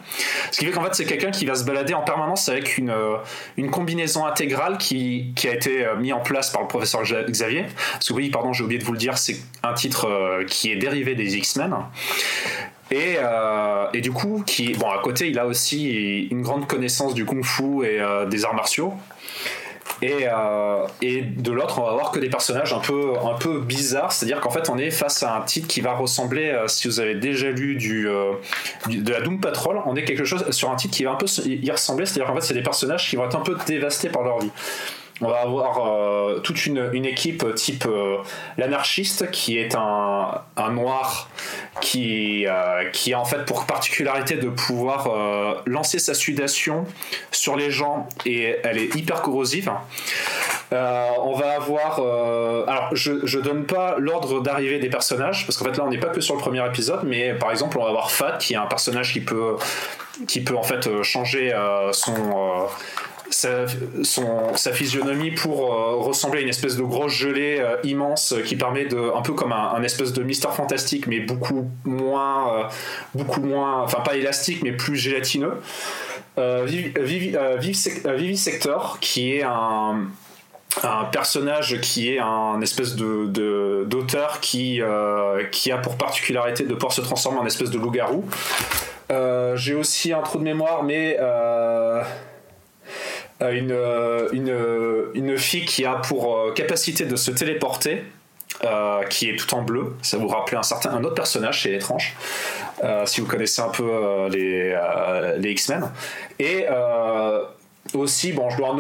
Ce 0.51 0.59
qui 0.59 0.67
fait 0.67 0.73
qu'en 0.73 0.85
fait, 0.85 0.95
c'est 0.95 1.05
quelqu'un 1.05 1.31
qui 1.31 1.47
va 1.47 1.55
se 1.55 1.65
balader 1.65 1.95
en 1.95 2.03
permanence 2.03 2.49
avec 2.49 2.79
une, 2.79 2.91
euh, 2.91 3.17
combinaison 3.71 4.27
intégrale 4.27 4.77
qui, 4.77 5.33
qui 5.35 5.49
a 5.49 5.55
été 5.55 5.87
mis 5.99 6.13
en 6.13 6.21
place 6.21 6.51
par 6.51 6.63
le 6.63 6.69
professeur 6.69 7.03
Xavier. 7.03 7.65
Parce 7.93 8.09
que 8.09 8.13
oui, 8.13 8.29
pardon, 8.29 8.53
j'ai 8.53 8.65
oublié 8.65 8.79
de 8.79 8.85
vous 8.85 8.93
le 8.93 8.99
dire, 8.99 9.17
c'est 9.17 9.37
un 9.63 9.73
titre 9.73 10.45
qui 10.47 10.71
est 10.71 10.77
dérivé 10.77 11.15
des 11.15 11.37
X-Men. 11.37 11.75
Et, 12.93 13.17
euh, 13.17 13.87
et, 13.95 14.03
du 14.03 14.13
coup, 14.13 14.45
qui, 14.47 14.75
bon, 14.75 14.91
à 14.91 14.99
côté, 14.99 15.31
il 15.31 15.39
a 15.39 15.47
aussi 15.47 16.29
une 16.31 16.43
grande 16.43 16.67
connaissance 16.67 17.15
du 17.15 17.25
kung-fu 17.25 17.87
et 17.87 18.01
euh, 18.01 18.27
des 18.27 18.45
arts 18.45 18.55
martiaux. 18.55 18.93
Et, 20.03 20.27
euh, 20.27 20.87
et 21.01 21.23
de 21.23 21.53
l'autre, 21.53 21.79
on 21.79 21.87
va 21.87 21.93
voir 21.93 22.11
que 22.11 22.19
des 22.19 22.29
personnages 22.29 22.75
un 22.75 22.81
peu, 22.81 23.13
un 23.25 23.39
peu 23.39 23.61
bizarres, 23.61 24.13
c'est-à-dire 24.13 24.41
qu'en 24.41 24.51
fait, 24.51 24.69
on 24.69 24.77
est 24.77 24.91
face 24.91 25.23
à 25.23 25.37
un 25.37 25.41
titre 25.41 25.69
qui 25.69 25.81
va 25.81 25.95
ressembler, 25.95 26.55
si 26.67 26.87
vous 26.87 27.01
avez 27.01 27.15
déjà 27.15 27.51
lu 27.51 27.77
de 27.77 29.13
la 29.13 29.21
Doom 29.23 29.41
Patrol, 29.41 29.81
on 29.87 29.97
est 29.97 30.05
quelque 30.05 30.25
chose 30.25 30.51
sur 30.51 30.71
un 30.71 30.77
titre 30.77 30.95
qui 30.95 31.05
va 31.05 31.13
un 31.13 31.17
peu 31.17 31.27
y 31.47 31.71
ressembler, 31.71 32.05
c'est-à-dire 32.05 32.27
qu'en 32.27 32.35
fait, 32.35 32.47
c'est 32.47 32.55
des 32.55 32.63
personnages 32.63 33.09
qui 33.09 33.17
vont 33.17 33.25
être 33.25 33.37
un 33.37 33.43
peu 33.43 33.57
dévastés 33.67 34.11
par 34.11 34.23
leur 34.23 34.41
vie. 34.41 34.51
On 35.21 35.29
va 35.29 35.41
avoir 35.41 36.43
toute 36.43 36.67
une, 36.67 37.07
équipe 37.07 37.55
type 37.55 37.87
l'anarchiste 38.59 39.31
qui 39.31 39.57
est 39.57 39.77
un, 39.77 40.12
noir 40.71 41.29
qui, 41.81 42.47
euh, 42.47 42.89
qui 42.91 43.13
a 43.15 43.21
en 43.21 43.25
fait 43.25 43.45
pour 43.45 43.67
particularité 43.67 44.37
de 44.37 44.49
pouvoir 44.49 45.09
lancer 45.67 45.99
sa 45.99 46.15
sudation 46.15 46.85
sur 47.31 47.57
les 47.57 47.71
gens 47.71 48.09
et 48.27 48.57
elle 48.65 48.79
est 48.79 48.95
hyper 48.95 49.23
corrosive. 49.23 49.71
on 50.71 51.35
va 51.35 51.57
avoir. 51.57 51.99
alors, 51.99 52.89
je, 52.93 53.27
je 53.27 53.39
donne 53.39 53.65
pas 53.65 53.97
l'ordre 53.99 54.41
d'arrivée 54.41 54.79
des 54.79 54.91
personnages, 54.91 55.47
parce 55.47 55.59
qu'en 55.59 55.65
fait, 55.67 55.77
là, 55.77 55.85
on 55.85 55.91
n'est 55.91 55.99
pas 55.99 56.09
que 56.09 56.21
sur 56.21 56.35
le 56.35 56.41
premier 56.41 56.65
épisode, 56.67 57.01
mais 57.05 57.35
par 57.35 57.51
exemple, 57.51 57.79
on 57.79 57.83
va 57.83 57.89
avoir 57.89 58.11
Fat, 58.11 58.39
qui 58.39 58.55
est 58.55 58.57
un 58.57 58.67
personnage 58.67 59.13
qui 59.13 59.21
peut, 59.21 59.57
qui 60.27 60.43
peut 60.43 60.57
en 60.57 60.63
fait 60.63 61.03
changer 61.03 61.53
son 61.93 62.69
sa, 63.33 64.73
physionomie 64.73 65.31
pour 65.31 65.73
euh, 65.73 65.97
ressembler 65.97 66.41
à 66.41 66.43
une 66.43 66.49
espèce 66.49 66.77
de 66.77 66.83
grosse 66.83 67.13
gelée 67.13 67.57
euh, 67.59 67.77
immense 67.85 68.35
qui 68.45 68.57
permet 68.57 68.85
de 68.85 69.17
un 69.17 69.23
peu 69.23 69.33
comme 69.33 69.53
un, 69.53 69.83
espèce 69.83 70.13
de 70.13 70.23
Mister 70.23 70.49
Fantastique 70.53 71.07
mais 71.07 71.21
beaucoup 71.21 71.71
moins 71.85 72.57
euh, 72.57 72.65
beaucoup 73.15 73.41
moins 73.41 73.81
enfin 73.83 74.01
pas 74.01 74.17
élastique 74.17 74.63
mais 74.63 74.73
plus 74.73 74.97
gélatineux 74.97 75.55
Vivisector 76.37 78.99
qui 79.01 79.35
est 79.35 79.43
un 79.43 80.09
un 80.83 81.05
personnage 81.05 81.79
qui 81.83 82.15
est 82.15 82.19
un 82.19 82.59
espèce 82.63 82.97
de 82.97 83.85
d'auteur 83.85 84.41
qui 84.41 84.81
qui 85.51 85.71
a 85.71 85.77
pour 85.79 85.97
particularité 85.97 86.65
de 86.65 86.75
pouvoir 86.75 86.93
se 86.93 87.03
transformer 87.03 87.39
en 87.41 87.47
espèce 87.47 87.71
de 87.71 87.79
loup-garou. 87.79 88.25
J'ai 89.55 89.75
aussi 89.75 90.15
un 90.15 90.23
trou 90.23 90.39
de 90.39 90.45
mémoire, 90.45 90.83
mais 90.83 91.19
euh, 91.21 92.03
une, 93.51 93.73
euh, 93.73 95.11
une, 95.15 95.37
fille 95.39 95.65
qui 95.65 95.85
a 95.85 95.95
pour 95.95 96.37
euh, 96.37 96.53
capacité 96.53 97.05
de 97.05 97.17
se 97.17 97.31
téléporter. 97.31 98.05
qui 99.11 99.29
est 99.29 99.37
tout 99.37 99.55
en 99.55 99.63
bleu. 99.63 99.97
Ça 100.03 100.19
vous 100.19 100.29
rappelle 100.29 100.59
un 100.59 101.05
autre 101.05 101.15
personnage 101.15 101.63
chez 101.63 101.75
Étrange, 101.75 102.15
si 103.07 103.21
vous 103.21 103.27
connaissez 103.27 103.61
un 103.61 103.71
peu 103.71 104.29
les, 104.31 104.79
les 105.39 105.51
X-Men. 105.51 105.91
Et 106.39 106.67
aussi, 107.95 108.33
bon, 108.33 108.51
je 108.51 108.57
dois, 108.59 108.77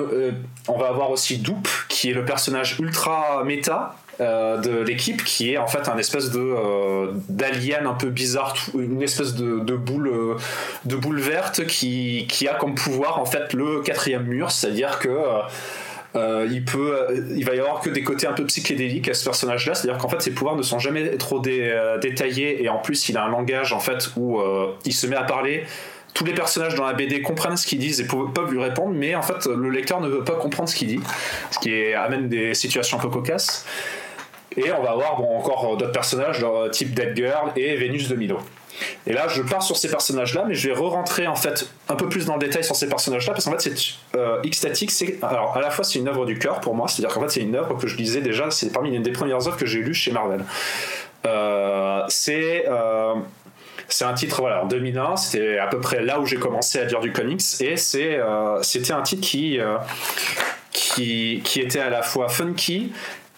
on 0.68 0.78
va 0.78 0.88
avoir 0.88 1.10
aussi 1.10 1.38
Doop, 1.38 1.66
qui 1.88 2.10
est 2.10 2.14
le 2.14 2.24
personnage 2.24 2.78
ultra 2.78 3.42
méta, 3.44 3.96
euh, 4.20 4.58
de 4.58 4.78
l'équipe 4.82 5.24
qui 5.24 5.54
est 5.54 5.56
en 5.56 5.66
fait 5.66 5.88
un 5.88 5.96
espèce 5.96 6.30
de 6.30 6.38
euh, 6.38 7.12
d'alien 7.30 7.86
un 7.86 7.94
peu 7.94 8.10
bizarre 8.10 8.54
une 8.74 9.00
espèce 9.00 9.34
de, 9.34 9.60
de 9.60 9.74
boule 9.74 10.08
euh, 10.08 10.34
de 10.84 10.96
boule 10.96 11.18
verte 11.18 11.66
qui, 11.66 12.26
qui, 12.28 12.46
a 12.46 12.52
comme 12.52 12.74
pouvoir 12.74 13.18
en 13.18 13.24
fait 13.24 13.54
le 13.54 13.80
quatrième 13.80 14.24
mur. 14.24 14.50
C'est 14.50 14.66
à 14.66 14.70
dire 14.70 14.98
que 14.98 15.08
il 16.50 16.62
peut 16.62 16.94
il 17.34 17.44
va 17.46 17.54
y 17.54 17.58
avoir 17.58 17.80
que 17.80 17.88
des 17.88 18.02
côtés 18.02 18.26
un 18.26 18.34
peu 18.34 18.44
psychédéliques 18.44 19.08
à 19.08 19.14
ce 19.14 19.24
personnage 19.24 19.66
là 19.66 19.74
c'est 19.74 19.88
à 19.88 19.92
dire 19.92 19.98
qu'en 19.98 20.10
fait 20.10 20.20
ses 20.20 20.32
pouvoirs 20.32 20.56
ne 20.56 20.62
sont 20.62 20.78
jamais 20.78 21.16
trop 21.16 21.40
détaillés. 21.40 22.62
Et 22.62 22.68
en 22.68 22.78
plus 22.78 23.08
il 23.08 23.16
a 23.16 23.24
un 23.24 23.30
langage 23.30 23.72
en 23.72 23.80
fait 23.80 24.10
où 24.16 24.42
il 24.84 24.92
se 24.92 25.06
met 25.06 25.16
à 25.16 25.24
parler. 25.24 25.64
Tous 26.12 26.26
les 26.26 26.34
personnages 26.34 26.74
dans 26.74 26.84
la 26.84 26.92
BD 26.92 27.22
comprennent 27.22 27.56
ce 27.56 27.66
qu'ils 27.66 27.78
disent 27.78 28.02
et 28.02 28.06
peuvent 28.06 28.52
lui 28.52 28.62
répondre, 28.62 28.92
mais 28.94 29.14
en 29.14 29.22
fait, 29.22 29.46
le 29.46 29.70
lecteur 29.70 30.02
ne 30.02 30.08
veut 30.08 30.22
pas 30.22 30.34
comprendre 30.34 30.68
ce 30.68 30.76
qu'il 30.76 30.88
dit, 30.88 31.00
ce 31.50 31.58
qui 31.58 31.94
amène 31.94 32.28
des 32.28 32.52
situations 32.52 32.98
un 32.98 33.00
peu 33.00 33.08
cocasses. 33.08 33.64
Et 34.56 34.72
on 34.72 34.82
va 34.82 34.90
avoir 34.90 35.16
bon, 35.16 35.36
encore 35.36 35.76
d'autres 35.76 35.92
personnages, 35.92 36.44
type 36.70 36.94
Dead 36.94 37.16
Girl 37.16 37.52
et 37.56 37.76
Vénus 37.76 38.08
de 38.08 38.14
Milo. 38.14 38.38
Et 39.06 39.12
là, 39.12 39.28
je 39.28 39.42
pars 39.42 39.62
sur 39.62 39.76
ces 39.76 39.90
personnages-là, 39.90 40.44
mais 40.46 40.54
je 40.54 40.68
vais 40.68 40.74
re-rentrer 40.74 41.26
en 41.26 41.34
fait 41.34 41.68
un 41.88 41.94
peu 41.94 42.08
plus 42.08 42.26
dans 42.26 42.34
le 42.34 42.40
détail 42.40 42.64
sur 42.64 42.76
ces 42.76 42.88
personnages-là, 42.88 43.32
parce 43.32 43.44
qu'en 43.44 43.52
fait, 43.52 43.60
c'est 43.60 43.74
euh, 44.16 44.40
c'est 44.52 45.22
alors 45.22 45.56
à 45.56 45.60
la 45.60 45.70
fois 45.70 45.84
c'est 45.84 45.98
une 45.98 46.08
œuvre 46.08 46.24
du 46.26 46.38
cœur 46.38 46.60
pour 46.60 46.74
moi, 46.74 46.88
c'est-à-dire 46.88 47.14
qu'en 47.14 47.22
fait 47.22 47.30
c'est 47.30 47.40
une 47.40 47.54
œuvre 47.54 47.76
que 47.76 47.86
je 47.86 47.96
lisais 47.96 48.20
déjà, 48.20 48.50
c'est 48.50 48.72
parmi 48.72 48.94
une 48.94 49.02
des 49.02 49.12
premières 49.12 49.46
œuvres 49.46 49.56
que 49.56 49.66
j'ai 49.66 49.80
lues 49.80 49.94
chez 49.94 50.12
Marvel. 50.12 50.44
Euh, 51.26 52.02
c'est 52.08 52.64
euh, 52.68 53.14
c'est 53.88 54.04
un 54.04 54.14
titre 54.14 54.40
voilà 54.40 54.64
en 54.64 54.66
2001, 54.66 55.16
c'était 55.16 55.58
à 55.58 55.66
peu 55.66 55.80
près 55.80 56.02
là 56.02 56.20
où 56.20 56.26
j'ai 56.26 56.36
commencé 56.36 56.78
à 56.78 56.84
lire 56.84 57.00
du 57.00 57.12
comics, 57.12 57.42
et 57.60 57.76
c'est 57.76 58.16
euh, 58.16 58.62
c'était 58.62 58.92
un 58.92 59.02
titre 59.02 59.22
qui 59.22 59.58
qui, 60.70 61.42
qui 61.44 61.60
était 61.60 61.80
à 61.80 61.90
la 61.90 62.02
fois 62.02 62.28
funky 62.28 62.92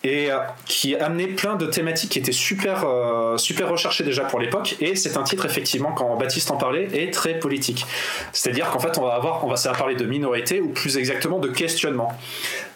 et 0.05 0.31
euh, 0.31 0.39
qui 0.67 0.95
amenait 0.95 1.29
plein 1.29 1.57
de 1.57 1.67
thématiques 1.67 2.11
qui 2.11 2.19
étaient 2.19 2.31
super, 2.31 2.85
euh, 2.87 3.39
super 3.39 3.71
recherchées 3.71 4.05
déjà 4.05 4.25
pour 4.25 4.39
l'époque. 4.39 4.77
Et 4.81 4.95
c'est 4.95 5.17
un 5.17 5.23
titre, 5.23 5.47
effectivement, 5.47 5.93
quand 5.93 6.17
Baptiste 6.17 6.51
en 6.51 6.57
parlait, 6.57 6.89
est 6.93 7.13
très 7.13 7.39
politique. 7.39 7.87
C'est-à-dire 8.33 8.71
qu'en 8.71 8.79
fait, 8.79 8.99
on 8.99 9.03
va 9.03 9.15
avoir, 9.15 9.45
on 9.45 9.49
va, 9.49 9.57
ça 9.57 9.73
va 9.73 9.79
parler 9.79 9.97
de 9.97 10.05
minorité, 10.05 10.61
ou 10.61 10.69
plus 10.69 10.99
exactement 10.99 11.39
de 11.39 11.49
questionnement. 11.49 12.13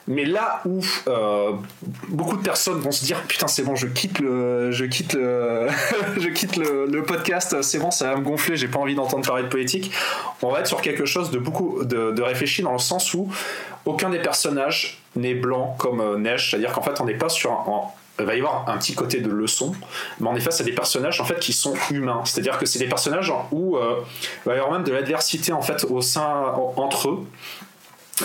Mais 0.08 0.24
là 0.24 0.62
où 0.64 0.80
euh, 1.06 1.52
beaucoup 2.08 2.38
de 2.38 2.42
personnes 2.42 2.78
vont 2.78 2.92
se 2.92 3.04
dire 3.04 3.20
putain 3.28 3.46
c'est 3.46 3.62
bon 3.62 3.76
je 3.76 3.86
quitte 3.86 4.20
le 4.20 4.70
je 4.70 4.86
quitte 4.86 5.12
le 5.12 5.68
je 6.18 6.28
quitte 6.28 6.56
le, 6.56 7.02
podcast 7.02 7.60
c'est 7.60 7.78
bon 7.78 7.90
ça 7.90 8.08
va 8.08 8.16
me 8.16 8.22
gonfler 8.22 8.56
j'ai 8.56 8.68
pas 8.68 8.78
envie 8.78 8.94
d'entendre 8.94 9.26
parler 9.26 9.42
de 9.42 9.48
politique 9.48 9.92
on 10.40 10.50
va 10.50 10.60
être 10.60 10.66
sur 10.66 10.80
quelque 10.80 11.04
chose 11.04 11.30
de 11.30 11.38
beaucoup 11.38 11.84
de, 11.84 12.12
de 12.12 12.22
réfléchi 12.22 12.62
dans 12.62 12.72
le 12.72 12.78
sens 12.78 13.12
où 13.12 13.28
aucun 13.84 14.08
des 14.08 14.18
personnages 14.18 15.02
n'est 15.16 15.34
blanc 15.34 15.74
comme 15.78 16.00
euh, 16.00 16.18
neige, 16.18 16.50
c'est-à-dire 16.50 16.72
qu'en 16.72 16.82
fait 16.82 17.00
on 17.00 17.04
n'est 17.04 17.14
pas 17.14 17.28
sur 17.28 17.52
un, 17.52 17.64
il 18.20 18.26
va 18.26 18.34
y 18.34 18.38
avoir 18.38 18.68
un 18.68 18.78
petit 18.78 18.94
côté 18.94 19.20
de 19.20 19.30
leçon, 19.30 19.72
mais 20.20 20.28
on 20.28 20.34
est 20.34 20.40
face 20.40 20.60
à 20.60 20.64
des 20.64 20.72
personnages 20.72 21.20
en 21.20 21.24
fait 21.24 21.38
qui 21.38 21.52
sont 21.52 21.74
humains. 21.90 22.22
C'est-à-dire 22.24 22.58
que 22.58 22.66
c'est 22.66 22.78
des 22.78 22.88
personnages 22.88 23.32
où 23.52 23.76
euh, 23.76 24.00
il 24.44 24.48
va 24.48 24.54
y 24.56 24.58
avoir 24.58 24.72
même 24.72 24.84
de 24.84 24.92
l'adversité 24.92 25.52
en 25.52 25.62
fait 25.62 25.84
au 25.84 26.00
sein 26.00 26.52
entre 26.76 27.10
eux. 27.10 27.26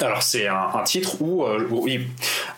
Alors 0.01 0.23
c'est 0.23 0.47
un, 0.47 0.83
titre 0.83 1.21
où, 1.21 1.43
euh, 1.43 1.67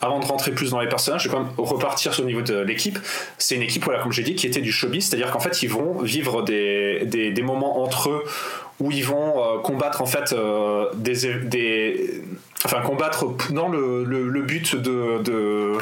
avant 0.01 0.19
de 0.19 0.25
rentrer 0.25 0.51
plus 0.51 0.71
dans 0.71 0.79
les 0.79 0.87
personnages, 0.87 1.23
je 1.23 1.29
vais 1.29 1.35
quand 1.35 1.43
même 1.43 1.51
repartir 1.57 2.13
sur 2.13 2.23
le 2.23 2.27
niveau 2.27 2.41
de 2.41 2.59
l'équipe. 2.59 2.97
C'est 3.37 3.55
une 3.55 3.61
équipe, 3.61 3.83
voilà, 3.83 4.01
comme 4.01 4.13
j'ai 4.13 4.23
dit, 4.23 4.35
qui 4.35 4.47
était 4.47 4.61
du 4.61 4.71
showbiz, 4.71 5.09
c'est-à-dire 5.09 5.31
qu'en 5.31 5.41
fait 5.41 5.61
ils 5.61 5.69
vont 5.69 6.01
vivre 6.01 6.43
des, 6.43 7.01
des, 7.05 7.31
des, 7.31 7.41
moments 7.41 7.83
entre 7.83 8.09
eux 8.09 8.23
où 8.79 8.91
ils 8.91 9.05
vont 9.05 9.61
combattre 9.63 10.01
en 10.01 10.05
fait 10.05 10.35
des, 10.95 11.33
des 11.45 12.23
enfin 12.65 12.81
combattre 12.81 13.27
dans 13.51 13.69
le, 13.69 14.03
le, 14.03 14.41
but 14.41 14.75
de, 14.75 15.19
de, 15.21 15.77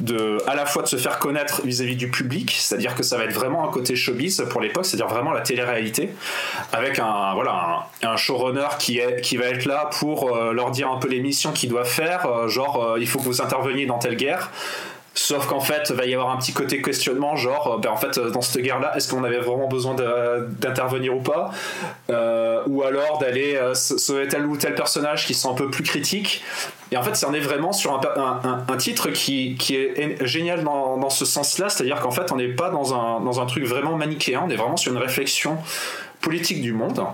de, 0.00 0.38
à 0.46 0.54
la 0.54 0.64
fois 0.64 0.82
de 0.82 0.88
se 0.88 0.96
faire 0.96 1.18
connaître 1.18 1.62
vis-à-vis 1.64 1.96
du 1.96 2.10
public, 2.10 2.54
c'est-à-dire 2.58 2.94
que 2.94 3.02
ça 3.02 3.18
va 3.18 3.24
être 3.24 3.34
vraiment 3.34 3.68
un 3.68 3.70
côté 3.70 3.94
showbiz 3.94 4.44
pour 4.48 4.60
l'époque, 4.60 4.86
c'est-à-dire 4.86 5.08
vraiment 5.08 5.32
la 5.32 5.42
télé-réalité, 5.42 6.10
avec 6.72 6.98
un, 6.98 7.34
voilà, 7.34 7.88
un, 8.02 8.16
showrunner 8.16 8.68
qui, 8.78 8.98
est, 8.98 9.20
qui 9.20 9.36
va 9.36 9.46
être 9.46 9.66
là 9.66 9.90
pour 9.98 10.34
euh, 10.34 10.52
leur 10.52 10.70
dire 10.70 10.90
un 10.90 10.98
peu 10.98 11.08
les 11.08 11.20
missions 11.20 11.52
qu'ils 11.52 11.68
doivent 11.68 11.88
faire, 11.88 12.26
euh, 12.26 12.48
genre 12.48 12.82
euh, 12.82 12.98
il 12.98 13.06
faut 13.06 13.18
que 13.18 13.24
vous 13.24 13.42
interveniez 13.42 13.84
dans 13.86 13.98
telle 13.98 14.16
guerre, 14.16 14.50
Sauf 15.16 15.46
qu'en 15.46 15.60
fait, 15.60 15.92
va 15.92 16.06
y 16.06 16.14
avoir 16.14 16.30
un 16.30 16.38
petit 16.38 16.52
côté 16.52 16.82
questionnement, 16.82 17.36
genre, 17.36 17.78
ben 17.78 17.90
en 17.90 17.96
fait, 17.96 18.18
dans 18.18 18.40
cette 18.42 18.60
guerre-là, 18.62 18.96
est-ce 18.96 19.08
qu'on 19.08 19.22
avait 19.22 19.38
vraiment 19.38 19.68
besoin 19.68 19.94
d'intervenir 19.94 21.16
ou 21.16 21.20
pas? 21.20 21.52
Euh, 22.10 22.62
Ou 22.66 22.82
alors 22.82 23.18
d'aller 23.18 23.54
euh, 23.54 23.74
sauver 23.74 24.26
tel 24.26 24.44
ou 24.44 24.56
tel 24.56 24.74
personnage 24.74 25.26
qui 25.26 25.34
sont 25.34 25.52
un 25.52 25.54
peu 25.54 25.70
plus 25.70 25.84
critiques. 25.84 26.42
Et 26.90 26.96
en 26.96 27.02
fait, 27.04 27.14
ça 27.14 27.28
en 27.28 27.32
est 27.32 27.40
vraiment 27.40 27.72
sur 27.72 27.94
un, 27.94 28.64
un, 28.68 28.76
titre 28.76 29.10
qui, 29.10 29.54
qui, 29.56 29.76
est 29.76 30.24
génial 30.26 30.64
dans, 30.64 30.96
dans 30.96 31.10
ce 31.10 31.24
sens-là, 31.24 31.68
c'est-à-dire 31.68 32.00
qu'en 32.00 32.10
fait, 32.10 32.32
on 32.32 32.36
n'est 32.36 32.48
pas 32.48 32.70
dans 32.70 32.92
un, 32.94 33.20
dans 33.20 33.40
un 33.40 33.46
truc 33.46 33.64
vraiment 33.64 33.96
manichéen, 33.96 34.42
on 34.44 34.50
est 34.50 34.56
vraiment 34.56 34.76
sur 34.76 34.92
une 34.92 34.98
réflexion 34.98 35.58
politique 36.20 36.60
du 36.60 36.72
monde. 36.72 37.04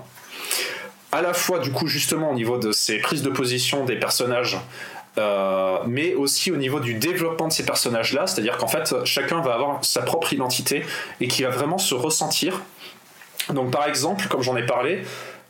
À 1.12 1.20
la 1.20 1.34
fois, 1.34 1.58
du 1.58 1.70
coup, 1.70 1.86
justement, 1.86 2.30
au 2.30 2.34
niveau 2.34 2.56
de 2.56 2.72
ces 2.72 2.98
prises 2.98 3.22
de 3.22 3.30
position 3.30 3.84
des 3.84 3.96
personnages, 3.96 4.58
euh, 5.20 5.78
mais 5.86 6.14
aussi 6.14 6.50
au 6.50 6.56
niveau 6.56 6.80
du 6.80 6.94
développement 6.94 7.48
de 7.48 7.52
ces 7.52 7.64
personnages-là, 7.64 8.26
c'est-à-dire 8.26 8.56
qu'en 8.56 8.68
fait, 8.68 8.94
chacun 9.04 9.40
va 9.40 9.54
avoir 9.54 9.84
sa 9.84 10.02
propre 10.02 10.32
identité 10.32 10.84
et 11.20 11.28
qui 11.28 11.42
va 11.42 11.50
vraiment 11.50 11.78
se 11.78 11.94
ressentir. 11.94 12.60
Donc, 13.50 13.70
par 13.70 13.86
exemple, 13.86 14.26
comme 14.28 14.42
j'en 14.42 14.56
ai 14.56 14.64
parlé, 14.64 15.02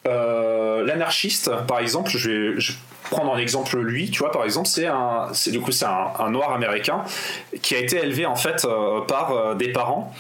euh, 0.07 0.85
l'anarchiste, 0.85 1.51
par 1.67 1.79
exemple, 1.79 2.11
je 2.11 2.31
vais, 2.31 2.63
prendre 3.11 3.35
un 3.35 3.39
exemple 3.39 3.79
lui, 3.79 4.11
tu 4.11 4.21
vois, 4.21 4.31
par 4.31 4.45
exemple, 4.45 4.69
c'est 4.69 4.87
un, 4.87 5.29
du 5.47 5.61
coup 5.61 5.73
c'est 5.73 5.87
un, 5.87 6.31
noir 6.31 6.53
américain 6.53 7.03
qui 7.63 7.75
a 7.75 7.79
été 7.79 7.97
élevé 7.97 8.25
en 8.25 8.37
fait 8.37 8.65
euh, 8.65 9.01
par 9.01 9.57
des 9.57 9.73
parents 9.73 10.15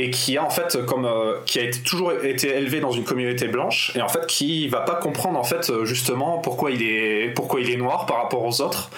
et 0.00 0.10
qui 0.10 0.38
a 0.38 0.44
en 0.44 0.50
fait 0.50 0.86
comme 0.86 1.04
euh, 1.04 1.38
qui 1.44 1.58
a 1.58 1.64
été, 1.64 1.80
toujours 1.80 2.12
été 2.12 2.56
élevé 2.56 2.78
dans 2.78 2.92
une 2.92 3.02
communauté 3.02 3.48
blanche 3.48 3.92
et 3.96 4.00
en 4.00 4.08
fait 4.08 4.26
qui 4.26 4.68
va 4.68 4.80
pas 4.80 4.94
comprendre 4.94 5.38
en 5.38 5.44
fait 5.44 5.70
justement 5.84 6.38
pourquoi 6.38 6.70
il 6.70 6.82
est 6.82 7.34
pourquoi 7.34 7.60
il 7.60 7.68
est 7.68 7.76
noir 7.76 8.06
par 8.06 8.18
rapport 8.18 8.44
aux 8.44 8.60
autres 8.60 8.90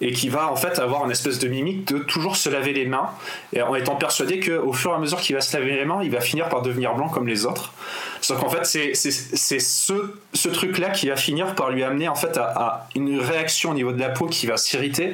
et 0.00 0.12
qui 0.12 0.30
va 0.30 0.50
en 0.50 0.56
fait 0.56 0.78
avoir 0.78 1.04
une 1.04 1.10
espèce 1.10 1.38
de 1.38 1.48
mimique 1.48 1.86
de 1.88 1.98
toujours 1.98 2.36
se 2.36 2.48
laver 2.48 2.72
les 2.72 2.86
mains 2.86 3.10
et 3.52 3.60
en 3.60 3.74
étant 3.74 3.96
persuadé 3.96 4.40
que 4.40 4.52
au 4.52 4.72
fur 4.72 4.92
et 4.92 4.94
à 4.94 4.98
mesure 4.98 5.20
qu'il 5.20 5.36
va 5.36 5.42
se 5.42 5.54
laver 5.56 5.74
les 5.74 5.84
mains 5.84 6.02
il 6.02 6.10
va 6.10 6.20
finir 6.20 6.48
par 6.48 6.62
devenir 6.62 6.94
blanc 6.94 7.08
comme 7.08 7.28
les 7.28 7.44
autres. 7.44 7.74
Sauf 8.22 8.40
qu'en 8.40 8.48
fait 8.48 8.64
c'est 8.64 8.94
ce 8.94 9.94
ce 10.32 10.48
truc 10.48 10.78
là 10.78 10.88
qui 10.88 11.08
va 11.08 11.16
finir 11.16 11.54
par 11.54 11.70
lui 11.70 11.82
amener 11.82 12.08
en 12.08 12.14
fait 12.14 12.38
à, 12.38 12.88
une 12.94 13.20
réaction 13.20 13.72
au 13.72 13.74
niveau 13.74 13.92
de 13.92 14.00
la 14.00 14.08
peau 14.08 14.26
qui 14.26 14.46
va 14.46 14.56
s'irriter 14.56 15.12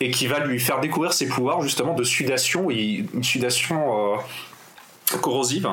et 0.00 0.10
qui 0.10 0.26
va 0.26 0.38
lui 0.40 0.58
faire 0.58 0.80
découvrir 0.80 1.12
ses 1.12 1.28
pouvoirs 1.28 1.60
justement 1.60 1.92
de 1.92 2.04
sudation 2.04 2.70
une 2.70 3.22
sudation 3.22 4.14
euh, 4.14 4.16
corrosive. 5.18 5.68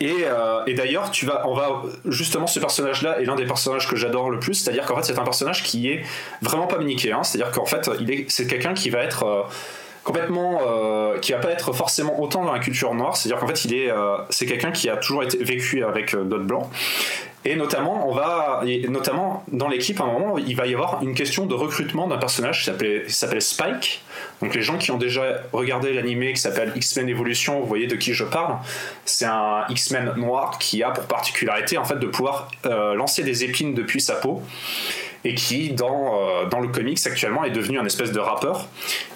Et, 0.00 0.24
euh, 0.24 0.64
et 0.66 0.74
d'ailleurs, 0.74 1.10
tu 1.10 1.26
vas, 1.26 1.46
on 1.46 1.54
va 1.54 1.82
justement 2.06 2.46
ce 2.46 2.58
personnage-là 2.58 3.20
est 3.20 3.24
l'un 3.24 3.36
des 3.36 3.46
personnages 3.46 3.88
que 3.88 3.96
j'adore 3.96 4.30
le 4.30 4.38
plus. 4.38 4.54
C'est-à-dire 4.54 4.84
qu'en 4.86 4.96
fait, 4.96 5.04
c'est 5.04 5.18
un 5.18 5.24
personnage 5.24 5.62
qui 5.62 5.88
est 5.88 6.02
vraiment 6.42 6.66
pas 6.66 6.78
manichéen. 6.78 7.22
C'est-à-dire 7.22 7.52
qu'en 7.52 7.66
fait, 7.66 7.90
il 8.00 8.10
est, 8.10 8.26
c'est 8.28 8.46
quelqu'un 8.46 8.74
qui 8.74 8.90
va 8.90 9.00
être 9.00 9.24
euh, 9.24 9.42
complètement, 10.02 10.60
euh, 10.66 11.18
qui 11.18 11.32
va 11.32 11.38
pas 11.38 11.50
être 11.50 11.72
forcément 11.72 12.20
autant 12.20 12.44
dans 12.44 12.52
la 12.52 12.58
culture 12.58 12.94
noire. 12.94 13.16
C'est-à-dire 13.16 13.40
qu'en 13.40 13.48
fait, 13.48 13.64
il 13.64 13.74
est, 13.74 13.90
c'est 14.30 14.46
quelqu'un 14.46 14.70
qui 14.70 14.88
a 14.88 14.96
toujours 14.96 15.22
été 15.22 15.42
vécu 15.42 15.84
avec 15.84 16.14
d'autres 16.14 16.44
blancs. 16.44 16.68
Et 17.46 17.56
notamment, 17.56 18.08
on 18.08 18.14
va, 18.14 18.62
notamment 18.88 19.44
dans 19.48 19.68
l'équipe, 19.68 20.00
à 20.00 20.04
un 20.04 20.12
moment, 20.12 20.38
il 20.38 20.56
va 20.56 20.66
y 20.66 20.72
avoir 20.72 21.02
une 21.02 21.14
question 21.14 21.44
de 21.44 21.54
recrutement 21.54 22.06
d'un 22.06 22.16
personnage 22.16 22.60
qui 22.60 23.12
s'appelle 23.12 23.42
Spike. 23.42 24.02
Donc 24.40 24.54
les 24.54 24.62
gens 24.62 24.78
qui 24.78 24.90
ont 24.90 24.96
déjà 24.96 25.42
regardé 25.52 25.92
l'animé 25.92 26.32
qui 26.32 26.40
s'appelle 26.40 26.72
X-Men 26.74 27.08
Evolution, 27.08 27.60
vous 27.60 27.66
voyez 27.66 27.86
de 27.86 27.96
qui 27.96 28.14
je 28.14 28.24
parle. 28.24 28.56
C'est 29.04 29.26
un 29.26 29.64
X-Men 29.68 30.14
noir 30.16 30.58
qui 30.58 30.82
a 30.82 30.90
pour 30.90 31.04
particularité 31.04 31.76
en 31.76 31.84
fait 31.84 31.98
de 31.98 32.06
pouvoir 32.06 32.50
euh, 32.66 32.94
lancer 32.94 33.22
des 33.22 33.44
épines 33.44 33.74
depuis 33.74 34.00
sa 34.00 34.14
peau 34.14 34.42
et 35.24 35.34
qui 35.34 35.70
dans, 35.70 36.20
euh, 36.20 36.46
dans 36.46 36.60
le 36.60 36.68
comics 36.68 36.98
actuellement 37.06 37.44
est 37.44 37.50
devenu 37.50 37.78
un 37.78 37.86
espèce 37.86 38.12
de 38.12 38.20
rappeur 38.20 38.66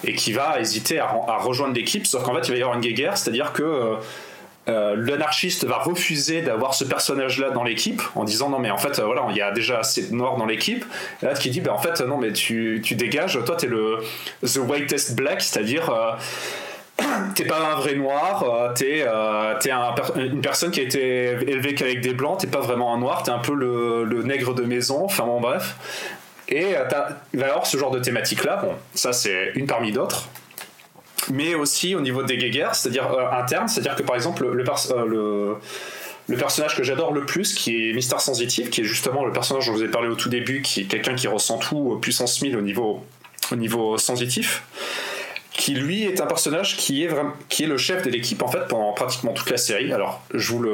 et 0.03 0.13
qui 0.13 0.33
va 0.33 0.59
hésiter 0.59 0.99
à, 0.99 1.37
rejoindre 1.37 1.73
l'équipe 1.75 2.05
sauf 2.05 2.23
qu'en 2.23 2.33
fait 2.33 2.47
il 2.47 2.51
va 2.51 2.57
y 2.57 2.61
avoir 2.61 2.77
une 2.77 2.81
guerre 2.81 3.17
c'est 3.17 3.29
à 3.29 3.33
dire 3.33 3.53
que 3.53 3.63
euh, 3.63 3.95
euh, 4.69 4.95
l'anarchiste 4.95 5.65
va 5.65 5.77
refuser 5.77 6.41
d'avoir 6.41 6.73
ce 6.73 6.83
personnage-là 6.83 7.49
dans 7.49 7.63
l'équipe 7.63 8.01
en 8.15 8.23
disant 8.23 8.49
non 8.49 8.59
mais 8.59 8.69
en 8.69 8.77
fait 8.77 8.99
euh, 8.99 9.05
voilà 9.05 9.25
il 9.29 9.35
y 9.35 9.41
a 9.41 9.51
déjà 9.51 9.79
assez 9.79 10.09
de 10.09 10.13
noirs 10.13 10.37
dans 10.37 10.45
l'équipe. 10.45 10.85
Et 11.23 11.25
là 11.25 11.33
qui 11.33 11.49
dit 11.49 11.61
bah 11.61 11.73
en 11.73 11.79
fait 11.79 12.01
non 12.01 12.17
mais 12.17 12.31
tu, 12.33 12.79
dégages. 12.91 13.39
Toi 13.45 13.55
t'es 13.55 13.67
le 13.67 13.97
the 14.43 14.57
whitest 14.57 15.15
black 15.15 15.41
c'est-à-dire 15.41 15.89
euh, 15.89 16.11
t'es 17.35 17.45
pas 17.45 17.59
un 17.73 17.75
vrai 17.75 17.95
noir, 17.95 18.73
t'es 18.75 18.99
es 18.99 19.71
une 20.15 20.41
personne 20.41 20.69
qui 20.69 20.81
a 20.81 20.83
été 20.83 21.31
élevée 21.47 21.73
qu'avec 21.73 22.01
des 22.01 22.13
blancs, 22.13 22.39
t'es 22.39 22.47
pas 22.47 22.59
vraiment 22.59 22.93
un 22.93 22.99
noir, 22.99 23.23
t'es 23.23 23.31
un 23.31 23.39
peu 23.39 23.53
le, 23.53 24.23
nègre 24.23 24.53
de 24.53 24.63
maison, 24.63 25.05
enfin 25.05 25.25
bon 25.25 25.39
bref. 25.39 25.75
Et 26.49 26.73
il 27.33 27.43
avoir 27.43 27.65
ce 27.65 27.77
genre 27.77 27.91
de 27.91 27.99
thématique 27.99 28.43
là, 28.43 28.57
bon, 28.57 28.73
ça 28.95 29.13
c'est 29.13 29.51
une 29.55 29.65
parmi 29.65 29.91
d'autres 29.93 30.27
mais 31.31 31.55
aussi 31.55 31.95
au 31.95 32.01
niveau 32.01 32.23
des 32.23 32.37
guéguerres, 32.37 32.75
c'est-à-dire 32.75 33.11
euh, 33.11 33.31
internes, 33.31 33.67
c'est-à-dire 33.67 33.95
que 33.95 34.03
par 34.03 34.15
exemple 34.15 34.43
le, 34.43 34.63
euh, 34.63 35.05
le, 35.05 35.55
le 36.27 36.37
personnage 36.37 36.75
que 36.75 36.83
j'adore 36.83 37.13
le 37.13 37.25
plus, 37.25 37.53
qui 37.53 37.89
est 37.89 37.93
Mister 37.93 38.19
Sensitive, 38.19 38.69
qui 38.69 38.81
est 38.81 38.85
justement 38.85 39.25
le 39.25 39.31
personnage 39.31 39.65
dont 39.65 39.73
je 39.73 39.77
vous 39.77 39.83
ai 39.83 39.89
parlé 39.89 40.09
au 40.09 40.15
tout 40.15 40.29
début, 40.29 40.61
qui 40.61 40.81
est 40.81 40.85
quelqu'un 40.85 41.15
qui 41.15 41.27
ressent 41.27 41.57
tout 41.57 41.97
puissance 42.01 42.41
1000 42.41 42.57
au 42.57 42.61
niveau, 42.61 43.05
au 43.51 43.55
niveau 43.55 43.97
sensitif, 43.97 44.63
qui 45.51 45.73
lui 45.73 46.03
est 46.03 46.21
un 46.21 46.25
personnage 46.25 46.77
qui 46.77 47.03
est, 47.03 47.09
qui 47.49 47.63
est 47.63 47.67
le 47.67 47.77
chef 47.77 48.03
de 48.03 48.09
l'équipe 48.09 48.41
en 48.41 48.47
fait 48.47 48.67
pendant 48.69 48.93
pratiquement 48.93 49.33
toute 49.33 49.49
la 49.49 49.57
série. 49.57 49.91
Alors 49.91 50.21
je 50.33 50.53
vous, 50.53 50.65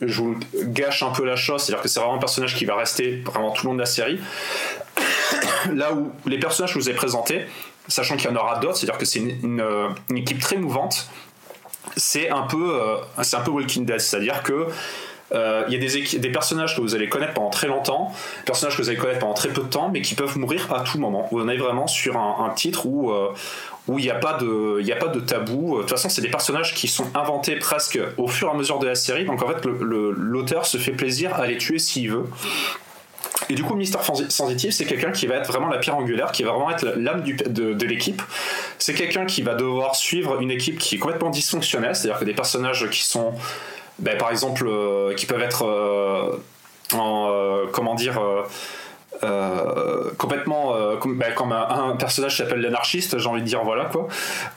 je 0.00 0.20
vous 0.20 0.38
gâche 0.54 1.02
un 1.02 1.10
peu 1.10 1.24
la 1.24 1.36
chose, 1.36 1.62
c'est-à-dire 1.62 1.82
que 1.82 1.88
c'est 1.88 2.00
vraiment 2.00 2.16
un 2.16 2.20
personnage 2.20 2.56
qui 2.56 2.64
va 2.64 2.74
rester 2.74 3.22
vraiment 3.24 3.52
tout 3.52 3.66
le 3.66 3.70
long 3.70 3.74
de 3.74 3.80
la 3.80 3.86
série. 3.86 4.18
Là 5.74 5.92
où 5.92 6.10
les 6.26 6.38
personnages 6.38 6.74
que 6.74 6.80
je 6.80 6.84
vous 6.84 6.90
ai 6.90 6.94
présentés, 6.94 7.46
sachant 7.90 8.16
qu'il 8.16 8.30
y 8.30 8.32
en 8.32 8.36
aura 8.36 8.58
d'autres, 8.58 8.76
c'est-à-dire 8.76 8.98
que 8.98 9.04
c'est 9.04 9.18
une, 9.18 9.62
équipe 10.14 10.40
très 10.40 10.56
mouvante. 10.56 11.08
C'est 11.96 12.30
un 12.30 12.42
peu, 12.42 12.80
euh, 12.80 12.96
c'est 13.22 13.36
un 13.36 13.40
peu 13.40 13.50
Walking 13.50 13.84
Dead, 13.84 14.00
c'est-à-dire 14.00 14.42
que 14.42 14.68
euh, 15.32 15.64
il 15.68 15.74
y 15.74 15.76
a 15.76 15.80
des, 15.80 16.18
des, 16.18 16.30
personnages 16.30 16.74
que 16.74 16.80
vous 16.80 16.94
allez 16.94 17.08
connaître 17.08 17.34
pendant 17.34 17.50
très 17.50 17.68
longtemps, 17.68 18.12
personnages 18.46 18.76
que 18.76 18.82
vous 18.82 18.88
allez 18.88 18.98
connaître 18.98 19.20
pendant 19.20 19.34
très 19.34 19.48
peu 19.48 19.62
de 19.62 19.68
temps, 19.68 19.88
mais 19.88 20.02
qui 20.02 20.14
peuvent 20.14 20.36
mourir 20.36 20.72
à 20.74 20.80
tout 20.80 20.98
moment. 20.98 21.32
En 21.32 21.48
avez 21.48 21.58
vraiment 21.58 21.86
sur 21.86 22.16
un, 22.16 22.50
titre 22.56 22.86
où 22.86 23.12
euh, 23.12 23.28
où 23.86 23.98
il 23.98 24.04
n'y 24.04 24.10
a 24.10 24.16
pas 24.16 24.34
de 24.34 24.80
il 24.80 24.92
a 24.92 24.96
pas 24.96 25.08
de 25.08 25.20
tabou. 25.20 25.76
De 25.76 25.80
toute 25.82 25.90
façon, 25.90 26.08
c'est 26.08 26.22
des 26.22 26.30
personnages 26.30 26.74
qui 26.74 26.88
sont 26.88 27.06
inventés 27.14 27.56
presque 27.56 27.98
au 28.16 28.26
fur 28.26 28.48
et 28.48 28.50
à 28.50 28.54
mesure 28.54 28.78
de 28.80 28.86
la 28.86 28.96
série. 28.96 29.24
Donc 29.24 29.42
en 29.42 29.48
fait, 29.48 29.64
l'auteur 29.64 30.66
se 30.66 30.78
fait 30.78 30.92
plaisir 30.92 31.34
à 31.34 31.46
les 31.46 31.58
tuer 31.58 31.78
s'il 31.78 32.10
veut. 32.10 32.26
Et 33.48 33.54
du 33.54 33.64
coup, 33.64 33.74
Mister 33.74 33.98
Sensitive, 34.28 34.70
c'est 34.70 34.84
quelqu'un 34.84 35.12
qui 35.12 35.26
va 35.26 35.36
être 35.36 35.48
vraiment 35.50 35.68
la 35.68 35.78
pierre 35.78 35.96
angulaire, 35.96 36.32
qui 36.32 36.42
va 36.42 36.52
vraiment 36.52 36.70
être 36.70 36.84
l'âme 36.96 37.22
de, 37.22 37.86
l'équipe. 37.86 38.22
C'est 38.78 38.94
quelqu'un 38.94 39.26
qui 39.26 39.42
va 39.42 39.54
devoir 39.54 39.96
suivre 39.96 40.40
une 40.40 40.50
équipe 40.50 40.78
qui 40.78 40.96
est 40.96 40.98
complètement 40.98 41.30
dysfonctionnelle, 41.30 41.96
c'est-à-dire 41.96 42.20
que 42.20 42.24
des 42.24 42.34
personnages 42.34 42.88
qui 42.90 43.02
sont, 43.02 43.32
ben, 43.98 44.16
par 44.18 44.30
exemple, 44.30 44.66
euh, 44.66 45.14
qui 45.14 45.26
peuvent 45.26 45.42
être 45.42 45.64
euh, 45.64 46.36
en, 46.92 47.28
euh, 47.30 47.66
comment 47.72 47.94
dire, 47.94 48.20
euh, 49.22 50.10
complètement 50.16 50.74
euh, 50.74 50.96
comme, 50.96 51.18
bah, 51.18 51.32
comme 51.32 51.52
un, 51.52 51.96
personnage 51.96 52.38
s'appelle 52.38 52.60
l'anarchiste, 52.60 53.18
j'ai 53.18 53.28
envie 53.28 53.42
de 53.42 53.46
dire 53.46 53.62
voilà 53.64 53.86
quoi, 53.86 54.08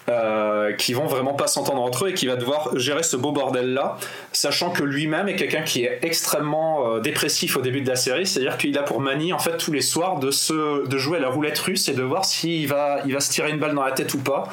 euh, 0.10 0.74
qui 0.74 0.93
vont 0.93 1.06
vraiment 1.06 1.34
pas 1.34 1.47
s'entendre 1.47 1.82
entre 1.82 2.06
eux 2.06 2.10
et 2.10 2.14
qui 2.14 2.28
va 2.28 2.36
devoir 2.36 2.70
gérer 2.78 3.04
ce 3.04 3.18
beau 3.18 3.32
bordel 3.32 3.74
là, 3.74 3.97
sachant 4.32 4.70
que 4.70 4.84
lui-même 4.84 5.28
est 5.28 5.36
quelqu'un 5.36 5.64
qui 5.64 5.84
est 5.84 5.99
extrêmement 6.04 6.99
dépressif 6.99 7.58
au 7.58 7.62
début 7.62 7.82
de 7.82 7.89
la 7.89 7.95
série, 7.95 8.26
c'est-à-dire 8.26 8.58
qu'il 8.58 8.78
a 8.78 8.84
pour 8.84 9.01
manie 9.01 9.34
en 9.34 9.39
fait 9.39 9.58
tous 9.58 9.72
les 9.72 9.82
soirs 9.82 10.20
de 10.20 10.32
se 10.32 10.88
de 10.88 10.97
jouer 10.97 11.18
à 11.18 11.22
la 11.22 11.30
roulette 11.30 11.60
russe 11.60 11.89
et 11.89 11.93
de 11.93 12.04
voir 12.04 12.24
s'il 12.24 12.68
va 12.68 12.99
il 13.06 13.14
va 13.14 13.20
se 13.20 13.32
tirer 13.32 13.49
une 13.49 13.60
balle 13.60 13.74
dans 13.74 13.84
la 13.84 13.91
tête 13.91 14.14
ou 14.14 14.20
pas, 14.20 14.43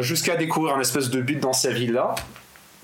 jusqu'à 0.00 0.36
découvrir 0.36 0.74
un 0.74 0.80
espèce 0.80 1.10
de 1.10 1.20
but 1.20 1.38
dans 1.38 1.52
sa 1.52 1.70
vie 1.70 1.86
là 1.86 2.14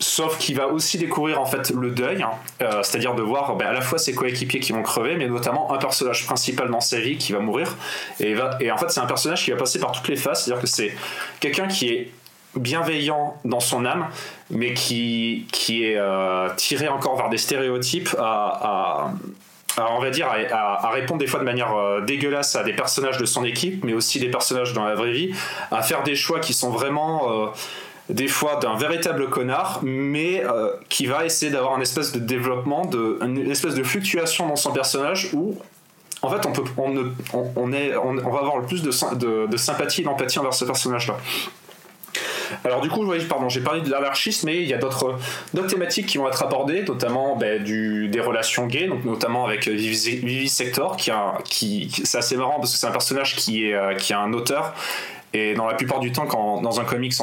sauf 0.03 0.39
qu'il 0.39 0.57
va 0.57 0.69
aussi 0.69 0.99
découvrir 0.99 1.41
en 1.41 1.47
fait 1.47 1.71
le 1.71 1.91
deuil, 1.91 2.23
hein. 2.23 2.31
euh, 2.61 2.83
c'est-à-dire 2.83 3.15
de 3.15 3.23
voir 3.23 3.57
ben, 3.57 3.69
à 3.69 3.73
la 3.73 3.81
fois 3.81 3.99
ses 3.99 4.15
coéquipiers 4.15 4.61
qui 4.61 4.73
vont 4.73 4.83
crever, 4.83 5.17
mais 5.17 5.29
notamment 5.29 5.73
un 5.73 5.79
personnage 5.79 6.27
principal 6.27 6.71
dans 6.71 6.81
sa 6.81 6.99
vie 6.99 7.17
qui 7.17 7.33
va 7.33 7.39
mourir. 7.39 7.77
Et, 8.21 8.35
en 8.39 8.77
fait, 8.77 8.91
c'est 8.91 9.01
un 9.01 9.07
personnage 9.07 9.45
qui 9.45 9.51
va 9.51 9.57
passer 9.57 9.79
par 9.79 9.93
toutes 9.93 10.09
les 10.09 10.17
phases, 10.17 10.45
c'est-à-dire 10.45 10.61
que 10.61 10.69
c'est 10.69 10.95
quelqu'un 11.41 11.69
qui 11.69 11.89
est 11.89 12.11
bienveillant 12.57 13.37
dans 13.45 13.61
son 13.61 13.87
âme, 13.87 14.09
mais 14.51 14.75
qui, 14.75 15.47
qui 15.53 15.85
est 15.85 15.97
euh, 15.97 16.49
tiré 16.57 16.89
encore 16.89 17.17
vers 17.17 17.31
des 17.31 17.39
stéréotypes 17.39 18.15
à, 18.19 19.13
on 19.79 20.01
va 20.01 20.11
dire 20.11 20.29
à, 20.51 20.91
répondre 20.91 21.21
des 21.21 21.27
fois 21.27 21.41
de 21.41 21.45
manière 21.45 21.75
euh, 21.75 22.03
dégueulasse 22.03 22.57
à 22.57 22.63
des 22.63 22.75
personnages 22.75 23.17
de 23.17 23.25
son 23.25 23.45
équipe, 23.45 23.85
mais 23.85 23.95
aussi 23.95 24.21
des 24.21 24.29
personnages 24.29 24.75
dans 24.75 24.85
la 24.85 24.95
vraie 24.95 25.13
vie, 25.13 25.31
à 25.71 25.83
faire 25.83 26.03
des 26.03 26.17
choix 26.17 26.41
qui 26.41 26.53
sont 26.53 26.71
vraiment 26.71 27.53
des 28.09 28.29
fois 28.29 28.57
d'un 28.57 28.77
véritable 28.77 29.29
connard, 29.29 29.81
mais 29.83 30.45
euh, 30.45 30.71
qui 30.89 31.07
va 31.07 31.25
essayer 31.25 31.51
d'avoir 31.51 31.75
un 31.75 31.81
espèce 31.81 32.13
de 32.13 32.19
développement, 32.19 32.85
de, 32.85 33.19
une 33.23 33.51
espèce 33.51 33.75
de 33.75 33.83
fluctuation 33.83 34.47
dans 34.49 34.57
son 34.57 34.73
personnage 34.73 35.31
où 35.33 35.57
en 36.21 36.31
fait 36.31 36.47
on, 36.47 36.53
peut, 36.53 36.63
on, 36.77 37.73
est, 37.73 37.97
on, 37.97 38.31
va 38.31 38.39
avoir 38.41 38.59
le 38.59 38.67
plus 38.67 38.83
de, 38.83 39.47
de, 39.47 39.57
sympathie 39.57 40.03
et 40.03 40.05
d'empathie 40.05 40.39
envers 40.39 40.55
ce 40.55 40.65
personnage-là. 40.65 41.17
Alors 42.65 42.83
du 42.83 42.91
coup, 42.91 43.11
pardon, 43.29 43.49
j'ai 43.49 43.63
parlé 43.63 43.81
de 43.81 43.91
l'anarchisme, 43.91 44.47
mais 44.47 44.59
il 44.59 44.69
y 44.69 44.75
a 44.75 44.79
d'autres 44.79 45.17
thématiques 45.69 46.07
qui 46.07 46.19
vont 46.19 46.29
être 46.29 46.43
abordées, 46.43 46.83
notamment 46.83 47.37
ben, 47.37 47.63
du, 47.63 48.09
des 48.09 48.21
relations 48.21 48.67
gays, 48.67 48.89
donc 48.89 49.05
notamment 49.05 49.47
avec 49.47 49.67
Vivi 49.69 50.49
Sector, 50.49 50.97
qui, 50.97 51.11
a, 51.11 51.39
qui, 51.45 51.91
c'est 52.05 52.19
assez 52.19 52.37
marrant 52.37 52.57
parce 52.57 52.73
que 52.73 52.79
c'est 52.79 52.87
un 52.87 52.93
personnage 52.93 53.37
qui 53.37 53.67
est 53.67 53.75
euh, 53.75 53.95
qui 53.95 54.13
a 54.13 54.21
un 54.21 54.35
auteur 54.35 54.75
et 55.35 55.55
dans 55.55 55.67
la 55.67 55.75
plupart 55.75 56.01
du 56.01 56.13
temps, 56.13 56.27
quand 56.27 56.61
dans 56.61 56.81
un 56.81 56.85
comics 56.85 57.15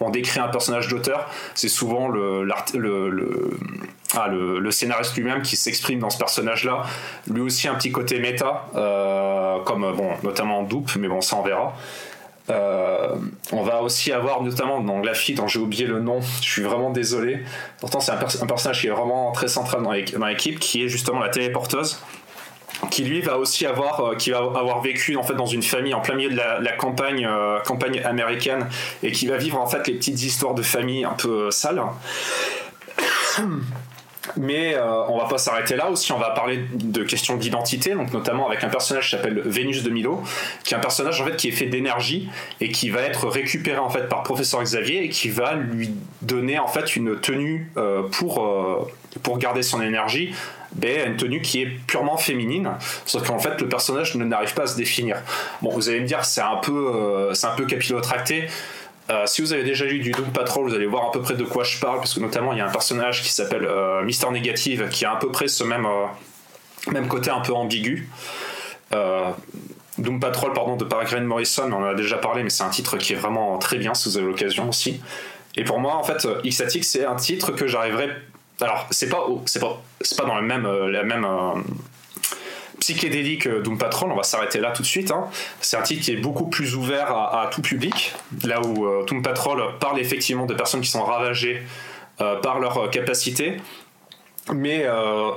on 0.00 0.10
décrit 0.10 0.40
un 0.40 0.48
personnage 0.48 0.88
d'auteur, 0.88 1.28
c'est 1.54 1.68
souvent 1.68 2.08
ah, 4.16 4.28
le, 4.28 4.70
scénariste 4.70 5.16
lui-même 5.16 5.42
qui 5.42 5.56
s'exprime 5.56 5.98
dans 5.98 6.10
ce 6.10 6.18
personnage-là, 6.18 6.84
lui 7.28 7.40
aussi 7.40 7.66
un 7.66 7.74
petit 7.74 7.90
côté 7.90 8.20
méta, 8.20 8.66
comme 9.64 9.92
bon, 9.96 10.10
notamment 10.22 10.62
Doop, 10.62 10.90
mais 10.96 11.08
bon, 11.08 11.20
ça 11.20 11.36
on 11.36 11.42
verra. 11.42 11.74
on 13.52 13.62
va 13.62 13.82
aussi 13.82 14.12
avoir 14.12 14.42
notamment 14.42 14.80
dans 14.80 15.00
la 15.00 15.14
fille 15.14 15.34
dont 15.34 15.48
j'ai 15.48 15.58
oublié 15.58 15.86
le 15.86 15.98
nom, 15.98 16.20
je 16.40 16.48
suis 16.48 16.62
vraiment 16.62 16.90
désolé. 16.90 17.40
Pourtant, 17.80 17.98
c'est 17.98 18.12
un, 18.12 18.46
personnage 18.46 18.80
qui 18.80 18.86
est 18.86 18.90
vraiment 18.90 19.32
très 19.32 19.48
central 19.48 19.82
dans 19.82 19.92
l'équipe, 19.92 20.60
qui 20.60 20.84
est 20.84 20.88
justement 20.88 21.18
la 21.18 21.30
téléporteuse 21.30 21.98
qui 22.90 23.04
lui 23.04 23.20
va 23.20 23.38
aussi 23.38 23.66
avoir 23.66 24.00
euh, 24.00 24.14
qui 24.14 24.30
va 24.30 24.38
avoir 24.38 24.80
vécu 24.80 25.16
en 25.16 25.22
fait 25.22 25.34
dans 25.34 25.46
une 25.46 25.62
famille 25.62 25.94
en 25.94 26.00
plein 26.00 26.14
milieu 26.14 26.30
de 26.30 26.36
la, 26.36 26.72
campagne 26.72 27.26
euh, 27.26 27.60
campagne 27.60 28.00
américaine 28.04 28.66
et 29.02 29.12
qui 29.12 29.26
va 29.26 29.36
vivre 29.36 29.60
en 29.60 29.66
fait 29.66 29.86
les 29.86 29.94
petites 29.94 30.22
histoires 30.22 30.54
de 30.54 30.62
famille 30.62 31.04
un 31.04 31.14
peu 31.14 31.46
euh, 31.46 31.50
sales. 31.50 31.82
Mais 34.36 34.76
on 35.08 35.16
va 35.16 35.24
pas 35.24 35.38
s'arrêter 35.38 35.74
là 35.74 35.88
aussi, 35.90 36.12
on 36.12 36.18
va 36.18 36.30
parler 36.30 36.60
de 36.74 37.02
questions 37.02 37.36
d'identité, 37.36 37.94
donc 37.94 38.12
notamment 38.12 38.46
avec 38.46 38.62
un 38.62 38.68
personnage 38.68 39.06
qui 39.06 39.10
s'appelle 39.12 39.40
Vénus 39.42 39.82
de 39.82 39.88
Milo, 39.88 40.22
qui 40.64 40.74
est 40.74 40.76
un 40.76 40.80
personnage 40.80 41.18
en 41.22 41.24
fait 41.24 41.36
qui 41.36 41.48
est 41.48 41.52
fait 41.52 41.64
d'énergie 41.64 42.28
et 42.60 42.68
qui 42.70 42.90
va 42.90 43.00
être 43.00 43.26
récupéré 43.26 43.78
en 43.78 43.88
fait 43.88 44.06
par 44.06 44.22
professeur 44.24 44.62
Xavier 44.62 45.02
et 45.04 45.08
qui 45.08 45.30
va 45.30 45.54
lui 45.54 45.94
donner 46.20 46.58
en 46.58 46.68
fait 46.68 46.94
une 46.94 47.18
tenue 47.18 47.72
pour 48.12 48.86
pour 49.22 49.38
garder 49.38 49.62
son 49.62 49.80
énergie 49.80 50.34
ben, 50.72 51.10
une 51.10 51.16
tenue 51.16 51.40
qui 51.40 51.62
est 51.62 51.66
purement 51.86 52.16
féminine, 52.16 52.72
sauf 53.06 53.26
qu'en 53.26 53.38
fait 53.38 53.60
le 53.60 53.68
personnage 53.68 54.14
ne 54.14 54.24
n'arrive 54.24 54.54
pas 54.54 54.64
à 54.64 54.66
se 54.66 54.76
définir. 54.76 55.16
Bon, 55.62 55.70
vous 55.70 55.88
allez 55.88 56.00
me 56.00 56.06
dire 56.06 56.24
c'est 56.24 56.40
un 56.40 56.56
peu 56.56 56.92
euh, 56.94 57.34
c'est 57.34 57.46
un 57.46 57.54
peu 57.54 57.64
capillotracté. 57.64 58.48
Euh, 59.10 59.24
si 59.26 59.40
vous 59.40 59.54
avez 59.54 59.64
déjà 59.64 59.86
lu 59.86 60.00
du 60.00 60.10
Doom 60.10 60.30
Patrol, 60.32 60.68
vous 60.68 60.74
allez 60.74 60.86
voir 60.86 61.06
à 61.06 61.12
peu 61.12 61.22
près 61.22 61.34
de 61.34 61.44
quoi 61.44 61.64
je 61.64 61.78
parle, 61.78 61.98
parce 61.98 62.14
que 62.14 62.20
notamment 62.20 62.52
il 62.52 62.58
y 62.58 62.60
a 62.60 62.66
un 62.66 62.70
personnage 62.70 63.22
qui 63.22 63.32
s'appelle 63.32 63.64
euh, 63.64 64.02
Mister 64.02 64.30
Negative, 64.30 64.88
qui 64.90 65.04
a 65.06 65.12
à 65.12 65.16
peu 65.16 65.30
près 65.30 65.48
ce 65.48 65.64
même, 65.64 65.86
même 66.92 67.08
côté 67.08 67.30
un 67.30 67.40
peu 67.40 67.54
ambigu. 67.54 68.08
Doom 68.92 70.20
Patrol, 70.20 70.52
pardon, 70.52 70.76
de 70.76 70.84
Grant 70.84 71.20
Morrison, 71.22 71.72
on 71.72 71.82
en 71.82 71.84
a 71.84 71.94
déjà 71.94 72.18
parlé, 72.18 72.44
mais 72.44 72.50
c'est 72.50 72.62
un 72.62 72.68
titre 72.68 72.98
qui 72.98 73.14
est 73.14 73.16
vraiment 73.16 73.58
très 73.58 73.78
bien 73.78 73.94
si 73.94 74.08
vous 74.08 74.18
avez 74.18 74.26
l'occasion 74.26 74.68
aussi. 74.68 75.00
Et 75.56 75.64
pour 75.64 75.80
moi, 75.80 75.96
en 75.96 76.04
fait, 76.04 76.24
Xatic, 76.44 76.84
c'est 76.84 77.04
un 77.04 77.16
titre 77.16 77.50
que 77.50 77.66
j'arriverai 77.66 78.10
alors 78.60 78.86
c'est 78.90 79.08
pas 79.08 79.26
c'est 79.46 79.60
pas 79.60 79.80
c'est 80.00 80.18
pas 80.18 80.24
dans 80.24 80.34
la 80.34 80.42
même 80.42 80.66
euh, 80.66 80.90
la 80.90 81.02
même 81.02 81.24
euh, 81.24 81.60
psychédélique 82.80 83.46
euh, 83.46 83.60
Doom 83.60 83.78
Patrol, 83.78 84.10
on 84.12 84.16
va 84.16 84.22
s'arrêter 84.22 84.60
là 84.60 84.70
tout 84.70 84.82
de 84.82 84.86
suite. 84.86 85.10
Hein. 85.10 85.26
C'est 85.60 85.76
un 85.76 85.82
titre 85.82 86.04
qui 86.04 86.12
est 86.12 86.16
beaucoup 86.16 86.48
plus 86.48 86.74
ouvert 86.76 87.10
à, 87.10 87.48
tout 87.52 87.62
public, 87.62 88.14
là 88.44 88.60
où 88.60 89.04
Doom 89.06 89.22
Patrol 89.22 89.62
parle 89.80 89.98
effectivement 89.98 90.46
de 90.46 90.54
personnes 90.54 90.80
qui 90.80 90.90
sont 90.90 91.04
ravagées 91.04 91.62
par 92.18 92.60
leur 92.60 92.88
capacité. 92.90 93.56
Mais, 94.54 94.86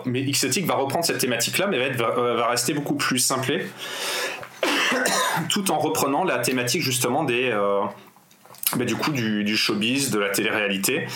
mais 0.05 0.23
va 0.65 0.75
reprendre 0.75 1.03
cette 1.03 1.17
thématique-là, 1.17 1.65
mais 1.65 1.89
va, 1.89 2.11
va, 2.11 2.47
rester 2.47 2.73
beaucoup 2.73 2.93
plus 2.93 3.19
simplé, 3.19 3.65
tout 5.49 5.71
en 5.71 5.79
reprenant 5.79 6.23
la 6.23 6.37
thématique 6.37 6.83
justement 6.83 7.23
des, 7.23 7.49
bah, 8.75 8.85
du 8.85 8.95
coup 8.95 9.11
du 9.11 9.57
showbiz, 9.57 10.11
de 10.11 10.19
la 10.19 10.29
télé-réalité. 10.29 11.07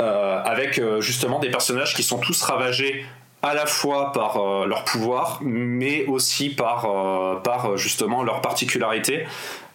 Euh, 0.00 0.40
avec 0.44 0.78
euh, 0.78 1.00
justement 1.00 1.40
des 1.40 1.50
personnages 1.50 1.92
qui 1.92 2.04
sont 2.04 2.18
tous 2.18 2.40
ravagés 2.42 3.04
à 3.42 3.52
la 3.52 3.66
fois 3.66 4.12
par 4.12 4.36
euh, 4.36 4.64
leur 4.64 4.84
pouvoir, 4.84 5.40
mais 5.42 6.06
aussi 6.06 6.50
par, 6.50 7.42
par 7.42 7.76
justement 7.76 8.22
leur 8.22 8.40
particularité. 8.40 9.26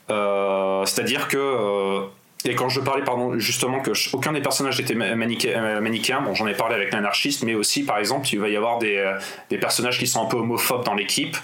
C'est-à-dire 0.07 1.27
que 1.27 2.03
et 2.45 2.55
quand 2.55 2.67
je 2.67 2.81
parlais, 2.81 3.03
pardon, 3.03 3.37
justement 3.39 3.79
que 3.79 3.91
aucun 4.13 4.33
des 4.33 4.41
personnages 4.41 4.79
n'était 4.79 4.95
manichéen, 4.95 6.21
bon, 6.21 6.33
j'en 6.33 6.45
ai 6.47 6.53
parlé 6.53 6.75
avec 6.75 6.93
l'anarchiste, 6.93 7.43
mais 7.43 7.55
aussi, 7.55 7.83
par 7.83 7.97
exemple, 7.97 8.27
il 8.31 8.39
va 8.39 8.49
y 8.49 8.57
avoir 8.57 8.79
des, 8.79 9.13
des 9.49 9.57
personnages 9.57 9.97
qui 9.97 10.07
sont 10.07 10.21
un 10.21 10.25
peu 10.25 10.37
homophobes 10.37 10.83
dans 10.83 10.93
l'équipe. 10.93 11.37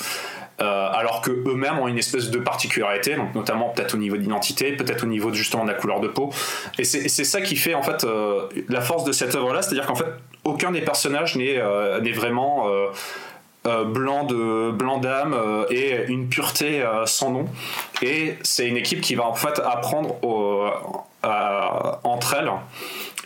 Euh, 0.62 0.90
alors 0.92 1.22
que 1.22 1.32
eux-mêmes 1.32 1.80
ont 1.80 1.88
une 1.88 1.98
espèce 1.98 2.30
de 2.30 2.38
particularité, 2.38 3.16
donc 3.16 3.34
notamment 3.34 3.70
peut-être 3.70 3.94
au 3.94 3.98
niveau 3.98 4.18
d'identité, 4.18 4.74
peut-être 4.74 5.04
au 5.04 5.08
niveau 5.08 5.34
justement 5.34 5.64
de 5.64 5.70
la 5.70 5.76
couleur 5.76 6.02
de 6.02 6.10
peau. 6.10 6.32
Et 6.78 6.84
c'est 6.84 7.08
ça 7.24 7.40
qui 7.40 7.56
fait 7.56 7.76
en 7.76 7.82
fait 7.82 8.04
euh, 8.04 8.48
la 8.68 8.82
force 8.82 9.06
de 9.06 9.14
cette 9.14 9.34
œuvre-là, 9.36 9.62
c'est-à-dire 9.62 9.86
qu'en 9.86 9.96
fait 9.96 10.08
aucun 10.44 10.72
des 10.72 10.82
personnages 10.82 11.38
n'est 11.38 11.60
euh, 11.60 12.02
vraiment 12.14 12.68
blanc 13.64 14.24
de 14.24 14.72
blanc 14.72 14.98
d'âme 14.98 15.36
et 15.70 16.06
une 16.08 16.28
pureté 16.28 16.84
sans 17.06 17.32
nom. 17.32 17.46
Et 18.02 18.36
c'est 18.42 18.68
une 18.68 18.78
équipe 18.78 19.02
qui 19.02 19.16
va 19.16 19.28
en 19.28 19.36
fait 19.36 19.60
apprendre 19.60 20.16
entre 22.04 22.36
elles. 22.38 22.52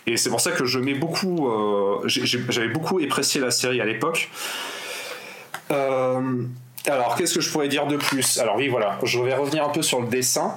Et 0.05 0.17
c'est 0.17 0.29
pour 0.29 0.41
ça 0.41 0.51
que 0.51 0.65
je 0.65 0.79
mets 0.79 0.95
beaucoup, 0.95 1.49
j'avais 2.05 2.67
beaucoup 2.67 2.99
apprécié 2.99 3.39
la 3.39 3.51
série 3.51 3.79
à 3.79 3.85
l'époque. 3.85 4.29
Alors, 6.87 7.15
qu'est-ce 7.15 7.35
que 7.35 7.41
je 7.41 7.49
pourrais 7.49 7.69
dire 7.69 7.87
de 7.87 7.97
plus? 7.97 8.39
Alors 8.39 8.55
oui, 8.57 8.67
voilà, 8.67 8.99
je 9.03 9.19
vais 9.19 9.33
revenir 9.33 9.63
un 9.63 9.69
peu 9.69 9.81
sur 9.81 10.01
le 10.01 10.07
dessin. 10.07 10.55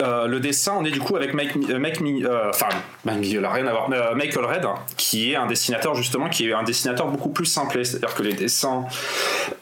Euh, 0.00 0.26
le 0.26 0.38
dessin, 0.38 0.76
on 0.78 0.84
est 0.84 0.90
du 0.90 1.00
coup 1.00 1.16
avec 1.16 1.32
Mike, 1.32 1.56
euh, 1.70 1.78
Mike 1.78 2.00
euh, 2.02 2.50
enfin, 2.50 2.68
rien 3.06 3.66
à 3.66 3.72
voir, 3.72 3.88
Michael 4.14 4.44
Red, 4.44 4.66
qui 4.96 5.32
est 5.32 5.36
un 5.36 5.46
dessinateur 5.46 5.94
justement, 5.94 6.28
qui 6.28 6.48
est 6.48 6.52
un 6.52 6.62
dessinateur 6.62 7.06
beaucoup 7.08 7.30
plus 7.30 7.46
simple. 7.46 7.84
C'est-à-dire 7.84 8.14
que 8.14 8.22
les 8.22 8.34
dessins, 8.34 8.84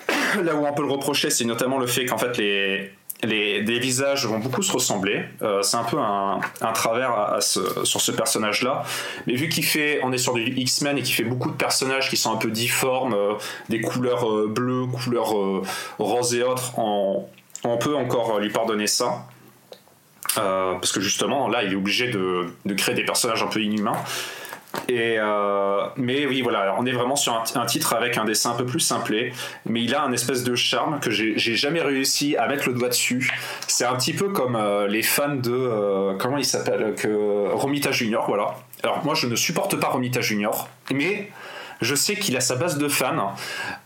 là 0.42 0.54
où 0.54 0.66
on 0.66 0.72
peut 0.72 0.82
le 0.82 0.90
reprocher, 0.90 1.30
c'est 1.30 1.44
notamment 1.44 1.78
le 1.78 1.86
fait 1.86 2.06
qu'en 2.06 2.18
fait 2.18 2.36
les 2.38 2.90
les, 3.22 3.78
visages 3.78 4.26
vont 4.26 4.38
beaucoup 4.38 4.62
se 4.62 4.72
ressembler. 4.72 5.24
Euh, 5.42 5.62
c'est 5.62 5.76
un 5.76 5.84
peu 5.84 5.98
un, 5.98 6.40
travers 6.74 7.38
sur 7.40 8.00
ce 8.00 8.12
personnage-là. 8.12 8.84
Mais 9.26 9.34
vu 9.34 9.48
qu'il 9.48 9.64
fait, 9.64 10.00
on 10.02 10.12
est 10.12 10.18
sur 10.18 10.34
du 10.34 10.42
X-Men 10.42 10.98
et 10.98 11.02
qu'il 11.02 11.14
fait 11.14 11.24
beaucoup 11.24 11.50
de 11.50 11.56
personnages 11.56 12.10
qui 12.10 12.16
sont 12.16 12.32
un 12.32 12.36
peu 12.36 12.50
difformes, 12.50 13.14
euh, 13.14 13.34
des 13.68 13.80
couleurs 13.80 14.30
euh, 14.30 14.46
bleues, 14.48 14.86
couleurs 14.86 15.34
roses 15.98 16.34
et 16.34 16.42
autres, 16.42 16.78
on, 16.78 17.26
peut 17.80 17.96
encore 17.96 18.38
lui 18.38 18.50
pardonner 18.50 18.86
ça. 18.86 19.26
parce 20.34 20.92
que 20.92 21.00
justement, 21.00 21.48
là, 21.48 21.64
il 21.64 21.72
est 21.72 21.76
obligé 21.76 22.08
de, 22.10 22.46
de 22.64 22.74
créer 22.74 22.94
des 22.94 23.04
personnages 23.04 23.42
un 23.42 23.48
peu 23.48 23.60
inhumains. 23.60 24.00
Euh, 24.90 25.86
mais 25.96 26.26
oui, 26.26 26.42
voilà, 26.42 26.74
on 26.78 26.86
est 26.86 26.92
vraiment 26.92 27.16
sur 27.16 27.34
un, 27.34 27.66
titre 27.66 27.94
avec 27.94 28.16
un 28.18 28.24
dessin 28.24 28.52
un 28.52 28.54
peu 28.54 28.66
plus 28.66 28.80
simplé, 28.80 29.32
mais 29.64 29.82
il 29.82 29.94
a 29.94 30.02
un 30.02 30.12
espèce 30.12 30.44
de 30.44 30.54
charme 30.54 31.00
que 31.00 31.10
j'ai 31.10 31.36
jamais 31.36 31.80
réussi 31.80 32.36
à 32.36 32.46
mettre 32.46 32.68
le 32.68 32.74
doigt 32.74 32.88
dessus. 32.88 33.30
C'est 33.66 33.84
un 33.84 33.96
petit 33.96 34.12
peu 34.12 34.28
comme 34.28 34.56
euh, 34.56 34.86
les 34.86 35.02
fans 35.02 35.36
de 35.36 35.52
euh, 35.52 36.14
comment 36.18 36.38
il 36.38 36.44
s'appelle 36.44 36.94
Romita 37.52 37.90
Junior, 37.90 38.24
voilà. 38.26 38.54
Alors 38.82 39.04
moi, 39.04 39.14
je 39.14 39.26
ne 39.26 39.36
supporte 39.36 39.76
pas 39.76 39.88
Romita 39.88 40.20
Junior, 40.20 40.68
mais 40.92 41.30
je 41.80 41.94
sais 41.94 42.16
qu'il 42.16 42.36
a 42.36 42.40
sa 42.40 42.56
base 42.56 42.78
de 42.78 42.88
fans 42.88 43.34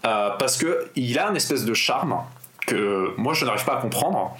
parce 0.02 0.56
que 0.56 0.90
il 0.96 1.18
a 1.18 1.28
un 1.28 1.34
espèce 1.34 1.64
de 1.64 1.74
charme 1.74 2.20
que 2.70 3.12
moi 3.16 3.34
je 3.34 3.44
n'arrive 3.44 3.64
pas 3.64 3.74
à 3.74 3.80
comprendre. 3.80 4.36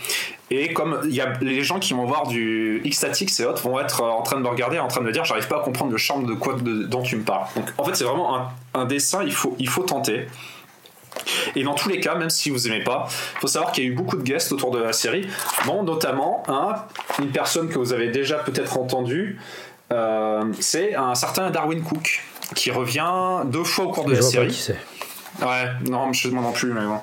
Et 0.51 0.73
comme 0.73 1.01
il 1.05 1.15
y 1.15 1.21
a 1.21 1.33
les 1.41 1.63
gens 1.63 1.79
qui 1.79 1.95
vont 1.95 2.05
voir 2.05 2.27
du 2.27 2.81
X-Static 2.85 3.39
et 3.39 3.45
autres 3.45 3.63
vont 3.63 3.79
être 3.79 4.03
en 4.03 4.23
train 4.23 4.37
de 4.37 4.43
me 4.43 4.49
regarder, 4.49 4.79
en 4.79 4.89
train 4.89 5.01
de 5.01 5.07
me 5.07 5.13
dire 5.13 5.25
j'arrive 5.25 5.49
pas 5.49 5.59
à 5.59 5.61
comprendre 5.61 5.93
le 5.93 5.99
charme 5.99 6.27
de 6.27 6.35
quoi 6.35 6.57
dont 6.63 7.03
tu 7.03 7.17
me 7.17 7.23
parles. 7.23 7.47
Donc 7.57 7.67
en 7.79 7.85
fait 7.85 7.95
c'est 7.95 8.05
vraiment 8.05 8.49
un, 8.75 8.85
dessin, 8.87 9.23
il 9.23 9.33
faut, 9.33 9.55
il 9.59 9.69
faut 9.69 9.83
tenter. 9.83 10.27
Et 11.57 11.65
dans 11.65 11.75
tous 11.75 11.89
les 11.89 11.99
cas, 11.99 12.15
même 12.15 12.31
si 12.31 12.51
vous 12.51 12.69
aimez 12.69 12.85
pas, 12.85 13.09
il 13.37 13.41
faut 13.41 13.47
savoir 13.49 13.73
qu'il 13.73 13.85
y 13.85 13.87
a 13.87 13.91
eu 13.91 13.95
beaucoup 13.95 14.17
de 14.17 14.23
guests 14.23 14.53
autour 14.53 14.71
de 14.71 14.79
la 14.79 14.93
série, 14.93 15.27
bon, 15.67 15.83
notamment 15.83 16.45
un, 16.49 16.77
une 17.21 17.31
personne 17.31 17.69
que 17.69 17.79
vous 17.79 17.93
avez 17.93 18.09
déjà 18.09 18.37
peut-être 18.37 18.79
entendu, 18.79 19.39
euh, 19.93 20.45
c'est 20.61 20.95
un 20.95 21.17
certain 21.17 21.51
Darwin 21.51 21.83
Cook 21.83 22.23
qui 22.55 22.71
revient 22.71 23.43
deux 23.47 23.65
fois 23.65 23.87
au 23.87 23.91
cours 23.91 24.05
de 24.05 24.15
la 24.15 24.23
série. 24.23 24.73
Ouais, 25.43 25.71
non, 25.89 26.13
je 26.13 26.29
ne 26.29 26.35
non 26.35 26.53
plus, 26.53 26.73
mais 26.73 26.85
bon. 26.85 27.01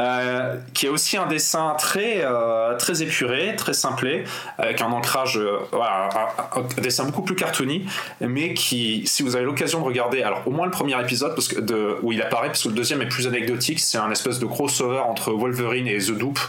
Euh, 0.00 0.56
qui 0.72 0.86
est 0.86 0.88
aussi 0.88 1.16
un 1.16 1.26
dessin 1.26 1.76
très, 1.78 2.22
euh, 2.24 2.76
très 2.76 3.02
épuré, 3.02 3.54
très 3.56 3.74
simplé, 3.74 4.24
avec 4.58 4.80
un 4.80 4.90
ancrage, 4.90 5.38
euh, 5.38 5.58
un, 5.72 6.80
dessin 6.82 7.04
beaucoup 7.04 7.22
plus 7.22 7.36
cartoony, 7.36 7.86
mais 8.20 8.54
qui, 8.54 9.06
si 9.06 9.22
vous 9.22 9.36
avez 9.36 9.44
l'occasion 9.44 9.78
de 9.78 9.84
regarder, 9.84 10.22
alors 10.22 10.42
au 10.46 10.50
moins 10.50 10.64
le 10.64 10.72
premier 10.72 11.00
épisode 11.00 11.36
parce 11.36 11.46
que 11.46 12.00
où 12.02 12.10
il 12.10 12.20
apparaît, 12.22 12.48
parce 12.48 12.64
que 12.64 12.68
le 12.68 12.74
deuxième 12.74 13.02
est 13.02 13.08
plus 13.08 13.28
anecdotique, 13.28 13.78
c'est 13.78 13.98
un 13.98 14.10
espèce 14.10 14.40
de 14.40 14.46
crossover 14.46 14.98
entre 14.98 15.32
Wolverine 15.32 15.86
et 15.86 15.98
The 15.98 16.18
Doop, 16.18 16.40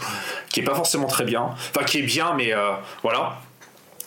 qui 0.48 0.60
est 0.60 0.64
pas 0.64 0.74
forcément 0.74 1.06
très 1.06 1.24
bien, 1.24 1.50
enfin 1.70 1.84
qui 1.84 1.98
est 1.98 2.02
bien, 2.02 2.34
mais 2.36 2.52
voilà, 3.02 3.38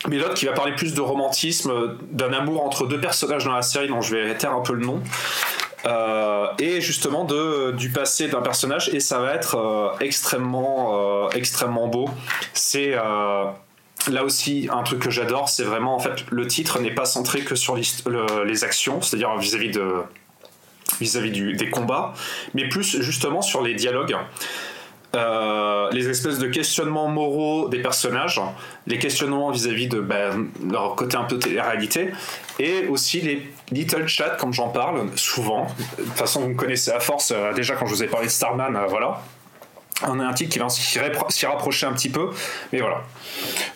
mais 0.10 0.18
l'autre 0.18 0.34
qui 0.34 0.48
va 0.48 0.52
parler 0.52 0.74
plus 0.74 0.94
de 0.94 1.02
romantisme, 1.02 1.98
d'un 2.12 2.34
amour 2.34 2.66
entre 2.66 2.88
deux 2.88 3.00
personnages 3.00 3.46
dans 3.46 3.54
la 3.54 3.62
série 3.62 3.88
dont 3.88 4.02
je 4.02 4.16
vais 4.16 4.36
taire 4.36 4.54
un 4.54 4.62
peu 4.62 4.74
le 4.74 4.86
nom. 4.86 5.02
Euh, 5.86 6.48
et 6.60 6.82
justement 6.82 7.24
de, 7.24 7.72
du 7.72 7.90
passé 7.90 8.28
d'un 8.28 8.42
personnage 8.42 8.90
et 8.90 9.00
ça 9.00 9.20
va 9.20 9.34
être 9.34 9.56
euh, 9.56 9.90
extrêmement 10.02 11.26
euh, 11.26 11.30
extrêmement 11.30 11.88
beau. 11.88 12.10
C'est 12.54 12.96
là 14.08 14.24
aussi 14.24 14.70
un 14.72 14.84
truc 14.84 15.00
que 15.00 15.10
j'adore 15.10 15.50
c'est 15.50 15.64
vraiment 15.64 15.96
en 15.96 16.00
fait 16.00 16.26
le 16.32 16.48
titre 16.48 16.80
n'est 16.80 16.94
pas 16.94 17.06
centré 17.06 17.42
que 17.42 17.56
sur 17.56 17.76
les 17.76 18.64
actions 18.64 19.02
c'est 19.02 19.18
à 19.18 19.20
dire 19.20 19.38
vis-à-vis 19.38 19.72
de 19.72 20.04
vis-à-vis 21.02 21.56
des 21.56 21.70
combats 21.70 22.14
mais 22.54 22.70
plus 22.70 23.02
justement 23.02 23.42
sur 23.42 23.62
les 23.62 23.76
dialogues 23.76 24.16
euh, 25.16 25.90
les 25.92 26.08
espèces 26.08 26.38
de 26.38 26.48
questionnements 26.48 27.08
moraux 27.08 27.68
des 27.68 27.82
personnages, 27.82 28.40
les 28.86 29.00
questionnements 29.00 29.50
vis-à-vis 29.50 29.88
de 29.88 30.00
ben, 30.00 30.50
leur 30.70 30.96
côté 30.96 31.18
un 31.18 31.24
peu 31.24 31.40
télé-réalité, 31.40 32.12
et 32.60 32.86
aussi 32.88 33.22
les 33.22 33.52
little 33.72 34.08
chats, 34.08 34.36
comme 34.40 34.54
j'en 34.54 34.70
parle 34.70 35.10
souvent. 35.16 35.66
De 35.98 36.04
toute 36.04 36.14
façon, 36.14 36.42
vous 36.42 36.50
me 36.50 36.56
connaissez 36.56 36.92
à 36.92 37.00
force, 37.00 37.34
euh, 37.36 37.54
déjà 37.54 37.76
quand 37.76 37.88
je 37.88 37.96
vous 37.96 38.04
ai 38.04 38.08
parlé 38.08 38.28
de 38.28 38.32
Starman, 38.32 38.76
euh, 38.76 38.86
voilà. 38.88 39.22
On 40.08 40.20
a 40.20 40.24
un 40.24 40.34
titre 40.34 40.54
qui 40.54 40.60
va 40.60 40.70
s'y 40.70 41.46
rapprocher 41.46 41.88
un 41.88 41.94
petit 41.94 42.10
peu, 42.10 42.30
mais 42.72 42.80
voilà. 42.80 43.02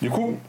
Du 0.02 0.10
coup, 0.10 0.40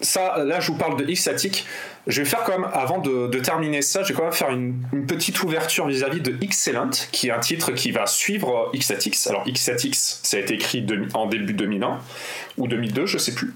ça, 0.00 0.44
là, 0.44 0.60
je 0.60 0.70
vous 0.70 0.78
parle 0.78 0.96
de 0.96 1.08
X-Static. 1.08 1.66
Je 2.06 2.22
vais 2.22 2.28
faire 2.28 2.44
quand 2.44 2.62
avant 2.72 2.98
de, 2.98 3.38
terminer 3.40 3.82
ça, 3.82 4.02
je 4.02 4.08
vais 4.08 4.14
quand 4.14 4.24
même 4.24 4.32
faire 4.32 4.50
une, 4.50 4.74
petite 5.06 5.42
ouverture 5.42 5.86
vis-à-vis 5.86 6.20
de 6.20 6.36
Excellent, 6.42 6.90
qui 7.12 7.28
est 7.28 7.32
un 7.32 7.40
titre 7.40 7.72
qui 7.72 7.90
va 7.90 8.06
suivre 8.06 8.70
X-Statix. 8.72 9.26
Alors, 9.26 9.42
X-Statix, 9.46 10.20
ça 10.22 10.36
a 10.36 10.40
été 10.40 10.54
écrit 10.54 10.86
en 11.14 11.26
début 11.26 11.52
2001 11.52 11.98
ou 12.56 12.68
2002, 12.68 13.06
je 13.06 13.18
sais 13.18 13.34
plus. 13.34 13.52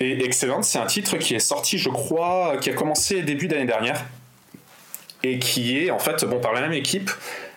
Et 0.00 0.24
Excellent, 0.24 0.62
c'est 0.62 0.78
un 0.78 0.86
titre 0.86 1.16
qui 1.16 1.34
est 1.34 1.38
sorti, 1.38 1.78
je 1.78 1.88
crois, 1.88 2.56
qui 2.60 2.70
a 2.70 2.74
commencé 2.74 3.22
début 3.22 3.48
d'année 3.48 3.66
dernière. 3.66 4.04
Et 5.22 5.38
qui 5.38 5.78
est, 5.78 5.90
en 5.90 6.00
fait, 6.00 6.24
bon, 6.24 6.40
par 6.40 6.52
la 6.52 6.62
même 6.62 6.72
équipe, 6.72 7.10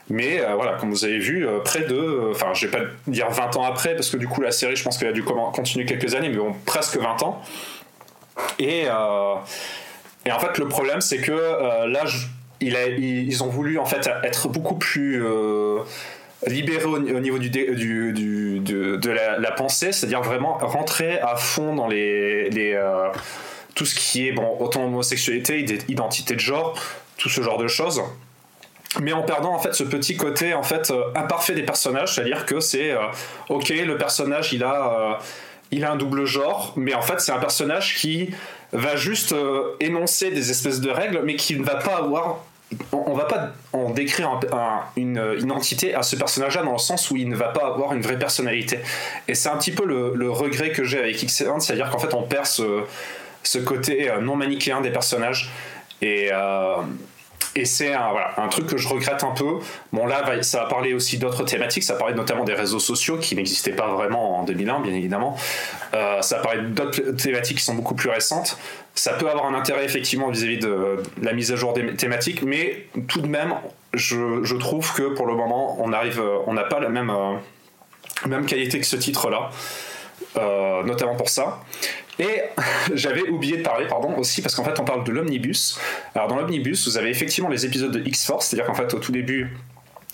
mais 0.10 0.40
euh, 0.40 0.54
voilà, 0.54 0.74
comme 0.74 0.92
vous 0.92 1.04
avez 1.04 1.18
vu, 1.18 1.48
euh, 1.48 1.60
près 1.60 1.82
de. 1.82 2.30
Enfin, 2.32 2.54
je 2.54 2.68
vais 2.68 2.78
pas 2.78 2.86
dire 3.08 3.30
20 3.32 3.58
ans 3.58 3.64
après, 3.64 3.96
parce 3.96 4.10
que 4.10 4.18
du 4.18 4.28
coup, 4.28 4.42
la 4.42 4.52
série, 4.52 4.76
je 4.76 4.84
pense 4.84 4.98
qu'elle 4.98 5.08
a 5.08 5.14
dû 5.14 5.24
continuer 5.24 5.86
quelques 5.86 6.14
années, 6.14 6.30
mais 6.30 6.38
bon, 6.38 6.54
presque 6.66 6.98
20 6.98 7.24
ans. 7.24 7.42
Et, 8.60 8.86
euh, 8.88 9.36
et 10.26 10.32
en 10.32 10.40
fait, 10.40 10.58
le 10.58 10.68
problème, 10.68 11.02
c'est 11.02 11.20
que 11.20 11.32
là, 11.88 12.04
il 12.62 12.76
a, 12.76 12.88
ils 12.88 13.44
ont 13.44 13.48
voulu 13.48 13.78
en 13.80 13.86
fait 13.86 14.10
être 14.24 14.48
beaucoup 14.50 14.76
plus 14.76 15.24
libérés 16.48 16.86
au, 16.86 17.00
niveau 17.00 17.38
du, 17.38 17.50
du, 17.50 18.60
de, 18.60 19.10
la, 19.10 19.52
pensée, 19.52 19.92
c'est-à-dire 19.92 20.22
vraiment 20.22 20.58
rentrer 20.58 21.20
à 21.20 21.36
fond 21.36 21.76
dans 21.76 21.88
les, 21.88 22.50
les 22.50 22.76
tout 23.76 23.86
ce 23.86 23.94
qui 23.94 24.28
est 24.28 24.32
bon 24.32 24.58
autant 24.60 24.86
homosexualité, 24.86 25.64
identité 25.88 26.34
de 26.34 26.40
genre, 26.40 26.80
tout 27.18 27.30
ce 27.30 27.42
genre 27.42 27.58
de 27.58 27.68
choses. 27.68 28.02
Mais 29.02 29.12
en 29.12 29.24
perdant 29.24 29.54
en 29.54 29.60
fait 29.60 29.74
ce 29.74 29.84
petit 29.84 30.16
côté 30.16 30.54
en 30.54 30.64
fait 30.64 30.90
euh, 30.90 31.04
imparfait 31.16 31.54
des 31.54 31.64
personnages, 31.64 32.16
c'est-à-dire 32.16 32.46
que 32.46 32.62
c'est 32.62 32.92
euh, 32.92 33.02
ok 33.50 33.68
le 33.70 33.98
personnage 33.98 34.54
il 34.54 34.64
a 34.64 34.94
euh, 35.00 35.14
il 35.72 35.84
a 35.84 35.92
un 35.92 35.96
double 35.96 36.26
genre, 36.26 36.74
mais 36.76 36.94
en 36.94 37.02
fait 37.02 37.20
c'est 37.20 37.32
un 37.32 37.40
personnage 37.40 37.96
qui 37.96 38.30
va 38.72 38.96
juste 38.96 39.34
énoncer 39.80 40.32
des 40.32 40.52
espèces 40.52 40.82
de 40.82 40.90
règles, 40.90 41.22
mais 41.24 41.36
qui 41.36 41.58
ne 41.58 41.64
va 41.64 41.76
pas 41.76 41.98
avoir 41.98 42.40
on, 42.92 43.14
va 43.14 43.26
pas 43.26 43.52
en 43.74 43.92
décrire 43.92 44.40
une, 44.98 45.38
identité 45.40 45.94
à 45.94 46.02
ce 46.02 46.16
personnage-là 46.16 46.64
dans 46.64 46.74
le 46.74 46.78
sens 46.78 47.12
où 47.12 47.16
il 47.16 47.30
ne 47.30 47.36
va 47.36 47.50
pas 47.50 47.68
avoir 47.68 47.94
une 47.94 48.02
vraie 48.02 48.18
personnalité. 48.18 48.80
Et 49.28 49.36
c'est 49.36 49.50
un 49.50 49.58
petit 49.58 49.72
peu 49.72 49.86
le, 49.86 50.30
regret 50.32 50.72
que 50.72 50.84
j'ai 50.84 50.98
avec 51.00 51.16
X1, 51.16 51.60
c'est-à-dire 51.60 51.90
qu'en 51.90 52.00
fait 52.00 52.14
on 52.14 52.24
perd 52.24 52.48
ce, 52.48 52.84
ce 53.44 53.60
côté 53.60 54.12
non 54.22 54.36
manichéen 54.36 54.82
des 54.82 54.90
personnages. 54.90 55.52
Et, 56.02 56.32
et 57.58 57.64
c'est 57.64 57.94
un, 57.94 58.48
truc 58.50 58.68
que 58.68 58.78
je 58.78 58.88
regrette 58.90 59.24
un 59.24 59.32
peu. 59.32 59.60
Bon, 59.94 60.06
là, 60.06 60.44
ça 60.44 60.64
va 60.64 60.66
parler 60.66 60.94
aussi 60.94 61.18
d'autres 61.18 61.44
thématiques. 61.46 61.84
Ça 61.84 61.96
parler 61.96 62.14
notamment 62.14 62.44
des 62.44 62.54
réseaux 62.54 62.80
sociaux 62.80 63.18
qui 63.18 63.34
n'existaient 63.36 63.76
pas 63.76 63.88
vraiment 63.94 64.40
en 64.40 64.44
2001, 64.44 64.82
bien 64.82 64.94
évidemment. 64.94 65.38
Euh, 65.94 66.22
ça 66.22 66.40
parler 66.40 66.64
d'autres 66.64 67.00
thématiques 67.12 67.60
qui 67.60 67.64
sont 67.64 67.76
beaucoup 67.76 67.96
plus 67.96 68.10
récentes. 68.10 68.58
Ça 68.94 69.14
peut 69.14 69.30
avoir 69.30 69.46
un 69.46 69.54
intérêt, 69.54 69.86
effectivement, 69.86 70.30
vis-à-vis 70.30 70.60
de 70.60 71.02
la 71.22 71.32
mise 71.32 71.54
à 71.54 71.56
jour 71.56 71.72
des 71.72 71.96
thématiques, 71.96 72.42
mais 72.42 72.88
tout 73.08 73.22
de 73.22 73.28
même, 73.28 73.54
je, 73.94 74.56
trouve 74.58 74.94
que 74.94 75.14
pour 75.14 75.26
le 75.26 75.36
moment, 75.36 75.82
on 75.82 75.92
on 76.48 76.54
n'a 76.54 76.64
pas 76.64 76.80
la 76.82 76.90
même, 76.90 77.10
euh, 77.10 77.36
même 78.28 78.46
qualité 78.46 78.82
que 78.82 78.86
ce 78.86 78.98
titre-là. 78.98 79.50
Euh, 80.38 80.84
notamment 80.84 81.16
pour 81.16 81.30
ça. 81.30 81.62
Et 82.20 82.42
j'avais 82.94 83.28
oublié 83.30 83.58
de 83.58 83.64
parler, 83.64 83.88
pardon, 83.88 84.16
aussi, 84.18 84.42
parce 84.42 84.56
qu'en 84.56 84.64
fait, 84.64 84.80
on 84.80 84.86
parle 84.86 85.04
de 85.04 85.12
l'omnibus. 85.12 85.80
Alors, 86.14 86.28
dans 86.28 86.36
l'omnibus, 86.36 86.88
vous 86.88 86.98
avez 86.98 87.10
effectivement 87.10 87.50
les 87.50 87.66
épisodes 87.66 87.92
de 87.92 88.08
X-Force, 88.08 88.48
c'est-à-dire 88.48 88.68
qu'en 88.68 88.76
fait, 88.76 88.94
au 88.94 89.00
tout 89.00 89.12
début, 89.12 89.56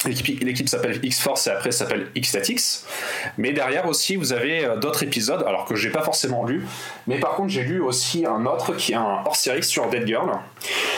L'équipe 0.05 0.67
s'appelle 0.67 0.99
X-Force 1.03 1.45
et 1.45 1.51
après 1.51 1.71
s'appelle 1.71 2.07
X-Statix. 2.15 2.85
Mais 3.37 3.53
derrière 3.53 3.87
aussi, 3.87 4.15
vous 4.15 4.33
avez 4.33 4.65
euh, 4.65 4.75
d'autres 4.77 5.03
épisodes, 5.03 5.43
alors 5.47 5.65
que 5.65 5.75
j'ai 5.75 5.91
pas 5.91 6.01
forcément 6.01 6.43
lu. 6.43 6.65
Mais 7.05 7.19
par 7.19 7.35
contre, 7.35 7.49
j'ai 7.49 7.61
lu 7.61 7.79
aussi 7.81 8.25
un 8.25 8.45
autre 8.47 8.73
qui 8.73 8.93
est 8.93 8.95
un 8.95 9.21
hors-série 9.25 9.63
sur 9.63 9.89
Dead 9.89 10.07
Girl. 10.07 10.31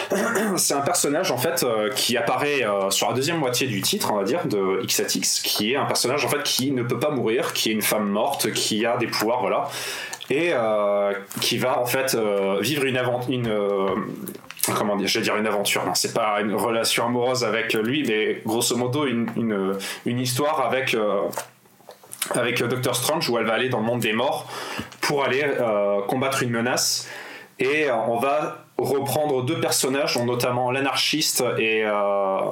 C'est 0.56 0.74
un 0.74 0.82
personnage 0.82 1.32
en 1.32 1.38
fait 1.38 1.64
euh, 1.64 1.90
qui 1.94 2.16
apparaît 2.16 2.64
euh, 2.64 2.90
sur 2.92 3.10
la 3.10 3.14
deuxième 3.14 3.38
moitié 3.38 3.68
du 3.68 3.82
titre, 3.82 4.10
on 4.14 4.18
va 4.18 4.24
dire, 4.24 4.46
de 4.46 4.80
X-Statix, 4.84 5.42
qui 5.44 5.74
est 5.74 5.76
un 5.76 5.86
personnage 5.86 6.24
en 6.24 6.30
fait 6.30 6.44
qui 6.44 6.72
ne 6.72 6.84
peut 6.84 7.00
pas 7.00 7.12
mourir, 7.12 7.52
qui 7.52 7.72
est 7.72 7.74
une 7.74 7.82
femme 7.82 8.08
morte, 8.08 8.54
qui 8.54 8.86
a 8.86 8.96
des 8.96 9.08
pouvoirs, 9.08 9.42
voilà 9.42 9.70
et 10.30 10.52
euh, 10.54 11.14
qui 11.42 11.58
va 11.58 11.80
en 11.80 11.86
fait 11.86 12.16
euh, 12.16 12.60
vivre 12.62 12.86
une, 12.86 13.00
une 13.30 13.48
euh, 13.48 13.96
comment 14.76 14.96
dire, 14.96 15.08
je 15.08 15.20
vais 15.20 15.24
dire 15.24 15.36
une 15.36 15.48
aventure. 15.48 15.86
Non, 15.86 15.94
c'est 15.96 16.14
pas 16.14 16.40
une 16.42 16.56
relation 16.56 17.06
amoureuse 17.06 17.44
avec 17.44 17.74
lui, 17.74 18.04
mais 18.08 18.42
grosso 18.46 18.76
modo 18.76 19.06
une 19.06 19.80
histoire 20.06 20.62
avec 20.62 20.96
avec 22.32 22.64
Doctor 22.64 22.96
Strange 22.96 23.30
où 23.30 23.38
elle 23.38 23.46
va 23.46 23.54
aller 23.54 23.70
dans 23.70 23.80
le 23.80 23.86
monde 23.86 24.00
des 24.00 24.14
morts 24.14 24.50
pour 25.02 25.26
aller 25.26 25.44
combattre 26.08 26.44
une 26.44 26.52
menace 26.52 27.10
et 27.60 27.92
on 27.92 28.18
va 28.18 28.66
reprendre 28.84 29.44
deux 29.44 29.60
personnages, 29.60 30.16
dont 30.16 30.26
notamment 30.26 30.72
l'anarchiste 30.72 31.44
et 31.58 31.84
euh, 31.84 31.92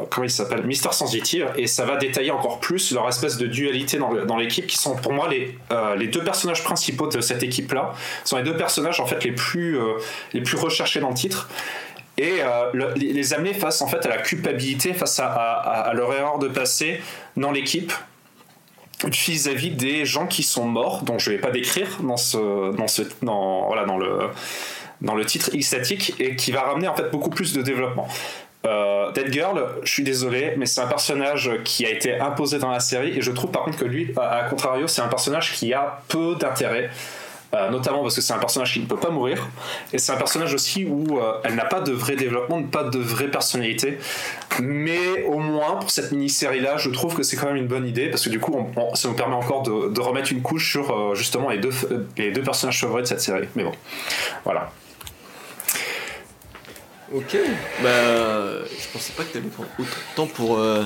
comment 0.09 0.25
il 0.25 0.29
s'appelle, 0.29 0.63
Mister 0.63 0.91
Sensitive, 0.91 1.47
et 1.55 1.67
ça 1.67 1.85
va 1.85 1.97
détailler 1.97 2.31
encore 2.31 2.59
plus 2.59 2.91
leur 2.91 3.07
espèce 3.07 3.37
de 3.37 3.47
dualité 3.47 3.97
dans, 3.97 4.37
l'équipe, 4.37 4.67
qui 4.67 4.77
sont 4.77 4.95
pour 4.95 5.13
moi 5.13 5.27
les, 5.29 5.57
euh, 5.71 5.95
les 5.95 6.07
deux 6.07 6.23
personnages 6.23 6.63
principaux 6.63 7.07
de 7.07 7.21
cette 7.21 7.43
équipe-là, 7.43 7.93
sont 8.23 8.37
les 8.37 8.43
deux 8.43 8.55
personnages 8.55 8.99
en 8.99 9.05
fait 9.05 9.23
les 9.23 9.31
plus 9.31 9.77
euh, 9.77 9.93
les 10.33 10.41
plus 10.41 10.57
recherchés 10.57 10.99
dans 10.99 11.09
le 11.09 11.15
titre. 11.15 11.49
Et 12.17 12.41
les, 12.95 13.33
amener 13.33 13.53
face 13.53 13.81
en 13.81 13.87
fait 13.87 14.05
à 14.05 14.09
la 14.09 14.17
culpabilité, 14.17 14.93
face 14.93 15.19
à, 15.19 15.91
leur 15.95 16.13
erreur 16.13 16.37
de 16.37 16.49
passé 16.49 17.01
dans 17.35 17.51
l'équipe, 17.51 17.91
vis-à-vis 19.05 19.71
des 19.71 20.05
gens 20.05 20.27
qui 20.27 20.43
sont 20.43 20.65
morts, 20.65 21.01
dont 21.01 21.17
je 21.17 21.31
vais 21.31 21.39
pas 21.39 21.49
décrire 21.49 21.99
dans 22.03 22.17
ce, 22.17 22.75
dans 22.75 22.87
ce, 22.87 23.03
dans, 23.23 23.65
voilà, 23.65 23.85
dans 23.85 23.97
le, 23.97 24.29
dans 25.01 25.15
le 25.15 25.25
titre 25.25 25.49
X-Static 25.53 26.15
et 26.19 26.35
qui 26.35 26.51
va 26.51 26.61
ramener 26.61 26.87
en 26.87 26.95
fait 26.95 27.09
beaucoup 27.11 27.29
plus 27.29 27.53
de 27.53 27.61
développement. 27.61 28.07
Euh, 28.65 29.11
Dead 29.11 29.33
Girl, 29.33 29.67
je 29.83 29.91
suis 29.91 30.03
désolé, 30.03 30.53
mais 30.57 30.65
c'est 30.65 30.81
un 30.81 30.87
personnage 30.87 31.51
qui 31.63 31.85
a 31.85 31.89
été 31.89 32.19
imposé 32.19 32.59
dans 32.59 32.69
la 32.69 32.79
série 32.79 33.17
et 33.17 33.21
je 33.21 33.31
trouve 33.31 33.51
par 33.51 33.63
contre 33.63 33.77
que 33.77 33.85
lui, 33.85 34.13
à, 34.17 34.43
contrario, 34.49 34.87
c'est 34.87 35.01
un 35.01 35.07
personnage 35.07 35.53
qui 35.53 35.73
a 35.73 36.01
peu 36.07 36.35
d'intérêt. 36.35 36.89
Euh, 37.53 37.69
notamment 37.69 38.01
parce 38.01 38.15
que 38.15 38.21
c'est 38.21 38.31
un 38.31 38.39
personnage 38.39 38.71
qui 38.71 38.79
ne 38.79 38.85
peut 38.85 38.95
pas 38.95 39.09
mourir 39.09 39.49
et 39.91 39.97
c'est 39.97 40.13
un 40.13 40.15
personnage 40.15 40.53
aussi 40.53 40.85
où 40.85 41.19
euh, 41.19 41.33
elle 41.43 41.55
n'a 41.55 41.65
pas 41.65 41.81
de 41.81 41.91
vrai 41.91 42.15
développement, 42.15 42.63
pas 42.63 42.85
de 42.85 42.97
vraie 42.97 43.27
personnalité 43.27 43.97
mais 44.61 45.25
au 45.27 45.37
moins 45.37 45.75
pour 45.75 45.91
cette 45.91 46.13
mini-série 46.13 46.61
là 46.61 46.77
je 46.77 46.89
trouve 46.91 47.13
que 47.13 47.23
c'est 47.23 47.35
quand 47.35 47.47
même 47.47 47.57
une 47.57 47.67
bonne 47.67 47.85
idée 47.85 48.07
parce 48.07 48.23
que 48.23 48.29
du 48.29 48.39
coup 48.39 48.55
ça 48.93 49.09
nous 49.09 49.15
permet 49.15 49.35
encore 49.35 49.63
de, 49.63 49.99
remettre 49.99 50.31
une 50.31 50.41
couche 50.41 50.71
sur 50.71 51.13
justement 51.13 51.49
les 51.49 51.57
deux, 51.57 51.73
les 52.15 52.31
deux 52.31 52.41
personnages 52.41 52.79
favoris 52.79 53.03
de 53.03 53.07
cette 53.09 53.21
série 53.21 53.49
mais 53.57 53.65
bon 53.65 53.73
voilà 54.45 54.71
Ok, 57.13 57.37
bah 57.83 58.63
je 58.65 58.87
pensais 58.93 59.11
pas 59.11 59.23
que 59.23 59.33
t'allais 59.33 59.49
prendre 59.49 59.69
autant 59.77 59.89
de 59.89 60.15
temps 60.15 60.27
pour, 60.27 60.57
euh, 60.57 60.85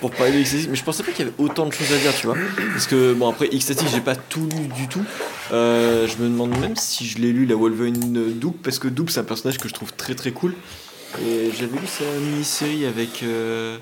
pour 0.00 0.10
parler 0.10 0.32
de 0.32 0.38
x 0.38 0.66
mais 0.68 0.74
je 0.74 0.82
pensais 0.82 1.04
pas 1.04 1.12
qu'il 1.12 1.24
y 1.24 1.28
avait 1.28 1.36
autant 1.38 1.66
de 1.66 1.72
choses 1.72 1.92
à 1.92 1.98
dire, 1.98 2.12
tu 2.16 2.26
vois. 2.26 2.36
Parce 2.72 2.88
que 2.88 3.12
bon, 3.12 3.28
après 3.28 3.48
x 3.52 3.72
j'ai 3.92 4.00
pas 4.00 4.16
tout 4.16 4.48
lu 4.48 4.66
du 4.66 4.88
tout. 4.88 5.04
Euh, 5.52 6.08
je 6.08 6.16
me 6.16 6.28
demande 6.28 6.58
même 6.58 6.74
si 6.74 7.06
je 7.06 7.18
l'ai 7.18 7.32
lu 7.32 7.46
la 7.46 7.54
Wolverine 7.54 8.32
Double, 8.32 8.58
parce 8.58 8.80
que 8.80 8.88
Double 8.88 9.10
c'est 9.10 9.20
un 9.20 9.24
personnage 9.24 9.58
que 9.58 9.68
je 9.68 9.74
trouve 9.74 9.92
très 9.92 10.16
très 10.16 10.32
cool. 10.32 10.54
Et 11.24 11.50
j'avais 11.56 11.78
lu 11.78 11.86
sa 11.86 12.04
mini-série 12.04 12.84
avec, 12.86 13.22
euh, 13.22 13.78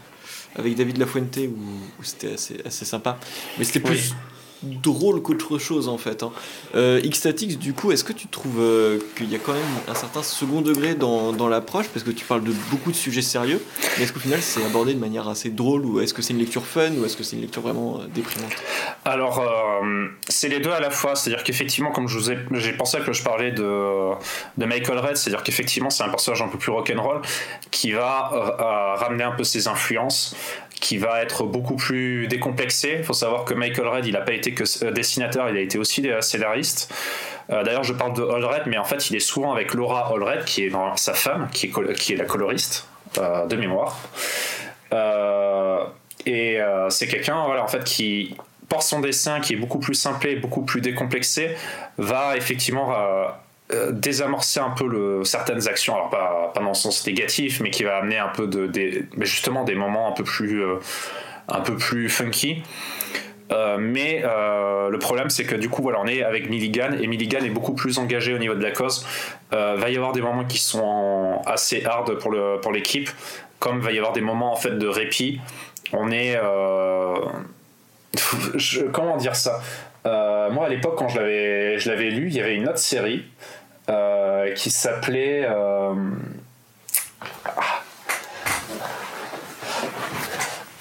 avec 0.57 0.74
David 0.74 0.98
Lafuente 0.98 1.39
où, 1.39 2.01
où 2.01 2.02
c'était 2.05 2.35
assez, 2.35 2.57
assez 2.62 2.85
sympa. 2.85 3.19
Mais 3.57 3.65
c'était 3.65 3.81
plus 3.81 4.15
drôle 4.62 5.23
qu'autre 5.23 5.59
chose 5.59 5.89
en 5.89 5.99
fait. 5.99 6.23
Hein. 6.23 6.32
Euh, 6.74 7.01
du 7.61 7.73
coup, 7.73 7.93
est-ce 7.93 8.05
que 8.05 8.12
tu 8.12 8.28
trouves 8.28 8.61
euh, 8.61 8.99
qu'il 9.16 9.31
y 9.31 9.35
a 9.35 9.39
quand 9.39 9.53
même 9.53 9.62
un 9.89 9.95
certain 9.95 10.23
second 10.23 10.61
degré 10.61 10.95
dans, 10.95 11.32
dans 11.32 11.49
l'approche? 11.49 11.87
Parce 11.89 12.05
que 12.05 12.11
tu 12.11 12.24
parles 12.24 12.45
de 12.45 12.53
beaucoup 12.70 12.91
de 12.91 12.97
sujets 12.97 13.23
sérieux, 13.23 13.62
mais 13.97 14.05
est-ce 14.05 14.12
qu'au 14.12 14.20
final 14.20 14.41
c'est 14.43 14.65
abordé 14.65 14.95
de 14.95 14.99
manière 14.99 15.28
assez 15.28 15.51
drôle 15.51 15.85
ou 15.85 16.01
est-ce 16.01 16.15
que 16.15 16.23
c'est 16.23 16.32
une 16.32 16.39
lecture 16.39 16.65
fun 16.65 16.93
ou 16.93 17.05
est-ce 17.05 17.16
que 17.16 17.23
c'est 17.23 17.37
une 17.37 17.43
lecture 17.43 17.62
vraiment 17.62 18.01
euh, 18.01 18.07
déprimante? 18.15 18.53
Alors, 19.05 19.41
euh, 19.41 20.09
c'est 20.28 20.49
les 20.49 20.61
deux 20.61 20.73
à 20.73 20.81
la 20.81 20.91
fois. 20.91 21.16
C'est-à-dire 21.16 21.45
qu'effectivement, 21.45 21.91
comme 21.91 22.07
ai, 22.07 22.39
j'ai 22.53 22.73
pensé 22.73 22.99
que 22.99 23.12
je 23.12 23.23
parlais 23.23 23.53
de, 23.53 24.12
de 24.59 24.66
Michael 24.66 24.99
Red, 24.99 25.16
c'est-à-dire 25.16 25.43
qu'effectivement 25.43 25.91
c'est 25.91 26.03
un 26.03 26.09
personnage 26.09 26.43
un 26.43 26.49
peu 26.49 26.59
plus 26.59 26.73
rock'n'roll 26.73 27.23
qui 27.70 27.93
va 27.93 28.97
ramener 28.99 29.24
un 29.24 29.32
peu 29.32 29.45
ses 29.45 29.69
influences 29.69 30.35
qui 30.81 30.97
va 30.97 31.23
être 31.23 31.44
beaucoup 31.44 31.77
plus 31.77 32.27
décomplexé. 32.27 32.97
Il 32.98 33.05
faut 33.05 33.12
savoir 33.12 33.44
que 33.44 33.55
Michael 33.55 33.86
Red, 33.86 34.07
il 34.07 34.15
n'a 34.15 34.23
pas 34.23 34.32
été 34.32 34.55
que 34.55 34.65
euh, 34.85 34.90
dessinateur, 34.90 35.48
il 35.51 35.57
a 35.57 35.61
été 35.61 35.78
aussi 35.78 36.07
scénariste. 36.20 36.93
Euh, 37.51 37.62
d'ailleurs, 37.62 37.85
je 37.85 37.93
parle 37.93 38.15
de 38.15 38.23
Allred, 38.23 38.62
mais 38.66 38.78
en 38.78 38.85
fait, 38.85 39.11
il 39.11 39.16
est 39.16 39.20
souvent 39.20 39.52
avec 39.52 39.74
Laura 39.74 40.11
Allred, 40.12 40.44
qui 40.44 40.65
est 40.65 40.73
sa 40.97 41.15
femme, 41.15 41.48
qui 41.52 41.66
est, 41.66 42.16
la 42.16 42.24
coloriste 42.24 42.86
euh, 43.19 43.47
de 43.47 43.57
mémoire. 43.57 43.98
et 46.27 46.59
c'est 46.89 47.07
quelqu'un, 47.07 47.44
voilà, 47.44 47.62
en 47.62 47.69
fait, 47.69 47.85
qui 47.85 48.36
par 48.69 48.82
son 48.85 49.01
dessin 49.01 49.40
qui 49.40 49.55
est 49.55 49.57
beaucoup 49.57 49.81
plus 49.81 49.94
simplé, 49.94 50.36
beaucoup 50.36 50.62
plus 50.62 50.81
décomplexé, 50.81 51.57
va 51.98 52.36
effectivement 52.36 52.94
désamorcer 53.92 54.60
un 54.60 54.70
peu 54.70 55.22
certaines 55.24 55.68
actions, 55.68 55.94
alors 55.94 56.10
pas, 56.10 56.52
dans 56.55 56.68
le 56.68 56.74
sens 56.74 57.06
négatif, 57.06 57.60
mais 57.60 57.70
qui 57.70 57.84
va 57.84 57.98
amener 57.98 58.18
un 58.18 58.28
peu 58.28 58.47
de, 58.47 58.66
des, 58.66 59.06
justement 59.20 59.64
des 59.64 59.74
moments 59.74 60.09
un 60.09 60.12
peu 60.12 60.24
plus, 60.24 60.62
un 61.48 61.60
peu 61.60 61.76
plus 61.76 62.09
funky. 62.09 62.62
Euh, 63.52 63.78
mais 63.80 64.22
euh, 64.24 64.90
le 64.90 64.98
problème, 64.98 65.30
c'est 65.30 65.44
que 65.44 65.56
du 65.56 65.68
coup, 65.68 65.82
voilà, 65.82 66.01
on 66.01 66.06
est 66.06 66.22
avec 66.22 66.48
Milligan 66.48 66.90
et 67.01 67.06
Milligan 67.06 67.40
est 67.40 67.51
beaucoup 67.51 67.74
plus 67.74 67.98
engagé 67.98 68.34
au 68.34 68.38
niveau 68.38 68.55
de 68.55 68.62
la 68.62 68.70
cause. 68.70 69.06
Euh, 69.52 69.74
va 69.76 69.90
y 69.90 69.97
avoir 69.97 70.12
des 70.12 70.22
moments 70.22 70.44
qui 70.44 70.59
sont 70.59 71.42
assez 71.47 71.84
hard 71.84 72.18
pour 72.18 72.30
le 72.30 72.60
pour 72.60 72.72
l'équipe, 72.72 73.10
comme 73.59 73.80
va 73.80 73.92
y 73.92 73.98
avoir 73.98 74.12
des 74.12 74.20
moments 74.20 74.52
en 74.52 74.56
fait 74.56 74.78
de 74.78 74.86
répit. 74.86 75.40
On 75.92 76.12
est 76.12 76.36
comment 78.92 79.16
dire 79.16 79.34
ça? 79.34 79.60
Moi, 80.05 80.66
à 80.66 80.68
l'époque, 80.68 80.94
quand 80.97 81.09
je 81.09 81.18
l'avais 81.18 81.78
je 81.78 81.90
l'avais 81.90 82.10
lu, 82.10 82.28
il 82.28 82.34
y 82.34 82.40
avait 82.40 82.55
une 82.55 82.68
autre 82.68 82.78
série 82.78 83.24
qui 84.54 84.70
s'appelait 84.70 85.46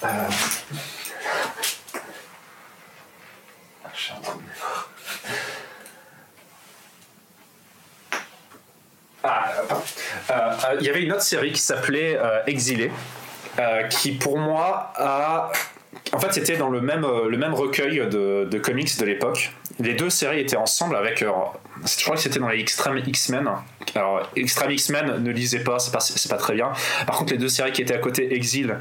ah. 0.02 0.28
Ah, 9.22 9.52
euh, 9.60 9.74
euh, 10.30 10.76
il 10.80 10.86
y 10.86 10.90
avait 10.90 11.02
une 11.02 11.12
autre 11.12 11.22
série 11.22 11.52
qui 11.52 11.60
s'appelait 11.60 12.16
euh, 12.18 12.40
Exilé, 12.46 12.90
qui 13.90 14.12
pour 14.12 14.38
moi 14.38 14.92
a. 14.96 15.52
En 16.12 16.18
fait, 16.18 16.32
c'était 16.32 16.56
dans 16.56 16.70
le 16.70 16.80
même, 16.80 17.06
le 17.28 17.36
même 17.36 17.54
recueil 17.54 17.98
de, 18.08 18.58
comics 18.58 18.98
de 18.98 19.04
l'époque. 19.04 19.52
Les 19.80 19.94
deux 19.94 20.10
séries 20.10 20.40
étaient 20.40 20.56
ensemble 20.56 20.96
avec. 20.96 21.20
je 21.20 22.04
crois 22.04 22.16
que 22.16 22.22
c'était 22.22 22.38
dans 22.38 22.48
les 22.48 22.60
Extreme 22.60 22.98
X-Men. 22.98 23.48
Alors, 23.94 24.28
Extreme 24.36 24.72
X-Men, 24.72 25.22
ne 25.22 25.30
lisez 25.30 25.60
pas, 25.60 25.78
c'est 25.78 25.92
pas, 25.92 26.04
pas 26.28 26.40
très 26.40 26.54
bien. 26.54 26.72
Par 27.06 27.16
contre, 27.16 27.32
les 27.32 27.38
deux 27.38 27.48
séries 27.48 27.72
qui 27.72 27.82
étaient 27.82 27.94
à 27.94 27.98
côté, 27.98 28.34
Exil 28.34 28.76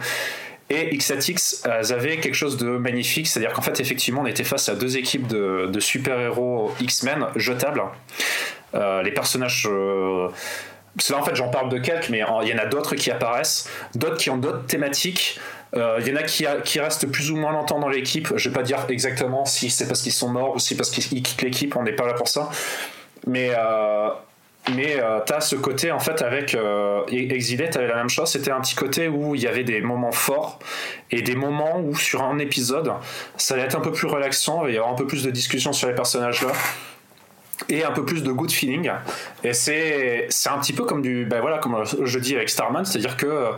et 0.70 0.96
XATX, 0.96 1.66
elles 1.66 1.94
avaient 1.94 2.18
quelque 2.18 2.36
chose 2.36 2.58
de 2.58 2.70
magnifique, 2.70 3.28
c'est-à-dire 3.28 3.54
qu'en 3.54 3.62
fait, 3.62 3.80
effectivement, 3.80 4.22
on 4.22 4.28
était 4.28 4.44
face 4.44 4.70
à 4.70 4.76
deux 4.76 4.98
équipes 4.98 5.28
de, 5.28 5.80
super-héros 5.80 6.74
X-Men 6.80 7.28
jetables. 7.36 7.82
Euh, 8.76 9.02
les 9.02 9.12
personnages. 9.12 9.68
Euh, 9.68 10.30
en 11.12 11.24
fait, 11.24 11.36
j'en 11.36 11.50
parle 11.50 11.70
de 11.70 11.80
quelques, 11.80 12.10
mais 12.10 12.22
il 12.44 12.48
y 12.50 12.54
en 12.54 12.58
a 12.58 12.66
d'autres 12.66 12.96
qui 12.96 13.10
apparaissent, 13.10 13.68
d'autres 13.96 14.18
qui 14.18 14.30
ont 14.30 14.38
d'autres 14.38 14.66
thématiques. 14.66 15.40
Euh, 15.76 15.98
il 16.02 16.08
y 16.08 16.12
en 16.12 16.16
a 16.16 16.24
qui, 16.24 16.80
restent 16.80 17.08
plus 17.12 17.32
ou 17.32 17.36
moins 17.36 17.52
longtemps 17.52 17.80
dans 17.80 17.90
l'équipe. 17.90 18.36
Je 18.36 18.50
vais 18.50 18.54
pas 18.54 18.64
dire 18.64 18.86
exactement 18.90 19.46
si 19.46 19.70
c'est 19.70 19.88
parce 19.88 20.02
qu'ils 20.02 20.14
sont 20.14 20.30
morts 20.30 20.56
ou 20.56 20.60
si 20.60 20.76
parce 20.76 20.90
qu'ils 20.90 21.22
quittent 21.22 21.42
l'équipe, 21.42 21.76
on 21.76 21.84
n'est 21.84 21.94
pas 21.94 22.08
là 22.08 22.14
pour 22.14 22.28
ça. 22.28 22.50
Mais, 23.28 23.52
mais 24.74 24.98
tu 25.26 25.34
as 25.34 25.42
ce 25.42 25.56
côté, 25.56 25.92
en 25.92 26.00
fait, 26.00 26.24
avec 26.24 26.58
Exilé, 27.12 27.70
tu 27.70 27.78
avais 27.78 27.88
la 27.88 27.96
même 27.96 28.10
chose. 28.10 28.30
C'était 28.30 28.52
un 28.52 28.62
petit 28.62 28.76
côté 28.76 29.08
où 29.08 29.36
il 29.36 29.42
y 29.42 29.48
avait 29.48 29.64
des 29.64 29.82
moments 29.82 30.12
forts 30.12 30.58
et 31.12 31.22
des 31.22 31.36
moments 31.36 31.80
où, 31.80 31.96
sur 31.96 32.24
un 32.24 32.40
épisode, 32.40 32.94
ça 33.38 33.54
allait 33.54 33.64
être 33.64 33.78
un 33.78 33.82
peu 33.82 33.92
plus 33.92 34.08
relaxant, 34.08 34.66
il 34.66 34.74
y 34.74 34.78
avoir 34.78 34.92
un 34.92 34.98
peu 34.98 35.06
plus 35.06 35.24
de 35.24 35.30
discussion 35.30 35.72
sur 35.72 35.88
les 35.88 35.96
personnages-là 35.96 36.52
et 37.68 37.84
un 37.84 37.92
peu 37.92 38.06
plus 38.06 38.24
de 38.24 38.32
good 38.32 38.52
feeling. 38.52 38.90
Et 39.44 39.54
c'est, 39.54 40.28
c'est 40.30 40.50
un 40.50 40.58
petit 40.60 40.74
peu 40.74 40.86
comme 40.86 41.02
du, 41.02 41.26
ben 41.26 41.42
voilà, 41.42 41.58
comme 41.58 41.84
je 41.84 42.20
dis 42.20 42.36
avec 42.36 42.50
Starman, 42.50 42.86
c'est-à-dire 42.86 43.18
que 43.18 43.50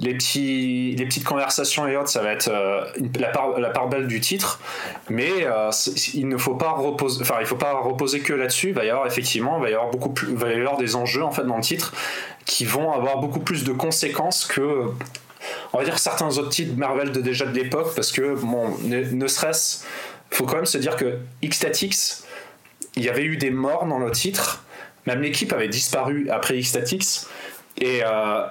les, 0.00 0.14
petits, 0.14 0.96
les 0.98 1.04
petites 1.04 1.24
conversations 1.24 1.86
et 1.86 1.96
autres, 1.96 2.08
ça 2.08 2.22
va 2.22 2.32
être 2.32 2.48
euh, 2.48 2.84
la, 3.18 3.28
part, 3.28 3.58
la 3.60 3.70
part 3.70 3.88
belle 3.88 4.08
du 4.08 4.20
titre, 4.20 4.60
mais 5.08 5.30
euh, 5.44 5.70
il 6.14 6.28
ne 6.28 6.36
faut 6.36 6.56
pas 6.56 6.72
reposer, 6.72 7.22
enfin, 7.22 7.36
il 7.40 7.46
faut 7.46 7.56
pas 7.56 7.74
reposer 7.74 8.20
que 8.20 8.32
là-dessus. 8.32 8.68
Il 8.68 8.74
va 8.74 8.84
y 8.84 8.90
avoir 8.90 9.06
effectivement, 9.06 9.60
va 9.60 9.70
y 9.70 9.74
avoir 9.74 9.90
beaucoup 9.90 10.10
plus, 10.10 10.34
va 10.34 10.52
y 10.52 10.54
avoir 10.54 10.76
des 10.76 10.96
enjeux 10.96 11.22
en 11.22 11.30
fait 11.30 11.44
dans 11.44 11.56
le 11.56 11.62
titre 11.62 11.92
qui 12.44 12.64
vont 12.64 12.92
avoir 12.92 13.18
beaucoup 13.18 13.40
plus 13.40 13.64
de 13.64 13.72
conséquences 13.72 14.44
que 14.44 14.82
on 15.72 15.78
va 15.78 15.84
dire 15.84 15.98
certains 15.98 16.38
autres 16.38 16.50
titres 16.50 16.76
Marvel 16.76 17.12
de 17.12 17.20
déjà 17.20 17.46
de 17.46 17.54
l'époque 17.54 17.94
parce 17.94 18.12
que 18.12 18.34
bon 18.34 18.76
ne, 18.82 19.02
ne 19.02 19.26
serait-ce 19.26 19.84
faut 20.30 20.46
quand 20.46 20.56
même 20.56 20.66
se 20.66 20.78
dire 20.78 20.96
que 20.96 21.18
X-Statix 21.42 22.23
il 22.96 23.04
y 23.04 23.08
avait 23.08 23.24
eu 23.24 23.36
des 23.36 23.50
morts 23.50 23.86
dans 23.86 23.98
le 23.98 24.10
titre. 24.10 24.64
Même 25.06 25.20
l'équipe 25.20 25.52
avait 25.52 25.68
disparu 25.68 26.28
après 26.30 26.58
X-Statix. 26.58 27.28
Et 27.78 28.02
euh, 28.04 28.44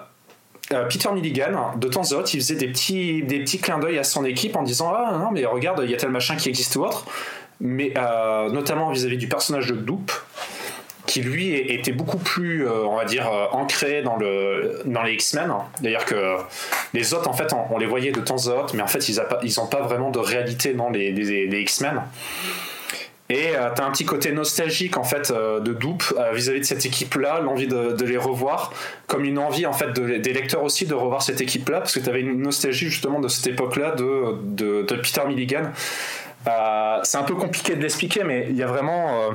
euh, 0.72 0.85
Peter 0.85 1.10
Milligan, 1.11 1.73
de 1.76 1.88
temps 1.88 2.01
en 2.01 2.19
temps, 2.19 2.26
il 2.26 2.39
faisait 2.39 2.55
des 2.55 2.68
petits, 2.68 3.23
des 3.23 3.39
petits 3.39 3.60
clins 3.60 3.80
d'œil 3.80 3.97
à 3.97 4.03
son 4.03 4.26
équipe 4.26 4.55
en 4.55 4.64
disant 4.64 4.93
Ah 4.95 5.18
non, 5.18 5.31
mais 5.31 5.45
regarde, 5.45 5.81
il 5.84 5.91
y 5.91 5.93
a 5.93 5.97
tel 5.97 6.10
machin 6.10 6.35
qui 6.35 6.49
existe 6.49 6.76
ou 6.76 6.84
autre. 6.84 7.05
Mais 7.60 7.93
euh, 7.97 8.49
notamment 8.49 8.91
vis-à-vis 8.91 9.18
du 9.18 9.27
personnage 9.27 9.68
de 9.68 9.76
Doop, 9.76 10.11
qui 11.05 11.22
lui 11.22 11.53
était 11.53 11.91
beaucoup 11.91 12.18
plus, 12.18 12.68
on 12.68 12.95
va 12.95 13.05
dire, 13.05 13.30
ancré 13.51 14.01
dans, 14.01 14.15
le, 14.15 14.81
dans 14.85 15.03
les 15.03 15.14
X-Men. 15.14 15.51
D'ailleurs 15.81 16.05
que 16.05 16.38
les 16.93 17.14
autres, 17.14 17.30
en 17.30 17.34
fait, 17.34 17.53
on, 17.72 17.77
les 17.77 17.85
voyait 17.85 18.11
de 18.11 18.22
temps 18.22 18.47
en 18.47 18.65
temps, 18.65 18.73
mais 18.73 18.81
en 18.81 18.88
fait, 18.88 19.07
ils 19.10 19.15
n'ont 19.15 19.68
pas, 19.68 19.77
pas 19.77 19.81
vraiment 19.81 20.11
de 20.11 20.19
réalité 20.19 20.73
dans 20.73 20.89
les, 20.89 21.11
X-Men. 21.61 22.01
Et 23.29 23.55
euh, 23.55 23.69
t'as 23.73 23.85
un 23.85 23.91
petit 23.91 24.03
côté 24.03 24.33
nostalgique 24.33 24.97
en 24.97 25.03
fait 25.03 25.31
euh, 25.31 25.61
de 25.61 25.73
Doop 25.73 26.03
euh, 26.17 26.33
vis-à-vis 26.33 26.59
de 26.59 26.65
cette 26.65 26.85
équipe-là, 26.85 27.39
l'envie 27.39 27.67
de, 27.67 28.03
les 28.03 28.17
revoir, 28.17 28.73
comme 29.07 29.23
une 29.23 29.39
envie 29.39 29.65
en 29.65 29.71
fait 29.71 29.93
des 29.93 30.33
lecteurs 30.33 30.63
aussi 30.63 30.85
de 30.85 30.93
revoir 30.93 31.21
cette 31.21 31.39
équipe-là, 31.39 31.79
parce 31.79 31.93
que 31.93 32.01
t'avais 32.01 32.19
une 32.19 32.41
nostalgie 32.41 32.89
justement 32.89 33.21
de 33.21 33.29
cette 33.29 33.47
époque-là 33.47 33.95
de, 33.95 34.35
de, 34.43 34.95
Peter 34.95 35.21
Milligan 35.25 35.71
euh, 36.48 36.99
c'est 37.03 37.18
un 37.18 37.24
peu 37.24 37.36
compliqué 37.36 37.76
de 37.76 37.82
l'expliquer, 37.82 38.24
mais 38.24 38.48
il 38.49 38.56
y 38.56 38.64
a 38.64 38.68
vraiment, 38.68 39.22
euh, 39.22 39.32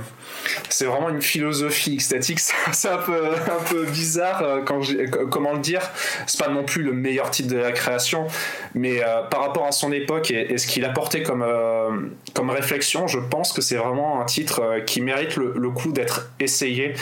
c'est 0.69 0.85
vraiment 0.85 1.09
une 1.09 1.23
philosophie 1.23 2.01
statique. 2.01 2.41
C'est 2.73 2.89
un 2.89 2.99
peu, 2.99 3.27
un 3.27 3.65
peu 3.69 3.85
bizarre 3.87 4.43
euh, 4.43 4.63
quand 4.63 4.81
comment 5.31 5.53
le 5.53 5.61
dire. 5.61 5.81
C'est 6.27 6.39
pas 6.43 6.51
non 6.51 6.65
plus 6.65 6.83
le 6.83 6.93
meilleur 6.93 7.31
titre 7.31 7.49
de 7.49 7.59
la 7.59 7.73
création, 7.73 8.27
mais 8.75 9.01
par 9.31 9.41
rapport 9.41 9.67
à 9.67 9.73
son 9.73 9.93
époque 9.93 10.31
et, 10.31 10.59
ce 10.59 10.67
qu'il 10.67 10.85
apportait 10.85 11.23
comme, 11.23 11.45
comme 12.35 12.51
réflexion, 12.51 13.07
je 13.07 13.19
pense 13.19 13.53
que 13.53 13.61
c'est 13.61 13.77
vraiment 13.77 14.21
un 14.21 14.25
titre 14.25 14.81
qui 14.87 15.01
mérite 15.01 15.37
le, 15.37 15.55
le 15.57 15.71
coup 15.71 15.93
d'être 15.93 16.31
essayé. 16.41 16.95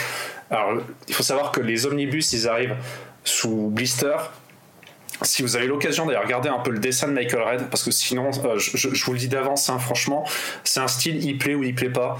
Alors, 0.51 0.81
il 1.09 1.15
faut 1.15 1.23
savoir 1.23 1.51
que 1.51 1.61
les 1.61 1.87
omnibus, 1.87 2.33
ils 2.33 2.49
arrivent 2.49 2.77
sous 3.25 3.69
blister, 3.71 4.17
si 5.23 5.43
vous 5.43 5.57
avez 5.57 5.67
l'occasion 5.67 6.07
d'aller 6.07 6.19
regarder 6.19 6.49
un 6.49 6.59
peu 6.59 6.71
le 6.71 6.79
dessin 6.79 7.09
de 7.09 7.13
Michael 7.13 7.43
Red, 7.43 7.69
parce 7.71 7.83
que 7.83 7.91
sinon, 7.91 8.31
euh, 8.45 8.59
je, 8.59 9.05
vous 9.05 9.13
le 9.13 9.19
dis 9.19 9.29
d'avance, 9.29 9.69
hein, 9.71 9.79
franchement, 9.79 10.25
c'est 10.65 10.81
un 10.81 10.89
style, 10.89 11.25
il 11.25 11.39
plaît 11.39 11.55
ou 11.55 11.63
il 11.63 11.75
plaît 11.75 11.91
pas. 11.91 12.19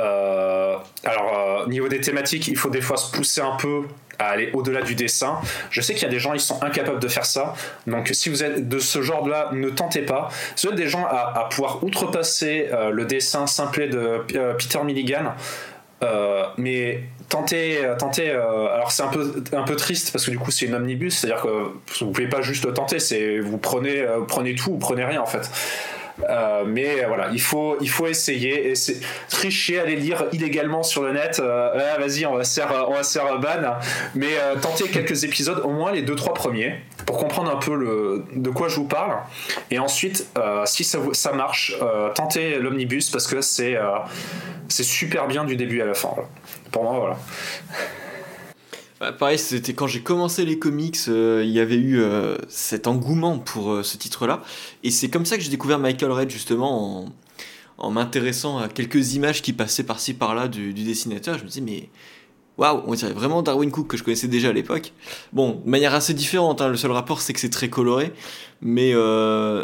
Euh, 0.00 0.76
alors, 1.04 1.62
euh, 1.64 1.68
niveau 1.68 1.88
des 1.88 2.00
thématiques, 2.00 2.48
il 2.48 2.56
faut 2.56 2.70
des 2.70 2.80
fois 2.80 2.96
se 2.96 3.14
pousser 3.14 3.40
un 3.40 3.56
peu 3.56 3.82
à 4.18 4.26
aller 4.26 4.50
au-delà 4.52 4.82
du 4.82 4.94
dessin. 4.94 5.38
Je 5.70 5.80
sais 5.80 5.94
qu'il 5.94 6.04
y 6.04 6.06
a 6.06 6.10
des 6.10 6.18
gens, 6.18 6.34
ils 6.34 6.40
sont 6.40 6.62
incapables 6.62 7.00
de 7.00 7.08
faire 7.08 7.26
ça. 7.26 7.54
Donc, 7.86 8.10
si 8.12 8.28
vous 8.28 8.42
êtes 8.42 8.68
de 8.68 8.78
ce 8.78 9.02
genre-là, 9.02 9.50
ne 9.52 9.68
tentez 9.70 10.02
pas. 10.02 10.28
Si 10.56 10.66
vous 10.66 10.72
êtes 10.72 10.78
des 10.78 10.88
gens 10.88 11.04
à, 11.04 11.40
à 11.40 11.48
pouvoir 11.48 11.82
outrepasser 11.82 12.68
le 12.92 13.04
dessin 13.04 13.46
simplet 13.46 13.88
de 13.88 14.24
Peter 14.56 14.78
Milligan, 14.84 15.34
mais 16.56 17.02
tenter, 17.28 17.80
tenter 17.98 18.30
euh, 18.30 18.74
alors 18.74 18.90
c'est 18.90 19.02
un 19.02 19.08
peu, 19.08 19.42
un 19.52 19.62
peu 19.62 19.76
triste 19.76 20.12
parce 20.12 20.24
que 20.26 20.30
du 20.30 20.38
coup 20.38 20.50
c'est 20.50 20.66
une 20.66 20.74
omnibus, 20.74 21.18
c'est-à-dire 21.18 21.42
que 21.42 22.04
vous 22.04 22.10
pouvez 22.10 22.28
pas 22.28 22.42
juste 22.42 22.72
tenter, 22.74 22.98
c'est 22.98 23.38
vous 23.38 23.58
prenez, 23.58 24.00
euh, 24.00 24.20
prenez 24.26 24.54
tout 24.54 24.72
ou 24.72 24.78
prenez 24.78 25.04
rien 25.04 25.20
en 25.20 25.26
fait. 25.26 25.50
Euh, 26.30 26.62
mais 26.64 27.04
voilà, 27.08 27.30
il 27.32 27.40
faut, 27.40 27.76
il 27.80 27.90
faut 27.90 28.06
essayer. 28.06 28.76
C'est 28.76 29.00
tricher, 29.28 29.80
aller 29.80 29.96
lire 29.96 30.26
illégalement 30.30 30.84
sur 30.84 31.02
le 31.02 31.12
net. 31.12 31.40
Vas-y, 31.40 32.24
on 32.24 32.36
va 32.36 32.44
se 32.44 32.60
faire, 32.60 32.86
on 32.88 32.94
va 32.94 33.02
faire 33.02 33.40
ban. 33.40 33.80
Mais 34.14 34.30
tenter 34.62 34.88
quelques 34.88 35.24
épisodes, 35.24 35.60
au 35.64 35.70
moins 35.70 35.90
les 35.90 36.02
deux 36.02 36.14
trois 36.14 36.32
premiers, 36.32 36.80
pour 37.06 37.18
comprendre 37.18 37.50
un 37.50 37.58
peu 37.58 37.74
le, 37.74 38.24
de 38.34 38.50
quoi 38.50 38.68
je 38.68 38.76
vous 38.76 38.86
parle. 38.86 39.18
Et 39.70 39.78
ensuite, 39.78 40.26
si 40.64 40.84
ça, 40.84 41.32
marche, 41.32 41.76
tentez 42.14 42.58
l'omnibus 42.58 43.10
parce 43.10 43.26
que 43.26 43.40
c'est, 43.40 43.76
c'est 44.68 44.84
super 44.84 45.26
bien 45.26 45.44
du 45.44 45.56
début 45.56 45.80
à 45.80 45.86
la 45.86 45.94
fin 45.94 46.14
pour 46.74 46.82
moi, 46.82 46.98
voilà. 46.98 47.18
Bah, 49.00 49.12
pareil, 49.12 49.38
c'était 49.38 49.74
quand 49.74 49.86
j'ai 49.86 50.02
commencé 50.02 50.44
les 50.44 50.58
comics, 50.58 50.98
euh, 51.08 51.42
il 51.44 51.50
y 51.50 51.60
avait 51.60 51.76
eu 51.76 52.00
euh, 52.00 52.36
cet 52.48 52.88
engouement 52.88 53.38
pour 53.38 53.70
euh, 53.70 53.82
ce 53.84 53.96
titre-là. 53.96 54.42
Et 54.82 54.90
c'est 54.90 55.08
comme 55.08 55.24
ça 55.24 55.36
que 55.36 55.42
j'ai 55.42 55.50
découvert 55.50 55.78
Michael 55.78 56.10
Red, 56.10 56.30
justement, 56.30 57.06
en, 57.78 57.90
m'intéressant 57.90 58.58
à 58.58 58.68
quelques 58.68 59.14
images 59.14 59.40
qui 59.40 59.52
passaient 59.52 59.84
par-ci 59.84 60.14
par-là 60.14 60.48
du, 60.48 60.72
dessinateur. 60.72 61.38
Je 61.38 61.44
me 61.44 61.48
disais, 61.48 61.60
mais 61.60 61.88
waouh, 62.58 62.82
on 62.86 62.94
dirait 62.94 63.12
vraiment 63.12 63.42
Darwin 63.42 63.70
Cook 63.70 63.88
que 63.88 63.96
je 63.96 64.02
connaissais 64.02 64.28
déjà 64.28 64.48
à 64.48 64.52
l'époque. 64.52 64.92
Bon, 65.32 65.62
de 65.64 65.70
manière 65.70 65.94
assez 65.94 66.14
différente, 66.14 66.60
hein, 66.60 66.68
le 66.68 66.76
seul 66.76 66.92
rapport 66.92 67.20
c'est 67.20 67.32
que 67.32 67.40
c'est 67.40 67.50
très 67.50 67.68
coloré. 67.68 68.12
Mais 68.62 68.94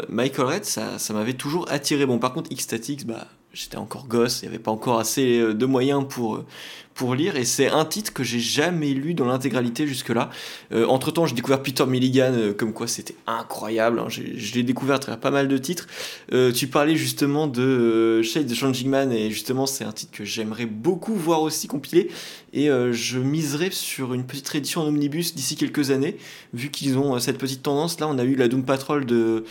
Michael 0.09 0.45
Red, 0.45 0.65
ça, 0.65 0.99
ça 0.99 1.13
m'avait 1.13 1.33
toujours 1.33 1.65
attiré. 1.71 2.05
Bon, 2.05 2.19
par 2.19 2.33
contre, 2.33 2.51
X-Statix, 2.51 3.05
bah 3.05 3.27
j'étais 3.53 3.77
encore 3.77 4.07
gosse, 4.07 4.41
il 4.41 4.45
n'y 4.45 4.49
avait 4.49 4.63
pas 4.63 4.71
encore 4.71 4.99
assez 4.99 5.39
euh, 5.39 5.53
de 5.53 5.65
moyens 5.65 6.05
pour, 6.07 6.35
euh, 6.35 6.45
pour 6.93 7.15
lire 7.15 7.35
et 7.35 7.45
c'est 7.45 7.67
un 7.67 7.85
titre 7.85 8.13
que 8.13 8.23
j'ai 8.23 8.39
jamais 8.39 8.93
lu 8.93 9.13
dans 9.13 9.25
l'intégralité 9.25 9.87
jusque-là. 9.87 10.29
Euh, 10.71 10.85
entre 10.85 11.11
temps, 11.11 11.25
j'ai 11.25 11.35
découvert 11.35 11.63
Peter 11.63 11.85
Milligan, 11.85 12.33
euh, 12.33 12.53
comme 12.53 12.73
quoi 12.73 12.87
c'était 12.87 13.15
incroyable. 13.27 13.99
Hein. 13.99 14.07
je 14.09 14.53
l'ai 14.53 14.63
découvert 14.63 14.97
à 14.97 14.99
travers 14.99 15.19
pas 15.19 15.31
mal 15.31 15.47
de 15.47 15.57
titres. 15.57 15.87
Euh, 16.31 16.51
tu 16.51 16.67
parlais 16.67 16.95
justement 16.95 17.47
de 17.47 18.21
Shade 18.21 18.47
the 18.47 18.53
Changing 18.53 18.89
Man 18.89 19.11
et 19.11 19.31
justement, 19.31 19.65
c'est 19.65 19.83
un 19.83 19.91
titre 19.91 20.11
que 20.15 20.25
j'aimerais 20.25 20.65
beaucoup 20.65 21.15
voir 21.15 21.41
aussi 21.41 21.67
compilé. 21.67 22.09
Et 22.53 22.67
je 22.67 23.17
miserais 23.17 23.69
sur 23.71 24.13
une 24.13 24.25
petite 24.25 24.49
réédition 24.49 24.81
en 24.81 24.87
omnibus 24.87 25.33
d'ici 25.33 25.55
quelques 25.55 25.89
années, 25.89 26.17
vu 26.53 26.69
qu'ils 26.69 26.97
ont 26.97 27.17
cette 27.19 27.37
petite 27.37 27.63
tendance. 27.63 27.97
Là, 28.01 28.09
on 28.09 28.17
a 28.17 28.25
eu 28.25 28.35
la 28.35 28.49
Doom 28.49 28.63
Patrol 28.65 29.05
de 29.05 29.45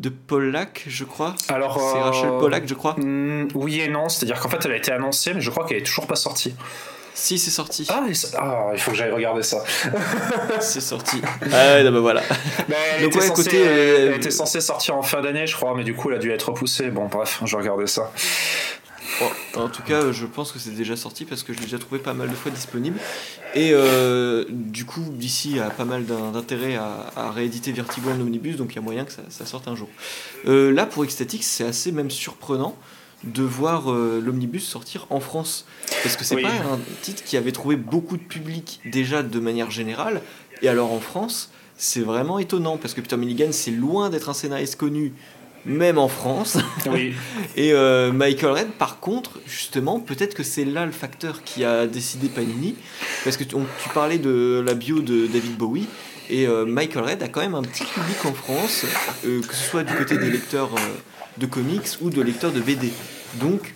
de 0.00 0.08
Pollack, 0.08 0.84
je 0.88 1.04
crois. 1.04 1.34
Alors, 1.48 1.78
c'est 1.78 2.00
Rachel 2.00 2.30
Pollack, 2.38 2.66
je 2.66 2.74
crois. 2.74 2.96
Hmm, 2.98 3.48
oui 3.54 3.80
et 3.80 3.88
non, 3.88 4.08
c'est-à-dire 4.08 4.40
qu'en 4.40 4.48
fait, 4.48 4.64
elle 4.64 4.72
a 4.72 4.76
été 4.76 4.90
annoncée, 4.90 5.34
mais 5.34 5.42
je 5.42 5.50
crois 5.50 5.66
qu'elle 5.66 5.76
est 5.76 5.86
toujours 5.86 6.06
pas 6.06 6.16
sortie. 6.16 6.54
Si, 7.12 7.38
c'est 7.38 7.50
sorti. 7.50 7.86
Ah, 7.90 8.06
ah, 8.38 8.70
il 8.72 8.80
faut 8.80 8.92
que 8.92 8.96
j'aille 8.96 9.10
regarder 9.10 9.42
ça. 9.42 9.62
c'est 10.60 10.80
sorti. 10.80 11.20
Ah 11.52 11.74
ouais, 11.74 11.90
bah 11.90 12.00
voilà. 12.00 12.22
elle, 12.98 13.04
était 13.04 13.20
censée, 13.20 13.50
euh, 13.54 14.08
elle 14.08 14.16
était 14.16 14.30
censée 14.30 14.62
sortir 14.62 14.96
en 14.96 15.02
fin 15.02 15.20
d'année, 15.20 15.46
je 15.46 15.54
crois, 15.54 15.74
mais 15.76 15.84
du 15.84 15.94
coup, 15.94 16.10
elle 16.10 16.16
a 16.16 16.20
dû 16.20 16.30
être 16.30 16.48
repoussée. 16.48 16.88
Bon, 16.88 17.06
bref, 17.06 17.40
je 17.44 17.54
vais 17.54 17.60
regarder 17.62 17.86
ça 17.86 18.10
en 19.56 19.68
tout 19.68 19.82
cas, 19.82 20.12
je 20.12 20.26
pense 20.26 20.52
que 20.52 20.58
c'est 20.58 20.70
déjà 20.70 20.96
sorti 20.96 21.24
parce 21.24 21.42
que 21.42 21.52
je 21.52 21.58
l'ai 21.58 21.64
déjà 21.64 21.78
trouvé 21.78 22.00
pas 22.00 22.14
mal 22.14 22.28
de 22.30 22.34
fois 22.34 22.50
disponible. 22.50 22.98
Et 23.54 23.70
euh, 23.72 24.44
du 24.48 24.84
coup, 24.84 25.04
d'ici 25.12 25.58
a 25.58 25.70
pas 25.70 25.84
mal 25.84 26.04
d'intérêt 26.04 26.76
à, 26.76 27.30
rééditer 27.30 27.72
Vertigo 27.72 28.10
en 28.10 28.20
omnibus, 28.20 28.56
donc 28.56 28.72
il 28.72 28.76
y 28.76 28.78
a 28.78 28.82
moyen 28.82 29.04
que 29.04 29.12
ça, 29.12 29.46
sorte 29.46 29.68
un 29.68 29.74
jour. 29.74 29.88
Euh, 30.46 30.72
là, 30.72 30.86
pour 30.86 31.04
Ecstatic, 31.04 31.42
c'est 31.44 31.64
assez 31.64 31.92
même 31.92 32.10
surprenant 32.10 32.76
de 33.24 33.42
voir 33.42 33.92
euh, 33.92 34.20
l'omnibus 34.24 34.66
sortir 34.66 35.06
en 35.10 35.20
France. 35.20 35.66
Parce 36.02 36.16
que 36.16 36.24
c'est 36.24 36.40
pas 36.40 36.48
un 36.48 36.78
titre 37.02 37.22
qui 37.22 37.36
avait 37.36 37.52
trouvé 37.52 37.76
beaucoup 37.76 38.16
de 38.16 38.22
public 38.22 38.80
déjà 38.86 39.22
de 39.22 39.40
manière 39.40 39.70
générale. 39.70 40.22
Et 40.62 40.68
alors 40.68 40.92
en 40.92 41.00
France, 41.00 41.50
c'est 41.76 42.00
vraiment 42.00 42.38
étonnant 42.38 42.76
parce 42.76 42.94
que 42.94 43.00
Peter 43.00 43.16
Milligan, 43.16 43.48
c'est 43.52 43.70
loin 43.70 44.10
d'être 44.10 44.28
un 44.28 44.34
scénariste 44.34 44.76
connu 44.76 45.12
même 45.66 45.98
en 45.98 46.08
France. 46.08 46.58
Oui. 46.86 47.14
Et 47.56 47.72
euh, 47.72 48.12
Michael 48.12 48.52
Red, 48.52 48.70
par 48.72 49.00
contre, 49.00 49.40
justement, 49.46 50.00
peut-être 50.00 50.34
que 50.34 50.42
c'est 50.42 50.64
là 50.64 50.86
le 50.86 50.92
facteur 50.92 51.42
qui 51.44 51.64
a 51.64 51.86
décidé 51.86 52.28
Panini, 52.28 52.76
parce 53.24 53.36
que 53.36 53.44
tu, 53.44 53.56
parlais 53.94 54.18
de 54.18 54.62
la 54.64 54.74
bio 54.74 55.00
de 55.00 55.26
David 55.26 55.56
Bowie, 55.56 55.86
et 56.28 56.46
euh, 56.46 56.64
Michael 56.64 57.04
Red 57.04 57.22
a 57.22 57.28
quand 57.28 57.40
même 57.40 57.54
un 57.54 57.62
petit 57.62 57.84
public 57.84 58.24
en 58.24 58.32
France, 58.32 58.86
euh, 59.26 59.40
que 59.40 59.54
ce 59.54 59.68
soit 59.68 59.82
du 59.82 59.94
côté 59.94 60.16
des 60.16 60.30
lecteurs 60.30 60.70
de 61.38 61.46
comics 61.46 61.88
ou 62.00 62.10
de 62.10 62.22
lecteurs 62.22 62.52
de 62.52 62.60
BD. 62.60 62.92
Donc, 63.34 63.74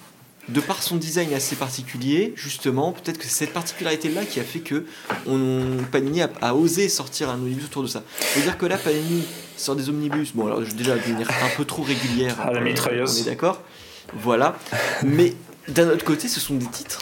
de 0.48 0.60
par 0.60 0.82
son 0.82 0.96
design 0.96 1.32
assez 1.32 1.56
particulier, 1.56 2.32
justement, 2.36 2.92
peut-être 2.92 3.18
que 3.18 3.24
c'est 3.24 3.44
cette 3.44 3.52
particularité-là 3.52 4.24
qui 4.24 4.40
a 4.40 4.44
fait 4.44 4.60
que 4.60 4.84
on, 5.26 5.82
Panini 5.90 6.22
a, 6.22 6.54
osé 6.54 6.88
sortir 6.88 7.30
un 7.30 7.34
omnibus 7.34 7.64
autour 7.66 7.82
de 7.82 7.88
ça. 7.88 8.02
Faut 8.18 8.40
dire 8.40 8.58
que 8.58 8.66
là, 8.66 8.76
Panini 8.76 9.24
sort 9.56 9.76
des 9.76 9.88
omnibus, 9.88 10.32
bon 10.34 10.46
alors 10.46 10.60
déjà 10.60 10.96
de 10.96 11.12
manière 11.12 11.30
un 11.30 11.56
peu 11.56 11.64
trop 11.64 11.82
régulière, 11.82 12.40
à 12.40 12.52
la 12.52 12.60
mitrailleuse. 12.60 13.18
on 13.18 13.22
est 13.22 13.30
d'accord, 13.30 13.62
voilà. 14.14 14.56
Mais 15.02 15.34
d'un 15.68 15.88
autre 15.88 16.04
côté, 16.04 16.28
ce 16.28 16.40
sont 16.40 16.54
des 16.54 16.66
titres 16.66 17.00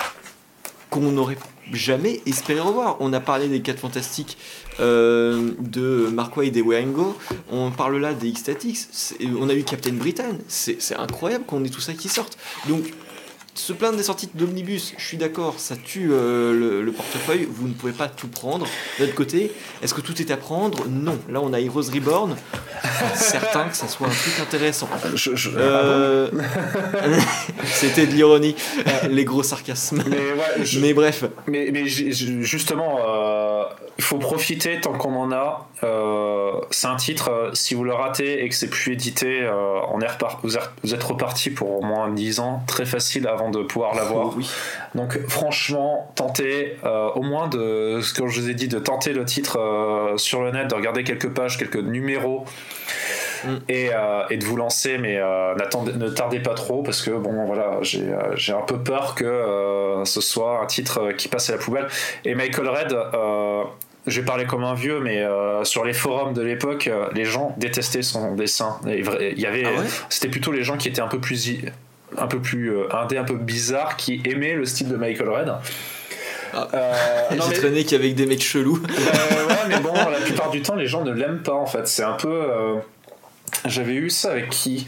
qu'on 0.90 1.10
n'aurait 1.12 1.38
jamais 1.72 2.20
espéré 2.26 2.60
revoir. 2.60 2.96
On 3.00 3.12
a 3.12 3.20
parlé 3.20 3.48
des 3.48 3.62
4 3.62 3.78
fantastiques 3.78 4.36
euh, 4.80 5.52
de 5.58 6.10
Mark 6.12 6.36
Waid 6.36 6.56
et 6.56 6.62
Wango, 6.62 7.16
on 7.50 7.70
parle 7.70 7.98
là 7.98 8.14
des 8.14 8.28
X-Statics, 8.28 8.78
on 9.38 9.48
a 9.48 9.54
eu 9.54 9.64
Captain 9.64 9.94
Britain, 9.94 10.36
c'est 10.48 10.78
incroyable 10.96 11.44
qu'on 11.44 11.64
ait 11.64 11.70
tout 11.70 11.80
ça 11.80 11.94
qui 11.94 12.08
sorte. 12.08 12.38
Donc 12.68 12.84
se 13.54 13.72
plaindre 13.72 13.98
des 13.98 14.02
sorties 14.02 14.30
d'omnibus, 14.34 14.94
je 14.96 15.04
suis 15.04 15.16
d'accord, 15.18 15.54
ça 15.58 15.76
tue 15.76 16.08
euh, 16.10 16.82
le, 16.82 16.92
portefeuille, 16.92 17.46
vous 17.50 17.68
ne 17.68 17.74
pouvez 17.74 17.92
pas 17.92 18.08
tout 18.08 18.28
prendre. 18.28 18.66
Autre 19.00 19.14
côté, 19.14 19.52
est-ce 19.82 19.92
que 19.92 20.00
tout 20.00 20.20
est 20.22 20.30
à 20.30 20.36
prendre? 20.36 20.86
Non. 20.88 21.18
Là, 21.28 21.40
on 21.42 21.52
a 21.52 21.60
Heroes 21.60 21.90
Reborn. 21.92 22.36
certain 23.14 23.68
que 23.68 23.76
ça 23.76 23.88
soit 23.88 24.08
un 24.08 24.10
truc 24.10 24.40
intéressant. 24.40 24.88
Euh, 25.56 26.30
c'était 27.64 28.06
de 28.06 28.12
l'ironie, 28.12 28.56
les 29.10 29.24
gros 29.24 29.42
sarcasmes. 29.42 30.02
Mais, 30.80 30.94
bref. 30.94 31.24
Mais, 31.46 31.70
mais 31.72 31.86
justement, 31.86 32.98
euh, 33.06 33.31
il 33.98 34.04
faut 34.04 34.18
profiter 34.18 34.80
tant 34.80 34.92
qu'on 34.92 35.14
en 35.14 35.32
a. 35.32 35.68
c'est 36.70 36.86
un 36.86 36.96
titre, 36.96 37.50
si 37.52 37.74
vous 37.74 37.84
le 37.84 37.94
ratez 37.94 38.44
et 38.44 38.48
que 38.48 38.54
c'est 38.54 38.70
plus 38.70 38.92
édité, 38.92 39.48
on 39.90 40.00
est 40.00 40.06
vous 40.82 40.94
êtes 40.94 41.02
reparti 41.02 41.50
pour 41.50 41.78
au 41.78 41.82
moins 41.82 42.10
10 42.10 42.40
ans, 42.40 42.62
très 42.66 42.84
facile 42.84 43.26
avant 43.26 43.50
de 43.50 43.62
pouvoir 43.62 43.94
l'avoir. 43.94 44.36
oui. 44.36 44.48
Donc 44.94 45.18
franchement, 45.28 46.12
tentez 46.14 46.76
euh, 46.84 47.08
au 47.14 47.22
moins 47.22 47.48
de 47.48 48.00
ce 48.02 48.12
que 48.12 48.26
je 48.26 48.40
vous 48.40 48.50
ai 48.50 48.54
dit, 48.54 48.68
de 48.68 48.78
tenter 48.78 49.12
le 49.12 49.24
titre 49.24 49.58
euh, 49.58 50.16
sur 50.16 50.42
le 50.42 50.50
net, 50.50 50.68
de 50.68 50.74
regarder 50.74 51.04
quelques 51.04 51.30
pages, 51.30 51.58
quelques 51.58 51.76
numéros. 51.76 52.44
Mm. 53.44 53.48
Et, 53.68 53.90
euh, 53.92 54.22
et, 54.30 54.36
de 54.36 54.44
vous 54.44 54.56
lancer, 54.56 54.98
mais 54.98 55.18
ne 55.18 56.08
tardez 56.08 56.40
pas 56.40 56.54
trop 56.54 56.82
parce 56.82 57.02
que 57.02 57.10
bon 57.10 57.44
voilà, 57.46 57.78
j'ai 57.82 58.52
un 58.52 58.62
peu 58.62 58.78
peur 58.78 59.14
que 59.14 60.02
ce 60.04 60.20
soit 60.20 60.60
un 60.62 60.66
titre 60.66 61.12
qui 61.12 61.28
passe 61.28 61.50
à 61.50 61.52
la 61.52 61.58
poubelle. 61.58 61.86
Et 62.24 62.34
Michael 62.34 62.68
Red, 62.68 62.96
je 64.06 64.20
vais 64.20 64.26
parler 64.26 64.46
comme 64.46 64.64
un 64.64 64.74
vieux, 64.74 65.00
mais 65.00 65.24
sur 65.64 65.84
les 65.84 65.92
forums 65.92 66.34
de 66.34 66.42
l'époque, 66.42 66.90
les 67.14 67.24
gens 67.24 67.54
détestaient 67.58 68.02
son 68.02 68.34
dessin. 68.34 68.78
Il 68.86 69.40
y 69.40 69.46
avait, 69.46 69.64
ah 69.66 69.82
c'était 70.08 70.28
plutôt 70.28 70.52
les 70.52 70.62
gens 70.62 70.76
qui 70.76 70.88
étaient 70.88 71.02
un 71.02 71.08
peu 71.08 71.20
plus 71.20 71.62
un 72.18 72.26
peu 72.26 72.40
plus 72.40 72.72
euh, 72.72 72.94
indé, 72.94 73.16
un 73.16 73.24
peu 73.24 73.36
bizarre, 73.36 73.96
qui 73.96 74.22
aimait 74.24 74.54
le 74.54 74.64
style 74.64 74.88
de 74.88 74.96
Michael 74.96 75.28
Red. 75.28 75.52
Ah. 76.54 76.68
Euh, 76.74 76.92
J'ai 77.48 77.54
traîné 77.54 77.84
qu'avec 77.84 78.14
des 78.14 78.26
mecs 78.26 78.42
chelous. 78.42 78.82
Euh, 78.82 79.46
ouais, 79.46 79.54
mais 79.68 79.80
bon, 79.80 79.94
la 79.94 80.18
plupart 80.18 80.50
du 80.50 80.62
temps, 80.62 80.74
les 80.74 80.86
gens 80.86 81.02
ne 81.02 81.12
l'aiment 81.12 81.42
pas 81.42 81.54
en 81.54 81.66
fait. 81.66 81.86
C'est 81.86 82.02
un 82.02 82.14
peu. 82.14 82.46
Euh, 83.64 83.68
j'avais 83.68 83.94
eu 83.94 84.10
ça 84.10 84.30
avec 84.32 84.50
qui? 84.50 84.86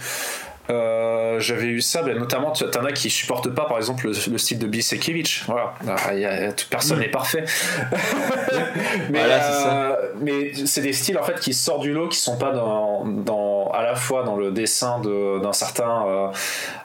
Euh, 0.71 1.41
j'avais 1.41 1.67
eu 1.67 1.83
ça, 1.83 2.03
ben, 2.03 2.19
notamment, 2.19 2.51
tu 2.53 2.65
en 2.65 2.85
as 2.85 2.93
qui 2.93 3.11
supportent 3.11 3.51
pas, 3.51 3.67
par 3.67 3.77
exemple, 3.77 4.07
le, 4.07 4.39
style 4.39 4.59
de 4.59 4.67
Bisekevich. 4.67 5.45
Voilà, 5.47 5.75
ah, 5.87 6.15
y 6.15 6.25
a, 6.25 6.53
personne 6.71 7.01
n'est 7.01 7.11
parfait. 7.11 7.45
mais 9.11 9.21
euh, 9.21 9.95
mais 10.21 10.53
c'est 10.65 10.81
des 10.81 10.95
styles 10.95 11.19
en 11.19 11.23
fait 11.23 11.39
qui 11.39 11.53
sortent 11.53 11.83
du 11.83 11.93
lot, 11.93 12.09
qui 12.09 12.19
sont 12.19 12.39
pas 12.39 12.53
dans, 12.53 13.05
dans 13.05 13.71
à 13.73 13.83
la 13.83 13.95
fois 13.95 14.23
dans 14.23 14.37
le 14.37 14.53
dessin 14.53 15.01
d'un 15.03 15.53
certain, 15.53 16.33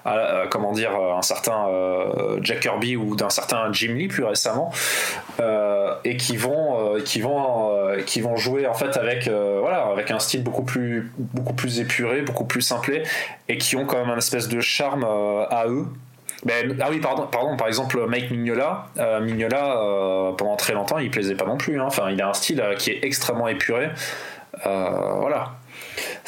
euh, 0.05 0.45
comment 0.49 0.71
dire, 0.71 0.91
un 0.95 1.21
certain 1.21 1.67
Jack 2.41 2.61
Kirby 2.61 2.95
ou 2.95 3.15
d'un 3.15 3.29
certain 3.29 3.71
Jim 3.71 3.93
Lee 3.93 4.07
plus 4.07 4.23
récemment, 4.23 4.71
et 6.03 6.17
qui 6.17 6.37
vont, 6.37 6.95
qui 7.03 7.21
vont, 7.21 7.71
qui 8.05 8.21
vont 8.21 8.35
jouer 8.35 8.67
en 8.67 8.73
fait 8.73 8.97
avec, 8.97 9.29
voilà, 9.29 9.87
avec 9.91 10.11
un 10.11 10.19
style 10.19 10.43
beaucoup 10.43 10.63
plus, 10.63 11.11
beaucoup 11.17 11.53
plus 11.53 11.79
épuré, 11.79 12.21
beaucoup 12.21 12.45
plus 12.45 12.61
simplé, 12.61 13.03
et 13.47 13.57
qui 13.57 13.75
ont 13.75 13.85
quand 13.85 13.97
même 13.97 14.09
un 14.09 14.17
espèce 14.17 14.47
de 14.47 14.59
charme 14.59 15.03
euh, 15.03 15.45
à 15.49 15.67
eux. 15.67 15.85
Ben, 16.45 16.77
ah 16.79 16.87
oui, 16.89 16.99
pardon, 16.99 17.27
pardon, 17.29 17.57
par 17.57 17.67
exemple, 17.67 18.05
Mike 18.07 18.31
Mignola, 18.31 18.87
euh, 18.97 19.19
Mignola 19.19 19.77
euh, 19.77 20.31
pendant 20.31 20.55
très 20.55 20.73
longtemps, 20.73 20.97
il 20.97 21.11
plaisait 21.11 21.35
pas 21.35 21.45
non 21.45 21.57
plus. 21.57 21.81
Hein. 21.81 21.85
Enfin, 21.87 22.09
il 22.11 22.21
a 22.21 22.29
un 22.29 22.33
style 22.33 22.63
qui 22.77 22.91
est 22.91 23.03
extrêmement 23.03 23.49
épuré. 23.49 23.89
voilà 24.63 25.51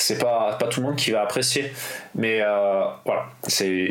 c'est 0.01 0.17
pas 0.17 0.53
pas 0.59 0.67
tout 0.67 0.81
le 0.81 0.87
monde 0.87 0.95
qui 0.95 1.11
va 1.11 1.21
apprécier 1.21 1.71
mais 2.15 2.41
euh, 2.41 2.83
voilà. 3.05 3.27
C'est 3.47 3.89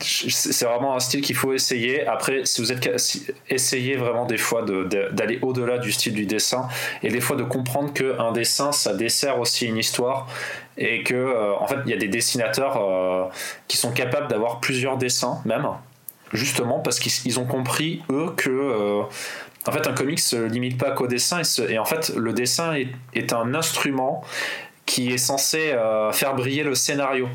c'est 0.00 0.64
vraiment 0.64 0.94
un 0.94 1.00
style 1.00 1.20
qu'il 1.20 1.36
faut 1.36 1.52
essayer. 1.52 2.06
Après 2.06 2.44
si 2.44 2.60
vous 2.60 2.72
êtes 2.72 2.88
essayez 3.48 3.96
vraiment 3.96 4.26
des 4.26 4.38
fois 4.38 4.64
d'aller 4.64 5.38
au-delà 5.42 5.78
du 5.78 5.92
style 5.92 6.14
du 6.14 6.26
dessin 6.26 6.68
et 7.02 7.08
des 7.08 7.20
fois 7.20 7.36
de 7.36 7.42
comprendre 7.42 7.92
que 7.92 8.18
un 8.18 8.32
dessin 8.32 8.72
ça 8.72 8.94
dessert 8.94 9.38
aussi 9.38 9.66
une 9.66 9.76
histoire 9.76 10.28
et 10.78 11.02
que 11.02 11.14
euh, 11.14 11.54
en 11.56 11.66
fait 11.66 11.78
il 11.84 11.90
y 11.90 11.94
a 11.94 11.98
des 11.98 12.08
dessinateurs 12.08 12.76
euh, 12.80 13.26
qui 13.68 13.76
sont 13.76 13.92
capables 13.92 14.28
d'avoir 14.28 14.60
plusieurs 14.60 14.96
dessins 14.96 15.40
même 15.44 15.66
justement 16.32 16.78
parce 16.78 16.98
qu'ils 17.00 17.40
ont 17.40 17.46
compris 17.46 18.02
eux 18.10 18.32
que 18.36 19.02
en 19.68 19.72
fait, 19.72 19.86
un 19.86 19.92
comic 19.92 20.18
se 20.18 20.36
limite 20.36 20.78
pas 20.78 20.90
qu'au 20.92 21.06
dessin 21.06 21.42
et, 21.68 21.78
en 21.78 21.84
fait, 21.84 22.14
le 22.16 22.32
dessin 22.32 22.72
est, 22.72 22.88
est, 23.12 23.34
un 23.34 23.54
instrument 23.54 24.24
qui 24.90 25.12
est 25.12 25.18
censé 25.18 25.70
euh, 25.70 26.10
faire 26.10 26.34
briller 26.34 26.64
le 26.64 26.74
scénario. 26.74 27.28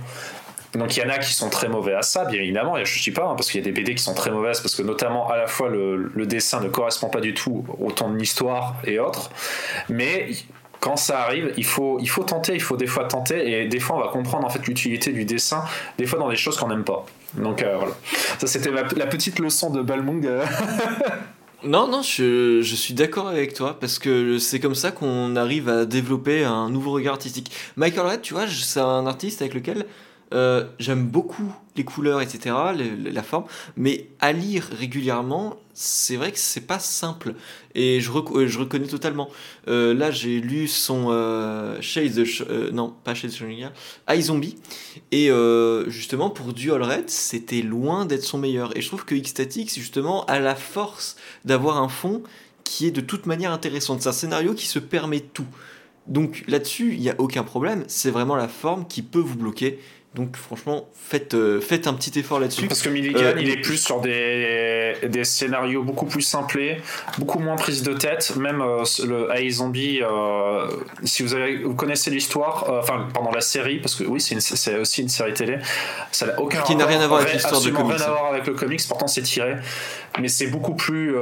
Donc 0.73 0.97
il 0.97 0.99
y 0.99 1.05
en 1.05 1.09
a 1.09 1.19
qui 1.19 1.33
sont 1.33 1.49
très 1.49 1.69
mauvais 1.69 1.93
à 1.93 2.01
ça, 2.01 2.25
bien 2.25 2.41
évidemment, 2.41 2.75
et 2.75 2.83
je 2.83 2.93
ne 2.93 2.99
suis 2.99 3.11
pas, 3.11 3.23
hein, 3.23 3.35
parce 3.37 3.49
qu'il 3.49 3.61
y 3.61 3.63
a 3.63 3.65
des 3.65 3.71
BD 3.71 3.95
qui 3.95 4.03
sont 4.03 4.13
très 4.13 4.29
mauvaises, 4.29 4.59
parce 4.59 4.75
que 4.75 4.81
notamment 4.81 5.29
à 5.29 5.37
la 5.37 5.47
fois 5.47 5.69
le, 5.69 6.25
dessin 6.25 6.59
ne 6.59 6.67
correspond 6.67 7.07
pas 7.07 7.21
du 7.21 7.33
tout 7.33 7.65
au 7.79 7.93
temps 7.93 8.09
de 8.09 8.17
l'histoire 8.17 8.75
et 8.83 8.99
autres, 8.99 9.31
mais 9.87 10.27
quand 10.81 10.97
ça 10.97 11.21
arrive, 11.21 11.53
il 11.55 11.63
faut, 11.63 11.97
il 12.01 12.09
faut 12.09 12.23
tenter, 12.23 12.55
il 12.55 12.61
faut 12.61 12.75
des 12.75 12.87
fois 12.87 13.05
tenter, 13.05 13.49
et 13.49 13.67
des 13.69 13.79
fois 13.79 13.95
on 13.95 13.99
va 14.01 14.09
comprendre 14.09 14.45
en 14.45 14.49
fait 14.49 14.67
l'utilité 14.67 15.13
du 15.13 15.23
dessin, 15.23 15.63
des 15.97 16.05
fois 16.05 16.19
dans 16.19 16.29
des 16.29 16.35
choses 16.35 16.57
qu'on 16.57 16.67
n'aime 16.67 16.83
pas. 16.83 17.05
Donc 17.35 17.63
euh, 17.63 17.77
voilà, 17.77 17.93
ça 18.37 18.47
c'était 18.47 18.69
la, 18.69 19.07
petite 19.07 19.39
leçon 19.39 19.69
de 19.69 19.81
Balmung. 19.81 20.27
Non, 21.65 21.87
non, 21.87 22.03
je, 22.03 22.61
suis 22.61 22.93
d'accord 22.93 23.27
avec 23.27 23.55
toi 23.55 23.79
parce 23.79 23.97
que 23.97 24.37
c'est 24.37 24.59
comme 24.59 24.75
ça 24.75 24.91
qu'on 24.91 25.35
arrive 25.35 25.67
à 25.67 25.85
développer 25.85 26.43
un 26.43 26.69
nouveau 26.69 26.91
regard 26.91 27.13
artistique. 27.15 27.51
Michael 27.75 28.05
Red, 28.05 28.21
tu 28.21 28.35
vois, 28.35 28.45
c'est 28.47 28.79
un 28.79 29.07
artiste 29.07 29.41
avec 29.41 29.55
lequel 29.55 29.87
Euh, 30.35 30.65
j'aime 30.79 31.07
beaucoup 31.07 31.55
les 31.77 31.83
couleurs, 31.83 32.21
etc., 32.21 32.55
la 32.77 33.23
forme, 33.23 33.45
mais 33.75 34.09
à 34.19 34.31
lire 34.31 34.69
régulièrement, 34.77 35.57
c'est 35.73 36.15
vrai 36.15 36.31
que 36.31 36.37
c'est 36.37 36.67
pas 36.67 36.79
simple. 36.79 37.35
Et 37.73 37.99
je, 37.99 38.11
euh, 38.11 38.47
reconnais 38.57 38.87
totalement. 38.87 39.29
Euh, 39.67 39.93
là, 39.93 40.11
j'ai 40.11 40.39
lu 40.39 40.67
son 40.67 41.07
Shades 41.81 42.19
of... 42.19 42.71
non, 42.71 42.93
pas 43.03 43.13
Shades 43.13 43.31
of 43.31 44.17
iZombie. 44.17 44.55
Et 45.11 45.29
justement, 45.87 46.29
pour 46.29 46.53
Dual 46.53 46.83
Red, 46.83 47.09
c'était 47.09 47.61
loin 47.61 48.05
d'être 48.05 48.23
son 48.23 48.37
meilleur. 48.37 48.75
Et 48.77 48.81
je 48.81 48.87
trouve 48.87 49.05
que 49.05 49.15
X-Statix, 49.15 49.75
justement, 49.75 50.25
a 50.25 50.39
la 50.39 50.55
force 50.55 51.15
d'avoir 51.45 51.77
un 51.77 51.89
fond 51.89 52.23
qui 52.63 52.87
est 52.87 52.91
de 52.91 53.01
toute 53.01 53.25
manière 53.25 53.51
intéressant. 53.51 53.97
C'est 53.99 54.09
un 54.09 54.13
scénario 54.13 54.53
qui 54.53 54.65
se 54.65 54.79
permet 54.79 55.19
tout. 55.21 55.47
Donc 56.07 56.43
là-dessus, 56.47 56.93
il 56.93 56.99
n'y 56.99 57.09
a 57.09 57.15
aucun 57.17 57.43
problème. 57.43 57.83
C'est 57.87 58.11
vraiment 58.11 58.35
la 58.35 58.47
forme 58.47 58.87
qui 58.87 59.01
peut 59.01 59.19
vous 59.19 59.35
bloquer. 59.35 59.79
Donc 60.15 60.37
franchement, 60.37 60.87
faites, 60.93 61.33
euh, 61.33 61.59
faites 61.59 61.87
un 61.87 61.93
petit 61.93 62.17
effort 62.17 62.39
là-dessus. 62.39 62.67
Parce 62.67 62.81
que 62.81 62.87
Milligan, 62.87 63.19
euh, 63.19 63.33
il 63.37 63.49
est 63.49 63.57
plus 63.57 63.77
sur 63.77 63.99
des, 63.99 64.95
des, 65.03 65.25
scénarios 65.25 65.83
beaucoup 65.83 66.05
plus 66.05 66.21
simplés, 66.21 66.77
beaucoup 67.17 67.39
moins 67.39 67.57
prise 67.57 67.83
de 67.83 67.93
tête. 67.93 68.33
Même 68.37 68.61
euh, 68.61 68.85
le 69.05 69.29
AI 69.35 69.49
Zombie, 69.49 69.99
si 71.03 71.21
vous, 71.21 71.33
avez, 71.33 71.57
vous 71.57 71.75
connaissez 71.75 72.11
l'histoire, 72.11 72.65
enfin 72.79 73.07
pendant 73.13 73.31
la 73.31 73.41
série, 73.41 73.79
parce 73.79 73.95
que 73.95 74.05
oui, 74.05 74.21
c'est 74.21 74.79
aussi 74.79 75.01
une 75.01 75.09
série 75.09 75.33
télé, 75.33 75.57
ça 76.13 76.27
n'a 76.27 76.39
aucun 76.39 76.61
Qui 76.61 76.77
n'a 76.77 76.85
rien 76.85 77.01
à 77.01 77.07
voir 77.07 77.19
avec 77.19 77.33
l'histoire 77.33 77.61
de 77.61 77.69
comics. 77.71 77.97
rien 77.97 78.05
à 78.05 78.11
voir 78.11 78.25
avec 78.27 78.47
le 78.47 78.53
comics, 78.53 78.81
pourtant 78.87 79.07
c'est 79.07 79.23
tiré. 79.23 79.55
Mais 80.21 80.29
c'est 80.29 80.47
beaucoup 80.47 80.75
plus. 80.75 81.13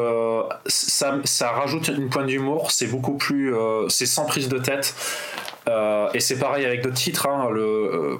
ça, 0.67 1.17
ça 1.23 1.49
rajoute 1.49 1.87
une 1.87 2.09
pointe 2.09 2.27
d'humour, 2.27 2.69
c'est 2.69 2.87
beaucoup 2.87 3.17
plus. 3.17 3.55
c'est 3.89 4.05
sans 4.05 4.25
prise 4.25 4.49
de 4.49 4.59
tête. 4.59 4.93
et 6.13 6.19
c'est 6.19 6.37
pareil 6.37 6.63
avec 6.63 6.83
d'autres 6.83 6.93
titres. 6.93 7.27
Hein, 7.27 7.49
le, 7.49 8.19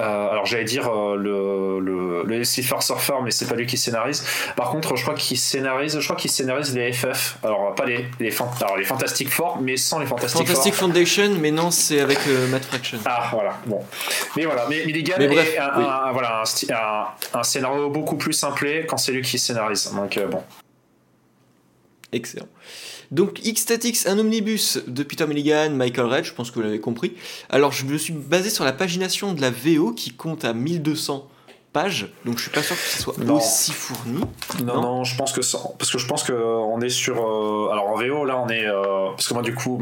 euh, 0.00 0.28
alors 0.30 0.46
j'allais 0.46 0.64
dire 0.64 0.88
euh, 0.88 1.16
le, 1.16 1.80
le, 1.80 2.22
le 2.24 2.44
Surfer, 2.44 3.14
mais 3.22 3.30
c'est 3.30 3.46
pas 3.46 3.54
lui 3.54 3.66
qui 3.66 3.76
scénarise. 3.76 4.24
Par 4.56 4.70
contre, 4.70 4.96
je 4.96 5.02
crois 5.02 5.14
qu'il 5.14 5.38
scénarise, 5.38 5.98
je 5.98 6.04
crois 6.04 6.16
qu'il 6.16 6.30
scénarise 6.30 6.74
les 6.74 6.92
FF. 6.92 7.38
Alors 7.42 7.74
pas 7.74 7.84
les 7.84 8.06
les, 8.18 8.34
alors, 8.60 8.76
les 8.76 8.84
Fantastic 8.84 9.28
Four, 9.28 9.58
mais 9.60 9.76
sans 9.76 9.98
les 9.98 10.06
Fantastic, 10.06 10.46
Fantastic 10.46 10.74
Foundation, 10.74 11.30
mais 11.38 11.50
non, 11.50 11.70
c'est 11.70 12.00
avec 12.00 12.18
euh, 12.26 12.48
Matt 12.48 12.64
Fraction. 12.64 12.98
Ah 13.04 13.28
voilà, 13.32 13.58
bon. 13.66 13.80
Mais 14.36 14.44
voilà, 14.44 14.66
mais 14.68 14.84
Milligan 14.84 15.16
mais 15.18 15.28
bref, 15.28 15.56
un, 15.58 15.80
un, 15.80 16.12
voilà, 16.12 16.42
un, 16.70 17.38
un, 17.38 17.42
scénario 17.42 17.90
beaucoup 17.90 18.16
plus 18.16 18.32
simplé 18.32 18.86
quand 18.86 18.96
c'est 18.96 19.12
lui 19.12 19.22
qui 19.22 19.38
scénarise. 19.38 19.92
Donc 19.94 20.18
bon. 20.30 20.42
Excellent. 22.12 22.48
Donc 23.12 23.44
X-Statix, 23.44 24.06
un 24.06 24.18
omnibus 24.18 24.80
de 24.86 25.02
Peter 25.02 25.26
Milligan, 25.26 25.70
Michael 25.70 26.06
Red, 26.06 26.24
je 26.24 26.32
pense 26.32 26.50
que 26.50 26.56
vous 26.56 26.62
l'avez 26.62 26.80
compris. 26.80 27.12
Alors 27.50 27.70
je 27.70 27.84
me 27.84 27.98
suis 27.98 28.14
basé 28.14 28.48
sur 28.48 28.64
la 28.64 28.72
pagination 28.72 29.34
de 29.34 29.42
la 29.42 29.50
VO 29.50 29.92
qui 29.92 30.12
compte 30.12 30.46
à 30.46 30.54
1200 30.54 31.28
pages, 31.74 32.08
donc 32.24 32.38
je 32.38 32.42
suis 32.42 32.50
pas 32.50 32.62
sûr 32.62 32.74
que 32.74 32.82
ce 32.82 33.02
soit 33.02 33.14
aussi 33.30 33.72
fourni. 33.72 34.20
Non, 34.64 34.80
non, 34.80 35.04
je 35.04 35.16
pense 35.16 35.32
que 35.32 35.42
ça, 35.42 35.58
parce 35.78 35.90
que 35.90 35.98
je 35.98 36.06
pense 36.06 36.22
que 36.22 36.32
on 36.32 36.80
est 36.80 36.90
sur, 36.90 37.16
euh, 37.16 37.70
alors 37.70 37.88
en 37.88 37.96
VO 37.96 38.24
là 38.24 38.38
on 38.38 38.48
est, 38.48 38.66
euh, 38.66 39.10
parce 39.10 39.28
que 39.28 39.34
moi 39.34 39.42
du 39.42 39.54
coup 39.54 39.80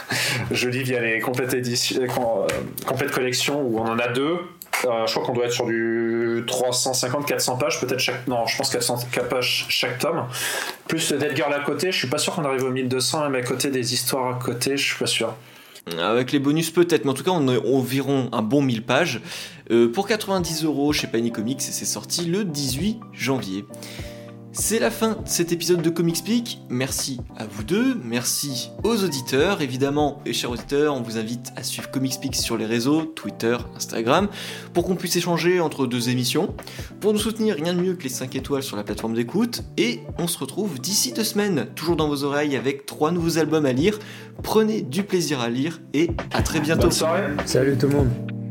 je 0.50 0.68
lis 0.68 0.82
via 0.82 1.00
les 1.00 1.20
complètes 1.20 1.54
éditions, 1.54 2.02
euh, 2.02 2.46
complètes 2.86 3.12
collections 3.12 3.60
où 3.62 3.78
on 3.78 3.86
en 3.86 3.98
a 3.98 4.08
deux, 4.08 4.38
euh, 4.84 5.06
je 5.06 5.12
crois 5.12 5.24
qu'on 5.24 5.32
doit 5.32 5.46
être 5.46 5.52
sur 5.52 5.66
du 5.66 6.44
350-400 6.46 7.58
pages, 7.58 7.80
peut-être 7.80 7.98
chaque. 7.98 8.26
Non, 8.26 8.46
je 8.46 8.56
pense 8.56 8.70
400 8.70 8.98
pages 9.28 9.66
chaque 9.68 9.98
tome. 9.98 10.26
Plus 10.88 11.12
Dead 11.12 11.36
Girl 11.36 11.52
à 11.52 11.60
côté, 11.60 11.92
je 11.92 11.98
suis 11.98 12.08
pas 12.08 12.18
sûr 12.18 12.34
qu'on 12.34 12.44
arrive 12.44 12.64
au 12.64 12.70
1200, 12.70 13.28
même 13.28 13.34
à 13.34 13.46
côté 13.46 13.70
des 13.70 13.94
histoires 13.94 14.36
à 14.36 14.38
côté, 14.38 14.76
je 14.76 14.84
suis 14.84 14.98
pas 14.98 15.06
sûr. 15.06 15.34
Avec 15.98 16.30
les 16.30 16.38
bonus 16.38 16.70
peut-être, 16.70 17.04
mais 17.04 17.10
en 17.10 17.14
tout 17.14 17.24
cas 17.24 17.32
on 17.32 17.48
a 17.48 17.58
environ 17.58 18.28
un 18.32 18.42
bon 18.42 18.62
1000 18.62 18.84
pages. 18.84 19.20
Euh, 19.70 19.90
pour 19.90 20.06
90 20.06 20.64
euros 20.64 20.92
chez 20.92 21.06
Panini 21.06 21.32
Comics 21.32 21.58
et 21.58 21.72
c'est 21.72 21.84
sorti 21.84 22.26
le 22.26 22.44
18 22.44 23.00
janvier. 23.12 23.64
C'est 24.54 24.78
la 24.78 24.90
fin 24.90 25.12
de 25.12 25.16
cet 25.24 25.50
épisode 25.50 25.80
de 25.80 25.88
Comic 25.88 26.16
Speak. 26.16 26.60
Merci 26.68 27.20
à 27.38 27.46
vous 27.46 27.64
deux, 27.64 27.98
merci 28.04 28.70
aux 28.84 29.02
auditeurs. 29.02 29.62
Évidemment, 29.62 30.20
et 30.26 30.34
chers 30.34 30.50
auditeurs, 30.50 30.94
on 30.94 31.00
vous 31.00 31.16
invite 31.16 31.52
à 31.56 31.62
suivre 31.62 31.90
Comic 31.90 32.12
Speak 32.12 32.36
sur 32.36 32.58
les 32.58 32.66
réseaux, 32.66 33.02
Twitter, 33.02 33.56
Instagram, 33.74 34.28
pour 34.74 34.84
qu'on 34.84 34.94
puisse 34.94 35.16
échanger 35.16 35.58
entre 35.58 35.86
deux 35.86 36.10
émissions. 36.10 36.54
Pour 37.00 37.14
nous 37.14 37.18
soutenir, 37.18 37.56
rien 37.56 37.72
de 37.72 37.80
mieux 37.80 37.94
que 37.94 38.02
les 38.02 38.10
5 38.10 38.36
étoiles 38.36 38.62
sur 38.62 38.76
la 38.76 38.84
plateforme 38.84 39.14
d'écoute. 39.14 39.62
Et 39.78 40.00
on 40.18 40.26
se 40.26 40.38
retrouve 40.38 40.78
d'ici 40.80 41.14
deux 41.14 41.24
semaines, 41.24 41.68
toujours 41.74 41.96
dans 41.96 42.08
vos 42.08 42.24
oreilles, 42.24 42.54
avec 42.54 42.84
trois 42.84 43.10
nouveaux 43.10 43.38
albums 43.38 43.64
à 43.64 43.72
lire. 43.72 43.98
Prenez 44.42 44.82
du 44.82 45.02
plaisir 45.02 45.40
à 45.40 45.48
lire 45.48 45.80
et 45.94 46.10
à 46.30 46.42
très 46.42 46.60
bientôt. 46.60 46.82
Bonne 46.82 46.92
soirée. 46.92 47.24
Salut 47.46 47.78
tout 47.78 47.88
le 47.88 47.94
monde. 47.94 48.41